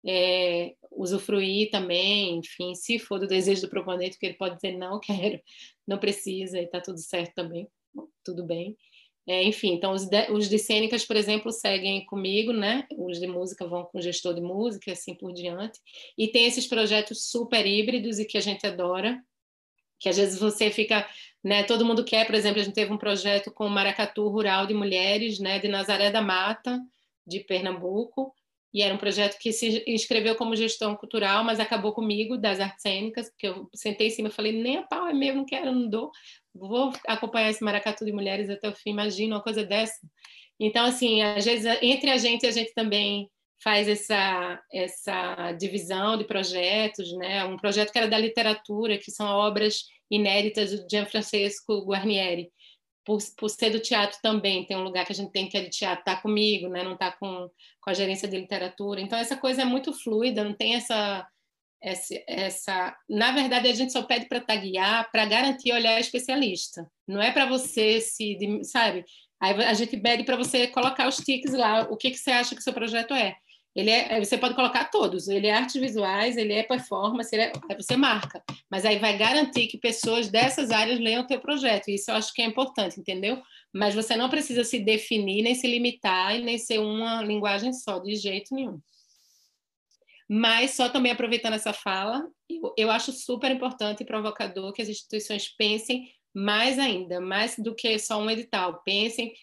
é, 0.06 0.76
usufruir 0.92 1.70
também, 1.70 2.38
enfim, 2.38 2.74
se 2.76 3.00
for 3.00 3.20
do 3.20 3.28
desejo 3.28 3.62
do 3.62 3.70
proponente, 3.70 4.18
que 4.18 4.26
ele 4.26 4.36
pode 4.36 4.56
dizer 4.56 4.78
não 4.78 5.00
quero, 5.02 5.40
não 5.88 5.98
precisa, 5.98 6.60
e 6.60 6.66
está 6.66 6.82
tudo 6.82 7.00
certo 7.00 7.34
também, 7.36 7.68
tudo 8.24 8.46
bem. 8.46 8.76
É, 9.28 9.44
enfim, 9.44 9.74
então 9.74 9.94
os 9.94 10.08
de, 10.08 10.32
os 10.32 10.50
de 10.50 10.58
cênicas, 10.58 11.06
por 11.06 11.16
exemplo, 11.16 11.52
seguem 11.52 12.04
comigo, 12.06 12.52
né? 12.52 12.88
Os 12.98 13.20
de 13.20 13.28
música 13.28 13.68
vão 13.68 13.86
com 13.86 14.00
o 14.00 14.02
gestor 14.02 14.34
de 14.34 14.42
música 14.42 14.90
e 14.90 14.94
assim 14.94 15.14
por 15.14 15.32
diante. 15.32 15.80
E 16.18 16.28
tem 16.28 16.48
esses 16.48 16.66
projetos 16.66 17.30
super 17.30 17.66
híbridos 17.66 18.18
e 18.18 18.26
que 18.26 18.38
a 18.38 18.42
gente 18.42 18.66
adora, 18.66 19.24
que 20.00 20.10
às 20.10 20.18
vezes 20.18 20.40
você 20.40 20.72
fica, 20.72 21.08
né? 21.44 21.64
Todo 21.64 21.86
mundo 21.86 22.04
quer, 22.04 22.26
por 22.26 22.34
exemplo, 22.34 22.62
a 22.62 22.64
gente 22.64 22.74
teve 22.74 22.92
um 22.92 22.98
projeto 22.98 23.52
com 23.52 23.68
o 23.68 23.70
Maracatu 23.70 24.28
Rural 24.28 24.66
de 24.66 24.74
Mulheres, 24.74 25.40
né? 25.40 25.60
De 25.60 25.68
Nazaré 25.68 26.10
da 26.10 26.22
Mata, 26.22 26.80
de 27.26 27.42
Pernambuco, 27.42 28.34
e 28.74 28.82
era 28.82 28.94
um 28.94 28.98
projeto 28.98 29.38
que 29.38 29.52
se 29.52 29.84
inscreveu 29.88 30.36
como 30.36 30.56
gestão 30.56 30.96
cultural, 30.96 31.44
mas 31.44 31.60
acabou 31.60 31.92
comigo, 31.92 32.38
das 32.38 32.60
artes 32.60 32.82
cênicas, 32.82 33.30
porque 33.30 33.48
eu 33.48 33.70
sentei 33.74 34.08
em 34.08 34.12
cima 34.12 34.30
e 34.30 34.32
falei, 34.32 34.52
nem 34.54 34.78
a 34.78 34.84
pau 34.84 35.08
é 35.08 35.14
meu, 35.14 35.36
não 35.36 35.46
quero, 35.46 35.74
não 35.74 35.90
dou, 35.90 36.12
vou 36.54 36.92
acompanhar 37.08 37.50
esse 37.50 37.64
maracatu 37.64 38.06
de 38.06 38.12
mulheres 38.12 38.50
até 38.50 38.70
o 38.70 38.76
fim, 38.76 38.92
imagina 38.92 39.36
uma 39.36 39.44
coisa 39.44 39.64
dessa. 39.64 40.00
Então, 40.60 40.86
assim, 40.86 41.22
às 41.22 41.44
vezes, 41.44 41.66
entre 41.82 42.12
a 42.12 42.18
gente, 42.18 42.46
a 42.46 42.52
gente 42.52 42.74
também 42.74 43.30
faz 43.64 43.88
essa, 43.88 44.62
essa 44.72 45.52
divisão 45.54 46.18
de 46.18 46.24
projetos, 46.24 47.12
né? 47.18 47.44
Um 47.46 47.58
projeto 47.58 47.92
que 47.92 47.98
era 47.98 48.08
da 48.08 48.18
literatura, 48.18 48.98
que 48.98 49.12
são 49.12 49.28
obras 49.28 49.86
inéditas 50.10 50.72
do 50.72 50.88
Gianfrancesco 50.90 51.86
Guarnieri, 51.86 52.52
por, 53.06 53.20
por 53.38 53.50
ser 53.50 53.72
do 53.72 53.80
teatro 53.80 54.20
também, 54.22 54.66
tem 54.66 54.78
um 54.78 54.84
lugar 54.84 55.06
que 55.06 55.12
a 55.12 55.16
gente 55.16 55.32
tem 55.32 55.48
que 55.48 55.58
é 55.58 55.62
de 55.62 55.70
teatro, 55.70 56.06
tá 56.06 56.16
comigo, 56.16 56.68
né? 56.70 56.84
Não 56.84 56.98
tá 56.98 57.12
com, 57.12 57.50
com 57.82 57.90
a 57.90 57.94
gerência 57.94 58.28
de 58.28 58.38
literatura. 58.38 59.02
Então 59.02 59.18
essa 59.18 59.36
coisa 59.36 59.64
é 59.64 59.66
muito 59.66 59.94
fluida, 59.94 60.44
não 60.44 60.54
tem 60.54 60.76
essa 60.76 61.28
essa, 61.84 62.14
essa 62.28 62.96
na 63.10 63.32
verdade 63.32 63.68
a 63.68 63.74
gente 63.74 63.92
só 63.92 64.04
pede 64.04 64.28
para 64.28 64.40
taguear 64.40 65.10
para 65.12 65.26
garantir 65.26 65.74
olhar 65.74 66.00
especialista. 66.00 66.86
Não 67.08 67.22
é 67.22 67.32
para 67.32 67.48
você 67.48 68.00
se, 68.00 68.38
sabe? 68.64 69.04
Aí 69.42 69.54
a 69.64 69.74
gente 69.74 69.98
pede 69.98 70.24
para 70.24 70.38
você 70.38 70.68
colocar 70.68 71.08
os 71.08 71.18
tiques 71.18 71.54
lá, 71.54 71.82
o 71.90 71.98
que 71.98 72.12
que 72.12 72.18
você 72.18 72.32
acha 72.32 72.54
que 72.54 72.62
o 72.62 72.64
seu 72.64 72.74
projeto 72.74 73.14
é. 73.16 73.36
Ele 73.76 73.90
é, 73.90 74.20
você 74.20 74.38
pode 74.38 74.54
colocar 74.54 74.86
todos. 74.86 75.28
Ele 75.28 75.48
é 75.48 75.54
artes 75.54 75.80
visuais, 75.80 76.36
ele 76.36 76.54
é 76.54 76.64
performance, 76.64 77.34
ele 77.34 77.44
é, 77.44 77.54
você 77.78 77.96
marca. 77.96 78.44
Mas 78.70 78.86
aí 78.86 79.00
vai 79.00 79.18
garantir 79.18 79.68
que 79.68 79.78
pessoas 79.78 80.28
dessas 80.28 80.72
áreas 80.72 81.00
leiam 81.00 81.24
o 81.24 81.28
teu 81.28 81.40
projeto. 81.40 81.90
Isso 81.90 82.12
eu 82.12 82.16
acho 82.16 82.34
que 82.34 82.42
é 82.42 82.46
importante, 82.46 83.00
entendeu? 83.00 83.42
Mas 83.74 83.96
você 83.96 84.16
não 84.18 84.30
precisa 84.30 84.64
se 84.66 84.80
definir, 84.80 85.42
nem 85.42 85.56
se 85.56 85.68
limitar, 85.68 86.38
e 86.38 86.42
nem 86.44 86.58
ser 86.58 86.80
uma 86.80 87.22
linguagem 87.24 87.72
só, 87.72 88.00
de 88.00 88.16
jeito 88.16 88.54
nenhum. 88.54 88.80
Mas 90.30 90.72
só 90.72 90.90
também 90.90 91.12
aproveitando 91.12 91.54
essa 91.54 91.74
fala, 91.74 92.26
eu, 92.50 92.74
eu 92.78 92.92
acho 92.92 93.12
super 93.12 93.52
importante 93.52 94.02
e 94.02 94.06
provocador 94.06 94.74
que 94.74 94.82
as 94.82 94.90
instituições 94.90 95.48
pensem 95.48 96.10
mais 96.34 96.80
ainda, 96.80 97.20
mais 97.20 97.56
do 97.58 97.76
que 97.76 98.00
só 98.00 98.18
um 98.18 98.30
edital. 98.30 98.82
Pensem 98.84 99.34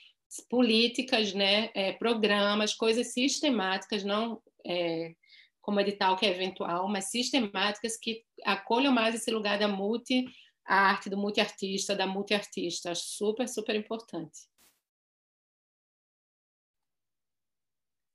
políticas, 0.49 1.33
né, 1.33 1.71
é, 1.75 1.93
programas, 1.93 2.75
coisas 2.75 3.13
sistemáticas, 3.13 4.05
não 4.05 4.43
é, 4.67 5.15
como 5.61 5.81
edital 5.81 6.17
que 6.17 6.27
é 6.27 6.31
eventual, 6.31 6.89
mas 6.89 7.11
sistemáticas 7.11 7.97
que 7.97 8.25
acolham 8.45 8.93
mais 8.93 9.15
esse 9.15 9.31
lugar 9.31 9.59
da 9.59 9.69
multi 9.69 10.27
arte, 10.65 11.09
do 11.09 11.17
multiartista, 11.17 11.97
da 11.97 12.07
multiartista. 12.07 12.95
Super, 12.95 13.49
super 13.49 13.75
importante. 13.75 14.49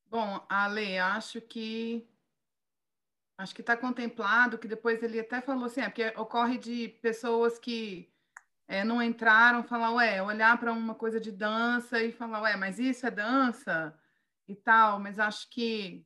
Bom, 0.06 0.45
Ale, 0.48 0.99
acho 0.99 1.41
que 1.41 2.07
acho 3.35 3.56
que 3.56 3.61
está 3.61 3.76
contemplado, 3.76 4.60
que 4.60 4.68
depois 4.68 5.02
ele 5.02 5.19
até 5.19 5.41
falou 5.41 5.65
assim, 5.65 5.81
é 5.81 5.90
porque 5.90 6.07
ocorre 6.15 6.60
de 6.60 6.90
pessoas 7.02 7.57
que 7.57 8.12
é, 8.68 8.84
não 8.84 9.02
entraram, 9.02 9.64
falar, 9.64 9.91
ué, 9.94 10.22
olhar 10.22 10.57
para 10.60 10.72
uma 10.72 10.95
coisa 10.95 11.19
de 11.19 11.31
dança 11.31 12.02
e 12.02 12.11
falar, 12.11 12.41
ué, 12.41 12.56
mas 12.56 12.80
isso 12.80 13.06
é 13.06 13.11
dança 13.11 13.98
e 14.48 14.56
tal, 14.56 14.99
mas 14.99 15.19
acho 15.19 15.49
que, 15.49 16.06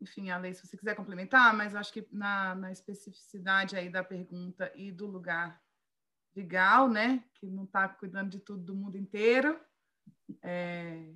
enfim, 0.00 0.30
a 0.30 0.38
lei, 0.38 0.52
se 0.52 0.66
você 0.66 0.76
quiser 0.76 0.94
complementar, 0.94 1.54
mas 1.54 1.74
acho 1.74 1.92
que 1.92 2.06
na, 2.12 2.54
na 2.54 2.72
especificidade 2.72 3.76
aí 3.76 3.88
da 3.88 4.04
pergunta 4.04 4.70
e 4.74 4.92
do 4.92 5.06
lugar 5.06 5.60
de 6.34 6.42
Gal, 6.42 6.88
né, 6.88 7.24
que 7.34 7.46
não 7.46 7.64
está 7.64 7.88
cuidando 7.88 8.30
de 8.30 8.40
tudo 8.40 8.62
do 8.62 8.74
mundo 8.74 8.96
inteiro, 8.96 9.58
é, 10.42 11.14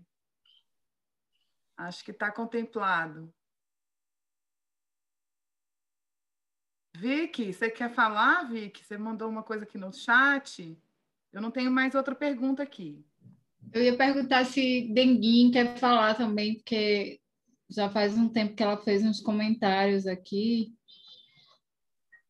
acho 1.76 2.04
que 2.04 2.10
está 2.10 2.32
contemplado. 2.32 3.32
Vicky, 7.00 7.50
você 7.50 7.70
quer 7.70 7.90
falar, 7.94 8.44
Vicky? 8.44 8.84
Você 8.84 8.98
mandou 8.98 9.26
uma 9.26 9.42
coisa 9.42 9.64
aqui 9.64 9.78
no 9.78 9.90
chat. 9.90 10.78
Eu 11.32 11.40
não 11.40 11.50
tenho 11.50 11.70
mais 11.70 11.94
outra 11.94 12.14
pergunta 12.14 12.62
aqui. 12.62 13.02
Eu 13.72 13.82
ia 13.82 13.96
perguntar 13.96 14.44
se 14.44 14.86
Denguin 14.92 15.50
quer 15.50 15.78
falar 15.78 16.14
também, 16.14 16.56
porque 16.56 17.18
já 17.70 17.88
faz 17.88 18.18
um 18.18 18.28
tempo 18.28 18.54
que 18.54 18.62
ela 18.62 18.76
fez 18.76 19.02
uns 19.02 19.18
comentários 19.18 20.06
aqui. 20.06 20.74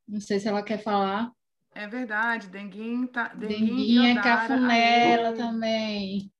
Não 0.06 0.20
sei 0.20 0.38
se 0.38 0.46
ela 0.46 0.62
quer 0.62 0.78
falar. 0.78 1.32
É 1.74 1.88
verdade, 1.88 2.46
Denguin 2.48 3.08
tá. 3.08 3.28
Denguin, 3.28 3.66
Denguin 3.66 4.06
é 4.06 4.22
cafunela 4.22 5.32
também. 5.32 6.32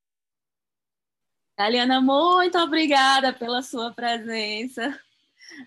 Aliana, 1.56 2.00
muito 2.00 2.56
obrigada 2.58 3.32
pela 3.32 3.60
sua 3.60 3.92
presença. 3.92 4.96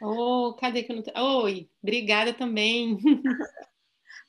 Oh, 0.02 0.56
cadê 0.60 0.84
que 0.84 0.92
eu 0.92 0.98
não. 0.98 1.44
Oi, 1.44 1.70
obrigada 1.82 2.34
também. 2.34 2.98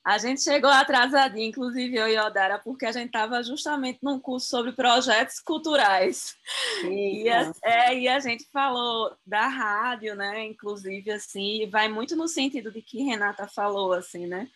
A 0.04 0.18
gente 0.18 0.42
chegou 0.42 0.68
atrasadinho, 0.68 1.48
inclusive 1.48 1.96
eu 1.96 2.06
e 2.06 2.18
Odara, 2.18 2.58
porque 2.58 2.84
a 2.84 2.92
gente 2.92 3.06
estava 3.06 3.42
justamente 3.42 4.00
num 4.02 4.20
curso 4.20 4.48
sobre 4.48 4.72
projetos 4.72 5.40
culturais. 5.40 6.36
E 6.82 7.26
a, 7.30 7.52
é, 7.64 7.98
e 7.98 8.06
a, 8.06 8.20
gente 8.20 8.44
falou 8.52 9.16
da 9.24 9.46
rádio, 9.46 10.14
né? 10.14 10.44
Inclusive, 10.44 11.10
assim, 11.10 11.66
vai 11.70 11.88
muito 11.88 12.14
no 12.14 12.28
sentido 12.28 12.70
de 12.70 12.82
que 12.82 13.02
Renata 13.02 13.48
falou, 13.48 13.94
assim, 13.94 14.26
né? 14.26 14.46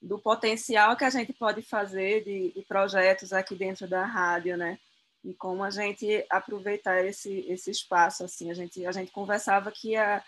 Do 0.00 0.18
potencial 0.18 0.94
que 0.94 1.04
a 1.04 1.10
gente 1.10 1.32
pode 1.32 1.62
fazer 1.62 2.22
de, 2.22 2.52
de 2.52 2.62
projetos 2.66 3.32
aqui 3.32 3.54
dentro 3.54 3.88
da 3.88 4.04
rádio, 4.04 4.58
né? 4.58 4.78
E 5.24 5.32
como 5.32 5.64
a 5.64 5.70
gente 5.70 6.22
aproveitar 6.28 7.02
esse, 7.02 7.46
esse 7.48 7.70
espaço, 7.70 8.24
assim. 8.24 8.50
A 8.50 8.54
gente, 8.54 8.84
a 8.84 8.92
gente 8.92 9.10
conversava 9.10 9.72
que 9.72 9.96
a 9.96 10.22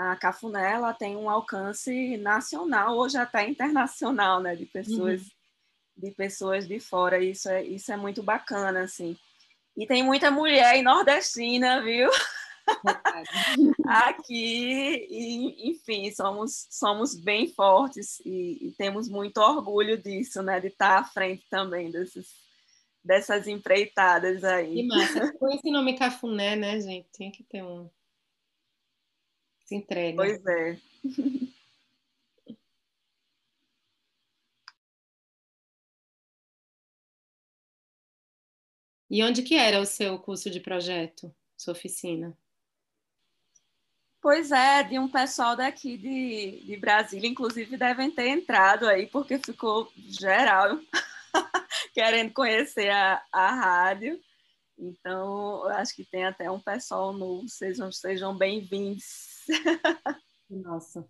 a 0.00 0.16
Cafuné 0.16 0.72
ela 0.72 0.94
tem 0.94 1.14
um 1.14 1.28
alcance 1.28 2.16
nacional, 2.16 2.96
hoje 2.96 3.18
até 3.18 3.46
internacional, 3.46 4.40
né, 4.40 4.56
de 4.56 4.64
pessoas 4.64 5.20
uhum. 5.20 5.28
de 5.98 6.10
pessoas 6.12 6.66
de 6.66 6.80
fora. 6.80 7.22
Isso 7.22 7.50
é 7.50 7.62
isso 7.62 7.92
é 7.92 7.96
muito 7.98 8.22
bacana 8.22 8.80
assim. 8.80 9.14
E 9.76 9.86
tem 9.86 10.02
muita 10.02 10.30
mulher 10.30 10.82
nordestina, 10.82 11.82
viu? 11.82 12.08
Aqui, 13.86 15.06
e, 15.10 15.70
enfim, 15.70 16.10
somos 16.12 16.66
somos 16.70 17.14
bem 17.14 17.48
fortes 17.48 18.20
e, 18.24 18.68
e, 18.68 18.74
temos 18.78 19.08
muito 19.08 19.38
orgulho 19.38 19.98
disso, 19.98 20.42
né, 20.42 20.60
de 20.60 20.68
estar 20.68 20.98
à 20.98 21.04
frente 21.04 21.44
também 21.50 21.90
desses 21.90 22.28
dessas 23.04 23.46
empreitadas 23.46 24.44
aí. 24.44 24.76
Que 24.76 24.82
massa. 24.86 25.32
Com 25.38 25.50
esse 25.50 25.70
nome 25.70 25.98
Cafuné, 25.98 26.56
né, 26.56 26.80
gente? 26.80 27.08
Tinha 27.12 27.30
que 27.30 27.42
ter 27.42 27.62
um 27.62 27.90
se 29.70 29.76
entrega. 29.76 30.16
Pois 30.16 30.44
é. 30.44 30.78
E 39.08 39.22
onde 39.22 39.42
que 39.42 39.54
era 39.54 39.80
o 39.80 39.86
seu 39.86 40.18
curso 40.18 40.50
de 40.50 40.60
projeto, 40.60 41.34
sua 41.56 41.72
oficina? 41.72 42.36
Pois 44.20 44.52
é, 44.52 44.82
de 44.82 44.98
um 44.98 45.08
pessoal 45.08 45.56
daqui 45.56 45.96
de, 45.96 46.64
de 46.66 46.76
Brasília, 46.76 47.28
inclusive 47.28 47.76
devem 47.76 48.10
ter 48.10 48.28
entrado 48.28 48.86
aí, 48.86 49.06
porque 49.06 49.38
ficou 49.38 49.90
geral 49.96 50.78
querendo 51.94 52.32
conhecer 52.32 52.90
a, 52.90 53.24
a 53.32 53.50
rádio. 53.52 54.20
Então, 54.76 55.64
acho 55.70 55.94
que 55.94 56.04
tem 56.04 56.24
até 56.24 56.50
um 56.50 56.60
pessoal 56.60 57.12
novo, 57.12 57.48
sejam, 57.48 57.90
sejam 57.90 58.36
bem-vindos. 58.36 59.29
Nossa. 60.50 61.08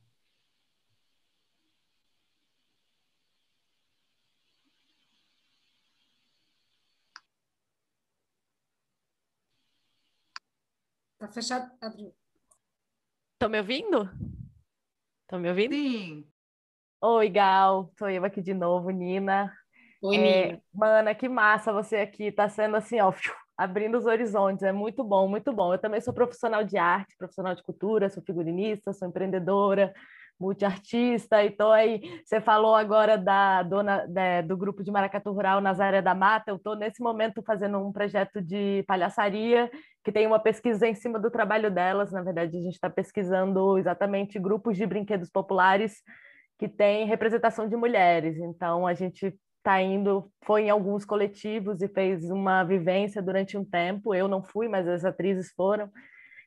Tá 11.18 11.28
fechado? 11.28 11.70
Abriu. 11.80 12.12
Estão 13.34 13.48
me 13.48 13.58
ouvindo? 13.58 14.10
Estão 15.22 15.38
me 15.40 15.48
ouvindo? 15.48 15.74
Sim. 15.74 16.26
Oi, 17.02 17.28
Gal. 17.30 17.92
Sou 17.98 18.10
eu 18.10 18.24
aqui 18.24 18.42
de 18.42 18.54
novo, 18.54 18.90
Nina. 18.90 19.52
Oi, 20.02 20.16
é, 20.16 20.42
Nina. 20.46 20.62
Mana, 20.72 21.14
que 21.14 21.28
massa 21.28 21.72
você 21.72 21.96
aqui. 21.98 22.32
Tá 22.32 22.48
sendo 22.48 22.76
assim, 22.76 23.00
ó, 23.00 23.12
abrindo 23.60 23.98
os 23.98 24.06
horizontes. 24.06 24.62
É 24.62 24.72
muito 24.72 25.04
bom, 25.04 25.28
muito 25.28 25.52
bom. 25.52 25.74
Eu 25.74 25.78
também 25.78 26.00
sou 26.00 26.14
profissional 26.14 26.64
de 26.64 26.78
arte, 26.78 27.14
profissional 27.18 27.54
de 27.54 27.62
cultura, 27.62 28.08
sou 28.08 28.22
figurinista, 28.22 28.90
sou 28.94 29.06
empreendedora, 29.06 29.92
multiartista. 30.40 31.44
Então, 31.44 31.70
aí, 31.70 32.00
você 32.24 32.40
falou 32.40 32.74
agora 32.74 33.18
da 33.18 33.62
dona 33.62 34.06
da, 34.06 34.40
do 34.40 34.56
grupo 34.56 34.82
de 34.82 34.90
Maracatu 34.90 35.30
Rural 35.30 35.60
Nazaré 35.60 36.00
da 36.00 36.14
Mata. 36.14 36.50
Eu 36.50 36.56
estou, 36.56 36.74
nesse 36.74 37.02
momento, 37.02 37.42
fazendo 37.42 37.76
um 37.78 37.92
projeto 37.92 38.40
de 38.40 38.82
palhaçaria, 38.88 39.70
que 40.02 40.10
tem 40.10 40.26
uma 40.26 40.40
pesquisa 40.40 40.88
em 40.88 40.94
cima 40.94 41.18
do 41.18 41.30
trabalho 41.30 41.70
delas. 41.70 42.10
Na 42.10 42.22
verdade, 42.22 42.56
a 42.56 42.60
gente 42.62 42.74
está 42.74 42.88
pesquisando 42.88 43.76
exatamente 43.76 44.38
grupos 44.38 44.78
de 44.78 44.86
brinquedos 44.86 45.28
populares 45.28 46.02
que 46.58 46.66
têm 46.66 47.06
representação 47.06 47.68
de 47.68 47.76
mulheres. 47.76 48.38
Então, 48.38 48.86
a 48.86 48.94
gente 48.94 49.38
tá 49.62 49.80
indo, 49.80 50.30
foi 50.42 50.64
em 50.64 50.70
alguns 50.70 51.04
coletivos 51.04 51.82
e 51.82 51.88
fez 51.88 52.30
uma 52.30 52.64
vivência 52.64 53.22
durante 53.22 53.56
um 53.56 53.64
tempo. 53.64 54.14
Eu 54.14 54.28
não 54.28 54.42
fui, 54.42 54.68
mas 54.68 54.88
as 54.88 55.04
atrizes 55.04 55.52
foram. 55.52 55.90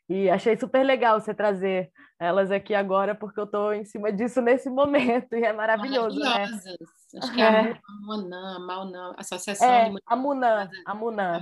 E 0.09 0.29
achei 0.29 0.57
super 0.57 0.83
legal 0.83 1.19
você 1.19 1.33
trazer 1.33 1.91
elas 2.19 2.51
aqui 2.51 2.73
agora, 2.75 3.15
porque 3.15 3.39
eu 3.39 3.45
estou 3.45 3.73
em 3.73 3.85
cima 3.85 4.11
disso 4.11 4.41
nesse 4.41 4.69
momento 4.71 5.35
e 5.35 5.43
é 5.43 5.53
maravilhoso, 5.53 6.19
né? 6.19 6.43
Acho 6.43 7.33
que 7.33 7.41
é, 7.41 7.45
é. 7.45 7.71
a 7.71 8.05
Munã, 8.05 8.59
Malnã, 8.59 9.13
Associação 9.17 9.67
é, 9.67 9.85
de 9.85 9.91
Mulheres. 10.15 10.69
A 10.85 10.91
a 10.91 10.95
Munã. 10.95 11.41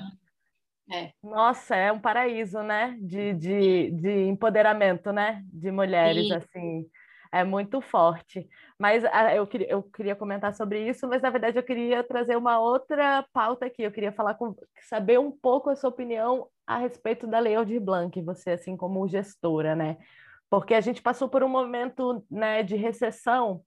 É. 0.91 1.13
Nossa, 1.23 1.75
é 1.75 1.91
um 1.91 1.99
paraíso, 1.99 2.61
né? 2.61 2.97
De, 2.99 3.33
de, 3.33 3.91
de 3.91 4.27
empoderamento, 4.27 5.11
né? 5.11 5.41
De 5.45 5.71
mulheres, 5.71 6.27
Sim. 6.27 6.33
assim. 6.33 6.85
É 7.31 7.43
muito 7.43 7.79
forte. 7.81 8.47
Mas 8.77 9.03
ah, 9.05 9.33
eu, 9.33 9.47
queria, 9.47 9.69
eu 9.69 9.83
queria 9.83 10.15
comentar 10.15 10.53
sobre 10.53 10.87
isso, 10.87 11.07
mas 11.07 11.21
na 11.21 11.29
verdade 11.29 11.57
eu 11.57 11.63
queria 11.63 12.03
trazer 12.03 12.35
uma 12.35 12.59
outra 12.59 13.25
pauta 13.31 13.65
aqui. 13.65 13.83
Eu 13.83 13.91
queria 13.91 14.11
falar 14.11 14.33
com, 14.35 14.55
saber 14.89 15.19
um 15.19 15.31
pouco 15.31 15.69
a 15.69 15.75
sua 15.75 15.89
opinião 15.89 16.47
a 16.67 16.77
respeito 16.77 17.25
da 17.27 17.39
Lei 17.39 17.55
Aldir 17.55 17.81
Blanc, 17.81 18.21
você 18.21 18.51
assim 18.51 18.75
como 18.75 19.07
gestora, 19.07 19.75
né? 19.75 19.97
Porque 20.49 20.73
a 20.73 20.81
gente 20.81 21.01
passou 21.01 21.29
por 21.29 21.43
um 21.43 21.49
momento 21.49 22.23
né, 22.29 22.61
de 22.63 22.75
recessão. 22.75 23.61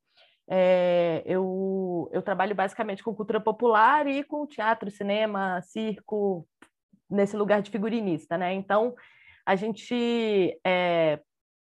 É, 0.46 1.22
eu, 1.24 2.10
eu 2.12 2.20
trabalho 2.20 2.54
basicamente 2.54 3.02
com 3.02 3.14
cultura 3.14 3.40
popular 3.40 4.06
e 4.06 4.22
com 4.22 4.46
teatro, 4.46 4.90
cinema, 4.90 5.62
circo, 5.62 6.46
nesse 7.08 7.36
lugar 7.36 7.62
de 7.62 7.70
figurinista, 7.70 8.36
né? 8.36 8.52
Então, 8.52 8.94
a 9.46 9.56
gente 9.56 10.58
é, 10.64 11.20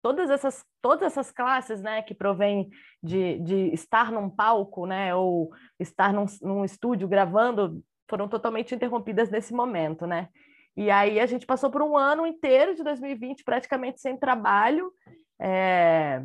todas 0.02 0.30
essas 0.30 0.64
todas 0.82 1.08
essas 1.12 1.32
classes 1.32 1.82
né 1.82 2.02
que 2.02 2.14
provêm 2.14 2.70
de, 3.04 3.40
de 3.40 3.74
estar 3.74 4.12
num 4.12 4.30
palco 4.30 4.86
né 4.86 5.14
ou 5.14 5.52
estar 5.80 6.14
num, 6.14 6.26
num 6.42 6.64
estúdio 6.64 7.08
gravando 7.08 7.84
foram 8.10 8.28
totalmente 8.28 8.74
interrompidas 8.74 9.30
nesse 9.30 9.54
momento 9.54 10.08
né. 10.08 10.30
E 10.78 10.90
aí 10.90 11.20
a 11.20 11.26
gente 11.26 11.46
passou 11.46 11.70
por 11.70 11.82
um 11.82 11.98
ano 11.98 12.26
inteiro 12.26 12.74
de 12.74 12.84
2020 12.84 13.44
praticamente 13.44 14.00
sem 14.00 14.16
trabalho. 14.18 14.94
É, 15.38 16.24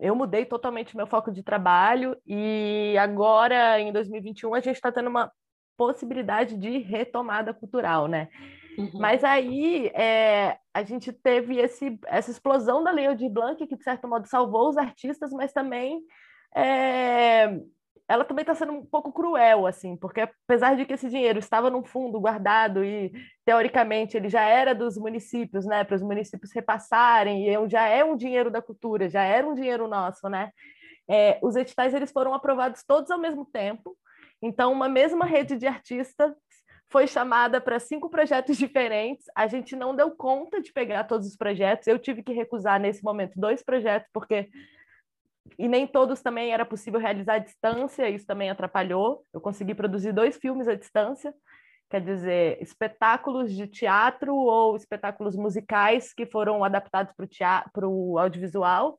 eu 0.00 0.16
mudei 0.16 0.46
totalmente 0.46 0.96
meu 0.96 1.06
foco 1.06 1.30
de 1.30 1.42
trabalho 1.42 2.16
e 2.26 2.96
agora 2.98 3.78
em 3.78 3.92
2021 3.92 4.54
a 4.54 4.60
gente 4.60 4.76
está 4.76 4.90
tendo 4.90 5.10
uma 5.10 5.30
possibilidade 5.76 6.56
de 6.56 6.78
retomada 6.78 7.52
cultural 7.52 8.06
né 8.06 8.28
Uhum. 8.78 8.90
Mas 8.94 9.24
aí 9.24 9.88
é, 9.88 10.58
a 10.72 10.82
gente 10.82 11.12
teve 11.12 11.58
esse, 11.58 11.98
essa 12.06 12.30
explosão 12.30 12.82
da 12.82 12.90
Lei 12.90 13.06
Aldir 13.06 13.30
Blanc, 13.30 13.66
que 13.66 13.76
de 13.76 13.82
certo 13.82 14.08
modo 14.08 14.26
salvou 14.26 14.68
os 14.68 14.76
artistas, 14.76 15.32
mas 15.32 15.52
também 15.52 16.00
é, 16.54 17.60
ela 18.10 18.24
também 18.24 18.42
está 18.42 18.56
sendo 18.56 18.72
um 18.72 18.84
pouco 18.84 19.12
cruel, 19.12 19.68
assim, 19.68 19.96
porque 19.96 20.22
apesar 20.22 20.74
de 20.74 20.84
que 20.84 20.94
esse 20.94 21.08
dinheiro 21.08 21.38
estava 21.38 21.70
num 21.70 21.84
fundo 21.84 22.18
guardado 22.18 22.84
e 22.84 23.12
teoricamente 23.44 24.16
ele 24.16 24.28
já 24.28 24.42
era 24.42 24.74
dos 24.74 24.98
municípios, 24.98 25.64
né, 25.64 25.84
para 25.84 25.94
os 25.94 26.02
municípios 26.02 26.50
repassarem, 26.52 27.48
e 27.48 27.68
já 27.68 27.86
é 27.86 28.02
um 28.02 28.16
dinheiro 28.16 28.50
da 28.50 28.60
cultura, 28.60 29.08
já 29.08 29.22
era 29.22 29.46
um 29.46 29.54
dinheiro 29.54 29.86
nosso, 29.86 30.28
né? 30.28 30.50
É, 31.08 31.38
os 31.40 31.54
editais 31.54 31.94
eles 31.94 32.10
foram 32.10 32.34
aprovados 32.34 32.82
todos 32.84 33.12
ao 33.12 33.18
mesmo 33.18 33.44
tempo. 33.44 33.96
Então, 34.42 34.72
uma 34.72 34.88
mesma 34.88 35.24
rede 35.24 35.56
de 35.56 35.66
artistas 35.66 36.32
foi 36.90 37.06
chamada 37.06 37.60
para 37.60 37.78
cinco 37.78 38.10
projetos 38.10 38.56
diferentes. 38.58 39.26
A 39.34 39.46
gente 39.46 39.74
não 39.76 39.94
deu 39.94 40.10
conta 40.10 40.60
de 40.60 40.72
pegar 40.72 41.04
todos 41.04 41.26
os 41.26 41.36
projetos. 41.36 41.86
Eu 41.86 41.98
tive 41.98 42.22
que 42.22 42.32
recusar 42.32 42.80
nesse 42.80 43.02
momento 43.02 43.38
dois 43.38 43.62
projetos, 43.62 44.08
porque 44.12 44.50
e 45.58 45.66
nem 45.68 45.86
todos 45.86 46.20
também 46.20 46.52
era 46.52 46.64
possível 46.64 47.00
realizar 47.00 47.34
à 47.34 47.38
distância, 47.38 48.08
isso 48.08 48.26
também 48.26 48.50
atrapalhou. 48.50 49.24
Eu 49.32 49.40
consegui 49.40 49.74
produzir 49.74 50.12
dois 50.12 50.36
filmes 50.36 50.68
à 50.68 50.74
distância, 50.74 51.34
quer 51.88 52.00
dizer, 52.00 52.62
espetáculos 52.62 53.52
de 53.52 53.66
teatro 53.66 54.34
ou 54.34 54.76
espetáculos 54.76 55.36
musicais 55.36 56.12
que 56.12 56.26
foram 56.26 56.62
adaptados 56.62 57.12
para 57.72 57.88
o 57.88 58.18
audiovisual 58.18 58.98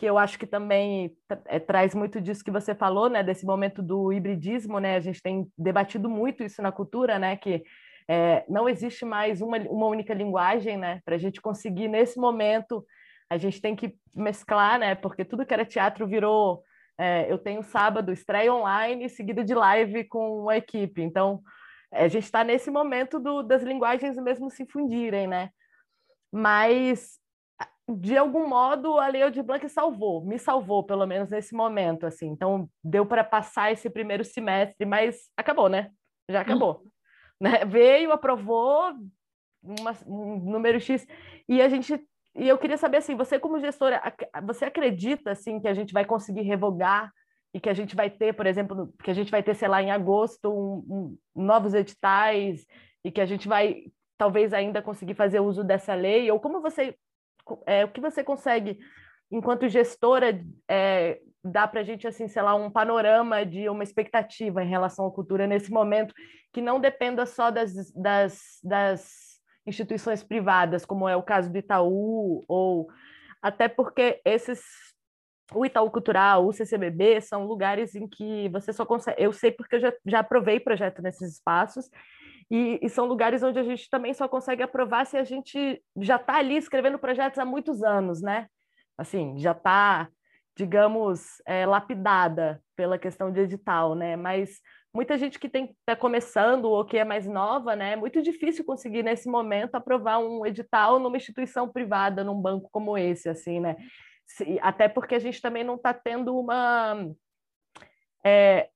que 0.00 0.06
eu 0.06 0.16
acho 0.16 0.38
que 0.38 0.46
também 0.46 1.14
é, 1.44 1.58
traz 1.58 1.94
muito 1.94 2.22
disso 2.22 2.42
que 2.42 2.50
você 2.50 2.74
falou, 2.74 3.10
né, 3.10 3.22
desse 3.22 3.44
momento 3.44 3.82
do 3.82 4.10
hibridismo, 4.10 4.78
né, 4.78 4.96
a 4.96 5.00
gente 5.00 5.20
tem 5.20 5.46
debatido 5.58 6.08
muito 6.08 6.42
isso 6.42 6.62
na 6.62 6.72
cultura, 6.72 7.18
né, 7.18 7.36
que 7.36 7.62
é, 8.08 8.42
não 8.48 8.66
existe 8.66 9.04
mais 9.04 9.42
uma, 9.42 9.58
uma 9.58 9.88
única 9.88 10.14
linguagem, 10.14 10.78
né, 10.78 11.02
para 11.04 11.16
a 11.16 11.18
gente 11.18 11.38
conseguir 11.38 11.86
nesse 11.86 12.18
momento, 12.18 12.82
a 13.28 13.36
gente 13.36 13.60
tem 13.60 13.76
que 13.76 13.94
mesclar, 14.16 14.78
né, 14.78 14.94
porque 14.94 15.22
tudo 15.22 15.44
que 15.44 15.52
era 15.52 15.66
teatro 15.66 16.08
virou, 16.08 16.62
é, 16.96 17.30
eu 17.30 17.36
tenho 17.36 17.62
sábado 17.62 18.10
estreia 18.10 18.54
online 18.54 19.06
seguida 19.10 19.44
de 19.44 19.52
live 19.52 20.04
com 20.04 20.48
a 20.48 20.56
equipe, 20.56 21.02
então 21.02 21.42
a 21.92 22.08
gente 22.08 22.24
está 22.24 22.42
nesse 22.42 22.70
momento 22.70 23.20
do, 23.20 23.42
das 23.42 23.62
linguagens 23.62 24.16
mesmo 24.16 24.48
se 24.50 24.64
fundirem, 24.64 25.26
né, 25.26 25.50
mas 26.32 27.19
de 27.96 28.16
algum 28.16 28.46
modo 28.48 28.98
a 28.98 29.08
Lei 29.08 29.28
de 29.30 29.42
Blanc 29.42 29.68
salvou, 29.68 30.24
me 30.24 30.38
salvou 30.38 30.84
pelo 30.84 31.06
menos 31.06 31.28
nesse 31.28 31.54
momento, 31.54 32.06
assim. 32.06 32.28
Então 32.28 32.68
deu 32.82 33.06
para 33.06 33.24
passar 33.24 33.72
esse 33.72 33.88
primeiro 33.88 34.24
semestre, 34.24 34.86
mas 34.86 35.28
acabou, 35.36 35.68
né? 35.68 35.90
Já 36.30 36.40
acabou. 36.40 36.82
Uhum. 36.82 36.90
Né? 37.40 37.64
Veio, 37.64 38.12
aprovou 38.12 38.92
uma, 39.62 39.96
um 40.06 40.38
número 40.50 40.80
X 40.80 41.06
e 41.48 41.60
a 41.60 41.68
gente 41.68 41.98
e 42.34 42.48
eu 42.48 42.58
queria 42.58 42.76
saber 42.76 42.98
assim, 42.98 43.16
você 43.16 43.38
como 43.38 43.58
gestora, 43.58 44.00
você 44.44 44.66
acredita 44.66 45.32
assim 45.32 45.58
que 45.58 45.66
a 45.66 45.74
gente 45.74 45.92
vai 45.92 46.04
conseguir 46.04 46.42
revogar 46.42 47.12
e 47.52 47.58
que 47.58 47.68
a 47.68 47.74
gente 47.74 47.96
vai 47.96 48.08
ter, 48.08 48.32
por 48.34 48.46
exemplo, 48.46 48.92
que 49.02 49.10
a 49.10 49.14
gente 49.14 49.30
vai 49.30 49.42
ter, 49.42 49.54
sei 49.54 49.66
lá, 49.66 49.82
em 49.82 49.90
agosto, 49.90 50.48
um, 50.48 51.18
um, 51.34 51.42
novos 51.42 51.74
editais 51.74 52.64
e 53.04 53.10
que 53.10 53.20
a 53.20 53.26
gente 53.26 53.48
vai 53.48 53.82
talvez 54.16 54.52
ainda 54.52 54.80
conseguir 54.80 55.14
fazer 55.14 55.40
uso 55.40 55.64
dessa 55.64 55.94
lei? 55.94 56.30
Ou 56.30 56.38
como 56.38 56.60
você 56.60 56.94
é, 57.66 57.84
o 57.84 57.88
que 57.88 58.00
você 58.00 58.22
consegue, 58.22 58.78
enquanto 59.30 59.68
gestora, 59.68 60.44
é, 60.68 61.20
dar 61.42 61.68
para 61.68 61.80
a 61.80 61.84
gente, 61.84 62.06
assim, 62.06 62.28
sei 62.28 62.42
lá, 62.42 62.54
um 62.54 62.70
panorama 62.70 63.44
de 63.44 63.68
uma 63.68 63.82
expectativa 63.82 64.62
em 64.62 64.68
relação 64.68 65.06
à 65.06 65.10
cultura 65.10 65.46
nesse 65.46 65.70
momento, 65.70 66.14
que 66.52 66.60
não 66.60 66.80
dependa 66.80 67.24
só 67.26 67.50
das, 67.50 67.92
das, 67.92 68.58
das 68.62 69.40
instituições 69.66 70.22
privadas, 70.22 70.84
como 70.84 71.08
é 71.08 71.16
o 71.16 71.22
caso 71.22 71.50
do 71.50 71.58
Itaú, 71.58 72.44
ou 72.48 72.88
até 73.42 73.68
porque 73.68 74.20
esses 74.24 74.60
o 75.52 75.66
Itaú 75.66 75.90
Cultural, 75.90 76.46
o 76.46 76.52
CCBB, 76.52 77.20
são 77.20 77.44
lugares 77.44 77.94
em 77.94 78.06
que 78.06 78.48
você 78.50 78.72
só 78.72 78.86
consegue. 78.86 79.20
Eu 79.20 79.32
sei 79.32 79.50
porque 79.50 79.76
eu 79.76 79.80
já, 79.80 79.92
já 80.06 80.20
aprovei 80.20 80.60
projeto 80.60 81.02
nesses 81.02 81.34
espaços, 81.34 81.90
e, 82.50 82.80
e, 82.82 82.88
são 82.88 83.06
lugares 83.06 83.42
onde 83.42 83.58
a 83.58 83.62
gente 83.62 83.88
também 83.88 84.12
só 84.12 84.26
consegue 84.26 84.62
aprovar 84.62 85.06
se 85.06 85.16
a 85.16 85.22
gente 85.22 85.80
já 85.98 86.16
está 86.16 86.36
ali 86.36 86.56
escrevendo 86.56 86.98
projetos 86.98 87.38
há 87.38 87.44
muitos 87.44 87.82
anos, 87.82 88.20
né? 88.20 88.48
Assim, 88.98 89.38
já 89.38 89.52
está, 89.52 90.08
digamos, 90.56 91.40
é, 91.46 91.64
lapidada 91.64 92.60
pela 92.74 92.98
questão 92.98 93.30
de 93.30 93.40
edital, 93.40 93.94
né? 93.94 94.16
Mas 94.16 94.58
muita 94.92 95.16
gente 95.16 95.38
que 95.38 95.46
está 95.46 95.94
começando 95.94 96.64
ou 96.64 96.84
que 96.84 96.98
é 96.98 97.04
mais 97.04 97.24
nova, 97.26 97.76
né? 97.76 97.92
É 97.92 97.96
muito 97.96 98.20
difícil 98.20 98.64
conseguir 98.64 99.04
nesse 99.04 99.30
momento 99.30 99.76
aprovar 99.76 100.18
um 100.18 100.44
edital 100.44 100.98
numa 100.98 101.16
instituição 101.16 101.68
privada, 101.68 102.24
num 102.24 102.40
banco 102.40 102.68
como 102.72 102.98
esse, 102.98 103.28
assim, 103.28 103.60
né? 103.60 103.76
Até 104.60 104.88
porque 104.88 105.14
a 105.14 105.18
gente 105.20 105.40
também 105.40 105.62
não 105.62 105.76
está 105.76 105.94
tendo 105.94 106.36
uma 106.36 106.96
é, 108.24 108.68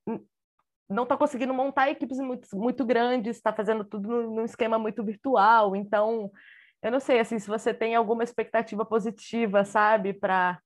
não 0.89 1.03
está 1.03 1.17
conseguindo 1.17 1.53
montar 1.53 1.89
equipes 1.89 2.19
muito, 2.19 2.47
muito 2.53 2.85
grandes, 2.85 3.37
está 3.37 3.51
fazendo 3.51 3.83
tudo 3.83 4.07
num 4.29 4.45
esquema 4.45 4.77
muito 4.77 5.03
virtual. 5.03 5.75
Então, 5.75 6.31
eu 6.81 6.91
não 6.91 6.99
sei 6.99 7.19
assim, 7.19 7.39
se 7.39 7.47
você 7.47 7.73
tem 7.73 7.95
alguma 7.95 8.23
expectativa 8.23 8.85
positiva, 8.85 9.65
sabe, 9.65 10.13
para 10.13 10.59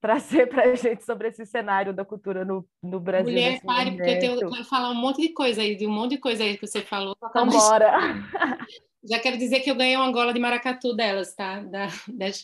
trazer 0.00 0.46
para 0.50 0.64
a 0.64 0.74
gente 0.74 1.02
sobre 1.04 1.28
esse 1.28 1.46
cenário 1.46 1.94
da 1.94 2.04
cultura 2.04 2.44
no, 2.44 2.66
no 2.82 3.00
Brasil. 3.00 3.32
Mulher, 3.32 3.62
pare, 3.62 3.92
porque 3.92 4.10
eu, 4.10 4.18
tenho, 4.18 4.40
eu 4.40 4.50
quero 4.50 4.64
falar 4.64 4.90
um 4.90 4.94
monte 4.94 5.22
de 5.22 5.30
coisa 5.30 5.62
aí, 5.62 5.74
de 5.74 5.86
um 5.86 5.92
monte 5.92 6.10
de 6.10 6.18
coisa 6.18 6.44
aí 6.44 6.58
que 6.58 6.66
você 6.66 6.82
falou. 6.82 7.16
Então, 7.24 7.48
bora! 7.48 7.92
Já 9.06 9.18
quero 9.18 9.36
dizer 9.36 9.60
que 9.60 9.70
eu 9.70 9.74
ganhei 9.74 9.96
uma 9.96 10.10
gola 10.10 10.32
de 10.32 10.40
maracatu 10.40 10.96
delas, 10.96 11.34
tá? 11.34 11.60
Da, 11.60 11.88
das, 12.08 12.42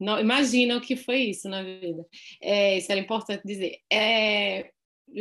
não, 0.00 0.18
imagina 0.18 0.76
o 0.76 0.80
que 0.80 0.96
foi 0.96 1.18
isso 1.18 1.48
na 1.48 1.62
vida. 1.62 2.04
É, 2.40 2.76
isso 2.76 2.90
era 2.90 3.00
importante 3.00 3.42
dizer. 3.44 3.78
É, 3.92 4.70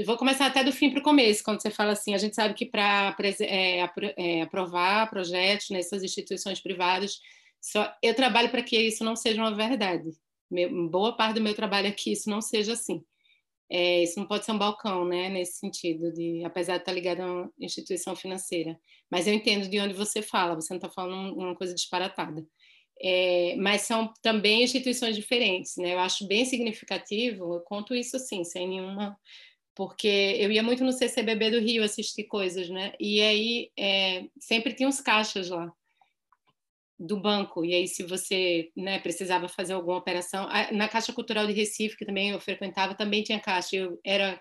vou 0.06 0.18
começar 0.18 0.46
até 0.46 0.64
do 0.64 0.72
fim 0.72 0.90
para 0.90 1.00
o 1.00 1.04
começo, 1.04 1.44
quando 1.44 1.62
você 1.62 1.70
fala 1.70 1.92
assim, 1.92 2.14
a 2.14 2.18
gente 2.18 2.36
sabe 2.36 2.54
que 2.54 2.66
para 2.66 3.16
é, 3.42 3.80
é, 4.18 4.42
aprovar 4.42 5.10
projetos 5.10 5.70
nessas 5.70 6.04
instituições 6.04 6.60
privadas, 6.62 7.20
só, 7.62 7.94
eu 8.02 8.16
trabalho 8.16 8.50
para 8.50 8.64
que 8.64 8.78
isso 8.78 9.04
não 9.04 9.16
seja 9.16 9.42
uma 9.42 9.54
verdade. 9.54 10.10
Meu, 10.50 10.90
boa 10.90 11.16
parte 11.16 11.36
do 11.36 11.42
meu 11.42 11.54
trabalho 11.54 11.88
é 11.88 11.92
que 11.92 12.12
isso 12.12 12.30
não 12.30 12.42
seja 12.42 12.74
assim. 12.74 13.04
É, 13.70 14.04
isso 14.04 14.20
não 14.20 14.28
pode 14.28 14.46
ser 14.46 14.52
um 14.52 14.58
balcão, 14.58 15.06
né, 15.06 15.30
nesse 15.30 15.60
sentido, 15.60 16.12
de, 16.12 16.44
apesar 16.44 16.76
de 16.76 16.82
estar 16.82 16.92
ligado 16.92 17.22
a 17.22 17.26
uma 17.26 17.52
instituição 17.60 18.16
financeira. 18.16 18.78
Mas 19.10 19.28
eu 19.28 19.34
entendo 19.34 19.70
de 19.70 19.80
onde 19.80 19.94
você 19.94 20.22
fala, 20.22 20.56
você 20.56 20.74
não 20.74 20.78
está 20.78 20.90
falando 20.90 21.38
uma 21.38 21.56
coisa 21.56 21.74
disparatada. 21.74 22.46
É, 23.04 23.56
mas 23.58 23.84
são 23.84 24.14
também 24.22 24.64
instituições 24.64 25.16
diferentes, 25.16 25.76
né? 25.78 25.94
Eu 25.94 26.00
acho 26.00 26.28
bem 26.28 26.46
significativo, 26.46 27.56
eu 27.56 27.62
conto 27.62 27.96
isso 27.96 28.16
assim, 28.18 28.44
sem 28.44 28.68
nenhuma 28.68 29.18
porque 29.82 30.38
eu 30.38 30.52
ia 30.52 30.62
muito 30.62 30.84
no 30.84 30.94
CCBB 30.94 31.50
do 31.50 31.60
Rio 31.60 31.84
assistir 31.84 32.26
coisas, 32.26 32.70
né? 32.70 32.94
E 33.00 33.20
aí 33.20 33.72
é, 33.76 34.28
sempre 34.40 34.76
tinha 34.76 34.88
uns 34.88 35.02
caixas 35.02 35.50
lá 35.50 35.74
do 37.00 37.20
banco. 37.20 37.66
E 37.66 37.74
aí, 37.74 37.88
se 37.88 38.04
você 38.04 38.70
né, 38.78 39.00
precisava 39.00 39.48
fazer 39.48 39.74
alguma 39.74 39.98
operação, 39.98 40.48
na 40.72 40.88
Caixa 40.88 41.12
Cultural 41.12 41.48
de 41.48 41.54
Recife, 41.54 41.98
que 41.98 42.06
também 42.06 42.30
eu 42.30 42.40
frequentava, 42.40 42.94
também 42.94 43.24
tinha 43.24 43.40
caixa. 43.40 43.76
Eu 43.76 44.00
era 44.06 44.40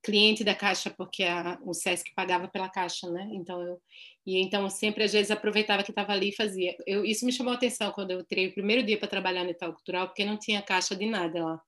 cliente 0.00 0.44
da 0.44 0.54
Caixa 0.54 0.90
porque 0.90 1.24
a, 1.24 1.58
o 1.64 1.74
Sesc 1.74 2.14
pagava 2.14 2.46
pela 2.46 2.68
Caixa, 2.68 3.10
né? 3.10 3.28
Então 3.32 3.60
eu 3.60 3.82
e 4.24 4.40
então 4.40 4.70
sempre 4.70 5.02
às 5.02 5.12
vezes 5.12 5.32
aproveitava 5.32 5.82
que 5.82 5.90
estava 5.90 6.12
ali 6.12 6.28
e 6.28 6.36
fazia. 6.36 6.76
Eu, 6.86 7.04
isso 7.04 7.26
me 7.26 7.32
chamou 7.32 7.52
a 7.52 7.56
atenção 7.56 7.90
quando 7.90 8.12
eu 8.12 8.20
entrei 8.20 8.46
o 8.46 8.54
primeiro 8.54 8.84
dia 8.84 8.96
para 8.96 9.08
trabalhar 9.08 9.42
no 9.42 9.50
Itaú 9.50 9.72
Cultural, 9.72 10.06
porque 10.06 10.24
não 10.24 10.38
tinha 10.38 10.62
caixa 10.62 10.94
de 10.94 11.06
nada 11.06 11.44
lá. 11.44 11.60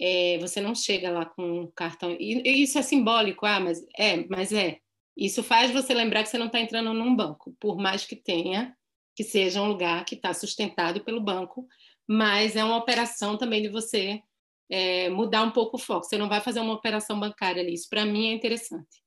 É, 0.00 0.38
você 0.38 0.60
não 0.60 0.74
chega 0.74 1.10
lá 1.10 1.26
com 1.26 1.62
um 1.62 1.70
cartão. 1.74 2.10
E, 2.18 2.62
isso 2.62 2.78
é 2.78 2.82
simbólico, 2.82 3.44
ah, 3.46 3.60
mas 3.60 3.84
é, 3.98 4.24
mas 4.28 4.52
é. 4.52 4.78
Isso 5.16 5.42
faz 5.42 5.72
você 5.72 5.92
lembrar 5.92 6.22
que 6.22 6.28
você 6.28 6.38
não 6.38 6.46
está 6.46 6.60
entrando 6.60 6.94
num 6.94 7.14
banco, 7.14 7.56
por 7.58 7.76
mais 7.76 8.04
que 8.04 8.14
tenha, 8.14 8.76
que 9.16 9.24
seja 9.24 9.60
um 9.60 9.66
lugar 9.66 10.04
que 10.04 10.14
está 10.14 10.32
sustentado 10.32 11.02
pelo 11.02 11.20
banco, 11.20 11.66
mas 12.06 12.54
é 12.54 12.62
uma 12.62 12.76
operação 12.76 13.36
também 13.36 13.60
de 13.60 13.68
você 13.68 14.22
é, 14.70 15.08
mudar 15.10 15.42
um 15.42 15.50
pouco 15.50 15.76
o 15.76 15.80
foco. 15.80 16.06
Você 16.06 16.16
não 16.16 16.28
vai 16.28 16.40
fazer 16.40 16.60
uma 16.60 16.74
operação 16.74 17.18
bancária 17.18 17.60
ali. 17.60 17.74
Isso, 17.74 17.88
para 17.88 18.04
mim, 18.04 18.28
é 18.28 18.32
interessante. 18.32 19.02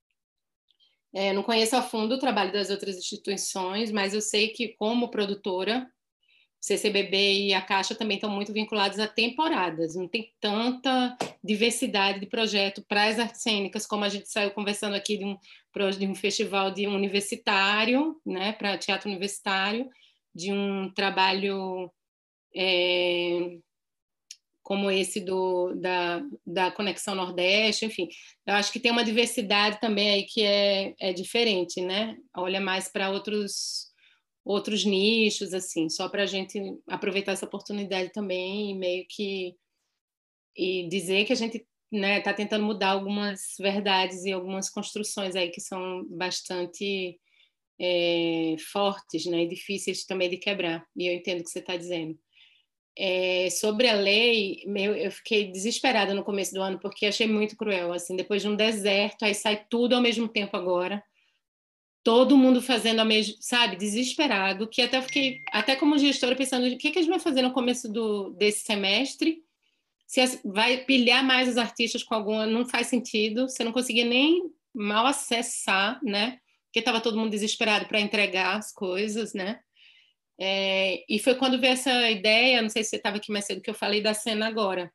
É, 1.13 1.33
não 1.33 1.43
conheço 1.43 1.75
a 1.75 1.81
fundo 1.81 2.15
o 2.15 2.19
trabalho 2.19 2.53
das 2.53 2.69
outras 2.69 2.97
instituições, 2.97 3.91
mas 3.91 4.13
eu 4.13 4.21
sei 4.21 4.49
que, 4.49 4.69
como 4.69 5.11
produtora, 5.11 5.89
CCBB 6.61 7.47
e 7.47 7.53
a 7.55 7.61
Caixa 7.61 7.95
também 7.95 8.17
estão 8.17 8.29
muito 8.29 8.53
vinculados 8.53 8.99
a 8.99 9.07
temporadas. 9.07 9.95
Não 9.95 10.07
tem 10.07 10.31
tanta 10.39 11.17
diversidade 11.43 12.19
de 12.19 12.27
projeto 12.27 12.83
para 12.87 13.05
as 13.05 13.17
artes 13.17 13.41
cênicas, 13.41 13.87
como 13.87 14.03
a 14.03 14.09
gente 14.09 14.29
saiu 14.29 14.51
conversando 14.51 14.95
aqui 14.95 15.17
de 15.17 15.25
um, 15.25 15.37
de 15.97 16.05
um 16.05 16.13
festival 16.13 16.69
de 16.69 16.85
universitário, 16.85 18.15
né, 18.23 18.53
para 18.53 18.77
teatro 18.77 19.09
universitário, 19.09 19.89
de 20.35 20.53
um 20.53 20.93
trabalho 20.93 21.91
é, 22.55 23.57
como 24.61 24.91
esse 24.91 25.19
do, 25.19 25.73
da, 25.75 26.21
da 26.45 26.71
Conexão 26.71 27.15
Nordeste, 27.15 27.85
enfim. 27.85 28.07
Eu 28.45 28.53
acho 28.53 28.71
que 28.71 28.79
tem 28.79 28.91
uma 28.91 29.03
diversidade 29.03 29.81
também 29.81 30.11
aí 30.11 30.23
que 30.23 30.43
é, 30.43 30.93
é 30.99 31.11
diferente, 31.11 31.81
né? 31.81 32.15
Olha 32.37 32.61
mais 32.61 32.87
para 32.87 33.09
outros 33.09 33.90
outros 34.43 34.83
nichos, 34.85 35.53
assim, 35.53 35.89
só 35.89 36.09
para 36.09 36.23
a 36.23 36.25
gente 36.25 36.59
aproveitar 36.87 37.33
essa 37.33 37.45
oportunidade 37.45 38.11
também 38.11 38.71
e 38.71 38.75
meio 38.75 39.05
que 39.09 39.55
e 40.55 40.87
dizer 40.89 41.25
que 41.25 41.33
a 41.33 41.35
gente 41.35 41.65
né, 41.91 42.19
está 42.19 42.33
tentando 42.33 42.65
mudar 42.65 42.89
algumas 42.91 43.55
verdades 43.59 44.25
e 44.25 44.31
algumas 44.31 44.69
construções 44.69 45.35
aí 45.35 45.49
que 45.49 45.61
são 45.61 46.05
bastante 46.09 47.19
é, 47.79 48.55
fortes 48.71 49.25
né, 49.25 49.43
e 49.43 49.47
difíceis 49.47 50.05
também 50.05 50.29
de 50.29 50.37
quebrar. 50.37 50.85
E 50.95 51.07
eu 51.07 51.13
entendo 51.13 51.41
o 51.41 51.43
que 51.43 51.49
você 51.49 51.59
está 51.59 51.75
dizendo. 51.75 52.17
É, 52.97 53.49
sobre 53.49 53.87
a 53.87 53.93
lei, 53.93 54.63
meu, 54.67 54.95
eu 54.95 55.11
fiquei 55.11 55.51
desesperada 55.51 56.13
no 56.13 56.23
começo 56.23 56.53
do 56.53 56.61
ano 56.61 56.79
porque 56.79 57.05
achei 57.05 57.27
muito 57.27 57.55
cruel. 57.57 57.93
Assim, 57.93 58.15
depois 58.15 58.41
de 58.41 58.47
um 58.47 58.55
deserto, 58.55 59.23
aí 59.23 59.33
sai 59.33 59.65
tudo 59.69 59.95
ao 59.95 60.01
mesmo 60.01 60.27
tempo 60.27 60.55
agora. 60.55 61.03
Todo 62.03 62.37
mundo 62.37 62.61
fazendo 62.61 62.99
a 62.99 63.05
mesma, 63.05 63.35
sabe, 63.39 63.75
desesperado. 63.75 64.67
Que 64.67 64.81
até 64.81 65.01
fiquei, 65.01 65.41
até 65.51 65.75
como 65.75 65.97
gestora, 65.97 66.35
pensando 66.35 66.65
o 66.67 66.77
que, 66.77 66.91
que 66.91 66.99
a 66.99 67.01
gente 67.01 67.11
vai 67.11 67.19
fazer 67.19 67.41
no 67.41 67.53
começo 67.53 67.91
do, 67.91 68.31
desse 68.31 68.65
semestre. 68.65 69.43
Se 70.07 70.41
vai 70.43 70.79
pilhar 70.85 71.23
mais 71.23 71.47
os 71.47 71.57
artistas 71.57 72.03
com 72.03 72.15
alguma, 72.15 72.45
não 72.45 72.67
faz 72.67 72.87
sentido. 72.87 73.47
Você 73.47 73.63
não 73.63 73.71
conseguia 73.71 74.05
nem 74.05 74.51
mal 74.73 75.05
acessar, 75.05 75.99
né? 76.03 76.39
Porque 76.65 76.79
estava 76.79 77.01
todo 77.01 77.17
mundo 77.17 77.31
desesperado 77.31 77.85
para 77.85 77.99
entregar 77.99 78.57
as 78.57 78.73
coisas, 78.73 79.33
né? 79.33 79.59
É, 80.39 81.03
e 81.07 81.19
foi 81.19 81.35
quando 81.35 81.59
veio 81.59 81.73
essa 81.73 82.09
ideia, 82.09 82.63
não 82.63 82.69
sei 82.69 82.83
se 82.83 82.89
você 82.89 82.95
estava 82.95 83.17
aqui 83.17 83.31
mais 83.31 83.45
cedo, 83.45 83.61
que 83.61 83.69
eu 83.69 83.75
falei 83.75 84.01
da 84.01 84.13
cena 84.13 84.47
agora, 84.47 84.91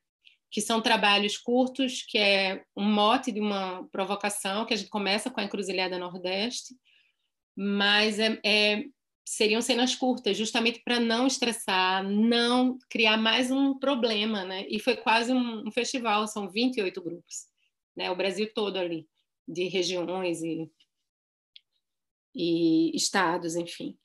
que 0.50 0.60
são 0.60 0.80
trabalhos 0.80 1.36
curtos, 1.36 2.02
que 2.02 2.18
é 2.18 2.64
um 2.76 2.84
mote 2.84 3.30
de 3.30 3.40
uma 3.40 3.86
provocação, 3.92 4.64
que 4.64 4.74
a 4.74 4.76
gente 4.76 4.90
começa 4.90 5.30
com 5.30 5.40
a 5.40 5.44
Encruzilhada 5.44 5.98
Nordeste, 5.98 6.74
mas 7.56 8.18
é, 8.18 8.38
é, 8.44 8.84
seriam 9.24 9.62
cenas 9.62 9.94
curtas, 9.94 10.36
justamente 10.36 10.80
para 10.84 11.00
não 11.00 11.26
estressar, 11.26 12.04
não 12.04 12.78
criar 12.90 13.16
mais 13.16 13.50
um 13.50 13.78
problema, 13.78 14.44
né? 14.44 14.66
E 14.68 14.78
foi 14.78 14.96
quase 14.96 15.32
um, 15.32 15.66
um 15.66 15.72
festival, 15.72 16.28
são 16.28 16.50
28 16.50 17.00
grupos, 17.02 17.46
né? 17.96 18.10
O 18.10 18.16
Brasil 18.16 18.52
todo 18.54 18.76
ali, 18.76 19.08
de 19.48 19.68
regiões 19.68 20.42
e, 20.42 20.70
e 22.34 22.94
estados, 22.94 23.56
enfim. 23.56 23.96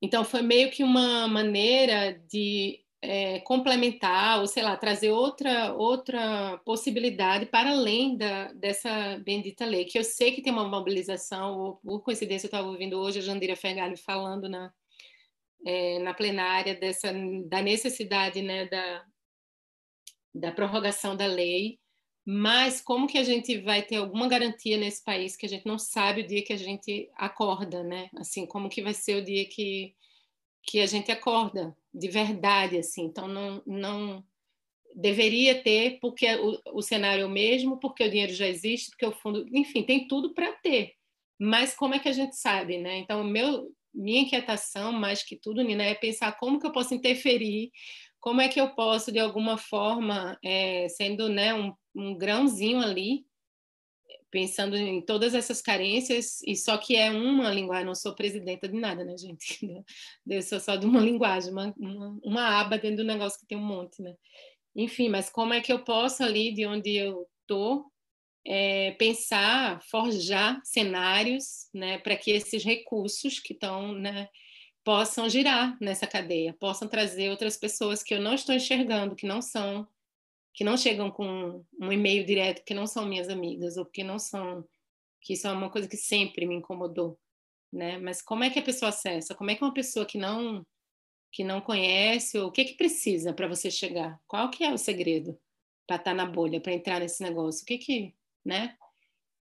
Então, 0.00 0.24
foi 0.24 0.42
meio 0.42 0.70
que 0.70 0.82
uma 0.82 1.26
maneira 1.28 2.12
de 2.30 2.85
é, 3.02 3.40
complementar, 3.40 4.40
ou 4.40 4.46
sei 4.46 4.62
lá, 4.62 4.76
trazer 4.76 5.10
outra, 5.10 5.72
outra 5.74 6.58
possibilidade 6.64 7.46
para 7.46 7.70
além 7.70 8.16
da, 8.16 8.52
dessa 8.52 9.18
bendita 9.18 9.64
lei, 9.64 9.84
que 9.84 9.98
eu 9.98 10.04
sei 10.04 10.32
que 10.32 10.42
tem 10.42 10.52
uma 10.52 10.68
mobilização, 10.68 11.58
ou, 11.58 11.76
por 11.76 12.02
coincidência 12.02 12.46
eu 12.46 12.48
estava 12.48 12.68
ouvindo 12.68 12.98
hoje 12.98 13.18
a 13.18 13.22
Jandira 13.22 13.56
Fergalho 13.56 13.96
falando 13.96 14.48
na, 14.48 14.72
é, 15.64 15.98
na 16.00 16.14
plenária 16.14 16.74
dessa, 16.74 17.12
da 17.46 17.62
necessidade 17.62 18.42
né, 18.42 18.66
da, 18.66 19.04
da 20.34 20.52
prorrogação 20.52 21.16
da 21.16 21.26
lei, 21.26 21.78
mas 22.28 22.80
como 22.80 23.06
que 23.06 23.18
a 23.18 23.22
gente 23.22 23.60
vai 23.60 23.82
ter 23.82 23.96
alguma 23.96 24.26
garantia 24.26 24.76
nesse 24.76 25.04
país 25.04 25.36
que 25.36 25.46
a 25.46 25.48
gente 25.48 25.64
não 25.64 25.78
sabe 25.78 26.22
o 26.22 26.26
dia 26.26 26.44
que 26.44 26.52
a 26.52 26.56
gente 26.56 27.08
acorda, 27.14 27.84
né? 27.84 28.10
Assim, 28.16 28.44
como 28.44 28.68
que 28.68 28.82
vai 28.82 28.92
ser 28.92 29.22
o 29.22 29.24
dia 29.24 29.48
que, 29.48 29.94
que 30.64 30.80
a 30.80 30.86
gente 30.86 31.12
acorda 31.12 31.76
de 31.96 32.08
verdade, 32.08 32.78
assim. 32.78 33.04
Então, 33.04 33.26
não, 33.26 33.62
não 33.66 34.24
deveria 34.94 35.62
ter, 35.62 35.98
porque 36.00 36.26
o, 36.36 36.60
o 36.74 36.82
cenário 36.82 37.22
é 37.22 37.26
o 37.26 37.30
mesmo, 37.30 37.78
porque 37.78 38.04
o 38.04 38.10
dinheiro 38.10 38.32
já 38.32 38.46
existe, 38.46 38.90
porque 38.90 39.06
o 39.06 39.12
fundo... 39.12 39.46
Enfim, 39.52 39.82
tem 39.82 40.06
tudo 40.06 40.34
para 40.34 40.52
ter. 40.52 40.92
Mas 41.38 41.74
como 41.74 41.94
é 41.94 41.98
que 41.98 42.08
a 42.08 42.12
gente 42.12 42.36
sabe, 42.36 42.78
né? 42.78 42.98
Então, 42.98 43.24
meu, 43.24 43.70
minha 43.94 44.20
inquietação, 44.20 44.92
mais 44.92 45.22
que 45.22 45.36
tudo, 45.36 45.62
Nina, 45.62 45.84
é 45.84 45.94
pensar 45.94 46.32
como 46.38 46.60
que 46.60 46.66
eu 46.66 46.72
posso 46.72 46.94
interferir 46.94 47.70
como 48.26 48.40
é 48.40 48.48
que 48.48 48.60
eu 48.60 48.70
posso, 48.70 49.12
de 49.12 49.18
alguma 49.18 49.56
forma, 49.56 50.36
é, 50.44 50.88
sendo 50.88 51.28
né, 51.28 51.54
um, 51.54 51.72
um 51.94 52.16
grãozinho 52.16 52.80
ali, 52.80 53.24
pensando 54.30 54.76
em 54.76 55.00
todas 55.00 55.34
essas 55.34 55.62
carências, 55.62 56.42
e 56.42 56.56
só 56.56 56.76
que 56.76 56.96
é 56.96 57.10
uma 57.10 57.50
linguagem, 57.50 57.86
não 57.86 57.94
sou 57.94 58.14
presidenta 58.14 58.68
de 58.68 58.78
nada, 58.78 59.04
né, 59.04 59.16
gente? 59.16 59.58
Eu 60.28 60.42
sou 60.42 60.60
só 60.60 60.76
de 60.76 60.86
uma 60.86 61.00
linguagem, 61.00 61.52
uma, 61.52 61.74
uma, 61.78 62.18
uma 62.22 62.60
aba 62.60 62.78
dentro 62.78 62.98
do 62.98 63.04
negócio 63.04 63.38
que 63.38 63.46
tem 63.46 63.58
um 63.58 63.66
monte, 63.66 64.02
né? 64.02 64.14
Enfim, 64.74 65.08
mas 65.08 65.30
como 65.30 65.54
é 65.54 65.60
que 65.60 65.72
eu 65.72 65.82
posso 65.82 66.22
ali, 66.22 66.52
de 66.52 66.66
onde 66.66 66.94
eu 66.94 67.26
estou, 67.40 67.90
é, 68.46 68.92
pensar, 68.92 69.82
forjar 69.82 70.60
cenários 70.62 71.68
né, 71.74 71.98
para 71.98 72.14
que 72.14 72.30
esses 72.30 72.62
recursos 72.62 73.40
que 73.40 73.54
estão 73.54 73.92
né, 73.92 74.28
possam 74.84 75.28
girar 75.28 75.76
nessa 75.80 76.06
cadeia, 76.06 76.54
possam 76.60 76.86
trazer 76.86 77.30
outras 77.30 77.56
pessoas 77.56 78.02
que 78.02 78.14
eu 78.14 78.20
não 78.20 78.34
estou 78.34 78.54
enxergando, 78.54 79.16
que 79.16 79.26
não 79.26 79.42
são, 79.42 79.86
que 80.56 80.64
não 80.64 80.76
chegam 80.76 81.10
com 81.10 81.62
um 81.78 81.92
e-mail 81.92 82.24
direto, 82.24 82.64
que 82.64 82.72
não 82.72 82.86
são 82.86 83.04
minhas 83.04 83.28
amigas, 83.28 83.76
ou 83.76 83.84
que 83.84 84.02
não 84.02 84.18
são, 84.18 84.66
que 85.20 85.34
isso 85.34 85.46
é 85.46 85.52
uma 85.52 85.70
coisa 85.70 85.86
que 85.86 85.98
sempre 85.98 86.46
me 86.46 86.54
incomodou, 86.54 87.20
né? 87.70 87.98
Mas 87.98 88.22
como 88.22 88.42
é 88.42 88.48
que 88.48 88.58
a 88.58 88.62
pessoa 88.62 88.88
acessa? 88.88 89.34
Como 89.34 89.50
é 89.50 89.54
que 89.54 89.62
uma 89.62 89.74
pessoa 89.74 90.06
que 90.06 90.16
não 90.16 90.66
que 91.30 91.44
não 91.44 91.60
conhece, 91.60 92.38
ou 92.38 92.48
o 92.48 92.52
que 92.52 92.64
que 92.64 92.74
precisa 92.74 93.34
para 93.34 93.46
você 93.46 93.70
chegar? 93.70 94.18
Qual 94.26 94.48
que 94.48 94.64
é 94.64 94.72
o 94.72 94.78
segredo 94.78 95.38
para 95.86 95.96
estar 95.96 96.12
tá 96.12 96.14
na 96.14 96.24
bolha, 96.24 96.60
para 96.60 96.72
entrar 96.72 97.00
nesse 97.00 97.22
negócio? 97.22 97.62
O 97.62 97.66
que 97.66 97.76
que, 97.76 98.14
né? 98.42 98.74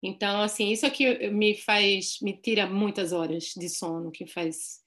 Então, 0.02 0.40
assim, 0.40 0.70
isso 0.70 0.86
aqui 0.86 1.28
me 1.28 1.54
faz, 1.54 2.18
me 2.22 2.32
tira 2.32 2.66
muitas 2.66 3.12
horas 3.12 3.52
de 3.54 3.68
sono, 3.68 4.10
que 4.10 4.26
faz 4.26 4.80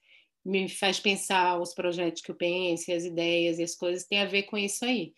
me 0.44 0.68
faz 0.68 1.00
pensar 1.00 1.60
os 1.60 1.74
projetos 1.74 2.22
que 2.22 2.30
eu 2.30 2.34
penso, 2.36 2.92
as 2.92 3.04
ideias 3.04 3.58
e 3.58 3.64
as 3.64 3.74
coisas 3.74 4.06
tem 4.06 4.20
a 4.20 4.26
ver 4.26 4.44
com 4.44 4.56
isso 4.56 4.84
aí, 4.84 5.12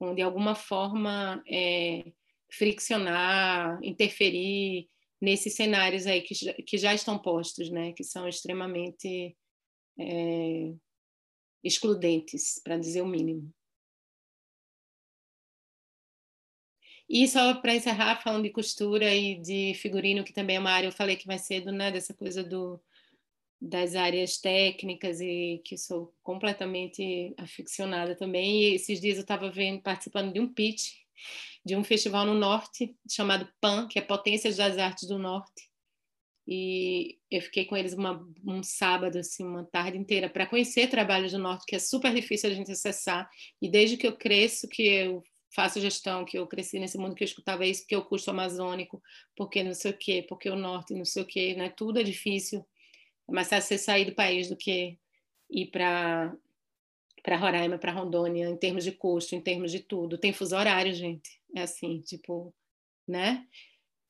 com 0.00 0.14
de 0.14 0.22
alguma 0.22 0.54
forma 0.54 1.44
é, 1.46 2.10
friccionar, 2.50 3.78
interferir 3.82 4.88
nesses 5.20 5.54
cenários 5.54 6.06
aí 6.06 6.22
que, 6.22 6.34
que 6.62 6.78
já 6.78 6.94
estão 6.94 7.18
postos, 7.18 7.70
né, 7.70 7.92
que 7.92 8.02
são 8.02 8.26
extremamente 8.26 9.36
é, 9.98 10.72
excludentes, 11.62 12.58
para 12.64 12.78
dizer 12.78 13.02
o 13.02 13.06
mínimo. 13.06 13.52
E 17.06 17.28
só 17.28 17.60
para 17.60 17.74
encerrar, 17.74 18.22
falando 18.22 18.44
de 18.44 18.50
costura 18.50 19.14
e 19.14 19.38
de 19.38 19.74
figurino, 19.74 20.24
que 20.24 20.32
também 20.32 20.56
é 20.56 20.60
uma 20.60 20.70
área, 20.70 20.88
eu 20.88 20.92
falei 20.92 21.16
que 21.16 21.26
mais 21.26 21.42
cedo, 21.42 21.70
né, 21.70 21.90
dessa 21.92 22.14
coisa 22.14 22.42
do, 22.42 22.80
das 23.60 23.94
áreas 23.94 24.38
técnicas 24.38 25.20
e 25.20 25.60
que 25.64 25.76
sou 25.76 26.14
completamente 26.22 27.34
aficionada 27.36 28.16
também. 28.16 28.62
E 28.62 28.74
esses 28.74 29.00
dias 29.00 29.16
eu 29.16 29.22
estava 29.22 29.52
participando 29.82 30.32
de 30.32 30.40
um 30.40 30.52
pitch 30.52 31.00
de 31.64 31.76
um 31.76 31.84
festival 31.84 32.24
no 32.24 32.34
norte 32.34 32.96
chamado 33.08 33.48
PAN, 33.60 33.86
que 33.86 33.98
é 33.98 34.02
Potências 34.02 34.56
das 34.56 34.78
Artes 34.78 35.06
do 35.06 35.18
Norte. 35.18 35.68
E 36.48 37.18
eu 37.30 37.40
fiquei 37.42 37.64
com 37.64 37.76
eles 37.76 37.92
uma, 37.92 38.26
um 38.44 38.62
sábado, 38.62 39.18
assim, 39.18 39.44
uma 39.44 39.64
tarde 39.64 39.98
inteira, 39.98 40.28
para 40.28 40.46
conhecer 40.46 40.88
trabalhos 40.88 41.32
do 41.32 41.38
norte, 41.38 41.64
que 41.66 41.76
é 41.76 41.78
super 41.78 42.12
difícil 42.12 42.50
a 42.50 42.54
gente 42.54 42.72
acessar. 42.72 43.30
E 43.62 43.68
desde 43.68 43.96
que 43.96 44.06
eu 44.06 44.16
cresço, 44.16 44.66
que 44.66 44.82
eu 44.82 45.22
faço 45.54 45.80
gestão, 45.80 46.24
que 46.24 46.38
eu 46.38 46.46
cresci 46.46 46.78
nesse 46.78 46.98
mundo 46.98 47.14
que 47.14 47.22
eu 47.22 47.26
escutava 47.26 47.66
isso, 47.66 47.82
porque 47.82 47.96
o 47.96 48.04
custo 48.04 48.30
amazônico, 48.30 49.02
porque 49.36 49.62
não 49.62 49.74
sei 49.74 49.90
o 49.92 49.96
quê, 49.96 50.26
porque 50.28 50.48
o 50.48 50.56
norte, 50.56 50.94
não 50.94 51.04
sei 51.04 51.22
o 51.22 51.26
quê, 51.26 51.54
né? 51.54 51.68
Tudo 51.68 52.00
é 52.00 52.02
difícil. 52.02 52.66
É 53.30 53.32
mais 53.32 53.48
fácil 53.48 53.68
você 53.68 53.78
sair 53.78 54.04
do 54.04 54.14
país 54.14 54.48
do 54.48 54.56
que 54.56 54.98
ir 55.48 55.66
para 55.66 56.34
para 57.22 57.36
Roraima, 57.36 57.78
para 57.78 57.92
Rondônia, 57.92 58.48
em 58.48 58.56
termos 58.56 58.82
de 58.82 58.92
custo, 58.92 59.34
em 59.34 59.42
termos 59.42 59.70
de 59.70 59.80
tudo. 59.80 60.16
Tem 60.16 60.32
fuso 60.32 60.56
horário, 60.56 60.94
gente. 60.94 61.38
É 61.54 61.62
assim, 61.62 62.00
tipo, 62.00 62.54
né? 63.06 63.46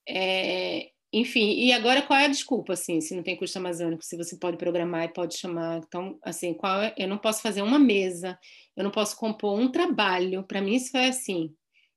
É, 0.09 0.93
enfim, 1.13 1.55
e 1.59 1.73
agora 1.73 2.03
qual 2.03 2.19
é 2.21 2.27
a 2.27 2.29
desculpa, 2.29 2.75
assim, 2.75 3.01
se 3.01 3.17
não 3.17 3.23
tem 3.23 3.37
custo 3.37 3.59
amazônico, 3.59 4.05
se 4.05 4.17
você 4.17 4.37
pode 4.37 4.57
programar 4.57 5.05
e 5.05 5.13
pode 5.13 5.37
chamar, 5.37 5.79
então, 5.79 6.17
assim, 6.23 6.55
qual 6.55 6.81
é, 6.83 6.95
eu 6.97 7.09
não 7.09 7.19
posso 7.19 7.43
fazer 7.43 7.63
uma 7.63 7.81
mesa, 7.81 8.39
eu 8.77 8.85
não 8.85 8.93
posso 8.93 9.17
compor 9.17 9.59
um 9.59 9.71
trabalho, 9.71 10.45
para 10.45 10.61
mim 10.61 10.77
isso 10.77 10.97
é 10.97 11.09
assim, 11.09 11.53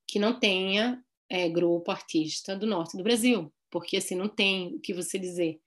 que 0.08 0.18
não 0.18 0.40
tenha 0.40 1.00
é, 1.30 1.48
grupo 1.48 1.92
artista 1.92 2.56
do 2.56 2.66
norte 2.66 2.98
do 2.98 3.04
Brasil, 3.04 3.54
porque 3.70 3.98
assim, 3.98 4.16
não 4.16 4.28
tem 4.28 4.76
o 4.76 4.80
que 4.80 4.94
você 4.94 5.20
dizer, 5.20 5.60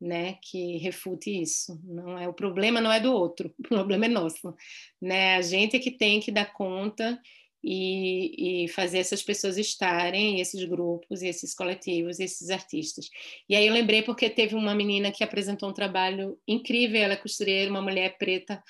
né, 0.00 0.38
que 0.42 0.78
refute 0.78 1.30
isso, 1.30 1.78
não 1.84 2.18
é, 2.18 2.26
o 2.28 2.32
problema 2.32 2.80
não 2.80 2.90
é 2.90 2.98
do 3.00 3.12
outro, 3.12 3.54
o 3.58 3.62
problema 3.62 4.06
é 4.06 4.08
nosso, 4.08 4.54
né, 5.00 5.36
a 5.36 5.42
gente 5.42 5.76
é 5.76 5.78
que 5.78 5.90
tem 5.90 6.20
que 6.20 6.32
dar 6.32 6.52
conta 6.52 7.20
e, 7.62 8.64
e, 8.64 8.68
fazer 8.68 8.98
essas 8.98 9.22
pessoas 9.22 9.58
estarem, 9.58 10.40
esses 10.40 10.64
grupos, 10.64 11.22
esses 11.22 11.54
coletivos, 11.54 12.18
esses 12.18 12.48
artistas. 12.48 13.10
E 13.46 13.54
aí 13.54 13.66
eu 13.66 13.74
lembrei 13.74 14.02
porque 14.02 14.30
teve 14.30 14.54
uma 14.54 14.74
menina 14.74 15.12
que 15.12 15.22
apresentou 15.22 15.68
um 15.68 15.74
trabalho 15.74 16.40
incrível, 16.48 17.02
ela 17.02 17.12
é 17.12 17.16
costureira, 17.16 17.70
uma 17.70 17.82
mulher 17.82 18.16
preta, 18.16 18.62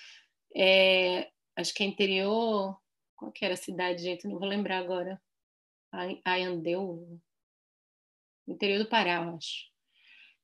é, 0.57 1.29
acho 1.57 1.73
que 1.73 1.85
é 1.85 1.87
interior, 1.87 2.77
qual 3.15 3.31
que 3.31 3.45
era 3.45 3.55
a 3.55 3.57
cidade, 3.57 4.03
gente? 4.03 4.27
Não 4.27 4.39
vou 4.39 4.49
lembrar 4.49 4.79
agora. 4.79 5.21
Ayandeu, 6.25 7.21
interior 8.49 8.79
do 8.79 8.89
Pará, 8.89 9.23
eu 9.25 9.37
acho. 9.37 9.70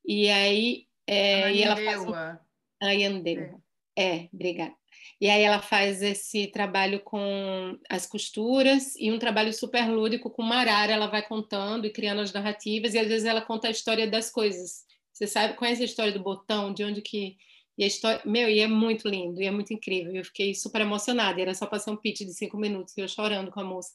E 0.06 0.28
aí, 0.28 0.86
é, 1.06 1.52
e 1.52 1.62
ela 1.62 1.76
faz. 1.76 2.38
Ayandeu. 2.80 3.60
É. 3.96 4.16
é, 4.16 4.28
obrigada. 4.32 4.74
E 5.20 5.30
aí 5.30 5.42
ela 5.42 5.60
faz 5.60 6.02
esse 6.02 6.48
trabalho 6.48 7.00
com 7.00 7.78
as 7.88 8.06
costuras 8.06 8.94
e 8.96 9.10
um 9.10 9.18
trabalho 9.18 9.52
super 9.52 9.88
lúdico 9.88 10.30
com 10.30 10.42
Marara. 10.42 10.92
Ela 10.92 11.06
vai 11.06 11.26
contando 11.26 11.86
e 11.86 11.92
criando 11.92 12.20
as 12.20 12.32
narrativas 12.32 12.94
e 12.94 12.98
às 12.98 13.08
vezes 13.08 13.26
ela 13.26 13.40
conta 13.40 13.68
a 13.68 13.70
história 13.70 14.06
das 14.06 14.30
coisas. 14.30 14.84
Você 15.12 15.26
sabe, 15.26 15.54
conhece 15.54 15.82
a 15.82 15.86
história 15.86 16.12
do 16.12 16.22
botão, 16.22 16.72
de 16.72 16.84
onde 16.84 17.00
que 17.00 17.36
e 17.78 17.84
a 17.84 17.86
história, 17.86 18.22
meu, 18.24 18.48
e 18.48 18.60
é 18.60 18.66
muito 18.66 19.06
lindo, 19.06 19.40
e 19.40 19.44
é 19.44 19.50
muito 19.50 19.72
incrível. 19.72 20.14
Eu 20.14 20.24
fiquei 20.24 20.54
super 20.54 20.80
emocionada. 20.80 21.38
E 21.38 21.42
era 21.42 21.54
só 21.54 21.66
passar 21.66 21.92
um 21.92 21.96
pitch 21.96 22.20
de 22.20 22.32
cinco 22.32 22.56
minutos, 22.56 22.96
e 22.96 23.00
eu 23.02 23.08
chorando 23.08 23.50
com 23.50 23.60
a 23.60 23.64
moça, 23.64 23.92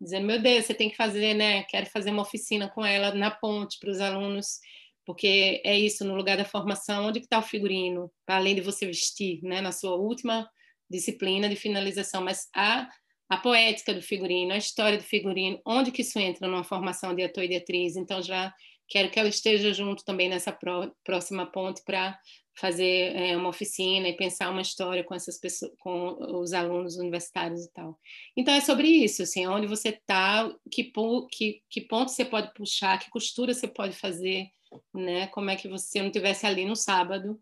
dizendo: 0.00 0.26
Meu 0.26 0.40
Deus, 0.40 0.64
você 0.64 0.72
tem 0.72 0.88
que 0.88 0.96
fazer, 0.96 1.34
né? 1.34 1.62
Quero 1.64 1.86
fazer 1.86 2.10
uma 2.10 2.22
oficina 2.22 2.68
com 2.70 2.84
ela 2.84 3.14
na 3.14 3.30
ponte 3.30 3.78
para 3.78 3.90
os 3.90 4.00
alunos 4.00 4.60
porque 5.08 5.62
é 5.64 5.74
isso, 5.74 6.04
no 6.04 6.14
lugar 6.14 6.36
da 6.36 6.44
formação, 6.44 7.06
onde 7.06 7.20
está 7.20 7.38
o 7.38 7.42
figurino, 7.42 8.12
além 8.26 8.54
de 8.54 8.60
você 8.60 8.84
vestir, 8.84 9.40
né, 9.42 9.62
na 9.62 9.72
sua 9.72 9.96
última 9.96 10.46
disciplina 10.90 11.48
de 11.48 11.56
finalização, 11.56 12.22
mas 12.22 12.46
a, 12.54 12.86
a 13.26 13.38
poética 13.38 13.94
do 13.94 14.02
figurino, 14.02 14.52
a 14.52 14.58
história 14.58 14.98
do 14.98 15.02
figurino, 15.02 15.58
onde 15.66 15.90
que 15.90 16.02
isso 16.02 16.18
entra 16.18 16.46
numa 16.46 16.62
formação 16.62 17.14
de 17.14 17.22
ator 17.22 17.42
e 17.42 17.48
de 17.48 17.56
atriz, 17.56 17.96
então 17.96 18.20
já 18.20 18.52
quero 18.86 19.10
que 19.10 19.18
ela 19.18 19.30
esteja 19.30 19.72
junto 19.72 20.04
também 20.04 20.28
nessa 20.28 20.54
próxima 21.02 21.50
ponte 21.50 21.82
para 21.86 22.18
fazer 22.60 23.16
é, 23.16 23.34
uma 23.34 23.48
oficina 23.48 24.08
e 24.08 24.16
pensar 24.16 24.50
uma 24.50 24.60
história 24.60 25.02
com 25.02 25.14
essas 25.14 25.40
pessoas, 25.40 25.72
com 25.78 26.18
os 26.38 26.52
alunos 26.52 26.98
universitários 26.98 27.64
e 27.64 27.72
tal. 27.72 27.98
Então 28.36 28.52
é 28.52 28.60
sobre 28.60 28.88
isso, 28.88 29.22
assim, 29.22 29.46
onde 29.46 29.66
você 29.66 29.88
está, 29.88 30.54
que, 30.70 30.92
que, 31.30 31.62
que 31.70 31.80
ponto 31.80 32.10
você 32.10 32.26
pode 32.26 32.52
puxar, 32.52 32.98
que 32.98 33.08
costura 33.08 33.54
você 33.54 33.66
pode 33.66 33.94
fazer, 33.96 34.48
né? 34.94 35.26
Como 35.28 35.50
é 35.50 35.56
que 35.56 35.68
você 35.68 36.02
não 36.02 36.10
tivesse 36.10 36.46
ali 36.46 36.64
no 36.64 36.76
sábado 36.76 37.40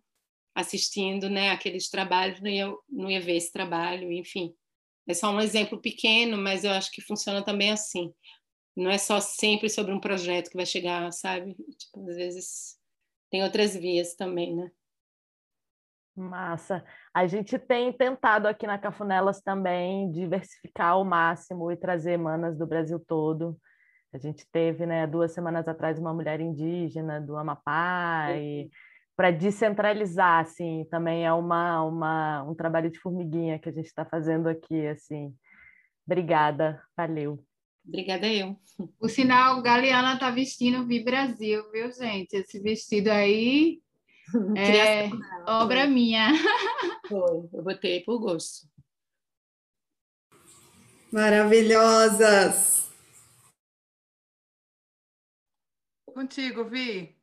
assistindo, 0.57 1.29
né, 1.29 1.51
aqueles 1.51 1.91
trabalhos, 1.91 2.41
não 2.41 2.49
ia, 2.49 2.75
não 2.89 3.11
ia 3.11 3.21
ver 3.21 3.37
esse 3.37 3.53
trabalho, 3.53 4.11
enfim. 4.11 4.57
É 5.07 5.13
só 5.13 5.31
um 5.31 5.39
exemplo 5.39 5.79
pequeno, 5.79 6.39
mas 6.39 6.65
eu 6.65 6.71
acho 6.71 6.91
que 6.91 7.03
funciona 7.03 7.45
também 7.45 7.71
assim. 7.71 8.13
Não 8.75 8.91
é 8.91 8.97
só 8.97 9.21
sempre 9.21 9.69
sobre 9.69 9.93
um 9.93 10.01
projeto 10.01 10.49
que 10.51 10.57
vai 10.57 10.65
chegar, 10.65 11.13
sabe? 11.13 11.55
Tipo, 11.55 12.09
às 12.09 12.17
vezes 12.17 12.79
tem 13.31 13.45
outras 13.45 13.77
vias 13.77 14.15
também, 14.15 14.57
né? 14.57 14.71
Massa. 16.17 16.83
A 17.13 17.27
gente 17.27 17.59
tem 17.59 17.93
tentado 17.93 18.49
aqui 18.49 18.67
na 18.67 18.79
Cafunelas 18.79 19.43
também 19.43 20.11
diversificar 20.11 20.93
ao 20.93 21.05
máximo 21.05 21.71
e 21.71 21.77
trazer 21.77 22.17
manas 22.17 22.57
do 22.57 22.67
Brasil 22.67 22.99
todo. 22.99 23.61
A 24.17 24.19
gente 24.19 24.47
teve, 24.51 24.87
né, 24.87 25.07
duas 25.07 25.33
semanas 25.33 25.69
atrás, 25.69 25.99
uma 25.99 26.15
mulher 26.15 26.41
indígena 26.41 27.21
do 27.21 27.37
Amapá, 27.37 28.29
para 29.15 29.31
descentralizar, 29.31 30.41
assim, 30.41 30.87
também 30.91 31.27
é 31.27 31.33
uma, 31.33 31.83
uma, 31.83 32.43
um 32.45 32.55
trabalho 32.55 32.91
de 32.91 32.99
formiguinha 32.99 33.59
que 33.59 33.69
a 33.69 33.73
gente 33.73 33.85
está 33.85 34.07
fazendo 34.07 34.49
aqui, 34.49 34.87
assim. 34.87 35.35
Obrigada, 36.07 36.83
valeu. 36.97 37.45
Obrigada 37.87 38.27
eu. 38.27 38.57
O 38.99 39.07
sinal 39.07 39.61
Galeana 39.61 40.15
está 40.15 40.31
vestindo 40.31 40.87
Vi 40.87 41.05
Brasil, 41.05 41.71
viu, 41.71 41.93
gente? 41.93 42.35
Esse 42.35 42.59
vestido 42.59 43.09
aí 43.09 43.81
é 44.57 45.11
obra 45.47 45.87
minha. 45.87 46.31
Foi, 47.07 47.49
eu 47.53 47.63
botei 47.63 48.01
por 48.01 48.19
gosto. 48.19 48.67
Maravilhosas! 51.13 52.86
Contigo, 56.17 56.65
Vi. 56.65 57.15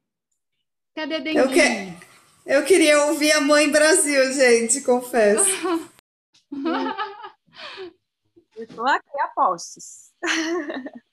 Cadê 0.93 1.19
Denguinho? 1.19 1.45
Eu, 1.45 1.49
que... 1.49 1.97
eu 2.45 2.63
queria 2.63 3.05
ouvir 3.07 3.31
a 3.31 3.41
Mãe 3.41 3.71
Brasil, 3.71 4.31
gente, 4.33 4.81
confesso. 4.81 5.49
Estou 8.55 8.87
aqui 8.87 9.19
a 9.19 9.29
postos. 9.29 10.13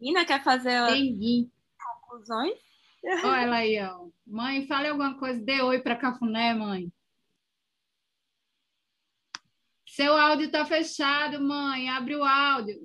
Ina, 0.00 0.24
quer 0.24 0.42
fazer 0.42 0.86
Denguinho. 0.86 1.52
conclusões? 2.00 2.58
Olha 3.04 3.42
ela 3.42 3.56
aí, 3.60 3.78
ó. 3.82 4.08
Mãe, 4.26 4.66
fale 4.66 4.88
alguma 4.88 5.18
coisa, 5.18 5.38
dê 5.44 5.60
oi 5.60 5.82
para 5.82 5.96
Cafuné, 5.96 6.54
mãe. 6.54 6.90
Seu 9.86 10.16
áudio 10.16 10.46
está 10.46 10.64
fechado, 10.64 11.42
mãe. 11.42 11.90
Abre 11.90 12.16
o 12.16 12.24
áudio. 12.24 12.80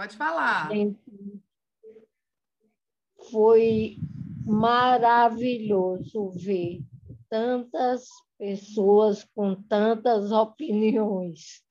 Pode 0.00 0.16
falar. 0.16 0.70
Foi 3.30 3.98
maravilhoso 4.46 6.30
ver 6.30 6.82
tantas 7.28 8.08
pessoas 8.38 9.24
com 9.34 9.54
tantas 9.64 10.32
opiniões. 10.32 11.62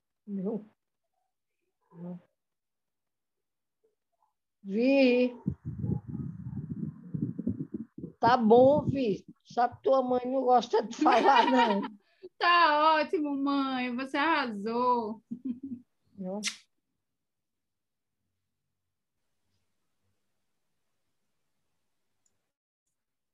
Vi. 4.61 5.35
Tá 8.19 8.37
bom, 8.37 8.83
Vi. 8.83 9.25
Sabe 9.43 9.81
tua 9.81 10.03
mãe 10.03 10.21
não 10.27 10.43
gosta 10.43 10.83
de 10.83 10.95
falar, 10.97 11.49
não. 11.49 11.81
tá 12.37 12.93
ótimo, 12.93 13.35
mãe. 13.35 13.95
Você 13.95 14.17
arrasou. 14.17 15.19
Não. 16.15 16.41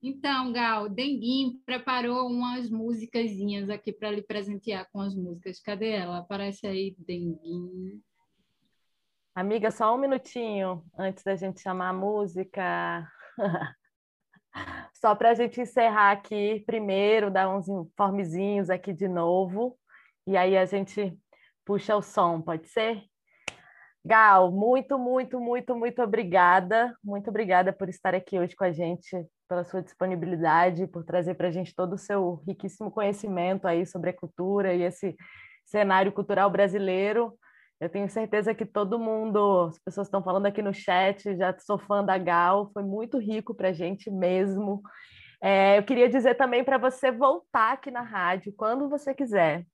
Então, 0.07 0.53
Gal, 0.53 0.87
Denguinho 0.87 1.59
preparou 1.65 2.27
umas 2.27 2.69
músicas 2.69 3.31
aqui 3.71 3.91
para 3.91 4.11
lhe 4.11 4.21
presentear 4.21 4.87
com 4.91 5.01
as 5.01 5.15
músicas. 5.15 5.59
Cadê 5.59 5.93
ela? 5.93 6.19
Aparece 6.19 6.67
aí, 6.67 6.95
Denguinho. 6.99 7.99
Amiga, 9.33 9.71
só 9.71 9.95
um 9.95 9.97
minutinho 9.97 10.85
antes 10.95 11.23
da 11.23 11.35
gente 11.35 11.59
chamar 11.59 11.89
a 11.89 11.93
música. 11.93 13.11
só 14.93 15.15
para 15.15 15.31
a 15.31 15.33
gente 15.33 15.59
encerrar 15.59 16.11
aqui 16.11 16.63
primeiro, 16.67 17.31
dar 17.31 17.49
uns 17.49 17.67
informezinhos 17.67 18.69
aqui 18.69 18.93
de 18.93 19.07
novo. 19.07 19.75
E 20.27 20.37
aí 20.37 20.55
a 20.55 20.65
gente 20.65 21.17
puxa 21.65 21.95
o 21.95 22.01
som, 22.03 22.43
pode 22.43 22.67
ser? 22.67 23.03
Gal, 24.05 24.51
muito, 24.51 24.99
muito, 24.99 25.39
muito, 25.39 25.75
muito 25.75 26.03
obrigada. 26.03 26.95
Muito 27.03 27.31
obrigada 27.31 27.73
por 27.73 27.89
estar 27.89 28.13
aqui 28.13 28.37
hoje 28.37 28.55
com 28.55 28.65
a 28.65 28.71
gente 28.71 29.27
pela 29.47 29.63
sua 29.63 29.81
disponibilidade, 29.81 30.87
por 30.87 31.03
trazer 31.03 31.35
para 31.35 31.47
a 31.47 31.51
gente 31.51 31.75
todo 31.75 31.93
o 31.93 31.97
seu 31.97 32.41
riquíssimo 32.47 32.91
conhecimento 32.91 33.67
aí 33.67 33.85
sobre 33.85 34.09
a 34.09 34.13
cultura 34.13 34.73
e 34.73 34.83
esse 34.83 35.15
cenário 35.65 36.11
cultural 36.11 36.49
brasileiro. 36.49 37.33
Eu 37.79 37.89
tenho 37.89 38.09
certeza 38.09 38.55
que 38.55 38.65
todo 38.65 38.99
mundo, 38.99 39.67
as 39.69 39.79
pessoas 39.79 40.07
estão 40.07 40.23
falando 40.23 40.45
aqui 40.45 40.61
no 40.61 40.73
chat, 40.73 41.35
já 41.35 41.57
sou 41.59 41.77
fã 41.77 42.03
da 42.03 42.17
Gal, 42.17 42.71
foi 42.73 42.83
muito 42.83 43.17
rico 43.17 43.53
para 43.53 43.69
a 43.69 43.73
gente 43.73 44.09
mesmo. 44.09 44.81
É, 45.41 45.77
eu 45.77 45.83
queria 45.83 46.07
dizer 46.07 46.35
também 46.35 46.63
para 46.63 46.77
você 46.77 47.11
voltar 47.11 47.73
aqui 47.73 47.91
na 47.91 48.01
rádio 48.01 48.53
quando 48.55 48.89
você 48.89 49.13
quiser. 49.13 49.65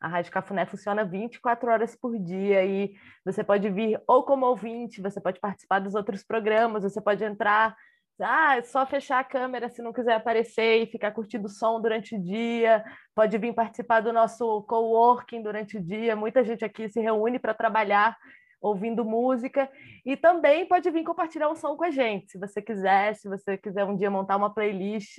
A 0.00 0.08
Rádio 0.08 0.32
Cafuné 0.32 0.64
funciona 0.64 1.04
24 1.04 1.70
horas 1.70 1.94
por 1.94 2.18
dia 2.18 2.64
e 2.64 2.94
você 3.22 3.44
pode 3.44 3.68
vir 3.68 4.00
ou 4.06 4.22
como 4.22 4.46
ouvinte, 4.46 5.02
você 5.02 5.20
pode 5.20 5.38
participar 5.38 5.78
dos 5.78 5.94
outros 5.94 6.22
programas, 6.22 6.84
você 6.84 7.02
pode 7.02 7.22
entrar, 7.22 7.76
ah, 8.22 8.56
é 8.56 8.62
só 8.62 8.86
fechar 8.86 9.20
a 9.20 9.24
câmera 9.24 9.68
se 9.68 9.82
não 9.82 9.92
quiser 9.92 10.14
aparecer 10.14 10.82
e 10.82 10.86
ficar 10.86 11.12
curtindo 11.12 11.46
o 11.46 11.50
som 11.50 11.80
durante 11.80 12.14
o 12.16 12.22
dia, 12.22 12.84
pode 13.14 13.36
vir 13.38 13.54
participar 13.54 14.00
do 14.00 14.12
nosso 14.12 14.62
coworking 14.62 15.42
durante 15.42 15.76
o 15.76 15.82
dia. 15.82 16.14
Muita 16.16 16.44
gente 16.44 16.64
aqui 16.64 16.88
se 16.88 17.00
reúne 17.00 17.38
para 17.38 17.54
trabalhar 17.54 18.16
ouvindo 18.60 19.04
música 19.04 19.70
e 20.04 20.16
também 20.16 20.66
pode 20.66 20.90
vir 20.90 21.04
compartilhar 21.04 21.48
um 21.48 21.54
som 21.56 21.76
com 21.76 21.84
a 21.84 21.90
gente, 21.90 22.32
se 22.32 22.38
você 22.38 22.60
quiser, 22.60 23.14
se 23.14 23.28
você 23.28 23.56
quiser 23.56 23.84
um 23.84 23.96
dia 23.96 24.10
montar 24.10 24.36
uma 24.36 24.52
playlist 24.52 25.18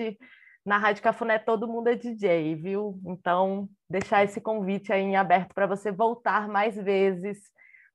na 0.66 0.78
Rádio 0.78 1.02
Cafuné 1.02 1.40
todo 1.40 1.68
mundo 1.68 1.88
é 1.88 1.96
DJ, 1.96 2.56
viu? 2.56 3.00
Então, 3.06 3.68
deixar 3.90 4.24
esse 4.24 4.40
convite 4.40 4.94
aí 4.94 5.02
em 5.02 5.16
aberto 5.16 5.54
para 5.54 5.66
você 5.66 5.92
voltar 5.92 6.48
mais 6.48 6.76
vezes, 6.76 7.40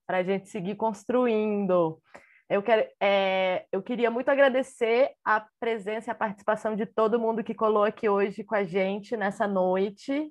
para 0.06 0.18
a 0.18 0.22
gente 0.22 0.48
seguir 0.48 0.74
construindo. 0.74 2.00
Eu, 2.48 2.62
quero, 2.62 2.86
é, 3.00 3.66
eu 3.72 3.82
queria 3.82 4.10
muito 4.10 4.28
agradecer 4.28 5.10
a 5.24 5.44
presença 5.58 6.10
e 6.10 6.12
a 6.12 6.14
participação 6.14 6.76
de 6.76 6.86
todo 6.86 7.18
mundo 7.18 7.42
que 7.42 7.54
colou 7.54 7.82
aqui 7.82 8.08
hoje 8.08 8.44
com 8.44 8.54
a 8.54 8.62
gente 8.62 9.16
nessa 9.16 9.48
noite. 9.48 10.30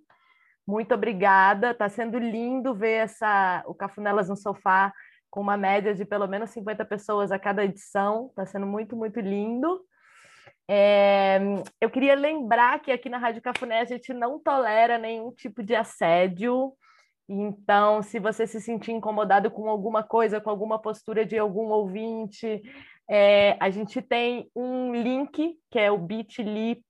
Muito 0.66 0.94
obrigada. 0.94 1.72
Está 1.72 1.90
sendo 1.90 2.18
lindo 2.18 2.74
ver 2.74 3.04
essa, 3.04 3.64
o 3.68 3.76
Cafunelas 3.76 4.30
no 4.30 4.38
Sofá 4.38 4.94
com 5.30 5.42
uma 5.42 5.58
média 5.58 5.94
de 5.94 6.06
pelo 6.06 6.28
menos 6.28 6.52
50 6.52 6.86
pessoas 6.86 7.34
a 7.34 7.38
cada 7.38 7.66
edição. 7.66 8.28
Está 8.28 8.46
sendo 8.46 8.66
muito, 8.66 8.96
muito 8.96 9.20
lindo. 9.20 9.82
É, 10.68 11.40
eu 11.82 11.90
queria 11.90 12.16
lembrar 12.16 12.80
que 12.80 12.92
aqui 12.92 13.10
na 13.10 13.18
Rádio 13.18 13.42
Cafuné 13.42 13.82
a 13.82 13.86
gente 13.86 14.14
não 14.14 14.40
tolera 14.40 14.98
nenhum 14.98 15.32
tipo 15.32 15.62
de 15.62 15.76
assédio. 15.76 16.74
Então, 17.28 18.04
se 18.04 18.20
você 18.20 18.46
se 18.46 18.62
sentir 18.62 18.92
incomodado 18.92 19.50
com 19.50 19.68
alguma 19.68 20.04
coisa, 20.04 20.40
com 20.40 20.50
alguma 20.50 20.80
postura 20.80 21.26
de 21.26 21.38
algum 21.38 21.70
ouvinte, 21.70 22.62
é, 23.10 23.58
a 23.60 23.70
gente 23.70 24.02
tem 24.02 24.50
um 24.56 24.94
link 24.94 25.58
que 25.72 25.80
é 25.80 25.92
o 25.92 25.98
bit.ly 25.98 26.84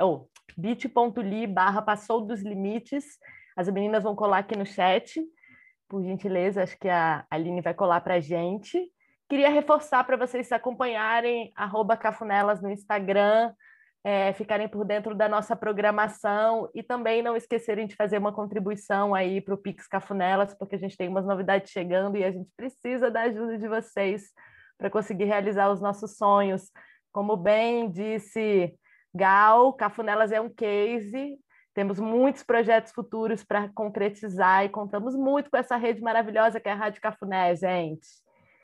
oh, 0.00 0.26
bit.ly 0.56 1.46
barra 1.46 1.82
passou 1.82 2.20
dos 2.20 2.40
limites. 2.40 3.18
As 3.56 3.68
meninas 3.68 4.02
vão 4.02 4.14
colar 4.14 4.38
aqui 4.38 4.56
no 4.56 4.66
chat, 4.66 5.20
por 5.88 6.02
gentileza, 6.02 6.62
acho 6.62 6.78
que 6.78 6.88
a 6.88 7.24
Aline 7.30 7.60
vai 7.60 7.74
colar 7.74 8.00
para 8.00 8.14
a 8.14 8.20
gente. 8.20 8.90
Queria 9.28 9.48
reforçar 9.48 10.04
para 10.04 10.16
vocês 10.16 10.50
acompanharem 10.52 11.52
arroba 11.56 11.96
Cafunelas 11.96 12.60
no 12.60 12.70
Instagram, 12.70 13.52
é, 14.04 14.34
ficarem 14.34 14.68
por 14.68 14.84
dentro 14.84 15.14
da 15.14 15.26
nossa 15.26 15.56
programação 15.56 16.68
e 16.74 16.82
também 16.82 17.22
não 17.22 17.34
esquecerem 17.34 17.86
de 17.86 17.96
fazer 17.96 18.18
uma 18.18 18.34
contribuição 18.34 19.14
aí 19.14 19.40
para 19.40 19.54
o 19.54 19.58
Pix 19.58 19.88
Cafunelas, 19.88 20.54
porque 20.54 20.74
a 20.74 20.78
gente 20.78 20.96
tem 20.96 21.08
umas 21.08 21.24
novidades 21.24 21.72
chegando 21.72 22.18
e 22.18 22.22
a 22.22 22.30
gente 22.30 22.50
precisa 22.54 23.10
da 23.10 23.22
ajuda 23.22 23.56
de 23.56 23.66
vocês 23.66 24.30
para 24.76 24.90
conseguir 24.90 25.24
realizar 25.24 25.70
os 25.70 25.80
nossos 25.80 26.18
sonhos. 26.18 26.70
Como 27.10 27.34
bem 27.34 27.90
disse 27.90 28.78
Gal, 29.14 29.72
Cafunelas 29.72 30.32
é 30.32 30.40
um 30.40 30.50
case, 30.50 31.38
temos 31.72 31.98
muitos 31.98 32.42
projetos 32.42 32.92
futuros 32.92 33.42
para 33.42 33.70
concretizar 33.70 34.66
e 34.66 34.68
contamos 34.68 35.16
muito 35.16 35.50
com 35.50 35.56
essa 35.56 35.76
rede 35.76 36.02
maravilhosa 36.02 36.60
que 36.60 36.68
é 36.68 36.72
a 36.72 36.76
Rádio 36.76 37.00
Cafuné, 37.00 37.56
gente. 37.56 38.23